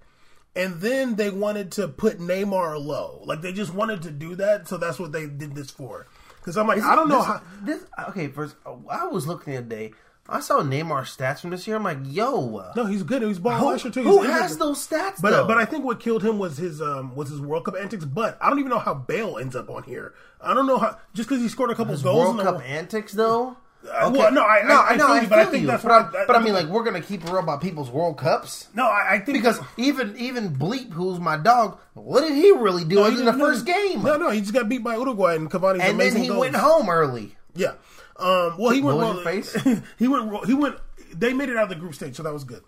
and 0.54 0.80
then 0.80 1.16
they 1.16 1.28
wanted 1.28 1.72
to 1.72 1.88
put 1.88 2.18
Neymar 2.18 2.82
low. 2.82 3.22
Like 3.26 3.42
they 3.42 3.52
just 3.52 3.74
wanted 3.74 4.00
to 4.02 4.10
do 4.10 4.34
that, 4.36 4.66
so 4.66 4.78
that's 4.78 4.98
what 4.98 5.12
they 5.12 5.26
did 5.26 5.54
this 5.54 5.70
for. 5.70 6.06
Because 6.36 6.56
I'm 6.56 6.66
like, 6.68 6.80
I 6.82 6.94
don't 6.94 7.08
know 7.10 7.18
This- 7.18 7.26
how. 7.26 7.42
This, 7.64 7.84
okay, 8.10 8.28
first, 8.28 8.54
I 8.88 9.06
was 9.08 9.26
looking 9.26 9.52
the 9.52 9.58
other 9.58 9.66
day. 9.68 9.92
I 10.28 10.40
saw 10.40 10.60
Neymar 10.62 11.02
stats 11.02 11.40
from 11.40 11.50
this 11.50 11.66
year. 11.66 11.76
I'm 11.76 11.84
like, 11.84 11.98
yo, 12.04 12.70
No, 12.74 12.84
he's 12.86 13.02
good. 13.02 13.22
He's 13.22 13.38
who, 13.38 13.44
last 13.48 13.84
year 13.84 13.92
too. 13.92 14.02
who 14.02 14.22
He's 14.22 14.30
has 14.30 14.52
injured. 14.52 14.58
those 14.60 14.86
stats? 14.88 15.20
But 15.20 15.30
though? 15.30 15.44
uh, 15.44 15.46
but 15.46 15.56
I 15.58 15.64
think 15.64 15.84
what 15.84 16.00
killed 16.00 16.22
him 16.24 16.38
was 16.38 16.56
his 16.56 16.80
um 16.82 17.14
was 17.14 17.28
his 17.30 17.40
World 17.40 17.64
Cup 17.64 17.76
antics. 17.76 18.04
But 18.04 18.36
I 18.40 18.48
don't 18.50 18.58
even 18.58 18.70
know 18.70 18.78
how 18.80 18.94
Bale 18.94 19.38
ends 19.38 19.54
up 19.54 19.70
on 19.70 19.82
here. 19.84 20.14
I 20.40 20.52
don't 20.54 20.66
know 20.66 20.78
how 20.78 20.98
just 21.14 21.28
because 21.28 21.42
he 21.42 21.48
scored 21.48 21.70
a 21.70 21.74
couple 21.74 21.92
His 21.92 22.02
goals. 22.02 22.18
World 22.18 22.40
in 22.40 22.44
the, 22.44 22.52
Cup 22.52 22.62
antics, 22.66 23.12
though. 23.12 23.56
Uh, 23.88 24.10
well, 24.12 24.32
no, 24.32 24.40
I- 24.42 24.62
I- 24.66 24.94
I 24.94 24.98
feel 24.98 25.22
you, 25.22 25.28
but 25.28 25.38
I 25.38 25.44
think 25.44 25.66
that's 25.68 25.84
but, 25.84 25.90
what 26.12 26.16
I, 26.16 26.22
I- 26.22 26.26
but 26.26 26.34
I 26.34 26.40
mean, 26.40 26.54
like, 26.54 26.66
we're 26.66 26.82
gonna 26.82 27.00
keep 27.00 27.22
it 27.22 27.28
real 27.30 27.38
about 27.38 27.60
people's 27.60 27.88
World 27.88 28.18
Cups 28.18 28.66
no, 28.74 28.84
I, 28.84 29.12
I 29.12 29.18
think 29.20 29.38
because 29.38 29.60
even 29.76 30.16
even 30.18 30.56
Bleep, 30.56 30.92
who's 30.92 31.20
my 31.20 31.36
dog, 31.36 31.78
what 31.94 32.22
did 32.22 32.32
he 32.32 32.50
really 32.50 32.84
do 32.84 32.96
No, 32.96 33.04
than 33.10 33.24
the 33.26 33.30
no, 33.32 33.38
first 33.38 33.64
game? 33.64 34.02
No, 34.02 34.16
no, 34.16 34.30
he 34.30 34.40
just 34.40 34.52
got 34.52 34.68
beat 34.68 34.82
by 34.82 34.96
Uruguay 34.96 35.36
and 35.36 35.48
Cavani's 35.48 35.82
and 35.88 36.00
then 36.00 36.16
he 36.16 36.26
goals. 36.26 36.40
went 36.40 36.56
home 36.56 36.88
early. 36.90 37.36
Yeah. 37.54 37.74
Um, 38.18 38.56
well, 38.58 38.70
he 38.72 38.80
went. 38.80 38.98
Well, 38.98 39.16
face? 39.22 39.52
he 39.98 40.08
went. 40.08 40.46
He 40.46 40.54
went. 40.54 40.76
They 41.14 41.32
made 41.32 41.48
it 41.48 41.56
out 41.56 41.64
of 41.64 41.68
the 41.70 41.74
group 41.74 41.94
stage, 41.94 42.16
so 42.16 42.22
that 42.22 42.32
was 42.32 42.44
good. 42.44 42.62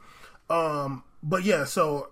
Um, 0.51 1.03
but 1.23 1.45
yeah, 1.45 1.65
so 1.65 2.09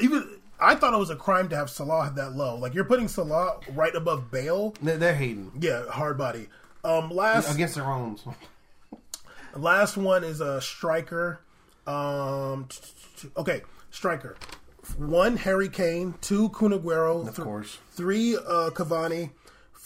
even 0.00 0.38
I 0.60 0.74
thought 0.74 0.94
it 0.94 0.98
was 0.98 1.10
a 1.10 1.16
crime 1.16 1.48
to 1.50 1.56
have 1.56 1.70
Salah 1.70 2.12
that 2.16 2.32
low. 2.32 2.56
Like 2.56 2.74
you're 2.74 2.84
putting 2.84 3.08
Salah 3.08 3.60
right 3.74 3.94
above 3.94 4.30
Bale. 4.30 4.74
They're, 4.82 4.96
they're 4.96 5.14
hating 5.14 5.52
Yeah, 5.60 5.88
hard 5.88 6.18
body. 6.18 6.48
Um, 6.84 7.10
last 7.10 7.52
against 7.54 7.74
their 7.74 7.84
own. 7.84 8.18
last 9.56 9.96
one 9.96 10.24
is 10.24 10.40
a 10.40 10.60
striker. 10.60 11.40
Um, 11.86 12.68
okay, 13.36 13.62
striker. 13.90 14.36
One 14.96 15.36
Harry 15.36 15.68
Kane, 15.68 16.14
two 16.20 16.48
Kun 16.50 16.70
Aguero, 16.70 17.26
Of 17.28 17.36
course. 17.36 17.78
three 17.92 18.36
uh, 18.36 18.70
Cavani, 18.70 19.30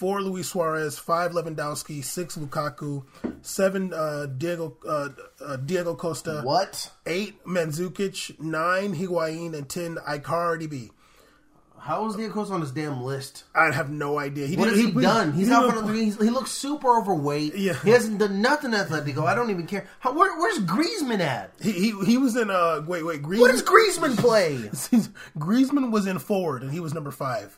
four 0.03 0.21
Luis 0.21 0.49
Suarez, 0.49 0.99
five 0.99 1.31
Lewandowski, 1.31 2.03
six 2.03 2.37
Lukaku, 2.37 3.05
seven 3.41 3.95
uh, 3.95 4.27
Diego 4.27 4.77
uh, 4.85 5.11
uh, 5.41 5.55
Diego 5.59 5.95
Costa, 5.95 6.41
What? 6.43 6.91
eight 7.07 7.45
Mandzukic, 7.45 8.41
nine 8.41 8.97
Higuain, 8.97 9.55
and 9.55 9.69
ten 9.69 9.95
Icardi 9.99 10.69
B. 10.69 10.91
How 11.79 12.05
was 12.05 12.17
Diego 12.17 12.35
Costa 12.35 12.55
on 12.55 12.61
this 12.63 12.73
damn 12.73 13.01
list? 13.05 13.45
I 13.55 13.71
have 13.71 13.91
no 13.91 14.19
idea. 14.19 14.49
He 14.49 14.57
What 14.57 14.71
has 14.71 14.77
didn't- 14.77 14.95
he, 14.97 15.03
done? 15.03 15.33
He's 15.35 15.47
he 15.47 15.53
Gonna, 15.53 15.93
he's, 15.93 16.17
he 16.21 16.31
looks 16.31 16.51
super 16.51 16.99
overweight. 16.99 17.55
Yeah. 17.55 17.75
He 17.85 17.91
hasn't 17.91 18.19
done 18.19 18.43
nothing 18.43 18.73
Atletico. 18.73 19.25
I 19.27 19.37
don't 19.37 19.51
even 19.51 19.69
care. 19.69 19.87
How, 20.01 20.13
where, 20.13 20.37
where's 20.37 20.59
Griezmann 20.59 21.21
at? 21.21 21.53
He, 21.63 21.71
he 21.71 21.93
he 22.05 22.19
was 22.19 22.35
in 22.37 22.51
uh 22.51 22.83
wait 22.89 23.05
wait 23.05 23.23
Griezmann. 23.23 23.41
What 23.41 23.51
does 23.53 23.63
Griezmann 23.63 24.17
play? 24.19 24.57
Griezmann 25.39 25.93
was 25.93 26.07
in 26.09 26.19
forward 26.19 26.63
and 26.63 26.73
he 26.73 26.81
was 26.81 26.93
number 26.93 27.13
five. 27.13 27.57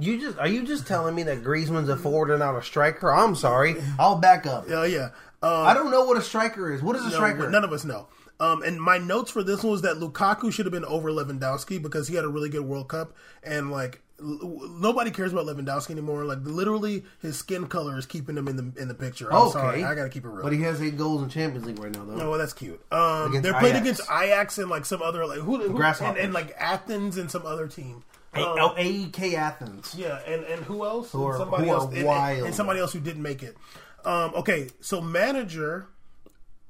You 0.00 0.20
just 0.20 0.38
are 0.38 0.48
you 0.48 0.66
just 0.66 0.86
telling 0.86 1.14
me 1.14 1.22
that 1.24 1.42
Griezmann's 1.42 1.88
a 1.88 1.96
forward 1.96 2.30
and 2.30 2.40
not 2.40 2.56
a 2.56 2.62
striker? 2.62 3.12
I'm 3.12 3.34
sorry. 3.34 3.76
I'll 3.98 4.16
back 4.16 4.46
up. 4.46 4.68
Yeah, 4.68 4.84
yeah. 4.84 5.10
Um, 5.42 5.66
I 5.66 5.74
don't 5.74 5.90
know 5.90 6.04
what 6.04 6.16
a 6.16 6.22
striker 6.22 6.72
is. 6.72 6.82
What 6.82 6.96
is 6.96 7.02
a 7.02 7.10
no, 7.10 7.14
striker? 7.14 7.48
None 7.48 7.64
of 7.64 7.72
us 7.72 7.84
know. 7.84 8.08
Um, 8.40 8.62
and 8.62 8.80
my 8.80 8.98
notes 8.98 9.30
for 9.30 9.42
this 9.42 9.62
one 9.62 9.72
was 9.72 9.82
that 9.82 9.96
Lukaku 9.96 10.50
should 10.52 10.64
have 10.64 10.72
been 10.72 10.84
over 10.86 11.10
Lewandowski 11.10 11.80
because 11.80 12.08
he 12.08 12.14
had 12.16 12.24
a 12.24 12.28
really 12.28 12.48
good 12.48 12.62
World 12.64 12.88
Cup, 12.88 13.14
and 13.42 13.70
like 13.70 14.00
l- 14.18 14.78
nobody 14.78 15.10
cares 15.10 15.32
about 15.32 15.44
Lewandowski 15.44 15.90
anymore. 15.90 16.24
Like 16.24 16.38
literally, 16.42 17.04
his 17.20 17.38
skin 17.38 17.66
color 17.66 17.98
is 17.98 18.06
keeping 18.06 18.38
him 18.38 18.48
in 18.48 18.56
the 18.56 18.80
in 18.80 18.88
the 18.88 18.94
picture. 18.94 19.30
I'm 19.30 19.42
okay, 19.42 19.52
sorry, 19.52 19.84
I 19.84 19.94
gotta 19.94 20.08
keep 20.08 20.24
it 20.24 20.28
real. 20.28 20.42
But 20.42 20.54
he 20.54 20.62
has 20.62 20.80
eight 20.80 20.96
goals 20.96 21.22
in 21.22 21.28
Champions 21.28 21.66
League 21.66 21.78
right 21.78 21.94
now, 21.94 22.04
though. 22.04 22.20
Oh, 22.20 22.30
well, 22.30 22.38
that's 22.38 22.54
cute. 22.54 22.80
Um, 22.90 23.42
they're 23.42 23.52
playing 23.52 23.76
Ajax. 23.76 24.00
against 24.00 24.02
Ajax 24.10 24.58
and 24.58 24.70
like 24.70 24.86
some 24.86 25.02
other 25.02 25.26
like 25.26 25.40
who, 25.40 25.58
who 25.58 25.82
and, 25.82 26.16
and 26.16 26.32
like 26.32 26.54
Athens 26.58 27.18
and 27.18 27.30
some 27.30 27.44
other 27.44 27.68
team. 27.68 28.04
A- 28.34 28.38
Um, 28.46 28.58
oh, 28.60 28.74
AEK 28.76 29.34
Athens. 29.34 29.94
Yeah, 29.96 30.18
and 30.26 30.44
and 30.44 30.62
who 30.64 30.84
else? 30.84 31.10
Who 31.12 31.24
are- 31.24 31.36
somebody 31.36 31.64
who 31.64 31.70
are 31.70 31.74
else, 31.76 31.84
and- 31.88 31.96
and, 31.98 32.06
wild. 32.06 32.46
and 32.46 32.54
somebody 32.54 32.78
else 32.80 32.92
who 32.92 33.00
didn't 33.00 33.22
make 33.22 33.42
it. 33.42 33.56
Um, 34.04 34.32
okay, 34.34 34.68
so 34.80 35.00
manager. 35.00 35.88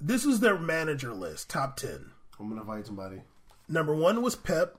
This 0.00 0.24
is 0.24 0.40
their 0.40 0.58
manager 0.58 1.12
list, 1.12 1.50
top 1.50 1.76
ten. 1.76 2.12
I'm 2.38 2.48
gonna 2.48 2.64
fight 2.64 2.86
somebody. 2.86 3.20
Number 3.68 3.94
one 3.94 4.22
was 4.22 4.34
Pep, 4.34 4.78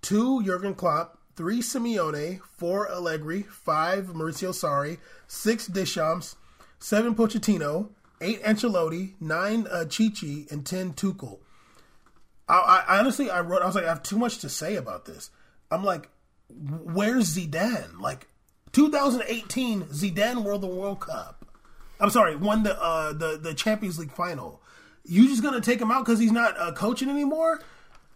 two 0.00 0.42
Jurgen 0.42 0.74
Klopp, 0.74 1.18
three 1.36 1.60
Simeone, 1.60 2.40
four 2.56 2.90
Allegri, 2.90 3.42
five 3.42 4.06
Maurizio 4.06 4.50
Sarri, 4.54 4.96
six 5.26 5.66
Deschamps, 5.66 6.36
seven 6.78 7.14
Pochettino, 7.14 7.90
eight 8.22 8.42
Ancelotti, 8.42 9.12
nine 9.20 9.66
uh, 9.70 9.84
Chichi, 9.84 10.46
and 10.50 10.64
ten 10.64 10.94
Tuchel. 10.94 11.40
I, 12.48 12.84
I 12.88 12.98
honestly, 12.98 13.30
I 13.30 13.40
wrote, 13.40 13.60
I 13.62 13.66
was 13.66 13.74
like, 13.74 13.84
I 13.84 13.88
have 13.88 14.02
too 14.02 14.18
much 14.18 14.38
to 14.38 14.48
say 14.48 14.76
about 14.76 15.04
this. 15.04 15.30
I'm 15.70 15.84
like, 15.84 16.08
where's 16.50 17.36
Zidane? 17.36 18.00
Like, 18.00 18.28
2018, 18.72 19.84
Zidane 19.84 20.42
won 20.42 20.60
the 20.60 20.66
World 20.66 21.00
Cup. 21.00 21.46
I'm 22.00 22.10
sorry, 22.10 22.34
won 22.34 22.64
the 22.64 22.80
uh, 22.82 23.12
the 23.12 23.38
the 23.40 23.54
Champions 23.54 23.98
League 23.98 24.10
final. 24.10 24.60
You 25.04 25.28
just 25.28 25.42
gonna 25.42 25.60
take 25.60 25.80
him 25.80 25.92
out 25.92 26.04
because 26.04 26.18
he's 26.18 26.32
not 26.32 26.58
uh, 26.58 26.72
coaching 26.72 27.08
anymore? 27.08 27.60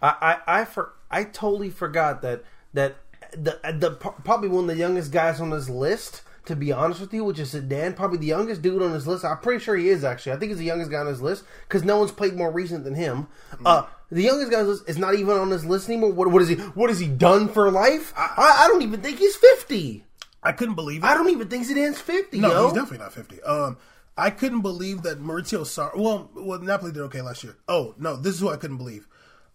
I 0.03 0.39
I 0.47 0.61
I, 0.61 0.65
for, 0.65 0.93
I 1.09 1.23
totally 1.25 1.71
forgot 1.71 2.21
that 2.23 2.43
that 2.75 2.97
the 3.33 3.61
the 3.79 3.93
probably 3.93 4.49
one 4.49 4.65
of 4.65 4.69
the 4.69 4.77
youngest 4.77 5.13
guys 5.13 5.41
on 5.41 5.51
this 5.51 5.69
list. 5.69 6.23
To 6.47 6.55
be 6.55 6.71
honest 6.71 7.01
with 7.01 7.13
you, 7.13 7.25
which 7.25 7.41
is 7.41 7.55
Zidane, 7.55 7.97
probably 7.97 8.19
the 8.19 8.27
youngest 8.27 8.63
dude 8.63 8.81
on 8.81 8.93
this 8.93 9.05
list. 9.05 9.25
I'm 9.25 9.39
pretty 9.39 9.63
sure 9.65 9.75
he 9.75 9.89
is 9.89 10.05
actually. 10.05 10.31
I 10.31 10.37
think 10.37 10.51
he's 10.51 10.59
the 10.59 10.65
youngest 10.65 10.93
guy 10.93 10.99
on 10.99 11.07
this 11.07 11.21
list 11.21 11.43
because 11.69 11.83
no 11.83 11.99
one's 11.99 12.13
played 12.13 12.37
more 12.37 12.53
recent 12.53 12.85
than 12.85 12.95
him. 12.95 13.27
Uh, 13.65 13.87
the 14.11 14.23
youngest 14.23 14.51
guy 14.51 14.61
on 14.61 14.67
this 14.67 14.79
list 14.79 14.89
is 14.91 14.99
not 14.99 15.15
even 15.15 15.37
on 15.37 15.51
this 15.51 15.65
list 15.65 15.89
anymore. 15.89 16.13
What, 16.13 16.31
what 16.31 16.43
is 16.43 16.49
he? 16.49 16.55
What 16.55 16.91
has 16.91 16.99
he 16.99 17.09
done 17.09 17.49
for 17.49 17.71
life? 17.71 18.13
I, 18.17 18.65
I 18.65 18.69
don't 18.69 18.83
even 18.83 19.01
think 19.01 19.19
he's 19.19 19.37
fifty. 19.37 20.05
I 20.43 20.53
couldn't 20.53 20.75
believe 20.77 21.03
it. 21.03 21.07
I 21.07 21.15
don't 21.15 21.31
even 21.31 21.49
think 21.49 21.67
Zidane's 21.67 22.01
fifty. 22.01 22.39
no, 22.41 22.51
yo. 22.51 22.65
he's 22.65 22.73
definitely 22.75 22.99
not 22.99 23.13
50. 23.13 23.43
Um, 23.43 23.79
I 24.17 24.31
couldn't 24.31 24.61
believe 24.61 25.03
that 25.03 25.21
Maurizio 25.21 25.63
Sarri. 25.63 25.97
Well, 25.97 26.31
well, 26.35 26.61
Napoli 26.61 26.93
did 26.93 27.03
okay 27.03 27.21
last 27.21 27.43
year. 27.43 27.57
Oh 27.69 27.95
no, 27.99 28.17
this 28.17 28.35
is 28.35 28.45
what 28.45 28.55
I 28.55 28.57
couldn't 28.59 28.79
believe. 28.79 29.09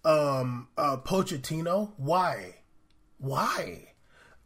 Um, 0.04 0.68
uh, 0.78 0.98
Pochettino, 0.98 1.94
why? 1.98 2.56
Why? 3.20 3.88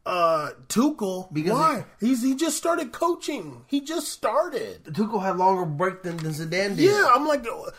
Uh, 0.06 0.52
Tuchel, 0.68 1.34
Because 1.34 1.54
why? 1.54 1.86
He's 2.00 2.22
he 2.22 2.36
just 2.36 2.58
started 2.58 2.92
coaching. 2.92 3.64
He 3.68 3.82
just 3.82 4.10
started. 4.10 4.84
Tuchel 4.84 5.24
had 5.24 5.38
longer 5.38 5.66
break 5.66 6.04
than, 6.04 6.18
than 6.18 6.32
Zidane 6.32 6.76
did. 6.76 6.92
Yeah, 6.92 7.10
I'm 7.12 7.26
like, 7.26 7.46
uh, 7.48 7.72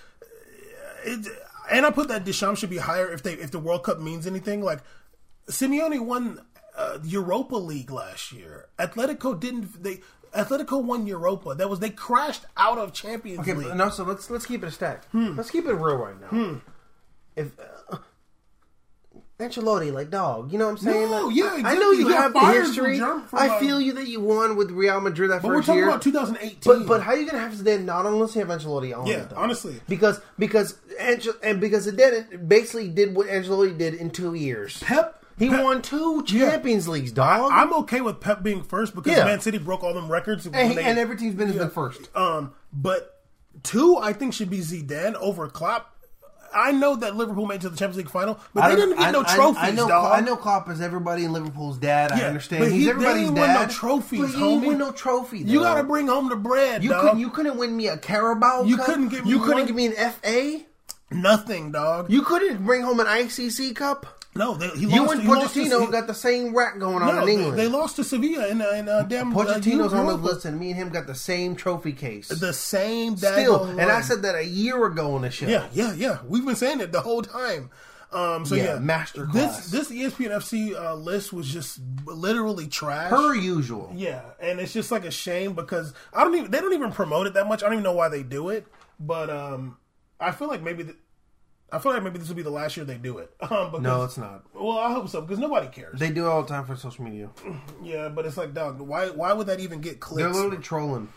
it, 1.05 1.29
and 1.71 1.87
I 1.87 1.91
put 1.91 2.09
that 2.09 2.25
Deschamps 2.25 2.59
should 2.61 2.71
be 2.71 2.79
higher 2.79 3.11
if 3.13 3.23
they 3.23 3.35
if 3.35 3.51
the 3.51 3.59
World 3.59 3.85
Cup 3.85 4.01
means 4.01 4.27
anything. 4.27 4.63
Like 4.63 4.81
Simeone 5.49 6.05
won 6.05 6.41
uh, 6.77 6.99
Europa 7.05 7.57
League 7.57 7.91
last 7.91 8.33
year. 8.33 8.67
Atletico 8.79 9.39
didn't. 9.39 9.83
They 9.83 10.01
Atletico 10.35 10.83
won 10.83 11.07
Europa. 11.07 11.55
That 11.55 11.71
was 11.71 11.81
they 11.81 11.91
crashed 11.91 12.45
out 12.57 12.79
of 12.79 12.93
Champions 12.93 13.41
Okay, 13.41 13.55
League. 13.55 13.75
no. 13.75 13.89
So 13.91 14.05
let's 14.05 14.29
let's 14.31 14.47
keep 14.47 14.63
it 14.63 14.67
a 14.67 14.71
stack. 14.71 15.05
Hmm. 15.11 15.37
Let's 15.37 15.51
keep 15.51 15.67
it 15.67 15.73
real 15.73 15.97
right 15.97 16.21
now. 16.21 16.61
If 17.37 17.53
uh, 17.91 17.99
Ancelotti, 19.39 19.93
like 19.93 20.11
dog, 20.11 20.51
you 20.51 20.59
know 20.59 20.65
what 20.65 20.71
I'm 20.73 20.77
saying? 20.79 21.11
No, 21.11 21.27
Like, 21.27 21.37
yeah, 21.37 21.61
I- 21.63 21.73
I 21.73 21.75
know 21.75 21.91
you 21.91 22.09
He 22.09 22.15
have 22.15 22.33
the 22.33 22.41
history. 22.41 22.99
From, 22.99 23.23
I 23.35 23.59
feel 23.61 23.79
you 23.81 23.93
that 23.93 24.09
you 24.09 24.19
won 24.21 24.57
with 24.57 24.71
Real 24.71 24.99
Madrid 25.01 25.31
that 25.31 25.43
but 25.43 25.49
we're 25.49 25.61
talking 25.61 25.75
year. 25.77 25.89
about 25.89 26.01
2018. 26.01 26.59
but 26.65 26.87
but 26.87 27.03
how 27.03 27.13
are 27.13 27.19
you 27.19 27.27
gonna 27.31 27.43
have 27.43 27.53
Zidane 27.53 27.85
not 27.85 28.07
unless 28.07 28.35
you 28.35 28.41
have 28.45 28.49
Ancelotti 28.49 28.97
on? 28.99 29.07
Yeah, 29.07 29.25
it, 29.25 29.33
honestly. 29.35 29.79
because 29.91 30.21
because 30.39 30.79
Ange- 30.99 31.29
and 31.43 31.61
because 31.61 31.87
Zidane 31.87 32.49
basically 32.49 32.89
did 32.89 33.15
what 33.15 33.27
Ancelotti 33.27 33.77
did 33.77 33.93
in 33.95 34.09
two 34.11 34.33
years. 34.33 34.79
Pep 34.83 35.23
He 35.39 35.51
Pep- 35.51 35.63
won 35.63 35.83
two 35.83 36.23
Champions 36.23 36.89
Leagues, 36.89 37.13
dog. 37.13 37.51
I'm 37.53 37.75
okay 37.75 38.01
with 38.01 38.21
Pep 38.21 38.43
being 38.43 38.63
first 38.63 38.95
because 38.95 39.19
Yeah. 39.19 39.27
Man 39.27 39.41
City 39.43 39.59
broke 39.59 39.85
all 39.85 39.93
them 39.93 40.11
records. 40.11 40.47
and, 40.47 40.55
they- 40.55 40.83
and 40.83 40.99
every 40.99 41.15
team's 41.17 41.35
been 41.35 41.49
has 41.49 41.57
been 41.59 41.69
first. 41.69 42.09
um, 42.17 42.53
but 42.73 43.21
two, 43.63 43.99
I 43.99 44.15
think 44.15 44.33
should 44.33 44.49
be 44.49 44.61
Zidane 44.61 45.15
over 45.17 45.47
Klopp. 45.49 45.93
I 46.55 46.73
know 46.73 46.97
that 46.97 47.17
Liverpool 47.17 47.47
made 47.47 47.57
it 47.57 47.61
to 47.63 47.69
the 47.71 47.77
Champions 47.77 47.97
League 47.99 48.11
final, 48.11 48.39
but 48.55 48.65
I 48.65 48.71
they 48.71 48.77
didn't 48.77 48.99
get 48.99 49.09
I- 49.09 49.11
no 49.11 49.23
I- 49.27 49.35
trophies, 49.35 49.63
I, 49.63 49.71
know. 49.73 49.89
dog. 49.89 50.13
I 50.13 50.21
know 50.21 50.37
Klopp 50.37 50.69
is 50.71 50.81
everybody 50.81 51.25
in 51.25 51.33
Liverpool's 51.33 51.79
dad. 51.79 52.13
I 52.13 52.23
understand. 52.23 52.65
but 52.65 52.73
He's 52.73 52.85
he- 52.85 52.91
everybody's 52.91 53.29
ain't 53.29 53.39
won 53.39 53.53
no 53.55 53.67
trophies, 53.67 54.21
but 54.21 54.31
he 54.31 54.37
homie. 54.37 54.53
ain't 54.53 54.67
win 54.67 54.79
no 54.79 54.93
trophy. 54.93 55.39
You 55.41 55.61
got 55.61 55.75
to 55.75 55.83
bring 55.85 56.09
home 56.09 56.29
the 56.29 56.37
bread, 56.37 56.83
You 56.83 56.91
dog. 56.91 57.01
couldn't. 57.03 57.19
You 57.21 57.31
couldn't 57.31 57.57
win 57.59 57.77
me 57.77 57.89
a 57.89 57.97
Carabao. 57.97 58.65
You 58.65 58.77
Cup? 58.77 58.87
couldn't 58.87 59.09
give 59.09 59.25
me 59.25 59.31
You 59.31 59.39
couldn't 59.41 59.55
one- 59.59 59.67
give 59.67 59.77
me 59.77 59.87
an 59.87 59.95
FA. 59.97 60.65
Nothing, 61.11 61.71
dog. 61.73 62.11
You 62.11 62.23
couldn't 62.23 62.65
bring 62.67 62.83
home 62.83 62.99
an 63.01 63.07
ICC 63.07 63.75
Cup. 63.77 64.16
No, 64.37 64.55
they, 64.57 64.69
he 64.71 64.83
You 64.87 65.01
lost, 65.03 65.13
and 65.15 65.23
he 65.23 65.29
lost 65.29 65.55
to- 65.55 65.61
Pochettino 65.61 65.91
got 65.93 66.07
the 66.07 66.15
same 66.15 66.55
rat 66.57 66.79
going 66.79 67.03
on 67.03 67.15
no, 67.15 67.23
in 67.23 67.29
England. 67.29 67.59
they 67.59 67.69
lost 67.69 67.97
to 67.97 68.05
Sevilla 68.05 68.49
in, 68.49 68.61
uh, 68.61 68.71
in 68.71 68.89
uh, 68.89 69.03
damn. 69.03 69.37
uh, 69.37 69.41
on 69.41 70.07
the 70.07 70.17
list, 70.21 70.45
and 70.45 70.59
me 70.59 70.71
and 70.71 70.77
him 70.77 70.89
got 70.91 71.07
the 71.07 71.15
same 71.15 71.57
trophy 71.57 71.93
case. 71.93 72.29
The 72.29 72.53
same 72.53 73.17
Still, 73.17 73.65
and 73.65 73.91
I 73.91 74.01
said 74.01 74.23
that 74.23 74.35
a 74.35 74.45
year 74.45 74.85
ago 74.87 75.15
on 75.15 75.23
the 75.23 75.31
show. 75.31 75.47
Yeah, 75.47 75.67
yeah, 75.73 75.93
yeah. 75.95 76.19
We've 76.27 76.45
been 76.45 76.57
saying 76.57 76.81
it 76.81 76.93
the 76.93 77.01
whole 77.01 77.23
time. 77.23 77.71
Um, 78.13 78.47
so 78.47 78.55
Yeah, 78.55 78.65
yeah, 78.75 78.79
masterclass. 78.79 79.33
This 79.33 79.71
this 79.71 79.91
ESPN 79.91 80.31
FC 80.31 80.75
uh, 80.81 80.95
list 80.95 81.33
was 81.33 81.53
just 81.53 81.81
literally 82.07 82.69
trash. 82.69 83.11
per 83.11 83.35
usual. 83.35 83.93
Yeah, 83.95 84.23
and 84.41 84.61
it's 84.61 84.73
just 84.73 84.93
like 84.93 85.05
a 85.05 85.11
shame 85.11 85.55
because 85.55 85.93
I 86.15 86.23
don't 86.23 86.35
even 86.37 86.51
they 86.51 86.61
don't 86.61 86.73
even 86.73 86.93
promote 86.93 87.27
it 87.27 87.35
that 87.35 87.49
much. 87.49 87.63
I 87.63 87.67
don't 87.67 87.75
even 87.75 87.83
know 87.85 87.93
why 87.93 88.09
they 88.09 88.23
do 88.23 88.51
it, 88.51 88.67
but 89.01 89.29
um, 89.29 89.77
I 90.21 90.31
feel 90.31 90.47
like 90.49 90.63
maybe 90.63 90.85
th- 90.85 90.97
I 91.73 91.79
feel 91.81 91.93
like 91.93 92.03
maybe 92.03 92.19
this 92.19 92.29
will 92.29 92.37
be 92.37 92.43
the 92.43 92.51
last 92.51 92.77
year 92.77 92.87
they 92.87 92.97
do 92.97 93.19
it. 93.19 93.31
Um, 93.43 93.71
because, 93.71 93.81
No, 93.83 94.05
it's 94.05 94.17
not. 94.17 94.45
Well, 94.55 94.79
I 94.79 94.93
hope 94.93 95.09
so 95.09 95.21
because 95.21 95.39
nobody 95.39 95.67
cares. 95.69 95.99
They 95.99 96.11
do 96.11 96.27
it 96.27 96.29
all 96.29 96.43
the 96.43 96.49
time 96.49 96.65
for 96.65 96.77
social 96.77 97.05
media. 97.05 97.31
yeah, 97.83 98.09
but 98.09 98.25
it's 98.27 98.37
like, 98.37 98.55
dog, 98.55 98.81
why 98.81 99.09
why 99.11 99.33
would 99.33 99.49
that 99.49 99.61
even 99.61 99.81
get 99.81 100.01
They're 100.01 100.29
literally 100.33 100.59
trolling. 100.59 101.09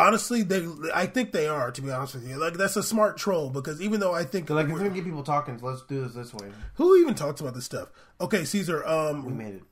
Honestly, 0.00 0.42
they 0.44 0.64
I 0.94 1.06
think 1.06 1.32
they 1.32 1.48
are. 1.48 1.72
To 1.72 1.82
be 1.82 1.90
honest 1.90 2.14
with 2.14 2.28
you, 2.28 2.36
like 2.36 2.54
that's 2.54 2.76
a 2.76 2.84
smart 2.84 3.16
troll 3.18 3.50
because 3.50 3.80
even 3.82 3.98
though 3.98 4.14
I 4.14 4.22
think 4.22 4.46
They're 4.46 4.54
like, 4.56 4.68
gonna 4.68 4.90
get 4.90 5.04
people 5.04 5.24
talking, 5.24 5.58
so 5.58 5.66
let's 5.66 5.82
do 5.82 6.02
this 6.04 6.14
this 6.14 6.32
way. 6.32 6.48
who 6.74 6.96
even 6.98 7.14
talks 7.14 7.40
about 7.40 7.54
this 7.54 7.64
stuff? 7.64 7.88
Okay, 8.20 8.44
Caesar. 8.44 8.86
Um, 8.86 9.24
We 9.24 9.32
made 9.32 9.54
it. 9.56 9.62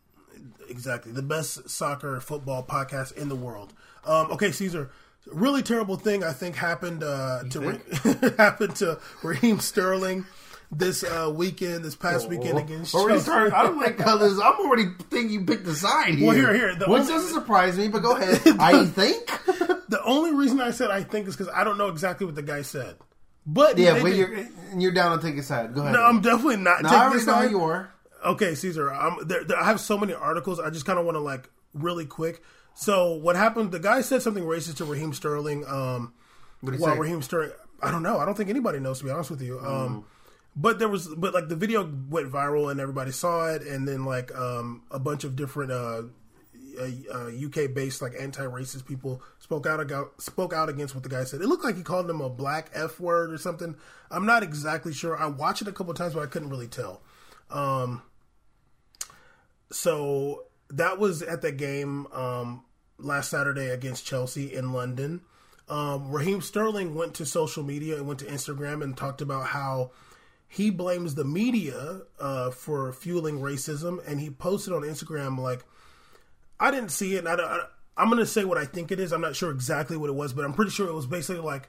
exactly 0.68 1.12
the 1.12 1.22
best 1.22 1.70
soccer 1.70 2.18
football 2.20 2.64
podcast 2.64 3.12
in 3.16 3.28
the 3.28 3.36
world. 3.36 3.72
Um, 4.04 4.32
okay, 4.32 4.50
Caesar. 4.50 4.90
Really 5.32 5.62
terrible 5.62 5.96
thing 5.96 6.22
I 6.24 6.32
think 6.32 6.54
happened 6.56 7.02
uh, 7.02 7.42
to 7.50 7.80
happened 8.38 8.76
to 8.76 8.98
Raheem 9.22 9.58
Sterling 9.60 10.24
this 10.70 11.04
uh, 11.04 11.32
weekend, 11.34 11.84
this 11.84 11.94
past 11.96 12.28
weekend 12.28 12.58
against 12.58 12.94
Already 12.94 13.20
started, 13.20 13.52
I 13.52 13.62
don't 13.64 13.76
like 13.78 13.96
this. 13.98 14.06
I'm 14.08 14.58
already 14.60 14.86
thinking 15.10 15.30
you 15.32 15.44
picked 15.44 15.66
a 15.66 15.74
side 15.74 16.14
here. 16.14 16.26
Well, 16.28 16.36
here, 16.36 16.52
here, 16.54 16.74
the 16.74 16.86
Which 16.86 17.02
only- 17.02 17.12
doesn't 17.12 17.32
surprise 17.34 17.76
me, 17.78 17.88
but 17.88 18.00
go 18.02 18.16
ahead. 18.16 18.40
I 18.60 18.84
think. 18.86 19.26
The 19.88 20.00
only 20.04 20.32
reason 20.34 20.60
I 20.60 20.70
said 20.72 20.90
I 20.90 21.02
think 21.02 21.28
is 21.28 21.36
because 21.36 21.52
I 21.54 21.62
don't 21.64 21.78
know 21.78 21.88
exactly 21.88 22.26
what 22.26 22.34
the 22.34 22.42
guy 22.42 22.62
said. 22.62 22.96
But 23.46 23.78
yeah, 23.78 23.98
did- 24.02 24.16
you're 24.16 24.48
you're 24.76 24.92
down 24.92 25.18
to 25.18 25.24
take 25.24 25.38
a 25.38 25.42
side. 25.42 25.72
Go 25.74 25.82
ahead. 25.82 25.92
no, 25.92 26.02
I'm 26.02 26.20
definitely 26.20 26.56
not. 26.56 26.82
No, 26.82 26.88
taking 26.88 26.98
I 27.00 27.02
already 27.04 27.16
this 27.18 27.26
know 27.26 27.32
side. 27.34 27.50
you 27.50 27.60
are. 27.62 27.92
Okay, 28.24 28.54
Caesar. 28.56 28.92
I'm, 28.92 29.26
there, 29.28 29.44
there, 29.44 29.56
I 29.58 29.64
have 29.64 29.78
so 29.80 29.96
many 29.96 30.14
articles. 30.14 30.58
I 30.58 30.70
just 30.70 30.84
kind 30.86 30.98
of 30.98 31.04
want 31.04 31.14
to 31.16 31.20
like 31.20 31.48
really 31.74 32.06
quick. 32.06 32.42
So 32.76 33.14
what 33.14 33.36
happened? 33.36 33.72
The 33.72 33.78
guy 33.78 34.02
said 34.02 34.20
something 34.20 34.44
racist 34.44 34.76
to 34.76 34.84
Raheem 34.84 35.14
Sterling. 35.14 35.64
Um, 35.66 36.12
What 36.60 36.72
did 36.72 36.76
he 36.76 36.82
while 36.82 36.94
say? 36.94 37.00
Raheem 37.00 37.22
Sterling, 37.22 37.52
I 37.82 37.90
don't 37.90 38.02
know. 38.02 38.18
I 38.18 38.26
don't 38.26 38.36
think 38.36 38.50
anybody 38.50 38.78
knows 38.80 38.98
to 38.98 39.04
be 39.04 39.10
honest 39.10 39.30
with 39.30 39.40
you. 39.40 39.56
Mm. 39.56 39.66
Um, 39.66 40.04
but 40.54 40.78
there 40.78 40.88
was, 40.88 41.08
but 41.08 41.32
like 41.32 41.48
the 41.48 41.56
video 41.56 41.90
went 42.10 42.30
viral 42.30 42.70
and 42.70 42.78
everybody 42.78 43.12
saw 43.12 43.46
it, 43.48 43.62
and 43.62 43.88
then 43.88 44.04
like 44.04 44.34
um, 44.34 44.82
a 44.90 44.98
bunch 44.98 45.24
of 45.24 45.36
different 45.36 45.72
uh, 45.72 46.02
uh, 46.78 47.30
UK 47.46 47.72
based 47.74 48.02
like 48.02 48.12
anti 48.18 48.42
racist 48.42 48.86
people 48.86 49.22
spoke 49.38 49.66
out 49.66 49.80
about, 49.80 50.20
spoke 50.20 50.52
out 50.52 50.68
against 50.68 50.94
what 50.94 51.02
the 51.02 51.08
guy 51.08 51.24
said. 51.24 51.40
It 51.40 51.46
looked 51.46 51.64
like 51.64 51.76
he 51.76 51.82
called 51.82 52.08
him 52.08 52.20
a 52.20 52.28
black 52.28 52.70
f 52.74 53.00
word 53.00 53.32
or 53.32 53.38
something. 53.38 53.74
I'm 54.10 54.26
not 54.26 54.42
exactly 54.42 54.92
sure. 54.92 55.16
I 55.16 55.26
watched 55.26 55.62
it 55.62 55.68
a 55.68 55.72
couple 55.72 55.94
times, 55.94 56.14
but 56.14 56.22
I 56.22 56.26
couldn't 56.26 56.50
really 56.50 56.68
tell. 56.68 57.02
Um, 57.50 58.02
so 59.70 60.44
that 60.70 60.98
was 60.98 61.22
at 61.22 61.42
the 61.42 61.52
game 61.52 62.06
um, 62.12 62.64
last 62.98 63.30
Saturday 63.30 63.70
against 63.70 64.06
Chelsea 64.06 64.54
in 64.54 64.72
London. 64.72 65.22
Um, 65.68 66.10
Raheem 66.10 66.40
Sterling 66.40 66.94
went 66.94 67.14
to 67.14 67.26
social 67.26 67.62
media 67.62 67.96
and 67.96 68.06
went 68.06 68.20
to 68.20 68.26
Instagram 68.26 68.82
and 68.82 68.96
talked 68.96 69.20
about 69.20 69.48
how 69.48 69.90
he 70.48 70.70
blames 70.70 71.14
the 71.14 71.24
media 71.24 72.02
uh, 72.20 72.50
for 72.50 72.92
fueling 72.92 73.40
racism, 73.40 73.98
and 74.06 74.20
he 74.20 74.30
posted 74.30 74.72
on 74.72 74.82
Instagram 74.82 75.38
like, 75.38 75.64
"I 76.60 76.70
didn't 76.70 76.90
see 76.90 77.16
it." 77.16 77.26
I, 77.26 77.34
I, 77.34 77.66
I'm 77.96 78.08
going 78.08 78.20
to 78.20 78.26
say 78.26 78.44
what 78.44 78.58
I 78.58 78.64
think 78.64 78.92
it 78.92 79.00
is. 79.00 79.12
I'm 79.12 79.20
not 79.20 79.34
sure 79.34 79.50
exactly 79.50 79.96
what 79.96 80.10
it 80.10 80.14
was, 80.14 80.32
but 80.32 80.44
I'm 80.44 80.52
pretty 80.52 80.70
sure 80.70 80.88
it 80.88 80.94
was 80.94 81.06
basically 81.06 81.42
like 81.42 81.68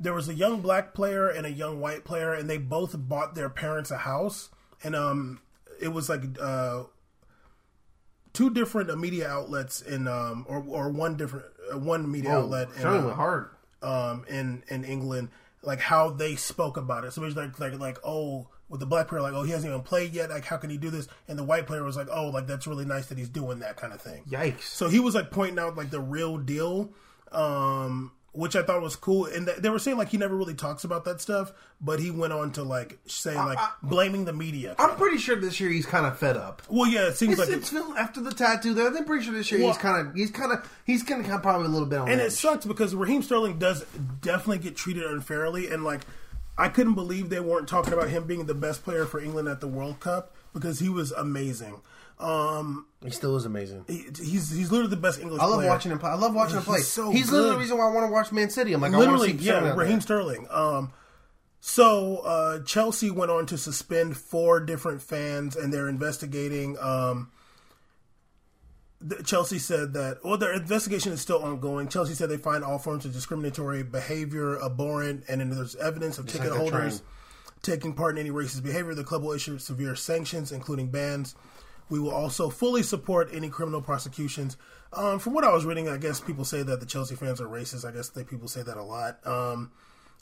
there 0.00 0.14
was 0.14 0.28
a 0.28 0.34
young 0.34 0.60
black 0.60 0.94
player 0.94 1.28
and 1.28 1.46
a 1.46 1.50
young 1.50 1.80
white 1.80 2.04
player, 2.04 2.32
and 2.32 2.50
they 2.50 2.58
both 2.58 2.94
bought 2.96 3.34
their 3.34 3.48
parents 3.48 3.90
a 3.90 3.98
house, 3.98 4.50
and 4.82 4.96
um, 4.96 5.40
it 5.80 5.88
was 5.88 6.08
like 6.08 6.22
uh, 6.40 6.84
two 8.38 8.50
different 8.50 8.96
media 8.96 9.28
outlets 9.28 9.82
in 9.82 10.06
um, 10.06 10.46
or 10.48 10.64
or 10.68 10.88
one 10.90 11.16
different 11.16 11.46
uh, 11.72 11.76
one 11.76 12.08
media 12.08 12.30
outlet 12.30 12.68
in, 12.78 12.86
uh, 12.86 13.12
hard. 13.12 13.50
um, 13.82 14.24
in 14.28 14.62
in 14.68 14.84
England, 14.84 15.30
like 15.62 15.80
how 15.80 16.10
they 16.10 16.36
spoke 16.36 16.76
about 16.76 17.02
it. 17.04 17.12
So 17.12 17.24
it 17.24 17.36
like 17.36 17.58
like 17.58 17.76
like 17.80 17.98
oh, 18.04 18.46
with 18.68 18.78
the 18.78 18.86
black 18.86 19.08
player, 19.08 19.22
like 19.22 19.32
oh 19.32 19.42
he 19.42 19.50
hasn't 19.50 19.68
even 19.72 19.82
played 19.82 20.12
yet. 20.12 20.30
Like 20.30 20.44
how 20.44 20.56
can 20.56 20.70
he 20.70 20.76
do 20.76 20.88
this? 20.88 21.08
And 21.26 21.36
the 21.36 21.42
white 21.42 21.66
player 21.66 21.82
was 21.82 21.96
like 21.96 22.06
oh, 22.12 22.28
like 22.28 22.46
that's 22.46 22.68
really 22.68 22.84
nice 22.84 23.06
that 23.06 23.18
he's 23.18 23.28
doing 23.28 23.58
that 23.58 23.76
kind 23.76 23.92
of 23.92 24.00
thing. 24.00 24.22
Yikes. 24.30 24.62
So 24.62 24.88
he 24.88 25.00
was 25.00 25.16
like 25.16 25.32
pointing 25.32 25.58
out 25.58 25.76
like 25.76 25.90
the 25.90 26.00
real 26.00 26.38
deal, 26.38 26.90
um, 27.32 28.12
which 28.38 28.54
I 28.54 28.62
thought 28.62 28.80
was 28.80 28.94
cool. 28.94 29.26
And 29.26 29.46
th- 29.46 29.58
they 29.58 29.68
were 29.68 29.80
saying 29.80 29.96
like 29.98 30.08
he 30.10 30.16
never 30.16 30.36
really 30.36 30.54
talks 30.54 30.84
about 30.84 31.04
that 31.06 31.20
stuff, 31.20 31.52
but 31.80 31.98
he 31.98 32.10
went 32.12 32.32
on 32.32 32.52
to 32.52 32.62
like 32.62 32.98
say 33.06 33.34
like 33.34 33.58
blaming 33.82 34.24
the 34.24 34.32
media. 34.32 34.76
I'm 34.78 34.96
pretty 34.96 35.18
sure 35.18 35.34
this 35.36 35.58
year 35.58 35.70
he's 35.70 35.86
kind 35.86 36.06
of 36.06 36.16
fed 36.18 36.36
up. 36.36 36.62
well, 36.68 36.88
yeah, 36.88 37.08
it 37.08 37.16
seems 37.16 37.38
It's, 37.38 37.48
like 37.48 37.58
it's 37.58 37.70
Phil- 37.70 37.96
after 37.98 38.20
the 38.20 38.30
tattoo 38.32 38.74
there. 38.74 38.86
I'm 38.96 39.04
pretty 39.04 39.24
sure 39.24 39.34
this 39.34 39.50
year 39.50 39.60
Well- 39.60 39.70
he's 39.72 39.78
kind 39.82 40.06
of 40.08 40.14
he's 40.14 40.30
kind 40.30 40.52
of 40.52 40.72
he's 40.84 41.02
kind 41.02 41.26
of 41.26 41.42
probably 41.42 41.66
a 41.66 41.70
little 41.70 41.88
bit 41.88 41.98
on 41.98 42.08
and 42.08 42.20
it 42.20 42.30
sucks 42.32 42.64
because 42.64 42.94
Raheem 42.94 43.22
Sterling 43.22 43.58
does 43.58 43.84
definitely 44.22 44.58
get 44.58 44.76
treated 44.76 45.02
unfairly, 45.04 45.68
and 45.70 45.82
like 45.82 46.02
I 46.56 46.68
couldn't 46.68 46.94
believe 46.94 47.30
they 47.30 47.40
weren't 47.40 47.68
talking 47.68 47.92
about 47.92 48.08
him 48.08 48.24
being 48.24 48.46
the 48.46 48.54
best 48.54 48.84
player 48.84 49.04
for 49.04 49.20
England 49.20 49.48
at 49.48 49.60
the 49.60 49.68
World 49.68 50.00
Cup 50.00 50.34
because 50.52 50.78
he 50.80 50.88
was 50.88 51.12
amazing. 51.12 51.80
Um, 52.20 52.86
He 53.04 53.10
still 53.10 53.36
is 53.36 53.44
amazing. 53.44 53.84
he, 53.86 54.06
he's 54.16 54.50
he's 54.50 54.72
literally 54.72 54.90
the 54.90 54.96
best 54.96 55.20
English. 55.20 55.40
I 55.40 55.46
love 55.46 55.60
player. 55.60 55.68
watching 55.68 55.92
him 55.92 55.98
play. 55.98 56.10
I 56.10 56.14
love 56.14 56.34
watching 56.34 56.56
him 56.56 56.64
play. 56.64 56.78
He's 56.78 56.88
so 56.88 57.10
he's 57.10 57.30
literally 57.30 57.54
the 57.54 57.60
reason 57.60 57.78
why 57.78 57.88
I 57.88 57.92
want 57.92 58.06
to 58.06 58.12
watch 58.12 58.32
Man 58.32 58.50
City. 58.50 58.72
I'm 58.72 58.80
like, 58.80 58.90
literally, 58.90 59.08
I 59.08 59.18
want 59.18 59.38
to 59.38 59.38
see 59.38 59.46
yeah, 59.46 59.74
Raheem. 59.74 60.00
Sterling. 60.00 60.46
Um, 60.50 60.92
so 61.60 62.18
uh, 62.18 62.60
Chelsea 62.64 63.10
went 63.10 63.30
on 63.30 63.46
to 63.46 63.58
suspend 63.58 64.16
four 64.16 64.60
different 64.60 65.02
fans, 65.02 65.56
and 65.56 65.72
they're 65.72 65.88
investigating. 65.88 66.76
Um, 66.80 67.30
the, 69.00 69.22
Chelsea 69.22 69.58
said 69.58 69.92
that, 69.94 70.18
well, 70.24 70.36
their 70.36 70.52
investigation 70.52 71.12
is 71.12 71.20
still 71.20 71.42
ongoing. 71.42 71.88
Chelsea 71.88 72.14
said 72.14 72.28
they 72.28 72.36
find 72.36 72.64
all 72.64 72.78
forms 72.78 73.04
of 73.04 73.12
discriminatory 73.12 73.82
behavior 73.82 74.60
abhorrent, 74.60 75.24
and 75.28 75.40
then 75.40 75.50
there's 75.50 75.76
evidence 75.76 76.18
of 76.18 76.26
ticket 76.26 76.50
like 76.50 76.58
holders 76.58 77.02
taking 77.62 77.92
part 77.92 78.16
in 78.16 78.26
any 78.26 78.30
racist 78.30 78.62
behavior. 78.62 78.94
The 78.94 79.04
club 79.04 79.22
will 79.22 79.32
issue 79.32 79.58
severe 79.58 79.94
sanctions, 79.96 80.52
including 80.52 80.88
bans. 80.88 81.34
We 81.88 81.98
will 81.98 82.10
also 82.10 82.50
fully 82.50 82.82
support 82.82 83.30
any 83.32 83.48
criminal 83.48 83.80
prosecutions. 83.80 84.56
Um, 84.92 85.18
from 85.18 85.34
what 85.34 85.44
I 85.44 85.52
was 85.52 85.64
reading, 85.64 85.88
I 85.88 85.96
guess 85.96 86.20
people 86.20 86.44
say 86.44 86.62
that 86.62 86.80
the 86.80 86.86
Chelsea 86.86 87.14
fans 87.14 87.40
are 87.40 87.46
racist. 87.46 87.86
I 87.86 87.92
guess 87.92 88.08
they, 88.08 88.24
people 88.24 88.48
say 88.48 88.62
that 88.62 88.76
a 88.76 88.82
lot. 88.82 89.26
Um, 89.26 89.72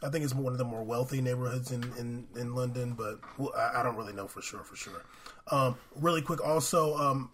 I 0.03 0.11
think 0.11 0.25
it's 0.25 0.35
one 0.35 0.53
of 0.53 0.59
the 0.59 0.65
more 0.65 0.85
wealthy 0.85 1.21
neighborhoods 1.21 1.73
in, 1.73 1.83
in, 1.99 2.27
in 2.37 2.55
London, 2.55 2.95
but 2.95 3.19
I, 3.57 3.81
I 3.81 3.83
don't 3.83 3.97
really 3.97 4.13
know 4.13 4.27
for 4.27 4.43
sure. 4.43 4.63
For 4.63 4.77
sure. 4.77 5.03
Um, 5.51 5.77
really 5.95 6.23
quick, 6.23 6.45
also, 6.45 6.97
um, 6.97 7.31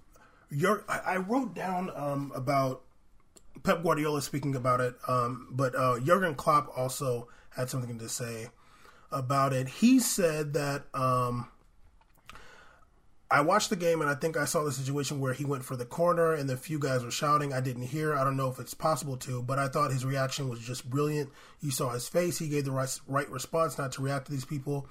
your 0.51 0.85
I, 0.89 0.99
I 0.99 1.17
wrote 1.17 1.55
down 1.55 1.91
um, 1.95 2.33
about 2.35 2.83
Pep 3.63 3.83
Guardiola 3.83 4.23
speaking 4.23 4.55
about 4.55 4.81
it, 4.81 4.95
um, 5.09 5.49
but 5.51 5.75
uh, 5.75 5.99
Jurgen 6.01 6.35
Klopp 6.35 6.71
also 6.77 7.29
had 7.51 7.69
something 7.69 7.99
to 7.99 8.09
say 8.09 8.49
about 9.11 9.53
it. 9.53 9.69
He 9.69 9.99
said 9.99 10.53
that 10.55 10.85
I 13.33 13.41
watched 13.41 13.71
the 13.71 13.77
game 13.77 14.03
and 14.03 14.11
I 14.11 14.15
think 14.15 14.37
I 14.37 14.45
saw 14.45 14.63
the 14.63 14.71
situation 14.71 15.19
where 15.19 15.33
he 15.33 15.47
went 15.47 15.65
for 15.65 15.75
the 15.75 15.87
corner 15.87 16.35
and 16.35 16.51
the 16.51 16.57
few 16.59 16.79
guys 16.79 17.03
were 17.03 17.11
shouting. 17.11 17.55
I 17.55 17.63
didn't 17.63 17.85
hear. 17.85 18.13
I 18.15 18.25
don't 18.25 18.37
know 18.37 18.51
if 18.51 18.59
it's 18.59 18.75
possible 18.75 19.17
to, 19.17 19.43
but 19.43 19.59
I 19.59 19.69
thought 19.69 19.91
his 19.91 20.05
reaction 20.05 20.51
was 20.51 20.61
just 20.61 20.91
brilliant. 20.91 21.31
You 21.63 21.71
saw 21.71 21.89
his 21.89 22.07
face. 22.07 22.39
He 22.39 22.51
gave 22.51 22.67
the 22.67 22.73
right, 22.73 23.01
right 23.07 23.31
response 23.31 23.79
not 23.79 23.93
to 23.93 24.03
react 24.03 24.27
to 24.27 24.33
these 24.33 24.45
people. 24.45 24.87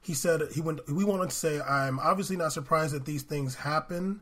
He 0.00 0.14
said 0.14 0.40
he 0.54 0.60
went. 0.60 0.88
We 0.88 1.02
wanted 1.02 1.30
to 1.30 1.34
say 1.36 1.60
I'm 1.60 1.98
obviously 1.98 2.36
not 2.36 2.52
surprised 2.52 2.94
that 2.94 3.06
these 3.06 3.24
things 3.24 3.56
happen 3.56 4.20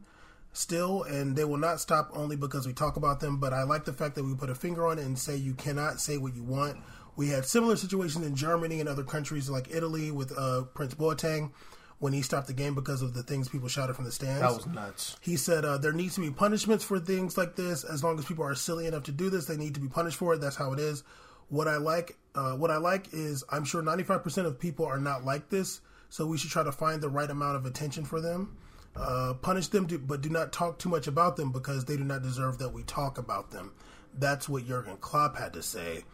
still, 0.54 1.02
and 1.02 1.36
they 1.36 1.44
will 1.44 1.58
not 1.58 1.78
stop 1.78 2.10
only 2.14 2.36
because 2.36 2.66
we 2.66 2.72
talk 2.72 2.96
about 2.96 3.20
them. 3.20 3.36
But 3.36 3.52
I 3.52 3.64
like 3.64 3.84
the 3.84 3.92
fact 3.92 4.14
that 4.14 4.24
we 4.24 4.34
put 4.34 4.48
a 4.48 4.54
finger 4.54 4.86
on 4.86 4.98
it 4.98 5.04
and 5.04 5.18
say 5.18 5.36
you 5.36 5.52
cannot 5.52 6.00
say 6.00 6.16
what 6.16 6.34
you 6.34 6.42
want. 6.42 6.78
We 7.16 7.28
had 7.28 7.44
similar 7.44 7.76
situations 7.76 8.24
in 8.24 8.34
Germany 8.34 8.80
and 8.80 8.88
other 8.88 9.04
countries 9.04 9.50
like 9.50 9.68
Italy 9.70 10.10
with 10.10 10.32
uh, 10.38 10.62
Prince 10.72 10.94
Boateng. 10.94 11.50
When 11.98 12.12
he 12.12 12.22
stopped 12.22 12.46
the 12.46 12.52
game 12.52 12.74
because 12.74 13.02
of 13.02 13.14
the 13.14 13.22
things 13.22 13.48
people 13.48 13.68
shouted 13.68 13.94
from 13.94 14.04
the 14.04 14.12
stands. 14.12 14.40
That 14.40 14.52
was 14.52 14.66
nuts. 14.66 15.16
He 15.20 15.36
said 15.36 15.64
uh, 15.64 15.78
there 15.78 15.92
needs 15.92 16.14
to 16.14 16.20
be 16.20 16.30
punishments 16.30 16.84
for 16.84 17.00
things 17.00 17.36
like 17.36 17.56
this. 17.56 17.84
As 17.84 18.04
long 18.04 18.18
as 18.18 18.24
people 18.24 18.44
are 18.44 18.54
silly 18.54 18.86
enough 18.86 19.04
to 19.04 19.12
do 19.12 19.30
this, 19.30 19.46
they 19.46 19.56
need 19.56 19.74
to 19.74 19.80
be 19.80 19.88
punished 19.88 20.16
for 20.16 20.34
it. 20.34 20.40
That's 20.40 20.56
how 20.56 20.72
it 20.72 20.78
is. 20.78 21.02
What 21.48 21.66
I 21.66 21.76
like, 21.76 22.16
uh, 22.34 22.52
what 22.52 22.70
I 22.70 22.76
like 22.76 23.12
is, 23.12 23.42
I'm 23.50 23.64
sure 23.64 23.82
95% 23.82 24.46
of 24.46 24.58
people 24.60 24.86
are 24.86 25.00
not 25.00 25.24
like 25.24 25.48
this. 25.48 25.80
So 26.10 26.26
we 26.26 26.38
should 26.38 26.50
try 26.50 26.62
to 26.62 26.72
find 26.72 27.02
the 27.02 27.08
right 27.08 27.28
amount 27.28 27.56
of 27.56 27.66
attention 27.66 28.04
for 28.04 28.20
them. 28.20 28.56
Uh, 28.96 29.34
punish 29.34 29.68
them, 29.68 29.86
to, 29.86 29.98
but 29.98 30.20
do 30.20 30.28
not 30.28 30.52
talk 30.52 30.78
too 30.78 30.88
much 30.88 31.06
about 31.06 31.36
them 31.36 31.52
because 31.52 31.84
they 31.84 31.96
do 31.96 32.04
not 32.04 32.22
deserve 32.22 32.58
that 32.58 32.72
we 32.72 32.82
talk 32.84 33.18
about 33.18 33.50
them. 33.50 33.72
That's 34.18 34.48
what 34.48 34.66
Jurgen 34.66 34.96
Klopp 34.96 35.36
had 35.36 35.52
to 35.52 35.62
say. 35.62 36.04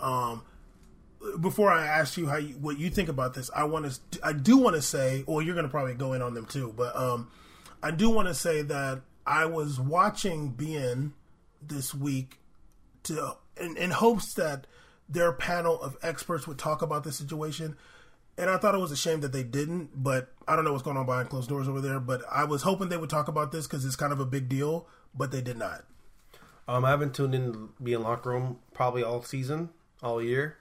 Um, 0.00 0.42
before 1.40 1.70
I 1.70 1.86
ask 1.86 2.16
you 2.16 2.26
how 2.26 2.36
you, 2.36 2.54
what 2.54 2.78
you 2.78 2.90
think 2.90 3.08
about 3.08 3.34
this, 3.34 3.50
I 3.54 3.64
want 3.64 3.92
to 4.10 4.20
I 4.22 4.32
do 4.32 4.56
want 4.56 4.76
to 4.76 4.82
say, 4.82 5.24
or 5.26 5.42
you're 5.42 5.54
going 5.54 5.66
to 5.66 5.70
probably 5.70 5.94
go 5.94 6.12
in 6.12 6.22
on 6.22 6.34
them 6.34 6.46
too, 6.46 6.72
but 6.76 6.94
um, 6.96 7.28
I 7.82 7.90
do 7.90 8.10
want 8.10 8.28
to 8.28 8.34
say 8.34 8.62
that 8.62 9.02
I 9.26 9.46
was 9.46 9.78
watching 9.78 10.52
beIN 10.52 11.12
this 11.60 11.94
week 11.94 12.38
to 13.04 13.36
in, 13.56 13.76
in 13.76 13.90
hopes 13.90 14.34
that 14.34 14.66
their 15.08 15.32
panel 15.32 15.80
of 15.80 15.96
experts 16.02 16.46
would 16.46 16.58
talk 16.58 16.82
about 16.82 17.04
this 17.04 17.16
situation. 17.16 17.76
And 18.38 18.48
I 18.48 18.56
thought 18.56 18.74
it 18.74 18.78
was 18.78 18.92
a 18.92 18.96
shame 18.96 19.20
that 19.20 19.32
they 19.32 19.42
didn't, 19.42 19.90
but 20.02 20.32
I 20.48 20.56
don't 20.56 20.64
know 20.64 20.72
what's 20.72 20.82
going 20.82 20.96
on 20.96 21.04
behind 21.04 21.28
closed 21.28 21.50
doors 21.50 21.68
over 21.68 21.82
there. 21.82 22.00
But 22.00 22.22
I 22.30 22.44
was 22.44 22.62
hoping 22.62 22.88
they 22.88 22.96
would 22.96 23.10
talk 23.10 23.28
about 23.28 23.52
this 23.52 23.66
because 23.66 23.84
it's 23.84 23.96
kind 23.96 24.12
of 24.12 24.20
a 24.20 24.24
big 24.24 24.48
deal, 24.48 24.86
but 25.14 25.30
they 25.30 25.42
did 25.42 25.58
not. 25.58 25.84
Um, 26.66 26.84
I 26.84 26.90
haven't 26.90 27.14
tuned 27.14 27.34
in 27.34 27.52
to 27.52 27.74
beIN 27.82 28.02
locker 28.02 28.30
room 28.30 28.58
probably 28.72 29.02
all 29.02 29.22
season, 29.22 29.68
all 30.02 30.22
year, 30.22 30.56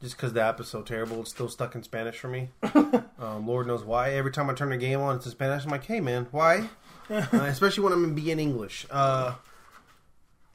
just 0.00 0.16
because 0.16 0.32
the 0.32 0.42
app 0.42 0.60
is 0.60 0.68
so 0.68 0.82
terrible. 0.82 1.20
It's 1.20 1.30
still 1.30 1.48
stuck 1.48 1.74
in 1.74 1.82
Spanish 1.82 2.18
for 2.18 2.28
me. 2.28 2.50
um, 3.18 3.46
Lord 3.46 3.66
knows 3.66 3.84
why. 3.84 4.12
Every 4.12 4.30
time 4.30 4.50
I 4.50 4.54
turn 4.54 4.70
the 4.70 4.76
game 4.76 5.00
on, 5.00 5.16
it's 5.16 5.26
in 5.26 5.32
Spanish. 5.32 5.64
I'm 5.64 5.70
like, 5.70 5.84
hey 5.84 6.00
man, 6.00 6.26
why? 6.30 6.68
uh, 7.10 7.26
especially 7.32 7.84
when 7.84 7.92
I'm 7.92 8.04
in 8.04 8.16
beIN 8.16 8.40
English. 8.40 8.86
Uh, 8.90 9.34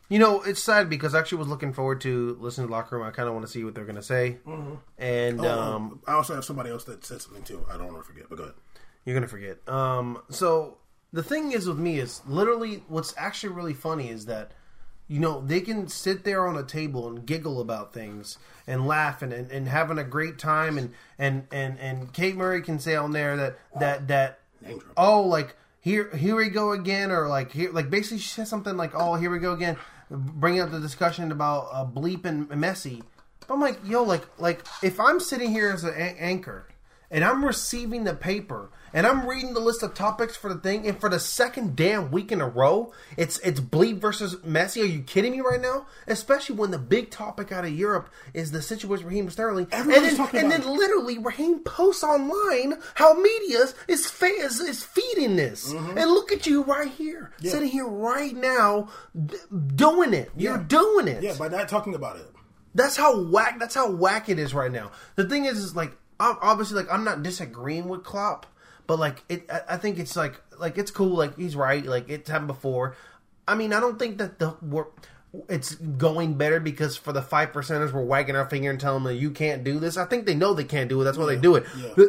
you 0.10 0.20
know, 0.20 0.42
it's 0.42 0.62
sad 0.62 0.90
because 0.90 1.16
I 1.16 1.20
actually 1.20 1.38
was 1.38 1.48
looking 1.48 1.72
forward 1.72 2.02
to 2.02 2.38
listening 2.42 2.68
to 2.68 2.72
locker 2.74 2.98
room. 2.98 3.08
I 3.08 3.12
kind 3.12 3.30
of 3.30 3.34
want 3.34 3.46
to 3.46 3.52
see 3.52 3.64
what 3.64 3.74
they're 3.76 3.86
going 3.86 3.96
to 3.96 4.04
say, 4.04 4.40
and 4.98 5.40
Oh, 5.40 5.60
um, 5.60 6.02
I 6.06 6.14
also 6.14 6.36
have 6.36 6.44
somebody 6.44 6.70
else 6.70 6.84
that 6.84 7.06
said 7.06 7.22
something 7.22 7.44
too. 7.44 7.66
I 7.72 7.78
don't 7.78 7.88
want 7.88 8.00
to 8.00 8.04
forget, 8.04 8.26
but 8.30 8.38
go 8.38 8.44
ahead. 8.44 8.56
You're 9.06 9.16
gonna 9.16 9.28
forget. 9.28 9.68
Um, 9.68 10.22
so 10.30 10.78
the 11.12 11.24
thing 11.24 11.54
is 11.54 11.68
with 11.68 11.80
me 11.80 12.00
is 12.00 12.22
literally 12.28 12.84
what's 12.88 13.14
actually 13.18 13.54
really 13.54 13.74
funny 13.74 14.10
is 14.10 14.26
that 14.26 14.52
you 15.12 15.20
know 15.20 15.44
they 15.46 15.60
can 15.60 15.90
sit 15.90 16.24
there 16.24 16.48
on 16.48 16.56
a 16.56 16.64
table 16.64 17.06
and 17.10 17.26
giggle 17.26 17.60
about 17.60 17.94
things 17.94 18.38
and 18.66 18.88
laugh 18.88 19.22
and, 19.22 19.34
and, 19.34 19.68
having 19.68 19.98
a 19.98 20.06
great 20.06 20.40
time 20.40 20.78
and 20.78 20.94
and 21.20 21.46
and 21.52 21.78
and 21.80 22.14
Kay 22.14 22.32
Murray 22.32 22.62
can 22.62 22.80
say 22.80 22.96
on 22.96 23.12
there 23.12 23.36
that 23.36 23.60
that 23.78 24.08
that 24.08 24.40
oh 24.96 25.22
like 25.22 25.58
here 25.82 26.16
here 26.16 26.38
we 26.38 26.48
go 26.48 26.72
again 26.72 27.12
or 27.12 27.28
like 27.28 27.52
here 27.52 27.74
like 27.74 27.90
basically 27.90 28.20
she 28.20 28.30
says 28.30 28.48
something 28.48 28.78
like 28.78 28.92
oh 28.96 29.16
here 29.16 29.30
we 29.30 29.40
go 29.40 29.52
again 29.52 29.76
bringing 30.10 30.62
up 30.62 30.72
the 30.72 30.80
discussion 30.80 31.30
about 31.34 31.68
uh, 31.74 31.86
bleep 31.86 32.24
and 32.24 32.48
Messi. 32.48 33.02
But 33.42 33.54
I'm 33.54 33.60
like 33.60 33.80
yo 33.84 34.04
like 34.04 34.26
like 34.40 34.66
if 34.82 34.98
I'm 34.98 35.20
sitting 35.20 35.52
here 35.52 35.74
as 35.74 35.84
an 35.84 35.94
anchor 35.94 36.70
and 37.10 37.26
I'm 37.26 37.44
receiving 37.44 38.06
the 38.06 38.14
paper 38.14 38.70
and 38.94 39.08
I'm 39.08 39.28
reading 39.28 39.54
the 39.54 39.60
list 39.60 39.84
of 39.84 39.94
topics 39.94 40.36
for 40.36 40.54
the 40.54 40.60
thing, 40.60 40.88
and 40.88 41.00
for 41.00 41.10
the 41.10 41.20
second 41.20 41.76
damn 41.76 42.12
week 42.12 42.32
in 42.32 42.42
a 42.42 42.48
row, 42.48 42.92
it's 43.18 43.40
it's 43.40 43.60
Bleed 43.60 44.00
versus 44.02 44.36
Messi. 44.38 44.82
Are 44.82 44.86
you 44.86 45.02
kidding 45.02 45.32
me 45.32 45.42
right 45.42 45.62
now? 45.62 45.86
Especially 46.08 46.56
when 46.56 46.72
the 46.72 46.78
big 46.80 47.10
topic 47.12 47.52
out 47.52 47.64
of 47.66 47.72
Europe 47.72 48.10
is 48.34 48.52
the 48.52 48.62
situation 48.62 48.90
with 48.90 49.04
Raheem 49.14 49.30
Sterling, 49.30 49.68
Everyone's 49.72 49.98
and 49.98 50.06
then 50.12 50.18
talking 50.18 50.40
and 50.42 50.54
about 50.54 50.64
then 50.66 50.78
literally 50.78 51.18
Raheem 51.18 51.60
posts 51.60 52.04
online 52.04 52.76
how 52.96 53.14
media 53.14 53.66
is 53.88 54.06
fa- 54.06 54.26
is, 54.26 54.60
is 54.60 54.84
feeding 54.84 55.36
this, 55.36 55.74
Mm-hmm. 55.74 55.98
and 55.98 56.10
look 56.12 56.32
at 56.32 56.46
you 56.48 56.64
right 56.64 56.90
here, 56.90 57.32
sitting 57.42 57.70
here 57.70 57.88
right 57.88 58.36
now, 58.36 58.90
d- 59.26 59.36
doing 59.76 60.14
it. 60.14 60.32
You're 60.36 60.58
Yeah. 60.58 60.64
doing 60.68 61.08
it. 61.08 61.24
Yeah, 61.24 61.36
by 61.38 61.48
not 61.48 61.68
talking 61.70 61.96
about 61.96 62.18
it. 62.18 62.28
That's 62.74 62.96
how 62.96 63.22
whack. 63.22 63.60
That's 63.60 63.76
how 63.76 63.92
whack 63.92 64.30
it 64.30 64.40
is 64.40 64.54
right 64.54 64.72
now. 64.72 64.92
The 65.16 65.28
thing 65.28 65.46
is, 65.46 65.58
is 65.60 65.76
like 65.76 65.92
obviously, 66.20 66.78
like 66.84 66.92
I'm 66.94 67.04
not 67.04 67.24
disagreeing 67.24 67.90
with 67.90 68.04
Klopp, 68.04 68.46
but 68.88 69.00
like 69.00 69.24
it, 69.30 69.50
I, 69.68 69.78
think 69.78 70.00
it's 70.00 70.16
like 70.16 70.42
like 70.58 70.78
it's 70.78 70.92
cool. 70.92 71.18
Like 71.18 71.38
he's 71.38 71.56
right. 71.56 71.86
Like 71.86 72.10
it's 72.10 72.30
happened 72.30 72.48
before. 72.48 72.96
I 73.48 73.56
mean, 73.56 73.74
I 73.74 73.80
don't 73.80 73.98
think 73.98 74.18
that 74.18 74.40
the 74.40 74.56
we're, 74.62 74.86
it's 75.50 75.76
going 75.76 76.36
better 76.36 76.60
because 76.60 76.98
for 76.98 77.14
the 77.14 77.22
five 77.22 77.52
percenters 77.52 77.92
we're 77.92 78.04
wagging 78.04 78.36
our 78.36 78.50
finger 78.50 78.70
and 78.70 78.80
telling 78.80 79.04
them 79.04 79.16
you 79.16 79.32
can't 79.32 79.64
do 79.64 79.80
this. 79.80 79.98
I 79.98 80.06
think 80.06 80.26
they 80.26 80.36
know 80.36 80.54
they 80.54 80.64
can't 80.64 80.90
do 80.90 81.02
it. 81.02 81.04
That's 81.06 81.18
why 81.18 81.26
they 81.26 81.38
do 81.38 81.56
it. 81.56 81.66
yeah. 81.78 82.08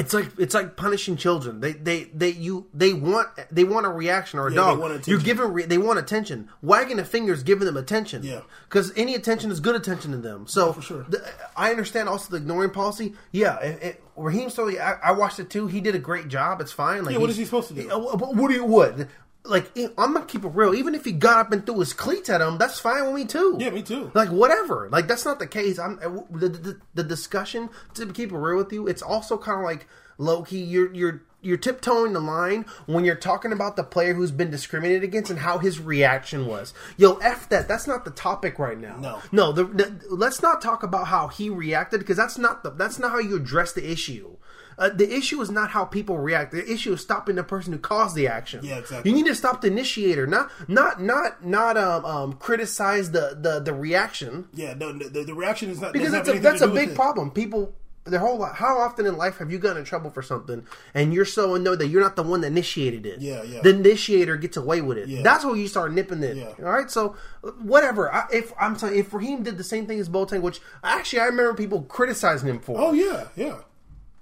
It's 0.00 0.14
like 0.14 0.28
it's 0.38 0.54
like 0.54 0.76
punishing 0.76 1.16
children. 1.16 1.60
They 1.60 1.72
they 1.72 2.04
they 2.14 2.30
you 2.30 2.66
they 2.72 2.92
want 2.94 3.28
they 3.50 3.64
want 3.64 3.84
a 3.86 3.90
reaction 3.90 4.38
or 4.38 4.48
a 4.48 4.52
Yeah, 4.52 4.74
they 4.74 4.88
dog. 4.88 5.06
You're 5.06 5.18
giving 5.20 5.52
re- 5.52 5.66
they 5.66 5.78
want 5.78 5.98
attention. 5.98 6.48
Wagging 6.62 6.98
a 6.98 7.04
finger 7.04 7.32
is 7.34 7.42
giving 7.42 7.66
them 7.66 7.76
attention. 7.76 8.22
Yeah. 8.22 8.40
because 8.68 8.92
any 8.96 9.14
attention 9.14 9.50
is 9.50 9.60
good 9.60 9.76
attention 9.76 10.10
to 10.12 10.16
them. 10.16 10.46
So 10.46 10.72
for 10.72 10.82
sure. 10.82 11.04
the- 11.08 11.22
I 11.56 11.70
understand 11.70 12.08
also 12.08 12.30
the 12.30 12.38
ignoring 12.38 12.70
policy. 12.70 13.14
Yeah, 13.30 13.58
it, 13.60 13.82
it, 13.82 14.04
Raheem 14.16 14.48
Sterling. 14.50 14.80
I, 14.80 14.96
I 15.04 15.12
watched 15.12 15.38
it 15.38 15.50
too. 15.50 15.66
He 15.66 15.80
did 15.80 15.94
a 15.94 15.98
great 15.98 16.28
job. 16.28 16.60
It's 16.60 16.72
fine. 16.72 17.04
Like 17.04 17.12
Yeah, 17.14 17.20
what 17.20 17.30
is 17.30 17.36
he 17.36 17.44
supposed 17.44 17.68
to 17.68 17.74
do? 17.74 17.88
What, 17.88 18.34
what 18.34 18.48
do 18.48 18.54
you 18.54 18.64
what? 18.64 19.06
Like 19.44 19.70
I'm 19.76 20.12
gonna 20.12 20.26
keep 20.26 20.44
it 20.44 20.48
real. 20.48 20.74
Even 20.74 20.94
if 20.94 21.04
he 21.04 21.12
got 21.12 21.38
up 21.38 21.52
and 21.52 21.64
threw 21.64 21.80
his 21.80 21.92
cleats 21.92 22.28
at 22.28 22.40
him, 22.40 22.58
that's 22.58 22.78
fine 22.78 23.06
with 23.06 23.14
me 23.14 23.24
too. 23.24 23.56
Yeah, 23.58 23.70
me 23.70 23.82
too. 23.82 24.10
Like 24.14 24.28
whatever. 24.28 24.88
Like 24.90 25.08
that's 25.08 25.24
not 25.24 25.38
the 25.38 25.46
case. 25.46 25.78
I'm 25.78 25.98
uh, 26.04 26.22
the 26.30 26.48
the, 26.48 26.80
the 26.94 27.04
discussion 27.04 27.70
to 27.94 28.06
keep 28.12 28.32
it 28.32 28.36
real 28.36 28.58
with 28.58 28.72
you. 28.72 28.86
It's 28.86 29.02
also 29.02 29.38
kind 29.38 29.58
of 29.58 29.64
like 29.64 29.86
low 30.18 30.42
key. 30.42 30.62
You're 30.62 30.92
you're 30.94 31.22
you're 31.42 31.56
tiptoeing 31.56 32.12
the 32.12 32.20
line 32.20 32.66
when 32.86 33.04
you're 33.04 33.14
talking 33.14 33.52
about 33.52 33.76
the 33.76 33.82
player 33.82 34.14
who's 34.14 34.30
been 34.30 34.50
discriminated 34.50 35.02
against 35.02 35.30
and 35.30 35.40
how 35.40 35.58
his 35.58 35.80
reaction 35.80 36.46
was. 36.46 36.74
Yo, 36.96 37.14
f 37.16 37.48
that. 37.48 37.66
That's 37.66 37.86
not 37.86 38.04
the 38.04 38.10
topic 38.10 38.58
right 38.58 38.78
now. 38.78 38.96
No. 38.98 39.22
no. 39.32 39.52
The, 39.52 39.64
the, 39.64 40.00
let's 40.10 40.42
not 40.42 40.60
talk 40.60 40.82
about 40.82 41.06
how 41.06 41.28
he 41.28 41.48
reacted 41.48 42.00
because 42.00 42.16
that's 42.16 42.38
not 42.38 42.62
the 42.62 42.70
that's 42.70 42.98
not 42.98 43.10
how 43.12 43.18
you 43.18 43.36
address 43.36 43.72
the 43.72 43.90
issue. 43.90 44.36
Uh, 44.78 44.88
the 44.88 45.12
issue 45.14 45.40
is 45.40 45.50
not 45.50 45.70
how 45.70 45.84
people 45.84 46.18
react. 46.18 46.52
The 46.52 46.70
issue 46.70 46.92
is 46.92 47.00
stopping 47.00 47.36
the 47.36 47.44
person 47.44 47.72
who 47.72 47.78
caused 47.78 48.14
the 48.14 48.28
action. 48.28 48.60
Yeah, 48.64 48.78
exactly. 48.78 49.10
You 49.10 49.16
need 49.16 49.26
to 49.26 49.34
stop 49.34 49.60
the 49.60 49.68
initiator, 49.68 50.26
not 50.26 50.50
not 50.68 51.02
not 51.02 51.44
not 51.44 51.76
um, 51.76 52.04
um 52.04 52.32
criticize 52.34 53.10
the 53.10 53.36
the 53.40 53.60
the 53.60 53.74
reaction 53.74 54.48
Yeah, 54.54 54.74
no, 54.74 54.92
the, 54.92 55.24
the 55.24 55.34
reaction 55.34 55.70
is 55.70 55.80
not 55.80 55.92
because 55.92 56.12
that's 56.12 56.28
a 56.28 56.38
that's 56.38 56.62
a 56.62 56.68
big 56.68 56.90
it. 56.90 56.94
problem. 56.94 57.30
People, 57.30 57.74
their 58.04 58.20
whole 58.20 58.38
li- 58.38 58.48
how 58.54 58.78
often 58.78 59.06
in 59.06 59.16
life 59.16 59.38
have 59.38 59.50
you 59.52 59.58
gotten 59.58 59.78
in 59.78 59.84
trouble 59.84 60.10
for 60.10 60.22
something 60.22 60.66
and 60.94 61.12
you're 61.12 61.24
so 61.26 61.54
annoyed 61.54 61.78
that 61.80 61.88
you're 61.88 62.00
not 62.00 62.16
the 62.16 62.22
one 62.22 62.40
that 62.40 62.48
initiated 62.48 63.04
it? 63.06 63.20
Yeah, 63.20 63.42
yeah. 63.42 63.60
The 63.60 63.70
initiator 63.70 64.36
gets 64.36 64.56
away 64.56 64.80
with 64.80 64.96
it. 64.98 65.08
Yeah. 65.08 65.22
That's 65.22 65.44
where 65.44 65.56
you 65.56 65.68
start 65.68 65.92
nipping 65.92 66.22
it. 66.22 66.36
Yeah. 66.36 66.52
All 66.58 66.72
right, 66.72 66.90
so 66.90 67.16
whatever. 67.60 68.12
I, 68.12 68.26
if 68.32 68.52
I'm 68.58 68.76
telling, 68.76 68.98
if 68.98 69.12
Raheem 69.12 69.42
did 69.42 69.58
the 69.58 69.64
same 69.64 69.86
thing 69.86 70.00
as 70.00 70.08
Boateng, 70.08 70.40
which 70.40 70.60
actually 70.82 71.20
I 71.20 71.26
remember 71.26 71.54
people 71.54 71.82
criticizing 71.82 72.48
him 72.48 72.60
for. 72.60 72.76
Oh 72.80 72.92
yeah, 72.92 73.28
yeah. 73.36 73.58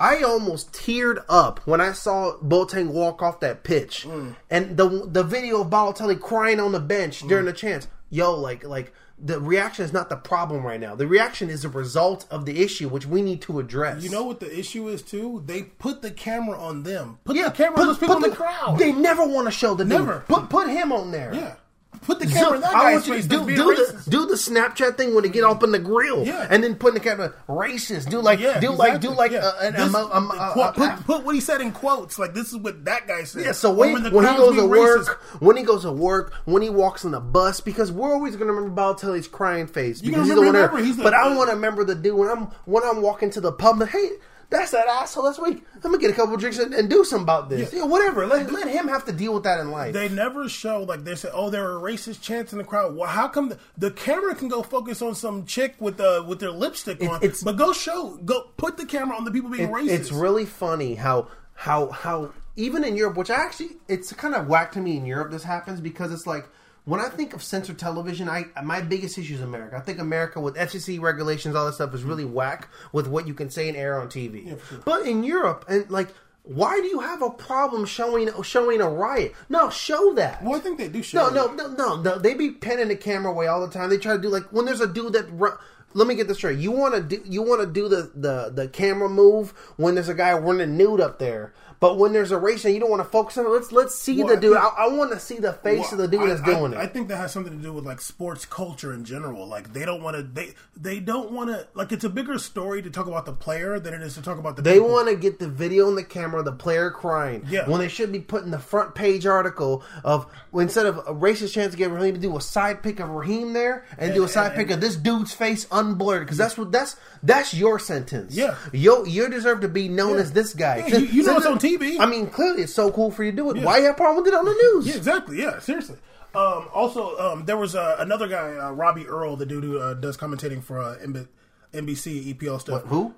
I 0.00 0.22
almost 0.22 0.72
teared 0.72 1.24
up 1.28 1.60
when 1.66 1.80
I 1.80 1.92
saw 1.92 2.36
Boateng 2.38 2.88
walk 2.88 3.20
off 3.22 3.40
that 3.40 3.64
pitch, 3.64 4.04
Mm. 4.08 4.36
and 4.50 4.76
the 4.76 4.88
the 5.10 5.24
video 5.24 5.62
of 5.62 5.68
Balotelli 5.70 6.20
crying 6.20 6.60
on 6.60 6.72
the 6.72 6.80
bench 6.80 7.20
during 7.26 7.44
Mm. 7.44 7.48
the 7.48 7.52
chance. 7.52 7.88
Yo, 8.10 8.34
like 8.34 8.64
like 8.64 8.92
the 9.20 9.40
reaction 9.40 9.84
is 9.84 9.92
not 9.92 10.08
the 10.08 10.14
problem 10.16 10.62
right 10.64 10.78
now. 10.78 10.94
The 10.94 11.08
reaction 11.08 11.50
is 11.50 11.64
a 11.64 11.68
result 11.68 12.24
of 12.30 12.46
the 12.46 12.62
issue, 12.62 12.88
which 12.88 13.04
we 13.04 13.20
need 13.20 13.42
to 13.42 13.58
address. 13.58 14.00
You 14.04 14.10
know 14.10 14.22
what 14.22 14.38
the 14.38 14.56
issue 14.56 14.86
is 14.86 15.02
too? 15.02 15.42
They 15.44 15.62
put 15.64 16.02
the 16.02 16.12
camera 16.12 16.56
on 16.56 16.84
them. 16.84 17.18
Put 17.24 17.34
yeah, 17.34 17.48
the 17.48 17.56
camera 17.56 17.80
on 17.80 17.86
those 17.88 17.98
people 17.98 18.14
in 18.16 18.22
the, 18.22 18.30
crowd. 18.30 18.78
They 18.78 18.92
never 18.92 19.26
want 19.26 19.48
to 19.48 19.50
show 19.50 19.74
the 19.74 19.82
dude. 19.84 19.94
Never. 19.94 20.20
Put 20.28 20.48
put 20.48 20.68
him 20.68 20.92
on 20.92 21.10
there. 21.10 21.34
yeah, 21.34 21.54
put 22.02 22.20
the 22.20 22.26
camera 22.26 22.54
in 22.56 22.60
that 22.60 22.74
I 22.74 22.92
guy's 22.92 22.94
want 22.94 23.06
you 23.08 23.14
face. 23.14 23.22
to 23.24 23.28
do, 23.28 23.46
do 23.56 23.74
the 23.74 24.10
do 24.10 24.26
the 24.26 24.34
Snapchat 24.34 24.96
thing 24.96 25.14
when 25.14 25.24
they 25.24 25.30
get 25.30 25.44
up 25.44 25.62
in 25.62 25.72
the 25.72 25.78
grill, 25.78 26.24
Yeah. 26.24 26.46
and 26.48 26.62
then 26.62 26.74
put 26.76 26.88
in 26.88 26.94
the 26.94 27.00
camera 27.00 27.34
racist. 27.48 28.08
Do 28.10 28.20
like 28.20 28.38
Yeah, 28.40 28.60
do 28.60 28.70
like 28.70 29.00
do 29.00 29.10
like 29.10 29.32
Yeah. 29.32 29.38
uh, 29.40 29.52
an, 29.62 29.72
This- 29.74 29.94
um, 29.94 30.30
uh, 30.32 30.52
quote- 30.52 30.78
uh, 30.78 30.96
put, 30.96 31.04
put 31.06 31.24
what 31.24 31.34
he 31.34 31.40
said 31.40 31.60
in 31.60 31.72
quotes. 31.72 32.18
Like 32.18 32.34
this 32.34 32.48
is 32.48 32.56
what 32.56 32.84
that 32.84 33.06
guy 33.08 33.24
said. 33.24 33.42
Yeah, 33.44 33.52
so 33.52 33.72
when, 33.72 33.92
when 34.12 34.26
he 34.26 34.36
goes 34.36 34.56
to 34.56 34.66
work, 34.66 35.00
racist, 35.06 35.40
when 35.40 35.56
he 35.56 35.62
goes 35.64 35.82
to 35.82 35.92
work, 35.92 36.32
when 36.44 36.62
he 36.62 36.70
walks 36.70 37.04
on 37.04 37.10
the 37.10 37.20
bus, 37.20 37.60
because 37.60 37.90
we're 37.90 38.12
always 38.12 38.36
going 38.36 38.48
to 38.48 38.52
remember 38.54 38.80
Balotelli's 38.80 39.28
crying 39.28 39.66
face 39.66 40.00
because 40.00 40.26
he's 40.26 40.34
the 40.34 40.40
one 40.40 40.54
remember, 40.54 41.02
but 41.02 41.14
I 41.14 41.34
want 41.36 41.50
to 41.50 41.56
remember 41.56 41.84
the 41.84 41.94
dude 41.94 42.14
when 42.16 42.28
I'm 42.30 42.44
when 42.64 42.84
I'm 42.84 43.02
walking 43.02 43.30
to 43.30 43.40
the 43.40 43.52
pub. 43.52 43.86
Hey, 43.88 44.10
that's 44.50 44.70
that 44.70 44.86
asshole. 44.88 45.24
That's 45.24 45.38
week. 45.38 45.62
I'm 45.74 45.80
gonna 45.82 45.98
get 45.98 46.10
a 46.10 46.14
couple 46.14 46.36
drinks 46.36 46.58
and, 46.58 46.72
and 46.74 46.88
do 46.88 47.04
something 47.04 47.24
about 47.24 47.48
this. 47.48 47.72
Yeah, 47.72 47.84
whatever. 47.84 48.26
Let, 48.26 48.50
let 48.50 48.68
him 48.68 48.88
have 48.88 49.04
to 49.06 49.12
deal 49.12 49.34
with 49.34 49.42
that 49.44 49.60
in 49.60 49.70
life. 49.70 49.92
they 49.92 50.08
never 50.08 50.48
show 50.48 50.82
like 50.84 51.04
they 51.04 51.14
said. 51.14 51.32
Oh, 51.34 51.50
there 51.50 51.70
are 51.70 51.80
racist 51.80 52.22
chants 52.22 52.52
in 52.52 52.58
the 52.58 52.64
crowd. 52.64 52.96
Well, 52.96 53.08
how 53.08 53.28
come 53.28 53.50
the, 53.50 53.58
the 53.76 53.90
camera 53.90 54.34
can 54.34 54.48
go 54.48 54.62
focus 54.62 55.02
on 55.02 55.14
some 55.14 55.44
chick 55.44 55.74
with 55.78 56.00
uh, 56.00 56.24
with 56.26 56.40
their 56.40 56.50
lipstick 56.50 57.02
on? 57.02 57.16
it's- 57.22 57.42
but 57.42 57.56
go 57.56 57.72
show 57.72 58.16
go 58.24 58.48
put 58.56 58.76
the 58.76 58.86
camera 58.86 59.16
on 59.16 59.24
the 59.24 59.30
people 59.30 59.50
being 59.50 59.68
It- 59.68 59.72
racist. 59.72 59.88
It's 59.90 60.12
really 60.12 60.46
funny 60.46 60.94
how 60.94 61.28
how 61.54 61.88
how 61.88 62.32
even 62.56 62.82
in 62.84 62.96
Europe, 62.96 63.16
which 63.16 63.30
actually 63.30 63.76
it's 63.86 64.12
kind 64.14 64.34
of 64.34 64.46
whack 64.48 64.72
to 64.72 64.80
me 64.80 64.96
in 64.96 65.04
Europe. 65.06 65.30
This 65.30 65.44
happens 65.44 65.80
because 65.80 66.10
it's 66.12 66.26
like 66.26 66.48
when 66.88 67.00
I 67.00 67.08
think 67.10 67.34
of 67.34 67.42
censored 67.42 67.78
television, 67.78 68.30
I 68.30 68.46
my 68.64 68.80
biggest 68.80 69.18
issue 69.18 69.34
is 69.34 69.42
America. 69.42 69.76
I 69.76 69.80
think 69.80 69.98
America 69.98 70.40
with 70.40 70.56
FCC 70.56 70.98
regulations, 70.98 71.54
all 71.54 71.66
that 71.66 71.74
stuff 71.74 71.94
is 71.94 72.02
really 72.02 72.24
whack 72.24 72.68
with 72.92 73.06
what 73.06 73.26
you 73.26 73.34
can 73.34 73.50
say 73.50 73.68
and 73.68 73.76
air 73.76 74.00
on 74.00 74.08
TV. 74.08 74.58
But 74.86 75.06
in 75.06 75.22
Europe 75.22 75.66
and 75.68 75.88
like 75.90 76.08
Why 76.48 76.80
do 76.80 76.86
you 76.86 77.00
have 77.00 77.20
a 77.20 77.28
problem 77.28 77.84
showing 77.84 78.30
showing 78.42 78.80
a 78.80 78.88
riot? 78.88 79.34
No, 79.50 79.68
show 79.68 80.14
that. 80.14 80.42
Well, 80.42 80.54
I 80.54 80.60
think 80.60 80.78
they 80.78 80.88
do 80.88 81.02
show. 81.02 81.28
No, 81.28 81.30
no, 81.30 81.52
no, 81.52 81.74
no, 81.74 82.00
no. 82.00 82.18
They 82.18 82.32
be 82.32 82.52
penning 82.52 82.88
the 82.88 82.96
camera 82.96 83.30
away 83.30 83.48
all 83.48 83.60
the 83.60 83.72
time. 83.72 83.90
They 83.90 83.98
try 83.98 84.16
to 84.16 84.22
do 84.22 84.30
like 84.30 84.44
when 84.50 84.64
there's 84.64 84.80
a 84.80 84.86
dude 84.86 85.12
that. 85.12 85.26
Run, 85.30 85.52
let 85.94 86.06
me 86.06 86.14
get 86.14 86.26
this 86.28 86.38
straight. 86.38 86.58
You 86.58 86.70
want 86.70 86.94
to 86.94 87.02
do 87.02 87.22
you 87.28 87.42
want 87.42 87.60
to 87.60 87.66
do 87.66 87.88
the, 87.88 88.10
the 88.14 88.50
the 88.54 88.68
camera 88.68 89.10
move 89.10 89.50
when 89.76 89.94
there's 89.94 90.08
a 90.08 90.14
guy 90.14 90.32
running 90.32 90.76
nude 90.76 91.00
up 91.00 91.18
there, 91.18 91.52
but 91.80 91.96
when 91.98 92.12
there's 92.12 92.30
a 92.32 92.38
race 92.38 92.64
and 92.64 92.74
you 92.74 92.80
don't 92.80 92.90
want 92.90 93.02
to 93.02 93.08
focus 93.08 93.38
on 93.38 93.46
it. 93.46 93.50
Let's 93.50 93.70
let's 93.72 93.94
see 93.94 94.22
Well, 94.22 94.34
the 94.34 94.40
dude. 94.40 94.56
I 94.56 94.66
I, 94.66 94.84
I 94.84 94.88
want 94.88 95.12
to 95.12 95.20
see 95.20 95.36
the 95.38 95.52
face 95.52 95.80
Well, 95.80 95.92
of 95.92 95.98
the 95.98 96.08
dude 96.08 96.22
I- 96.22 96.26
that's 96.26 96.40
I- 96.42 96.44
doing 96.58 96.74
I, 96.74 96.84
it. 96.84 96.92
think 96.92 97.08
that 97.08 97.16
has 97.18 97.32
something 97.32 97.56
to 97.56 97.62
do 97.62 97.72
with 97.72 97.84
like 97.86 98.00
sports 98.00 98.44
culture 98.44 98.92
in 98.92 99.04
general. 99.04 99.46
Like 99.46 99.72
they 99.72 99.84
don't 99.84 100.02
want 100.02 100.16
to. 100.16 100.22
They 100.22 100.54
they 100.76 101.00
don't 101.00 101.30
want 101.32 101.50
to. 101.50 101.66
Like 101.74 101.92
it's 101.92 102.04
a 102.04 102.08
bigger 102.08 102.38
story 102.38 102.82
to 102.82 102.90
talk 102.90 103.06
about 103.06 103.26
the 103.26 103.32
player 103.32 103.78
than 103.78 103.94
it 103.94 104.02
is 104.02 104.14
to 104.14 104.22
talk 104.22 104.38
about 104.38 104.56
the. 104.56 104.62
They 104.62 104.80
want 104.80 105.08
to 105.08 105.14
get 105.16 105.38
the 105.38 105.48
video 105.48 105.86
on 105.86 105.94
the 105.94 106.04
camera, 106.04 106.42
the 106.42 106.52
player 106.52 106.90
crying. 106.90 107.44
Yeah. 107.48 107.68
When 107.68 107.80
they 107.80 107.88
should 107.88 108.10
be 108.12 108.20
putting 108.20 108.50
the 108.50 108.58
front 108.58 108.94
page 108.94 109.26
article 109.26 109.82
of 110.04 110.26
instead 110.54 110.86
of 110.86 110.98
a 110.98 111.14
racist 111.14 111.52
chance 111.52 111.72
to 111.72 111.78
get 111.78 111.90
Raheem 111.90 112.14
to 112.14 112.20
do 112.20 112.36
a 112.36 112.40
side 112.40 112.82
pick 112.82 112.98
of 113.00 113.08
Raheem 113.10 113.52
there 113.52 113.84
and, 113.98 114.14
do 114.14 114.24
a 114.24 114.28
side 114.28 114.52
and- 114.52 114.56
pick 114.56 114.70
of 114.70 114.80
this 114.80 114.96
dude's 114.96 115.32
face 115.32 115.66
unblurred 115.66 116.20
because 116.22 116.36
that's 116.38 116.58
what 116.58 116.72
that's 116.72 116.96
that's 117.22 117.54
your 117.54 117.78
sentence. 117.78 118.34
Yeah. 118.34 118.56
you 118.72 119.06
you 119.06 119.28
deserve 119.28 119.60
to 119.60 119.68
be 119.68 119.88
known 119.88 120.14
Yeah. 120.14 120.20
as 120.22 120.32
this 120.32 120.54
guy. 120.54 120.84
Yeah, 120.88 120.98
you- 120.98 121.06
you 121.06 121.22
know 121.24 121.36
it's 121.36 121.46
on 121.46 121.56
it- 121.56 121.60
TV. 121.76 122.00
I 122.00 122.06
mean, 122.06 122.28
clearly 122.28 122.62
it's 122.62 122.74
so 122.74 122.90
cool 122.90 123.10
for 123.10 123.24
you 123.24 123.30
to 123.32 123.36
do 123.36 123.50
it. 123.50 123.58
Yeah. 123.58 123.64
Why 123.64 123.78
you 123.78 123.84
have 123.84 123.94
a 123.94 123.96
problem 123.96 124.24
with 124.24 124.32
it 124.32 124.36
on 124.36 124.44
the 124.44 124.52
news? 124.52 124.86
Yeah, 124.86 124.96
exactly. 124.96 125.40
Yeah, 125.40 125.58
seriously. 125.58 125.96
Um, 126.34 126.68
also, 126.74 127.16
um, 127.18 127.44
there 127.46 127.56
was 127.56 127.74
uh, 127.74 127.96
another 127.98 128.28
guy, 128.28 128.56
uh, 128.56 128.70
Robbie 128.72 129.06
Earle, 129.06 129.36
the 129.36 129.46
dude 129.46 129.64
who 129.64 129.78
uh, 129.78 129.94
does 129.94 130.16
commentating 130.16 130.62
for 130.62 130.78
uh, 130.78 130.96
MB- 131.04 131.28
NBC 131.72 132.34
EPL 132.34 132.60
stuff. 132.60 132.84
Who? 132.84 133.14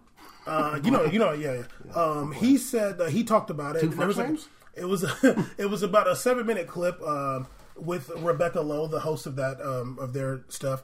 Uh, 0.46 0.80
you 0.82 0.90
know, 0.90 1.04
you 1.04 1.18
know, 1.18 1.32
yeah. 1.32 1.62
yeah. 1.86 1.92
Um, 1.94 2.32
he 2.32 2.56
said 2.56 3.00
uh, 3.00 3.06
he 3.06 3.24
talked 3.24 3.50
about 3.50 3.76
it. 3.76 3.80
Two 3.80 3.88
There 3.88 4.06
was 4.06 4.16
like- 4.18 4.38
it 4.74 4.84
was 4.84 5.04
it 5.58 5.68
was 5.68 5.82
about 5.82 6.08
a 6.08 6.16
seven 6.16 6.46
minute 6.46 6.66
clip 6.68 7.00
um, 7.02 7.46
with 7.76 8.08
Rebecca 8.16 8.60
Lowe, 8.60 8.86
the 8.86 9.00
host 9.00 9.26
of 9.26 9.36
that 9.36 9.60
um, 9.60 9.98
of 10.00 10.12
their 10.12 10.42
stuff. 10.48 10.82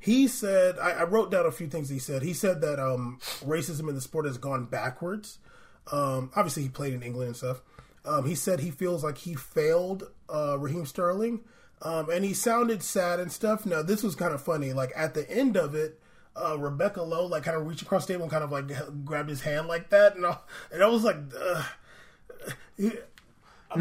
He 0.00 0.28
said, 0.28 0.78
I, 0.78 0.90
I 0.92 1.04
wrote 1.04 1.30
down 1.30 1.44
a 1.44 1.50
few 1.52 1.66
things 1.66 1.88
he 1.88 1.98
said. 1.98 2.22
He 2.22 2.32
said 2.32 2.60
that 2.60 2.78
um, 2.78 3.18
racism 3.44 3.88
in 3.88 3.94
the 3.96 4.00
sport 4.00 4.26
has 4.26 4.38
gone 4.38 4.64
backwards. 4.66 5.38
Um, 5.92 6.30
obviously, 6.36 6.64
he 6.64 6.68
played 6.68 6.92
in 6.94 7.02
England 7.02 7.28
and 7.28 7.36
stuff. 7.36 7.60
Um, 8.04 8.26
he 8.26 8.34
said 8.34 8.60
he 8.60 8.70
feels 8.70 9.04
like 9.04 9.18
he 9.18 9.34
failed 9.34 10.10
uh, 10.32 10.58
Raheem 10.58 10.86
Sterling, 10.86 11.40
um, 11.82 12.08
and 12.10 12.24
he 12.24 12.32
sounded 12.34 12.82
sad 12.82 13.20
and 13.20 13.30
stuff. 13.30 13.66
Now, 13.66 13.82
this 13.82 14.02
was 14.02 14.14
kind 14.14 14.32
of 14.34 14.42
funny. 14.42 14.72
Like 14.72 14.92
at 14.96 15.14
the 15.14 15.28
end 15.30 15.56
of 15.56 15.74
it, 15.74 16.00
uh, 16.36 16.58
Rebecca 16.58 17.02
Lowe 17.02 17.26
like 17.26 17.42
kind 17.42 17.56
of 17.56 17.66
reached 17.66 17.82
across 17.82 18.06
the 18.06 18.14
table 18.14 18.24
and 18.24 18.32
kind 18.32 18.44
of 18.44 18.50
like 18.52 19.04
grabbed 19.04 19.28
his 19.28 19.42
hand 19.42 19.66
like 19.68 19.90
that, 19.90 20.16
and 20.16 20.24
I, 20.26 20.38
and 20.72 20.82
I 20.82 20.86
was 20.86 21.04
like, 21.04 21.16
uh, 21.38 21.64
No, 22.78 22.90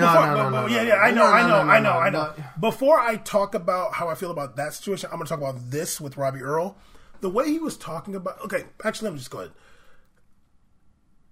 before- 0.05 0.25
no, 0.27 0.49
no, 0.49 0.49
no, 0.49 0.67
yeah, 0.67 0.81
yeah, 0.81 0.95
I 0.95 1.11
know, 1.11 1.23
no, 1.23 1.31
I 1.31 1.41
no, 1.43 1.47
know, 1.47 1.63
no, 1.63 1.69
I 1.71 1.79
know, 1.79 1.93
no, 1.93 1.99
I 1.99 2.09
know. 2.09 2.33
no. 2.37 2.43
Before 2.59 2.99
I 2.99 3.15
talk 3.17 3.55
about 3.55 3.93
how 3.93 4.09
I 4.09 4.15
feel 4.15 4.31
about 4.31 4.57
that 4.57 4.73
situation, 4.73 5.09
I'm 5.11 5.17
going 5.17 5.27
to 5.27 5.29
talk 5.29 5.39
about 5.39 5.69
this 5.71 6.01
with 6.01 6.17
Robbie 6.17 6.41
Earle. 6.41 6.75
The 7.21 7.29
way 7.29 7.45
he 7.47 7.59
was 7.59 7.77
talking 7.77 8.13
about, 8.15 8.43
okay, 8.43 8.65
actually, 8.83 9.05
let 9.07 9.13
me 9.13 9.19
just 9.19 9.31
go 9.31 9.39
ahead. 9.39 9.51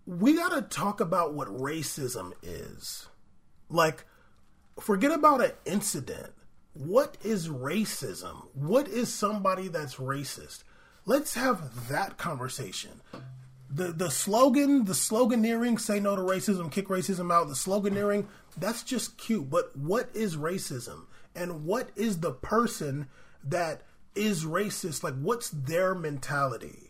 We 0.05 0.35
got 0.35 0.49
to 0.49 0.61
talk 0.61 0.99
about 0.99 1.33
what 1.33 1.47
racism 1.47 2.33
is. 2.43 3.07
Like, 3.69 4.05
forget 4.79 5.11
about 5.11 5.43
an 5.43 5.51
incident. 5.65 6.33
What 6.73 7.17
is 7.23 7.47
racism? 7.47 8.47
What 8.53 8.87
is 8.87 9.13
somebody 9.13 9.67
that's 9.69 9.95
racist? 9.95 10.63
Let's 11.05 11.35
have 11.35 11.87
that 11.89 12.17
conversation. 12.17 13.01
The 13.69 13.91
the 13.91 14.11
slogan, 14.11 14.85
the 14.85 14.93
sloganeering, 14.93 15.79
say 15.79 15.99
no 15.99 16.15
to 16.15 16.21
racism, 16.21 16.71
kick 16.71 16.87
racism 16.87 17.31
out, 17.31 17.47
the 17.47 17.53
sloganeering, 17.53 18.27
that's 18.57 18.83
just 18.83 19.17
cute. 19.17 19.49
But 19.49 19.75
what 19.75 20.09
is 20.13 20.37
racism? 20.37 21.05
And 21.33 21.65
what 21.65 21.89
is 21.95 22.19
the 22.19 22.31
person 22.31 23.07
that 23.43 23.81
is 24.13 24.45
racist? 24.45 25.03
Like 25.03 25.15
what's 25.15 25.49
their 25.49 25.95
mentality? 25.95 26.84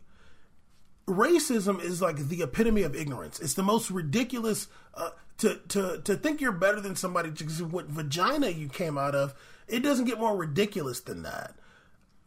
Racism 1.08 1.82
is 1.82 2.02
like 2.02 2.18
the 2.18 2.42
epitome 2.42 2.84
of 2.84 2.96
ignorance. 2.96 3.40
It's 3.40 3.54
the 3.54 3.64
most 3.64 3.92
ridiculous 3.92 4.68
uh, 4.94 5.12
to 5.38 5.60
to 5.70 6.02
to 6.04 6.16
think 6.16 6.42
you're 6.42 6.52
better 6.52 6.80
than 6.80 6.96
somebody 6.96 7.32
just 7.32 7.62
what 7.62 7.88
vagina 7.88 8.50
you 8.50 8.70
came 8.70 8.98
out 8.98 9.16
of. 9.16 9.34
It 9.68 9.82
doesn't 9.82 10.06
get 10.06 10.20
more 10.20 10.36
ridiculous 10.36 11.00
than 11.00 11.24
that. 11.24 11.56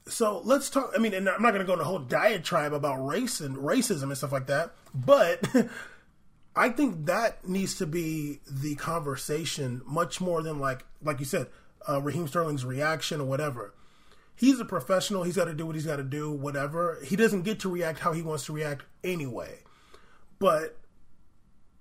So 0.06 0.40
let's 0.44 0.70
talk. 0.70 0.92
I 0.94 0.98
mean, 0.98 1.14
and 1.14 1.28
I'm 1.28 1.42
not 1.42 1.50
going 1.50 1.60
to 1.60 1.66
go 1.66 1.74
into 1.74 1.84
a 1.84 1.88
whole 1.88 1.98
diatribe 1.98 2.72
about 2.72 3.04
race 3.04 3.40
and 3.40 3.56
racism 3.56 4.04
and 4.04 4.16
stuff 4.16 4.32
like 4.32 4.46
that, 4.46 4.72
but 4.94 5.46
I 6.56 6.70
think 6.70 7.06
that 7.06 7.46
needs 7.46 7.76
to 7.76 7.86
be 7.86 8.40
the 8.50 8.74
conversation 8.76 9.82
much 9.86 10.20
more 10.20 10.42
than 10.42 10.58
like 10.58 10.84
like 11.02 11.18
you 11.18 11.26
said, 11.26 11.48
uh, 11.88 12.00
Raheem 12.00 12.28
Sterling's 12.28 12.64
reaction 12.64 13.20
or 13.20 13.24
whatever 13.24 13.74
he's 14.38 14.60
a 14.60 14.64
professional. 14.64 15.24
He's 15.24 15.36
got 15.36 15.46
to 15.46 15.54
do 15.54 15.66
what 15.66 15.74
he's 15.74 15.86
got 15.86 15.96
to 15.96 16.04
do, 16.04 16.30
whatever. 16.30 16.98
He 17.04 17.16
doesn't 17.16 17.42
get 17.42 17.60
to 17.60 17.68
react 17.68 17.98
how 17.98 18.12
he 18.12 18.22
wants 18.22 18.46
to 18.46 18.52
react 18.52 18.84
anyway. 19.04 19.58
But 20.38 20.78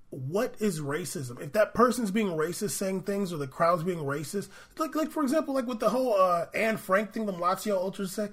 what 0.09 0.55
is 0.59 0.81
racism? 0.81 1.41
If 1.41 1.53
that 1.53 1.73
person's 1.73 2.11
being 2.11 2.29
racist, 2.29 2.71
saying 2.71 3.03
things, 3.03 3.31
or 3.31 3.37
the 3.37 3.47
crowd's 3.47 3.83
being 3.83 3.99
racist, 3.99 4.49
like 4.77 4.95
like 4.95 5.11
for 5.11 5.23
example, 5.23 5.53
like 5.53 5.67
with 5.67 5.79
the 5.79 5.89
whole 5.89 6.15
uh, 6.15 6.47
Anne 6.53 6.77
Frank 6.77 7.13
thing, 7.13 7.25
the 7.25 7.33
Lazio 7.33 7.75
ultras 7.75 8.11
say, 8.11 8.29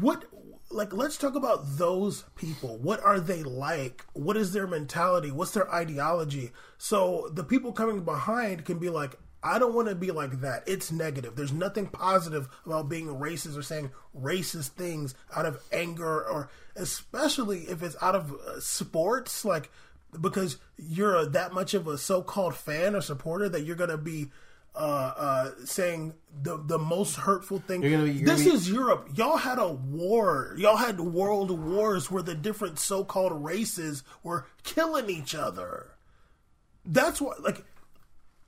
what? 0.00 0.24
Like, 0.70 0.92
let's 0.92 1.18
talk 1.18 1.36
about 1.36 1.76
those 1.76 2.24
people. 2.34 2.78
What 2.78 3.00
are 3.04 3.20
they 3.20 3.42
like? 3.42 4.04
What 4.14 4.36
is 4.36 4.52
their 4.52 4.66
mentality? 4.66 5.30
What's 5.30 5.52
their 5.52 5.72
ideology? 5.72 6.50
So 6.78 7.30
the 7.32 7.44
people 7.44 7.72
coming 7.72 8.02
behind 8.02 8.64
can 8.64 8.78
be 8.78 8.88
like, 8.88 9.16
I 9.44 9.58
don't 9.58 9.74
want 9.74 9.88
to 9.88 9.94
be 9.94 10.10
like 10.10 10.40
that. 10.40 10.64
It's 10.66 10.90
negative. 10.90 11.36
There's 11.36 11.52
nothing 11.52 11.86
positive 11.86 12.48
about 12.64 12.88
being 12.88 13.06
racist 13.08 13.56
or 13.58 13.62
saying 13.62 13.90
racist 14.18 14.68
things 14.70 15.14
out 15.36 15.44
of 15.44 15.60
anger 15.70 16.24
or 16.26 16.48
especially 16.74 17.60
if 17.64 17.82
it's 17.82 17.96
out 18.00 18.14
of 18.14 18.32
uh, 18.32 18.58
sports 18.58 19.44
like 19.44 19.70
because 20.20 20.56
you're 20.78 21.26
that 21.26 21.52
much 21.52 21.74
of 21.74 21.86
a 21.86 21.98
so-called 21.98 22.54
fan 22.54 22.94
or 22.96 23.00
supporter 23.00 23.48
that 23.48 23.62
you're 23.62 23.76
going 23.76 23.90
to 23.90 23.98
be 23.98 24.30
uh, 24.76 25.12
uh, 25.16 25.50
saying 25.64 26.14
the 26.42 26.56
the 26.56 26.78
most 26.78 27.14
hurtful 27.14 27.60
thing. 27.60 27.80
You're 27.82 27.92
gonna 27.92 28.04
be- 28.04 28.12
you're 28.18 28.26
this 28.26 28.40
gonna 28.40 28.50
be- 28.50 28.56
is 28.56 28.68
Europe. 28.70 29.08
Y'all 29.14 29.36
had 29.36 29.60
a 29.60 29.68
war. 29.68 30.54
Y'all 30.58 30.76
had 30.76 30.98
world 30.98 31.50
wars 31.52 32.10
where 32.10 32.24
the 32.24 32.34
different 32.34 32.80
so-called 32.80 33.44
races 33.44 34.02
were 34.24 34.46
killing 34.64 35.08
each 35.08 35.32
other. 35.32 35.92
That's 36.84 37.20
what 37.20 37.40
like 37.42 37.64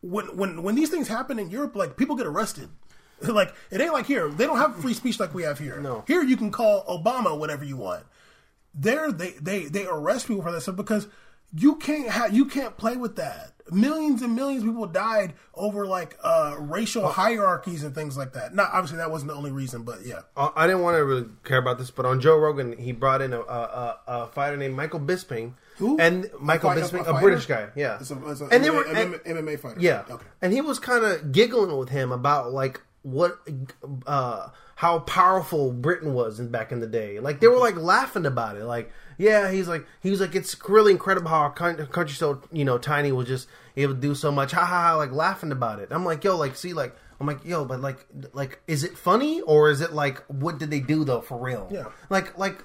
when 0.00 0.36
when 0.36 0.62
when 0.62 0.74
these 0.74 0.90
things 0.90 1.08
happen 1.08 1.38
in 1.38 1.50
Europe, 1.50 1.76
like 1.76 1.96
people 1.96 2.16
get 2.16 2.26
arrested. 2.26 2.68
Like 3.22 3.54
it 3.70 3.80
ain't 3.80 3.94
like 3.94 4.04
here. 4.04 4.28
They 4.28 4.44
don't 4.44 4.58
have 4.58 4.76
free 4.76 4.92
speech 4.92 5.18
like 5.18 5.32
we 5.32 5.42
have 5.44 5.58
here. 5.58 5.80
No. 5.80 6.04
Here 6.06 6.22
you 6.22 6.36
can 6.36 6.50
call 6.50 6.84
Obama 6.84 7.38
whatever 7.38 7.64
you 7.64 7.78
want. 7.78 8.04
There 8.74 9.10
they 9.10 9.30
they 9.40 9.64
they 9.64 9.86
arrest 9.86 10.28
people 10.28 10.42
for 10.42 10.52
that 10.52 10.60
stuff 10.60 10.76
because 10.76 11.08
you 11.54 11.76
can't 11.76 12.10
have 12.10 12.34
you 12.34 12.44
can't 12.44 12.76
play 12.76 12.96
with 12.96 13.16
that. 13.16 13.52
Millions 13.70 14.22
and 14.22 14.36
millions 14.36 14.62
of 14.62 14.68
people 14.68 14.86
died 14.86 15.32
over 15.54 15.86
like 15.86 16.16
uh, 16.22 16.56
racial 16.58 17.08
hierarchies 17.08 17.82
and 17.82 17.94
things 17.94 18.16
like 18.16 18.34
that. 18.34 18.54
Not 18.54 18.70
obviously 18.72 18.98
that 18.98 19.10
wasn't 19.10 19.30
the 19.30 19.36
only 19.36 19.50
reason, 19.50 19.82
but 19.82 20.04
yeah. 20.04 20.20
Uh, 20.36 20.50
I 20.54 20.66
didn't 20.66 20.82
want 20.82 20.96
to 20.96 21.04
really 21.04 21.26
care 21.42 21.58
about 21.58 21.78
this, 21.78 21.90
but 21.90 22.06
on 22.06 22.20
Joe 22.20 22.36
Rogan, 22.36 22.76
he 22.76 22.92
brought 22.92 23.22
in 23.22 23.32
a, 23.32 23.40
a, 23.40 23.42
a, 23.42 23.98
a 24.06 24.26
fighter 24.28 24.56
named 24.56 24.76
Michael 24.76 25.00
Bisping. 25.00 25.54
Who? 25.76 25.98
And 25.98 26.30
Michael 26.40 26.70
fight- 26.70 26.78
a 26.78 26.80
Bisping, 26.82 27.00
a, 27.00 27.04
fighter? 27.04 27.20
British 27.20 27.46
guy, 27.46 27.68
yeah. 27.76 27.98
It's 28.00 28.10
a, 28.10 28.28
it's 28.30 28.40
a 28.40 28.44
and 28.46 28.64
they 28.64 28.68
MMA, 28.68 28.74
were, 28.74 28.84
an 28.84 28.96
and- 28.96 29.14
MMA 29.46 29.60
fighter. 29.60 29.80
yeah. 29.80 30.04
Okay. 30.08 30.24
And 30.42 30.52
he 30.52 30.60
was 30.60 30.78
kind 30.78 31.04
of 31.04 31.32
giggling 31.32 31.76
with 31.76 31.88
him 31.90 32.12
about 32.12 32.52
like 32.52 32.80
what, 33.02 33.38
uh, 34.06 34.48
how 34.76 34.98
powerful 35.00 35.72
Britain 35.72 36.12
was 36.14 36.40
in, 36.40 36.48
back 36.50 36.72
in 36.72 36.80
the 36.80 36.86
day. 36.86 37.20
Like 37.20 37.40
they 37.40 37.46
were 37.48 37.58
like 37.58 37.76
laughing 37.76 38.26
about 38.26 38.56
it. 38.56 38.64
Like, 38.64 38.90
yeah, 39.18 39.50
he's 39.50 39.68
like, 39.68 39.86
he 40.02 40.10
was 40.10 40.20
like, 40.20 40.34
it's 40.34 40.56
really 40.68 40.92
incredible 40.92 41.28
how 41.28 41.38
our 41.40 41.50
country 41.52 42.08
so 42.14 42.42
you 42.52 42.64
know 42.64 42.76
tiny 42.78 43.12
was 43.12 43.26
just 43.28 43.48
able 43.76 43.94
to 43.94 44.00
do 44.00 44.14
so 44.14 44.30
much. 44.32 44.52
Ha 44.52 44.64
ha 44.64 44.82
ha! 44.82 44.96
Like 44.96 45.12
laughing 45.12 45.52
about 45.52 45.78
it. 45.78 45.88
I'm 45.90 46.04
like, 46.04 46.24
yo, 46.24 46.36
like, 46.36 46.56
see, 46.56 46.72
like. 46.72 46.94
I'm 47.18 47.26
like, 47.26 47.46
yo, 47.46 47.64
but 47.64 47.80
like, 47.80 48.04
like, 48.34 48.60
is 48.66 48.84
it 48.84 48.98
funny 48.98 49.40
or 49.40 49.70
is 49.70 49.80
it 49.80 49.94
like, 49.94 50.22
what 50.28 50.58
did 50.58 50.70
they 50.70 50.80
do 50.80 51.02
though 51.02 51.22
for 51.22 51.38
real? 51.38 51.66
Yeah. 51.72 51.86
Like, 52.10 52.36
like, 52.36 52.62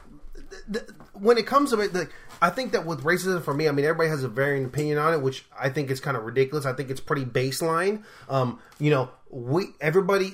th- 0.52 0.64
th- 0.74 0.86
when 1.14 1.38
it 1.38 1.46
comes 1.48 1.70
to 1.70 1.80
it, 1.80 1.94
like, 1.94 2.10
I 2.42 2.50
think 2.50 2.72
that 2.72 2.86
with 2.86 3.04
racism, 3.04 3.44
for 3.44 3.54
me, 3.54 3.68
I 3.68 3.72
mean, 3.72 3.86
everybody 3.86 4.10
has 4.10 4.24
a 4.24 4.28
varying 4.28 4.66
opinion 4.66 4.98
on 4.98 5.14
it, 5.14 5.22
which 5.22 5.46
I 5.58 5.70
think 5.70 5.92
is 5.92 6.00
kind 6.00 6.18
of 6.18 6.24
ridiculous. 6.24 6.66
I 6.66 6.74
think 6.74 6.90
it's 6.90 7.00
pretty 7.00 7.24
baseline. 7.24 8.04
Um, 8.30 8.60
you 8.80 8.90
know, 8.90 9.12
we 9.30 9.68
everybody, 9.80 10.34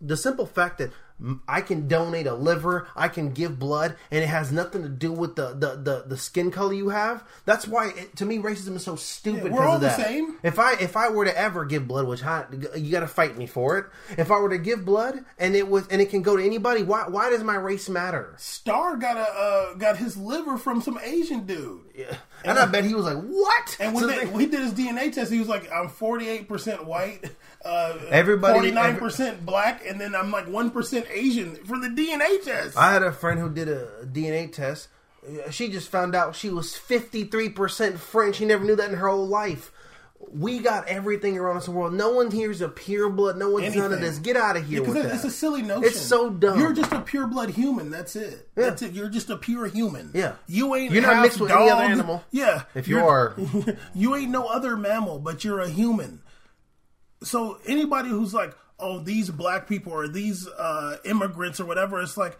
the 0.00 0.16
simple 0.16 0.46
fact 0.46 0.78
that 0.78 0.90
I 1.48 1.60
can 1.62 1.88
donate 1.88 2.26
a 2.26 2.34
liver, 2.34 2.86
I 2.94 3.08
can 3.08 3.32
give 3.32 3.58
blood, 3.58 3.96
and 4.10 4.22
it 4.22 4.28
has 4.28 4.52
nothing 4.52 4.82
to 4.82 4.88
do 4.88 5.10
with 5.12 5.34
the 5.36 5.48
the, 5.48 5.76
the, 5.76 6.04
the 6.06 6.16
skin 6.16 6.50
color 6.50 6.72
you 6.74 6.90
have. 6.90 7.24
That's 7.44 7.66
why 7.66 7.88
it, 7.88 8.16
to 8.16 8.24
me 8.26 8.38
racism 8.38 8.76
is 8.76 8.84
so 8.84 8.96
stupid. 8.96 9.46
Yeah, 9.46 9.50
we're 9.50 9.66
all 9.66 9.78
the 9.78 9.90
same. 9.96 10.36
If 10.42 10.58
I 10.58 10.74
if 10.74 10.96
I 10.96 11.08
were 11.08 11.24
to 11.24 11.36
ever 11.36 11.64
give 11.64 11.88
blood, 11.88 12.06
which 12.06 12.22
I, 12.24 12.44
you 12.76 12.90
got 12.92 13.00
to 13.00 13.08
fight 13.08 13.36
me 13.36 13.46
for 13.46 13.78
it. 13.78 13.86
If 14.16 14.30
I 14.30 14.38
were 14.38 14.50
to 14.50 14.58
give 14.58 14.84
blood 14.84 15.24
and 15.38 15.56
it 15.56 15.68
was 15.68 15.88
and 15.88 16.00
it 16.00 16.10
can 16.10 16.22
go 16.22 16.36
to 16.36 16.44
anybody, 16.44 16.82
why 16.84 17.04
why 17.08 17.30
does 17.30 17.42
my 17.42 17.56
race 17.56 17.88
matter? 17.88 18.34
Star 18.38 18.96
got 18.96 19.16
a 19.16 19.20
uh, 19.20 19.74
got 19.74 19.96
his 19.96 20.16
liver 20.16 20.56
from 20.58 20.80
some 20.80 20.98
Asian 21.02 21.46
dude. 21.46 21.80
And 22.44 22.56
I 22.58 22.66
bet 22.66 22.84
he 22.84 22.94
was 22.94 23.04
like, 23.04 23.18
"What?" 23.20 23.76
And 23.80 23.92
when, 23.92 24.02
So 24.04 24.06
they, 24.08 24.18
they- 24.24 24.26
when 24.30 24.40
he 24.40 24.46
did 24.46 24.60
his 24.60 24.72
DNA 24.72 25.12
test, 25.12 25.32
he 25.32 25.40
was 25.40 25.48
like, 25.48 25.68
"I'm 25.72 25.88
48 25.88 26.48
percent 26.48 26.84
white, 26.86 27.24
uh, 27.64 27.98
Everybody- 28.10 28.54
49 28.54 28.96
percent 28.96 29.46
black, 29.46 29.82
and 29.86 30.00
then 30.00 30.14
I'm 30.14 30.30
like 30.30 30.46
one 30.48 30.70
percent 30.70 31.06
Asian 31.12 31.56
for 31.64 31.78
the 31.78 31.88
DNA 31.88 32.42
test." 32.44 32.76
I 32.76 32.92
had 32.92 33.02
a 33.02 33.12
friend 33.12 33.38
who 33.40 33.50
did 33.50 33.68
a 33.68 33.88
DNA 34.04 34.52
test. 34.52 34.88
She 35.50 35.68
just 35.68 35.90
found 35.90 36.14
out 36.14 36.34
she 36.36 36.48
was 36.48 36.72
53% 36.74 37.98
French. 37.98 38.36
She 38.36 38.44
never 38.46 38.64
knew 38.64 38.76
that 38.76 38.88
in 38.90 38.96
her 38.96 39.08
whole 39.08 39.26
life. 39.26 39.72
We 40.32 40.58
got 40.58 40.88
everything 40.88 41.38
around 41.38 41.58
us 41.58 41.68
in 41.68 41.74
the 41.74 41.78
world. 41.78 41.94
No 41.94 42.10
one 42.12 42.30
here's 42.30 42.60
a 42.60 42.68
pure 42.68 43.08
blood. 43.08 43.36
No 43.38 43.50
one's 43.50 43.74
none 43.74 43.86
of 43.86 43.92
Anything. 43.92 44.10
this. 44.10 44.18
Get 44.18 44.36
out 44.36 44.56
of 44.56 44.66
here 44.66 44.80
Because 44.80 44.94
with 44.94 45.06
it's 45.12 45.22
that. 45.22 45.28
a 45.28 45.30
silly 45.30 45.62
notion. 45.62 45.84
It's 45.84 46.00
so 46.00 46.28
dumb. 46.30 46.58
You're 46.58 46.72
just 46.72 46.92
a 46.92 47.00
pure 47.00 47.26
blood 47.26 47.50
human. 47.50 47.90
That's 47.90 48.16
it. 48.16 48.48
That's 48.54 48.82
it. 48.82 48.92
You're 48.92 49.08
just 49.08 49.30
a 49.30 49.36
pure 49.36 49.66
human. 49.66 50.10
Yeah. 50.14 50.34
You 50.46 50.74
ain't. 50.74 50.92
You're 50.92 51.02
not 51.02 51.22
mixed 51.22 51.40
with 51.40 51.50
any 51.50 51.70
other 51.70 51.82
animal. 51.82 52.24
Yeah. 52.30 52.62
If 52.74 52.88
you 52.88 52.96
You're- 52.96 53.08
are. 53.08 53.34
you 53.94 54.14
ain't 54.16 54.30
no 54.30 54.46
other 54.46 54.76
mammal, 54.76 55.18
but 55.18 55.44
you're 55.44 55.60
a 55.60 55.68
human. 55.68 56.20
So 57.22 57.58
anybody 57.66 58.08
who's 58.08 58.34
like, 58.34 58.54
"Oh, 58.78 59.00
these 59.00 59.30
black 59.30 59.68
people 59.68 59.92
or 59.92 60.08
these 60.08 60.46
uh, 60.48 60.98
immigrants 61.04 61.60
or 61.60 61.64
whatever," 61.64 62.00
it's 62.00 62.16
like 62.16 62.38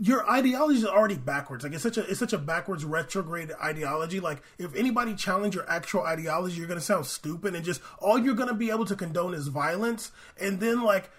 your 0.00 0.28
ideology 0.30 0.78
is 0.78 0.86
already 0.86 1.16
backwards. 1.16 1.64
Like 1.64 1.74
it's 1.74 1.82
such 1.82 1.98
a 1.98 2.08
it's 2.08 2.18
such 2.18 2.32
a 2.32 2.38
backwards 2.38 2.84
retrograde 2.84 3.52
ideology. 3.62 4.20
Like 4.20 4.42
if 4.58 4.74
anybody 4.74 5.14
challenge 5.14 5.54
your 5.54 5.68
actual 5.68 6.02
ideology, 6.02 6.56
you're 6.56 6.66
gonna 6.68 6.80
sound 6.80 7.06
stupid 7.06 7.54
and 7.54 7.64
just 7.64 7.80
all 7.98 8.18
you're 8.18 8.34
gonna 8.34 8.54
be 8.54 8.70
able 8.70 8.86
to 8.86 8.96
condone 8.96 9.34
is 9.34 9.48
violence. 9.48 10.10
And 10.40 10.60
then 10.60 10.82
like. 10.82 11.10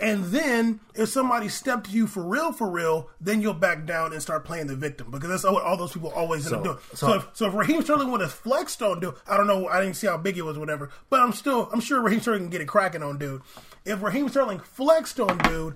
And 0.00 0.24
then, 0.26 0.80
if 0.94 1.10
somebody 1.10 1.48
stepped 1.48 1.86
to 1.86 1.92
you 1.92 2.06
for 2.06 2.22
real, 2.22 2.52
for 2.52 2.68
real, 2.70 3.10
then 3.20 3.42
you'll 3.42 3.52
back 3.54 3.84
down 3.84 4.12
and 4.12 4.22
start 4.22 4.44
playing 4.46 4.66
the 4.66 4.74
victim 4.74 5.10
because 5.10 5.28
that's 5.28 5.44
what 5.44 5.62
all 5.62 5.76
those 5.76 5.92
people 5.92 6.10
always 6.10 6.46
end 6.50 6.56
up 6.56 6.60
So- 6.60 6.64
doing. 6.64 6.78
so- 6.94 7.06
So, 7.06 7.12
if, 7.14 7.28
so 7.34 7.46
if 7.48 7.54
Raheem 7.54 7.82
Sterling 7.82 8.10
would 8.10 8.22
have 8.22 8.32
flexed 8.32 8.82
on 8.82 8.98
dude, 9.00 9.14
I 9.28 9.36
don't 9.36 9.46
know, 9.46 9.68
I 9.68 9.80
didn't 9.80 9.96
see 9.96 10.06
how 10.06 10.16
big 10.16 10.38
it 10.38 10.42
was, 10.42 10.58
whatever. 10.58 10.90
But 11.10 11.20
I'm 11.20 11.32
still, 11.32 11.68
I'm 11.72 11.80
sure 11.80 12.00
Raheem 12.00 12.20
Sterling 12.20 12.42
can 12.44 12.50
get 12.50 12.60
it 12.62 12.66
cracking 12.66 13.02
on 13.02 13.18
dude. 13.18 13.42
If 13.84 14.02
Raheem 14.02 14.28
Sterling 14.30 14.58
flexed 14.60 15.20
on 15.20 15.36
dude, 15.38 15.74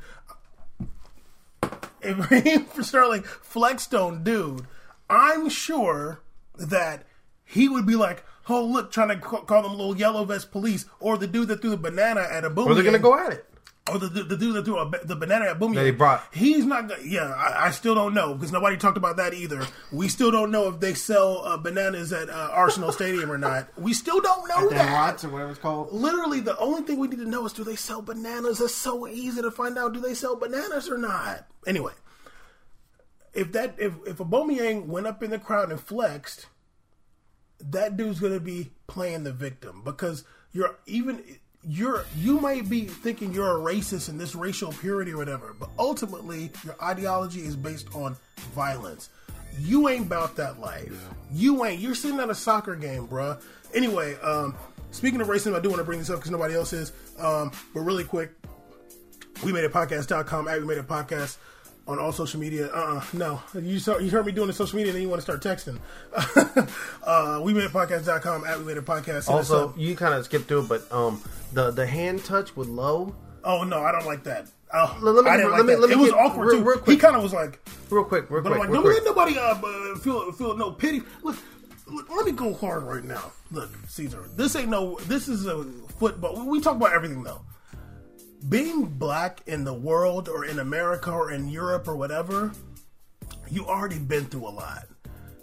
if 2.03 2.31
Raheem 2.31 2.67
Sterling 2.83 3.23
flexed 3.23 3.95
on 3.95 4.25
dude, 4.25 4.67
I'm 5.09 5.49
sure 5.49 6.21
that 6.57 7.05
he 7.45 7.69
would 7.69 7.85
be 7.87 7.97
like, 7.97 8.25
"Oh, 8.49 8.65
look, 8.65 8.91
trying 8.93 9.09
to 9.09 9.17
call 9.17 9.63
them 9.63 9.73
little 9.73 9.97
yellow 9.97 10.25
vest 10.25 10.51
police," 10.51 10.87
or 10.99 11.19
the 11.19 11.27
dude 11.27 11.49
that 11.49 11.61
threw 11.61 11.71
the 11.71 11.77
banana 11.77 12.21
at 12.23 12.45
a 12.45 12.51
boom. 12.51 12.69
or 12.69 12.75
they're 12.75 12.83
going 12.85 12.95
to 12.95 12.99
go 13.01 13.19
at 13.19 13.33
it. 13.33 13.47
Or 13.89 13.99
the, 13.99 14.09
the, 14.09 14.23
the 14.23 14.37
dude 14.37 14.55
that 14.55 14.65
threw 14.65 14.79
a, 14.79 14.91
the 15.05 15.17
banana 15.17 15.47
at 15.47 15.59
Boom 15.59 15.75
That 15.75 15.85
he 15.85 15.91
brought. 15.91 16.23
He's 16.33 16.65
not. 16.65 16.89
gonna 16.89 17.03
Yeah, 17.03 17.33
I, 17.33 17.67
I 17.67 17.71
still 17.71 17.95
don't 17.95 18.15
know 18.15 18.35
because 18.35 18.53
nobody 18.53 18.77
talked 18.77 18.99
about 18.99 19.17
that 19.17 19.35
either. 19.35 19.67
We 19.91 20.09
still 20.09 20.31
don't 20.31 20.51
know 20.51 20.69
if 20.69 20.81
they 20.81 20.95
sell 20.95 21.43
uh, 21.45 21.57
bananas 21.57 22.13
at 22.13 22.29
uh, 22.29 22.51
Arsenal 22.53 22.93
Stadium 22.93 23.33
or 23.33 23.39
not. 23.39 23.69
We 23.79 23.95
still 23.95 24.21
don't 24.21 24.49
know 24.49 24.69
Dan 24.69 24.79
that. 24.79 24.93
Watts 24.93 25.25
or 25.25 25.31
whatever 25.31 25.51
it's 25.51 25.59
called. 25.59 25.93
Literally, 25.93 26.41
the 26.41 26.57
only 26.59 26.83
thing 26.83 26.99
we 26.99 27.09
need 27.09 27.19
to 27.19 27.29
know 27.29 27.47
is 27.47 27.53
do 27.53 27.65
they 27.65 27.75
sell 27.75 28.03
bananas? 28.03 28.61
It's 28.61 28.75
so 28.75 29.09
easy 29.09 29.41
to 29.43 29.51
find 29.51 29.77
out. 29.79 29.95
Do 29.95 30.01
they 30.01 30.15
sell 30.15 30.37
bananas 30.37 30.89
or 30.89 30.99
not? 30.99 31.47
Anyway, 31.67 31.93
if 33.33 33.51
that 33.53 33.75
if 33.79 33.95
if 34.07 34.19
Aubameyang 34.19 34.87
went 34.87 35.07
up 35.07 35.23
in 35.23 35.31
the 35.31 35.39
crowd 35.39 35.71
and 35.71 35.81
flexed, 35.81 36.47
that 37.59 37.97
dude's 37.97 38.21
gonna 38.21 38.41
be 38.41 38.73
playing 38.87 39.25
the 39.25 39.33
victim 39.33 39.83
because 39.85 40.23
you're 40.53 40.79
even 40.87 41.23
you're 41.69 42.05
you 42.17 42.41
might 42.41 42.69
be 42.69 42.85
thinking 42.85 43.33
you're 43.33 43.57
a 43.57 43.75
racist 43.75 44.09
and 44.09 44.19
this 44.19 44.35
racial 44.35 44.73
purity 44.73 45.13
or 45.13 45.19
whatever, 45.19 45.55
but 45.59 45.71
ultimately 45.79 46.51
your 46.65 46.77
ideology 46.83 47.41
is 47.41 47.57
based 47.57 47.95
on 47.95 48.17
violence. 48.55 49.11
You 49.59 49.89
ain't 49.89 50.07
about 50.07 50.37
that 50.37 50.61
life. 50.61 51.09
You 51.33 51.65
ain't. 51.65 51.81
You're 51.81 51.95
sitting 51.95 52.21
at 52.21 52.31
a 52.31 52.35
soccer 52.35 52.77
game, 52.77 53.09
bruh. 53.09 53.43
Anyway, 53.75 54.17
um, 54.23 54.57
speaking 54.91 55.21
of 55.21 55.27
racism, 55.27 55.55
I 55.55 55.61
do 55.61 55.69
want 55.69 55.81
to 55.81 55.85
bring 55.85 55.99
this 55.99 56.09
up 56.09 56.17
because 56.17 56.31
nobody 56.31 56.55
else 56.55 56.73
is. 56.73 56.93
Um, 57.19 57.53
but 57.75 57.81
really 57.81 58.05
quick, 58.05 58.31
we 59.45 59.53
made 59.53 59.65
a 59.65 59.69
podcast.com 59.69 60.49
at 60.49 60.61
we 60.61 60.67
made 60.67 60.79
a 60.79 60.83
podcast 60.83 61.37
on 61.91 61.99
all 61.99 62.13
social 62.13 62.41
media. 62.41 62.69
Uh 62.73 62.97
uh 62.99 63.05
no. 63.13 63.43
You 63.61 63.79
saw 63.79 63.99
you 63.99 64.11
heard 64.11 64.25
me 64.27 64.33
doing 64.33 64.47
the 64.47 64.53
social 64.53 64.77
media 64.77 64.91
and 64.93 64.97
then 64.97 65.03
you 65.03 65.09
want 65.09 65.23
to 65.23 65.23
start 65.23 65.43
texting. 65.43 65.79
uh 67.05 67.41
we 67.43 67.53
made 67.55 67.69
podcast.com 67.71 68.45
at 68.45 68.59
we 68.59 68.65
made 68.65 68.79
a 68.79 68.83
podcast. 68.83 69.29
Also, 69.29 69.75
you 69.77 69.97
kind 69.97 70.15
of 70.15 70.25
skipped 70.25 70.47
through 70.49 70.61
it, 70.61 70.69
but 70.69 70.91
um, 70.93 71.23
the 71.53 71.71
the 71.71 71.87
hand 71.87 72.25
touch 72.25 72.57
with 72.57 72.69
low. 72.69 73.15
Oh 73.45 73.65
no, 73.65 73.83
I 73.83 73.93
don't 73.93 74.07
like 74.07 74.25
that. 74.25 74.47
Oh, 74.73 74.97
Let 75.03 75.25
me- 75.25 75.31
I 75.31 75.37
didn't 75.37 75.51
let 75.51 75.59
like 75.59 75.67
me- 75.67 75.73
that. 75.75 75.81
let 75.81 75.89
me 75.91 75.95
it 75.97 75.99
was 75.99 76.11
get- 76.13 76.21
awkward 76.21 76.47
real- 76.47 76.59
too. 76.61 76.65
real 76.65 76.79
quick, 76.79 76.95
he 76.95 77.01
kind 77.01 77.17
of 77.17 77.23
was 77.25 77.33
like, 77.33 77.59
Real 77.91 78.05
quick, 78.05 78.31
real 78.31 78.41
but 78.41 78.53
I'm 78.53 78.59
quick, 78.59 78.69
like, 78.71 78.71
real 78.71 78.83
don't 78.83 78.93
quick. 78.93 79.35
let 79.35 79.35
nobody 79.35 79.39
uh, 79.39 79.95
uh, 79.95 79.99
feel 79.99 80.31
feel 80.33 80.57
no 80.57 80.71
pity. 80.71 81.03
Look, 81.25 81.37
look, 81.89 82.09
let 82.11 82.25
me 82.25 82.31
go 82.33 82.55
hard 82.55 82.85
right 82.85 83.03
now. 83.03 83.33
Look, 83.51 83.69
Caesar, 83.89 84.29
this 84.37 84.55
ain't 84.55 84.69
no. 84.69 84.97
This 85.09 85.27
is 85.27 85.47
a 85.47 85.65
football. 85.99 86.47
We 86.47 86.61
talk 86.61 86.77
about 86.77 86.93
everything 86.93 87.25
though. 87.25 87.41
Being 88.49 88.87
black 88.87 89.43
in 89.47 89.65
the 89.65 89.75
world 89.75 90.29
or 90.29 90.45
in 90.45 90.59
America 90.59 91.11
or 91.13 91.31
in 91.31 91.49
Europe 91.49 91.87
or 91.87 91.95
whatever, 91.97 92.53
you 93.51 93.67
already 93.67 93.99
been 93.99 94.25
through 94.25 94.49
a 94.49 94.51
lot. 94.51 94.87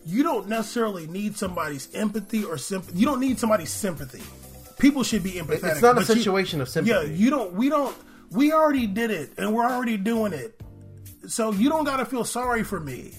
You 0.06 0.24
don't 0.24 0.48
necessarily 0.48 1.06
need 1.07 1.38
somebody's 1.38 1.94
empathy 1.94 2.44
or 2.44 2.57
sympathy. 2.57 2.98
You 2.98 3.06
don't 3.06 3.19
need 3.19 3.40
somebody's 3.40 3.69
sympathy. 3.72 4.24
People 4.80 5.03
should 5.03 5.22
be 5.24 5.32
empathetic. 5.34 5.72
It's 5.74 5.82
not 5.82 5.91
a 5.98 6.02
but 6.02 6.10
you- 6.10 6.15
situation 6.15 6.61
of 6.61 6.69
sympathy. 6.69 6.95
Yeah, 6.95 7.03
you 7.03 7.30
don't. 7.30 7.53
We 7.53 7.69
don't. 7.69 7.95
We 8.32 8.52
already 8.52 8.88
did 8.88 9.11
it, 9.11 9.32
and 9.38 9.53
we're 9.53 9.65
already 9.69 9.98
doing 9.98 10.34
it. 10.34 10.60
So 11.28 11.52
you 11.52 11.69
don't 11.69 11.84
got 11.86 11.98
to 11.98 12.06
feel 12.06 12.24
sorry 12.26 12.64
for 12.64 12.80
me. 12.80 13.14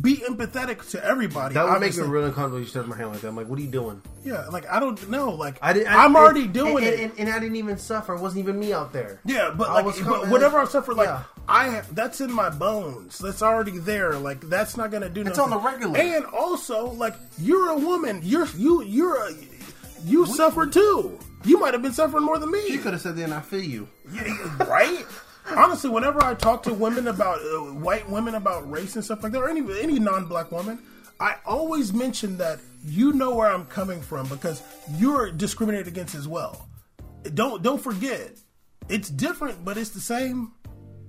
Be 0.00 0.16
empathetic 0.18 0.88
to 0.90 1.04
everybody. 1.04 1.54
That 1.54 1.68
would 1.68 1.80
make 1.80 1.96
me 1.96 2.04
really 2.04 2.26
uncomfortable. 2.26 2.60
You 2.60 2.66
touch 2.66 2.86
my 2.86 2.96
hand 2.96 3.10
like 3.10 3.20
that. 3.22 3.28
I'm 3.28 3.36
like, 3.36 3.48
what 3.48 3.58
are 3.58 3.62
you 3.62 3.68
doing? 3.70 4.00
Yeah, 4.24 4.46
like 4.46 4.70
I 4.70 4.78
don't 4.78 5.10
know. 5.10 5.30
Like 5.30 5.58
I 5.62 5.72
didn't. 5.72 5.92
I'm 5.92 6.14
already 6.14 6.42
and- 6.42 6.54
doing 6.54 6.84
and, 6.84 6.86
it. 6.86 7.00
And, 7.00 7.12
and 7.18 7.28
I 7.28 7.38
didn't 7.38 7.56
even 7.56 7.76
suffer. 7.76 8.14
It 8.14 8.20
wasn't 8.20 8.40
even 8.40 8.58
me 8.58 8.72
out 8.72 8.92
there. 8.92 9.20
Yeah, 9.24 9.52
but 9.56 9.68
I 9.68 9.80
like, 9.82 10.04
but 10.04 10.28
whatever 10.28 10.58
I've 10.58 10.70
suffered, 10.70 10.94
like 10.94 11.08
Yeah. 11.08 11.22
I 11.48 11.68
have, 11.68 11.94
that's 11.94 12.20
in 12.20 12.32
my 12.32 12.50
bones. 12.50 13.18
That's 13.18 13.42
already 13.42 13.78
there. 13.78 14.14
Like 14.14 14.40
that's 14.42 14.76
not 14.76 14.90
gonna 14.90 15.08
do. 15.08 15.22
It's 15.22 15.36
nothing. 15.36 15.52
on 15.54 15.62
the 15.62 15.68
regular. 15.68 15.98
And 15.98 16.24
also, 16.26 16.92
like 16.92 17.14
you're 17.38 17.70
a 17.70 17.78
woman. 17.78 18.20
You're 18.22 18.46
you 18.56 18.82
you're 18.82 19.16
a 19.28 19.32
you 20.04 20.26
suffered 20.26 20.72
too. 20.72 21.18
You 21.44 21.58
might 21.58 21.72
have 21.74 21.82
been 21.82 21.92
suffering 21.94 22.24
more 22.24 22.38
than 22.38 22.50
me. 22.50 22.68
You 22.68 22.78
could 22.78 22.92
have 22.92 23.02
said, 23.02 23.16
"Then 23.16 23.32
I 23.32 23.40
feel 23.40 23.62
you." 23.62 23.88
Yeah, 24.12 24.64
right? 24.66 25.04
Honestly, 25.56 25.90
whenever 25.90 26.22
I 26.22 26.34
talk 26.34 26.62
to 26.64 26.74
women 26.74 27.08
about 27.08 27.40
uh, 27.40 27.72
white 27.74 28.08
women 28.08 28.34
about 28.34 28.70
race 28.70 28.94
and 28.96 29.04
stuff 29.04 29.22
like 29.22 29.32
that, 29.32 29.38
or 29.38 29.48
any 29.48 29.60
any 29.80 29.98
non-black 29.98 30.52
woman, 30.52 30.78
I 31.18 31.36
always 31.44 31.92
mention 31.92 32.38
that 32.38 32.60
you 32.84 33.12
know 33.12 33.34
where 33.34 33.50
I'm 33.50 33.66
coming 33.66 34.00
from 34.00 34.28
because 34.28 34.62
you're 34.96 35.30
discriminated 35.30 35.88
against 35.88 36.14
as 36.14 36.26
well. 36.28 36.68
Don't 37.34 37.62
don't 37.62 37.80
forget, 37.80 38.32
it's 38.88 39.10
different, 39.10 39.64
but 39.64 39.76
it's 39.76 39.90
the 39.90 40.00
same. 40.00 40.52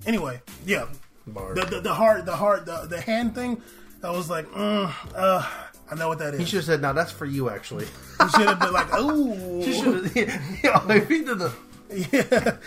Anyway, 0.05 0.41
yeah, 0.65 0.87
the, 1.27 1.67
the 1.69 1.79
the 1.81 1.93
heart, 1.93 2.25
the 2.25 2.35
heart, 2.35 2.65
the 2.65 2.87
the 2.89 2.99
hand 2.99 3.35
thing. 3.35 3.61
I 4.03 4.09
was 4.09 4.29
like, 4.29 4.49
mm, 4.51 4.91
uh, 5.15 5.47
I 5.91 5.95
know 5.95 6.07
what 6.07 6.19
that 6.19 6.33
is. 6.33 6.39
He 6.39 6.45
should 6.45 6.57
have 6.57 6.65
said, 6.65 6.81
"No, 6.81 6.91
that's 6.93 7.11
for 7.11 7.25
you." 7.25 7.49
Actually, 7.49 7.85
he 7.85 8.29
should 8.29 8.47
have 8.47 8.59
been 8.59 8.73
like, 8.73 8.87
oh, 8.91 9.61
He 9.63 9.73
should 9.73 10.05
have. 10.05 10.15
Yeah, 10.63 10.91
if 10.91 11.07
he 11.07 11.23
did 11.23 11.37
the, 11.37 11.53
yeah. 12.11 12.57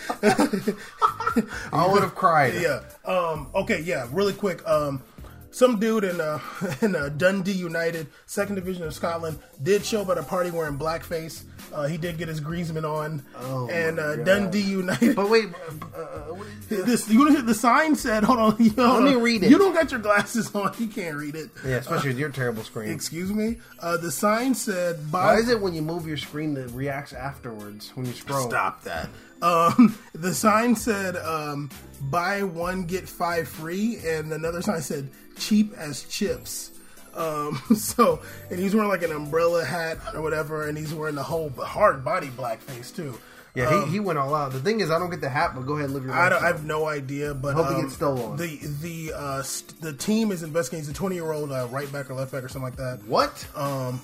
I 1.73 1.87
would 1.87 2.03
have 2.03 2.15
cried. 2.15 2.55
Yeah. 2.55 2.81
Um, 3.05 3.49
okay. 3.55 3.81
Yeah. 3.81 4.07
Really 4.13 4.33
quick. 4.33 4.67
Um, 4.69 5.03
some 5.51 5.79
dude 5.79 6.03
in 6.03 6.21
uh, 6.21 6.41
in 6.83 6.97
uh, 6.97 7.11
Dundee 7.11 7.53
United, 7.53 8.09
second 8.27 8.57
division 8.57 8.83
of 8.83 8.93
Scotland, 8.95 9.39
did 9.63 9.85
show 9.85 10.03
up 10.03 10.09
at 10.09 10.19
a 10.19 10.23
party 10.25 10.51
wearing 10.51 10.77
blackface. 10.77 11.45
Uh, 11.73 11.87
he 11.87 11.97
did 11.97 12.19
get 12.19 12.29
his 12.29 12.41
greensman 12.41 12.85
on, 12.89 13.25
Oh, 13.37 13.69
and 13.69 13.99
uh, 13.99 14.17
Dundee 14.17 14.61
United. 14.61 15.15
But 15.17 15.29
wait, 15.31 15.47
uh, 15.97 15.99
uh, 16.01 16.05
what 16.35 16.47
is- 16.71 16.85
This 16.85 17.09
you 17.09 17.41
the 17.43 17.55
sign 17.55 17.95
said, 17.95 18.25
"Hold 18.25 18.39
on, 18.41 18.57
you 18.65 18.73
Let 18.77 19.03
me 19.05 19.15
read 19.15 19.45
it. 19.45 19.51
You 19.51 19.59
don't 19.59 19.75
got 19.75 19.91
your 19.93 20.01
glasses 20.01 20.53
on. 20.55 20.73
You 20.79 20.89
can't 20.89 21.17
read 21.17 21.37
it. 21.37 21.51
yeah, 21.65 21.77
especially 21.77 22.11
with 22.11 22.19
your 22.19 22.31
terrible 22.31 22.65
screen. 22.65 22.91
Excuse 22.91 23.33
me. 23.33 23.59
Uh, 23.81 23.97
the 23.97 24.11
sign 24.11 24.55
said, 24.57 24.99
Why 25.11 25.37
is 25.37 25.49
it 25.49 25.61
when 25.61 25.73
you 25.75 25.83
move 25.83 26.07
your 26.07 26.17
screen 26.17 26.55
that 26.55 26.69
reacts 26.73 27.13
afterwards 27.13 27.91
when 27.95 28.07
you 28.07 28.13
scroll? 28.13 28.49
Stop 28.49 28.83
that. 28.85 29.09
Um, 29.45 29.99
the 30.15 30.35
sign 30.35 30.75
said, 30.75 31.17
um, 31.17 31.71
buy 32.01 32.43
one, 32.43 32.85
get 32.85 33.09
five 33.09 33.47
free, 33.47 33.99
and 34.05 34.33
another 34.33 34.63
sign 34.63 34.81
said, 34.81 35.11
cheap 35.39 35.75
as 35.77 36.05
chips. 36.05 36.71
Um, 37.15 37.61
so, 37.77 38.21
and 38.51 38.59
he's 38.59 38.75
wearing 38.75 38.89
like 38.89 39.03
an 39.03 39.13
umbrella 39.13 39.65
hat 39.65 39.99
or 40.15 40.23
whatever, 40.23 40.67
and 40.67 40.77
he's 40.77 40.95
wearing 40.95 41.15
the 41.15 41.23
whole 41.23 41.51
hard 41.51 42.05
body 42.05 42.29
blackface 42.29 42.95
too. 42.95 43.19
Yeah, 43.55 43.85
he, 43.85 43.93
he 43.93 44.01
went 44.01 44.19
all 44.19 44.35
out. 44.35 44.51
The 44.51 44.59
thing 44.59 44.81
is, 44.81 44.91
I 44.91 44.99
don't 44.99 45.11
get 45.11 45.21
the 45.21 45.29
hat, 45.29 45.53
but 45.55 45.65
go 45.65 45.75
ahead 45.75 45.85
and 45.85 45.95
live 45.95 46.03
your 46.03 46.13
life. 46.13 46.23
I, 46.23 46.29
don't, 46.29 46.43
I 46.43 46.47
have 46.49 46.65
no 46.65 46.87
idea, 46.89 47.35
but 47.35 47.55
Hope 47.55 47.71
it 47.71 47.75
um, 47.75 47.83
gets 47.83 47.95
stolen. 47.95 48.37
The 48.37 48.59
the 48.83 49.13
uh, 49.15 49.43
st- 49.43 49.81
the 49.81 49.93
team 49.93 50.33
is 50.33 50.43
investigating. 50.43 50.81
It's 50.81 50.91
a 50.91 50.93
twenty 51.01 51.15
year 51.15 51.31
old 51.31 51.53
uh, 51.53 51.69
right 51.71 51.91
back 51.93 52.11
or 52.11 52.15
left 52.15 52.33
back 52.33 52.43
or 52.43 52.49
something 52.49 52.65
like 52.65 52.77
that. 52.79 53.07
what? 53.07 53.47
Um, 53.55 54.01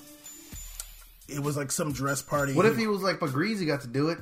it 1.28 1.40
was 1.40 1.56
like 1.56 1.72
some 1.72 1.92
dress 1.92 2.22
party. 2.22 2.52
what 2.52 2.66
if 2.66 2.76
he 2.76 2.86
was 2.86 3.02
like, 3.02 3.18
but 3.18 3.32
Greasy 3.32 3.66
got 3.66 3.80
to 3.80 3.88
do 3.88 4.10
it? 4.10 4.18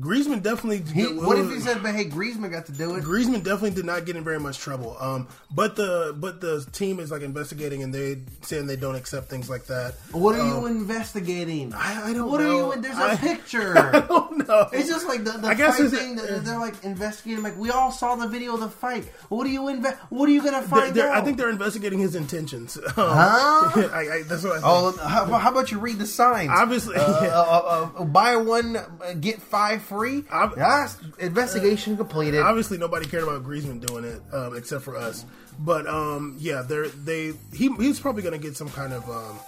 Griezmann 0.00 0.42
definitely? 0.42 0.82
He, 0.92 1.04
what 1.06 1.38
if 1.38 1.50
he 1.50 1.60
said, 1.60 1.82
but 1.84 1.94
hey, 1.94 2.04
Griezmann 2.06 2.50
got 2.50 2.66
to 2.66 2.72
do 2.72 2.96
it? 2.96 3.04
Griezmann 3.04 3.44
definitely 3.44 3.70
did 3.70 3.84
not 3.84 4.04
get 4.06 4.16
in 4.16 4.24
very 4.24 4.40
much 4.40 4.58
trouble. 4.58 4.96
Um, 4.98 5.28
but 5.52 5.76
the 5.76 6.14
but 6.18 6.40
the 6.40 6.66
team 6.72 6.98
is 6.98 7.12
like 7.12 7.22
investigating 7.22 7.82
and 7.84 7.94
they 7.94 8.18
saying 8.42 8.66
they 8.66 8.74
don't 8.76 8.96
accept 8.96 9.30
things 9.30 9.48
like 9.48 9.66
that. 9.66 9.94
What 10.10 10.34
are 10.34 10.44
you 10.46 10.66
investigating? 10.66 11.72
Um, 11.72 11.78
I, 11.80 12.02
I 12.10 12.12
don't 12.12 12.16
know. 12.16 12.26
what 12.26 12.40
know. 12.40 12.70
are 12.70 12.74
you? 12.76 12.82
There's 12.82 12.98
a 12.98 13.02
I- 13.02 13.16
picture. 13.20 13.78
I 13.78 14.00
don't 14.00 14.48
know. 14.48 14.68
It's 14.72 14.88
just 14.88 15.06
like 15.06 15.22
the, 15.22 15.32
the 15.32 15.46
I 15.48 15.54
guess 15.54 15.78
fight 15.78 15.90
thing. 15.90 16.16
that 16.16 16.44
they're 16.44 16.58
like 16.58 16.82
investigating. 16.82 17.44
Like 17.44 17.56
we 17.56 17.70
all 17.70 17.92
saw 17.92 18.16
the 18.16 18.26
video 18.26 18.54
of 18.54 18.60
the 18.60 18.68
fight. 18.70 19.04
What 19.28 19.46
are 19.46 19.50
you 19.50 19.60
inve- 19.62 19.96
What 20.10 20.28
are 20.28 20.32
you 20.32 20.42
gonna 20.42 20.62
find 20.62 20.92
they're- 20.94 21.08
out? 21.08 21.18
I 21.18 21.24
think 21.24 21.38
they're 21.38 21.50
investigating 21.50 22.00
his 22.00 22.14
intentions. 22.16 22.78
Um, 22.88 22.94
Huh? 22.96 23.88
I, 23.92 24.00
I, 24.00 24.22
that's 24.26 24.42
what 24.42 24.52
I 24.52 24.56
think. 24.56 24.64
Oh, 24.64 24.90
how, 25.06 25.24
how 25.26 25.50
about 25.52 25.70
you 25.70 25.78
read 25.78 25.98
the 25.98 26.06
signs? 26.06 26.50
Obviously, 26.52 26.96
uh, 26.96 27.00
uh, 27.00 27.90
uh, 27.96 28.04
buy 28.04 28.34
one 28.36 28.76
uh, 28.76 28.86
get 29.20 29.40
five 29.40 29.67
free. 29.76 30.24
Ob- 30.32 30.56
That's 30.56 30.96
investigation 31.18 31.98
completed. 31.98 32.40
obviously 32.40 32.78
nobody 32.78 33.04
cared 33.06 33.24
about 33.24 33.44
Griezmann 33.44 33.84
doing 33.86 34.04
it 34.04 34.22
um, 34.32 34.56
except 34.56 34.82
for 34.84 34.96
us. 34.96 35.26
But 35.58 35.86
um, 35.86 36.36
yeah, 36.38 36.62
they're 36.66 36.88
they 36.88 37.34
he 37.52 37.68
he's 37.76 38.00
probably 38.00 38.22
going 38.22 38.32
to 38.32 38.38
get 38.40 38.56
some 38.56 38.70
kind 38.70 38.94
of 38.94 39.04
um, 39.10 39.38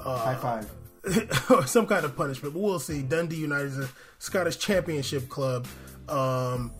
High 0.00 0.36
five. 0.36 0.70
or 1.50 1.66
some 1.66 1.86
kind 1.86 2.04
of 2.04 2.14
punishment. 2.16 2.54
But 2.54 2.60
we'll 2.60 2.78
see. 2.78 3.02
Dundee 3.02 3.36
United 3.36 3.66
is 3.72 3.78
a 3.78 3.88
Scottish 4.20 4.58
Championship 4.58 5.28
club. 5.28 5.66
Um, 6.08 6.70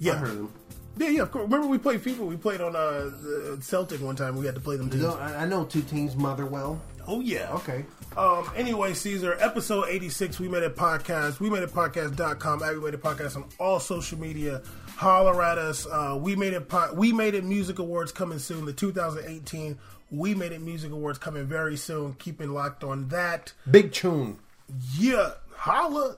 yeah, 0.00 0.12
I 0.14 0.16
heard 0.16 0.28
them. 0.30 0.52
yeah, 0.98 1.08
yeah. 1.08 1.22
Of 1.22 1.30
course. 1.30 1.44
Remember 1.44 1.68
we 1.68 1.78
played 1.78 2.00
FIFA. 2.00 2.26
We 2.26 2.36
played 2.36 2.60
on 2.60 2.74
uh, 2.76 3.56
Celtic 3.60 4.00
one 4.00 4.16
time. 4.16 4.36
We 4.36 4.46
had 4.46 4.54
to 4.56 4.60
play 4.60 4.76
them 4.76 4.90
too. 4.90 4.98
You 4.98 5.02
know, 5.04 5.14
I 5.18 5.42
I 5.42 5.46
know 5.46 5.64
two 5.64 5.82
teams, 5.82 6.16
Motherwell. 6.16 6.82
Oh 7.06 7.20
yeah. 7.20 7.52
Okay. 7.54 7.84
Um, 8.16 8.50
anyway, 8.54 8.92
Caesar, 8.94 9.36
episode 9.40 9.86
86, 9.88 10.38
We 10.38 10.48
Made 10.48 10.62
It 10.62 10.76
Podcast, 10.76 11.40
We 11.40 11.48
Made 11.48 11.62
It 11.62 11.70
Podcast.com, 11.70 12.62
at 12.62 12.74
We 12.74 12.80
Made 12.80 12.94
It 12.94 13.02
Podcast 13.02 13.36
on 13.36 13.44
all 13.58 13.80
social 13.80 14.18
media. 14.18 14.62
Holler 14.96 15.42
at 15.42 15.56
us. 15.58 15.86
Uh, 15.86 16.18
we 16.20 16.36
Made 16.36 16.52
It 16.52 16.68
po- 16.68 16.92
We 16.94 17.12
Made 17.12 17.34
It 17.34 17.44
Music 17.44 17.78
Awards 17.78 18.12
coming 18.12 18.38
soon. 18.38 18.66
The 18.66 18.72
2018 18.74 19.78
We 20.10 20.34
Made 20.34 20.52
It 20.52 20.60
Music 20.60 20.92
Awards 20.92 21.18
coming 21.18 21.46
very 21.46 21.76
soon. 21.76 22.14
Keeping 22.14 22.50
locked 22.52 22.84
on 22.84 23.08
that. 23.08 23.52
Big 23.70 23.92
tune. 23.92 24.38
Yeah. 24.98 25.30
Holla. 25.54 26.16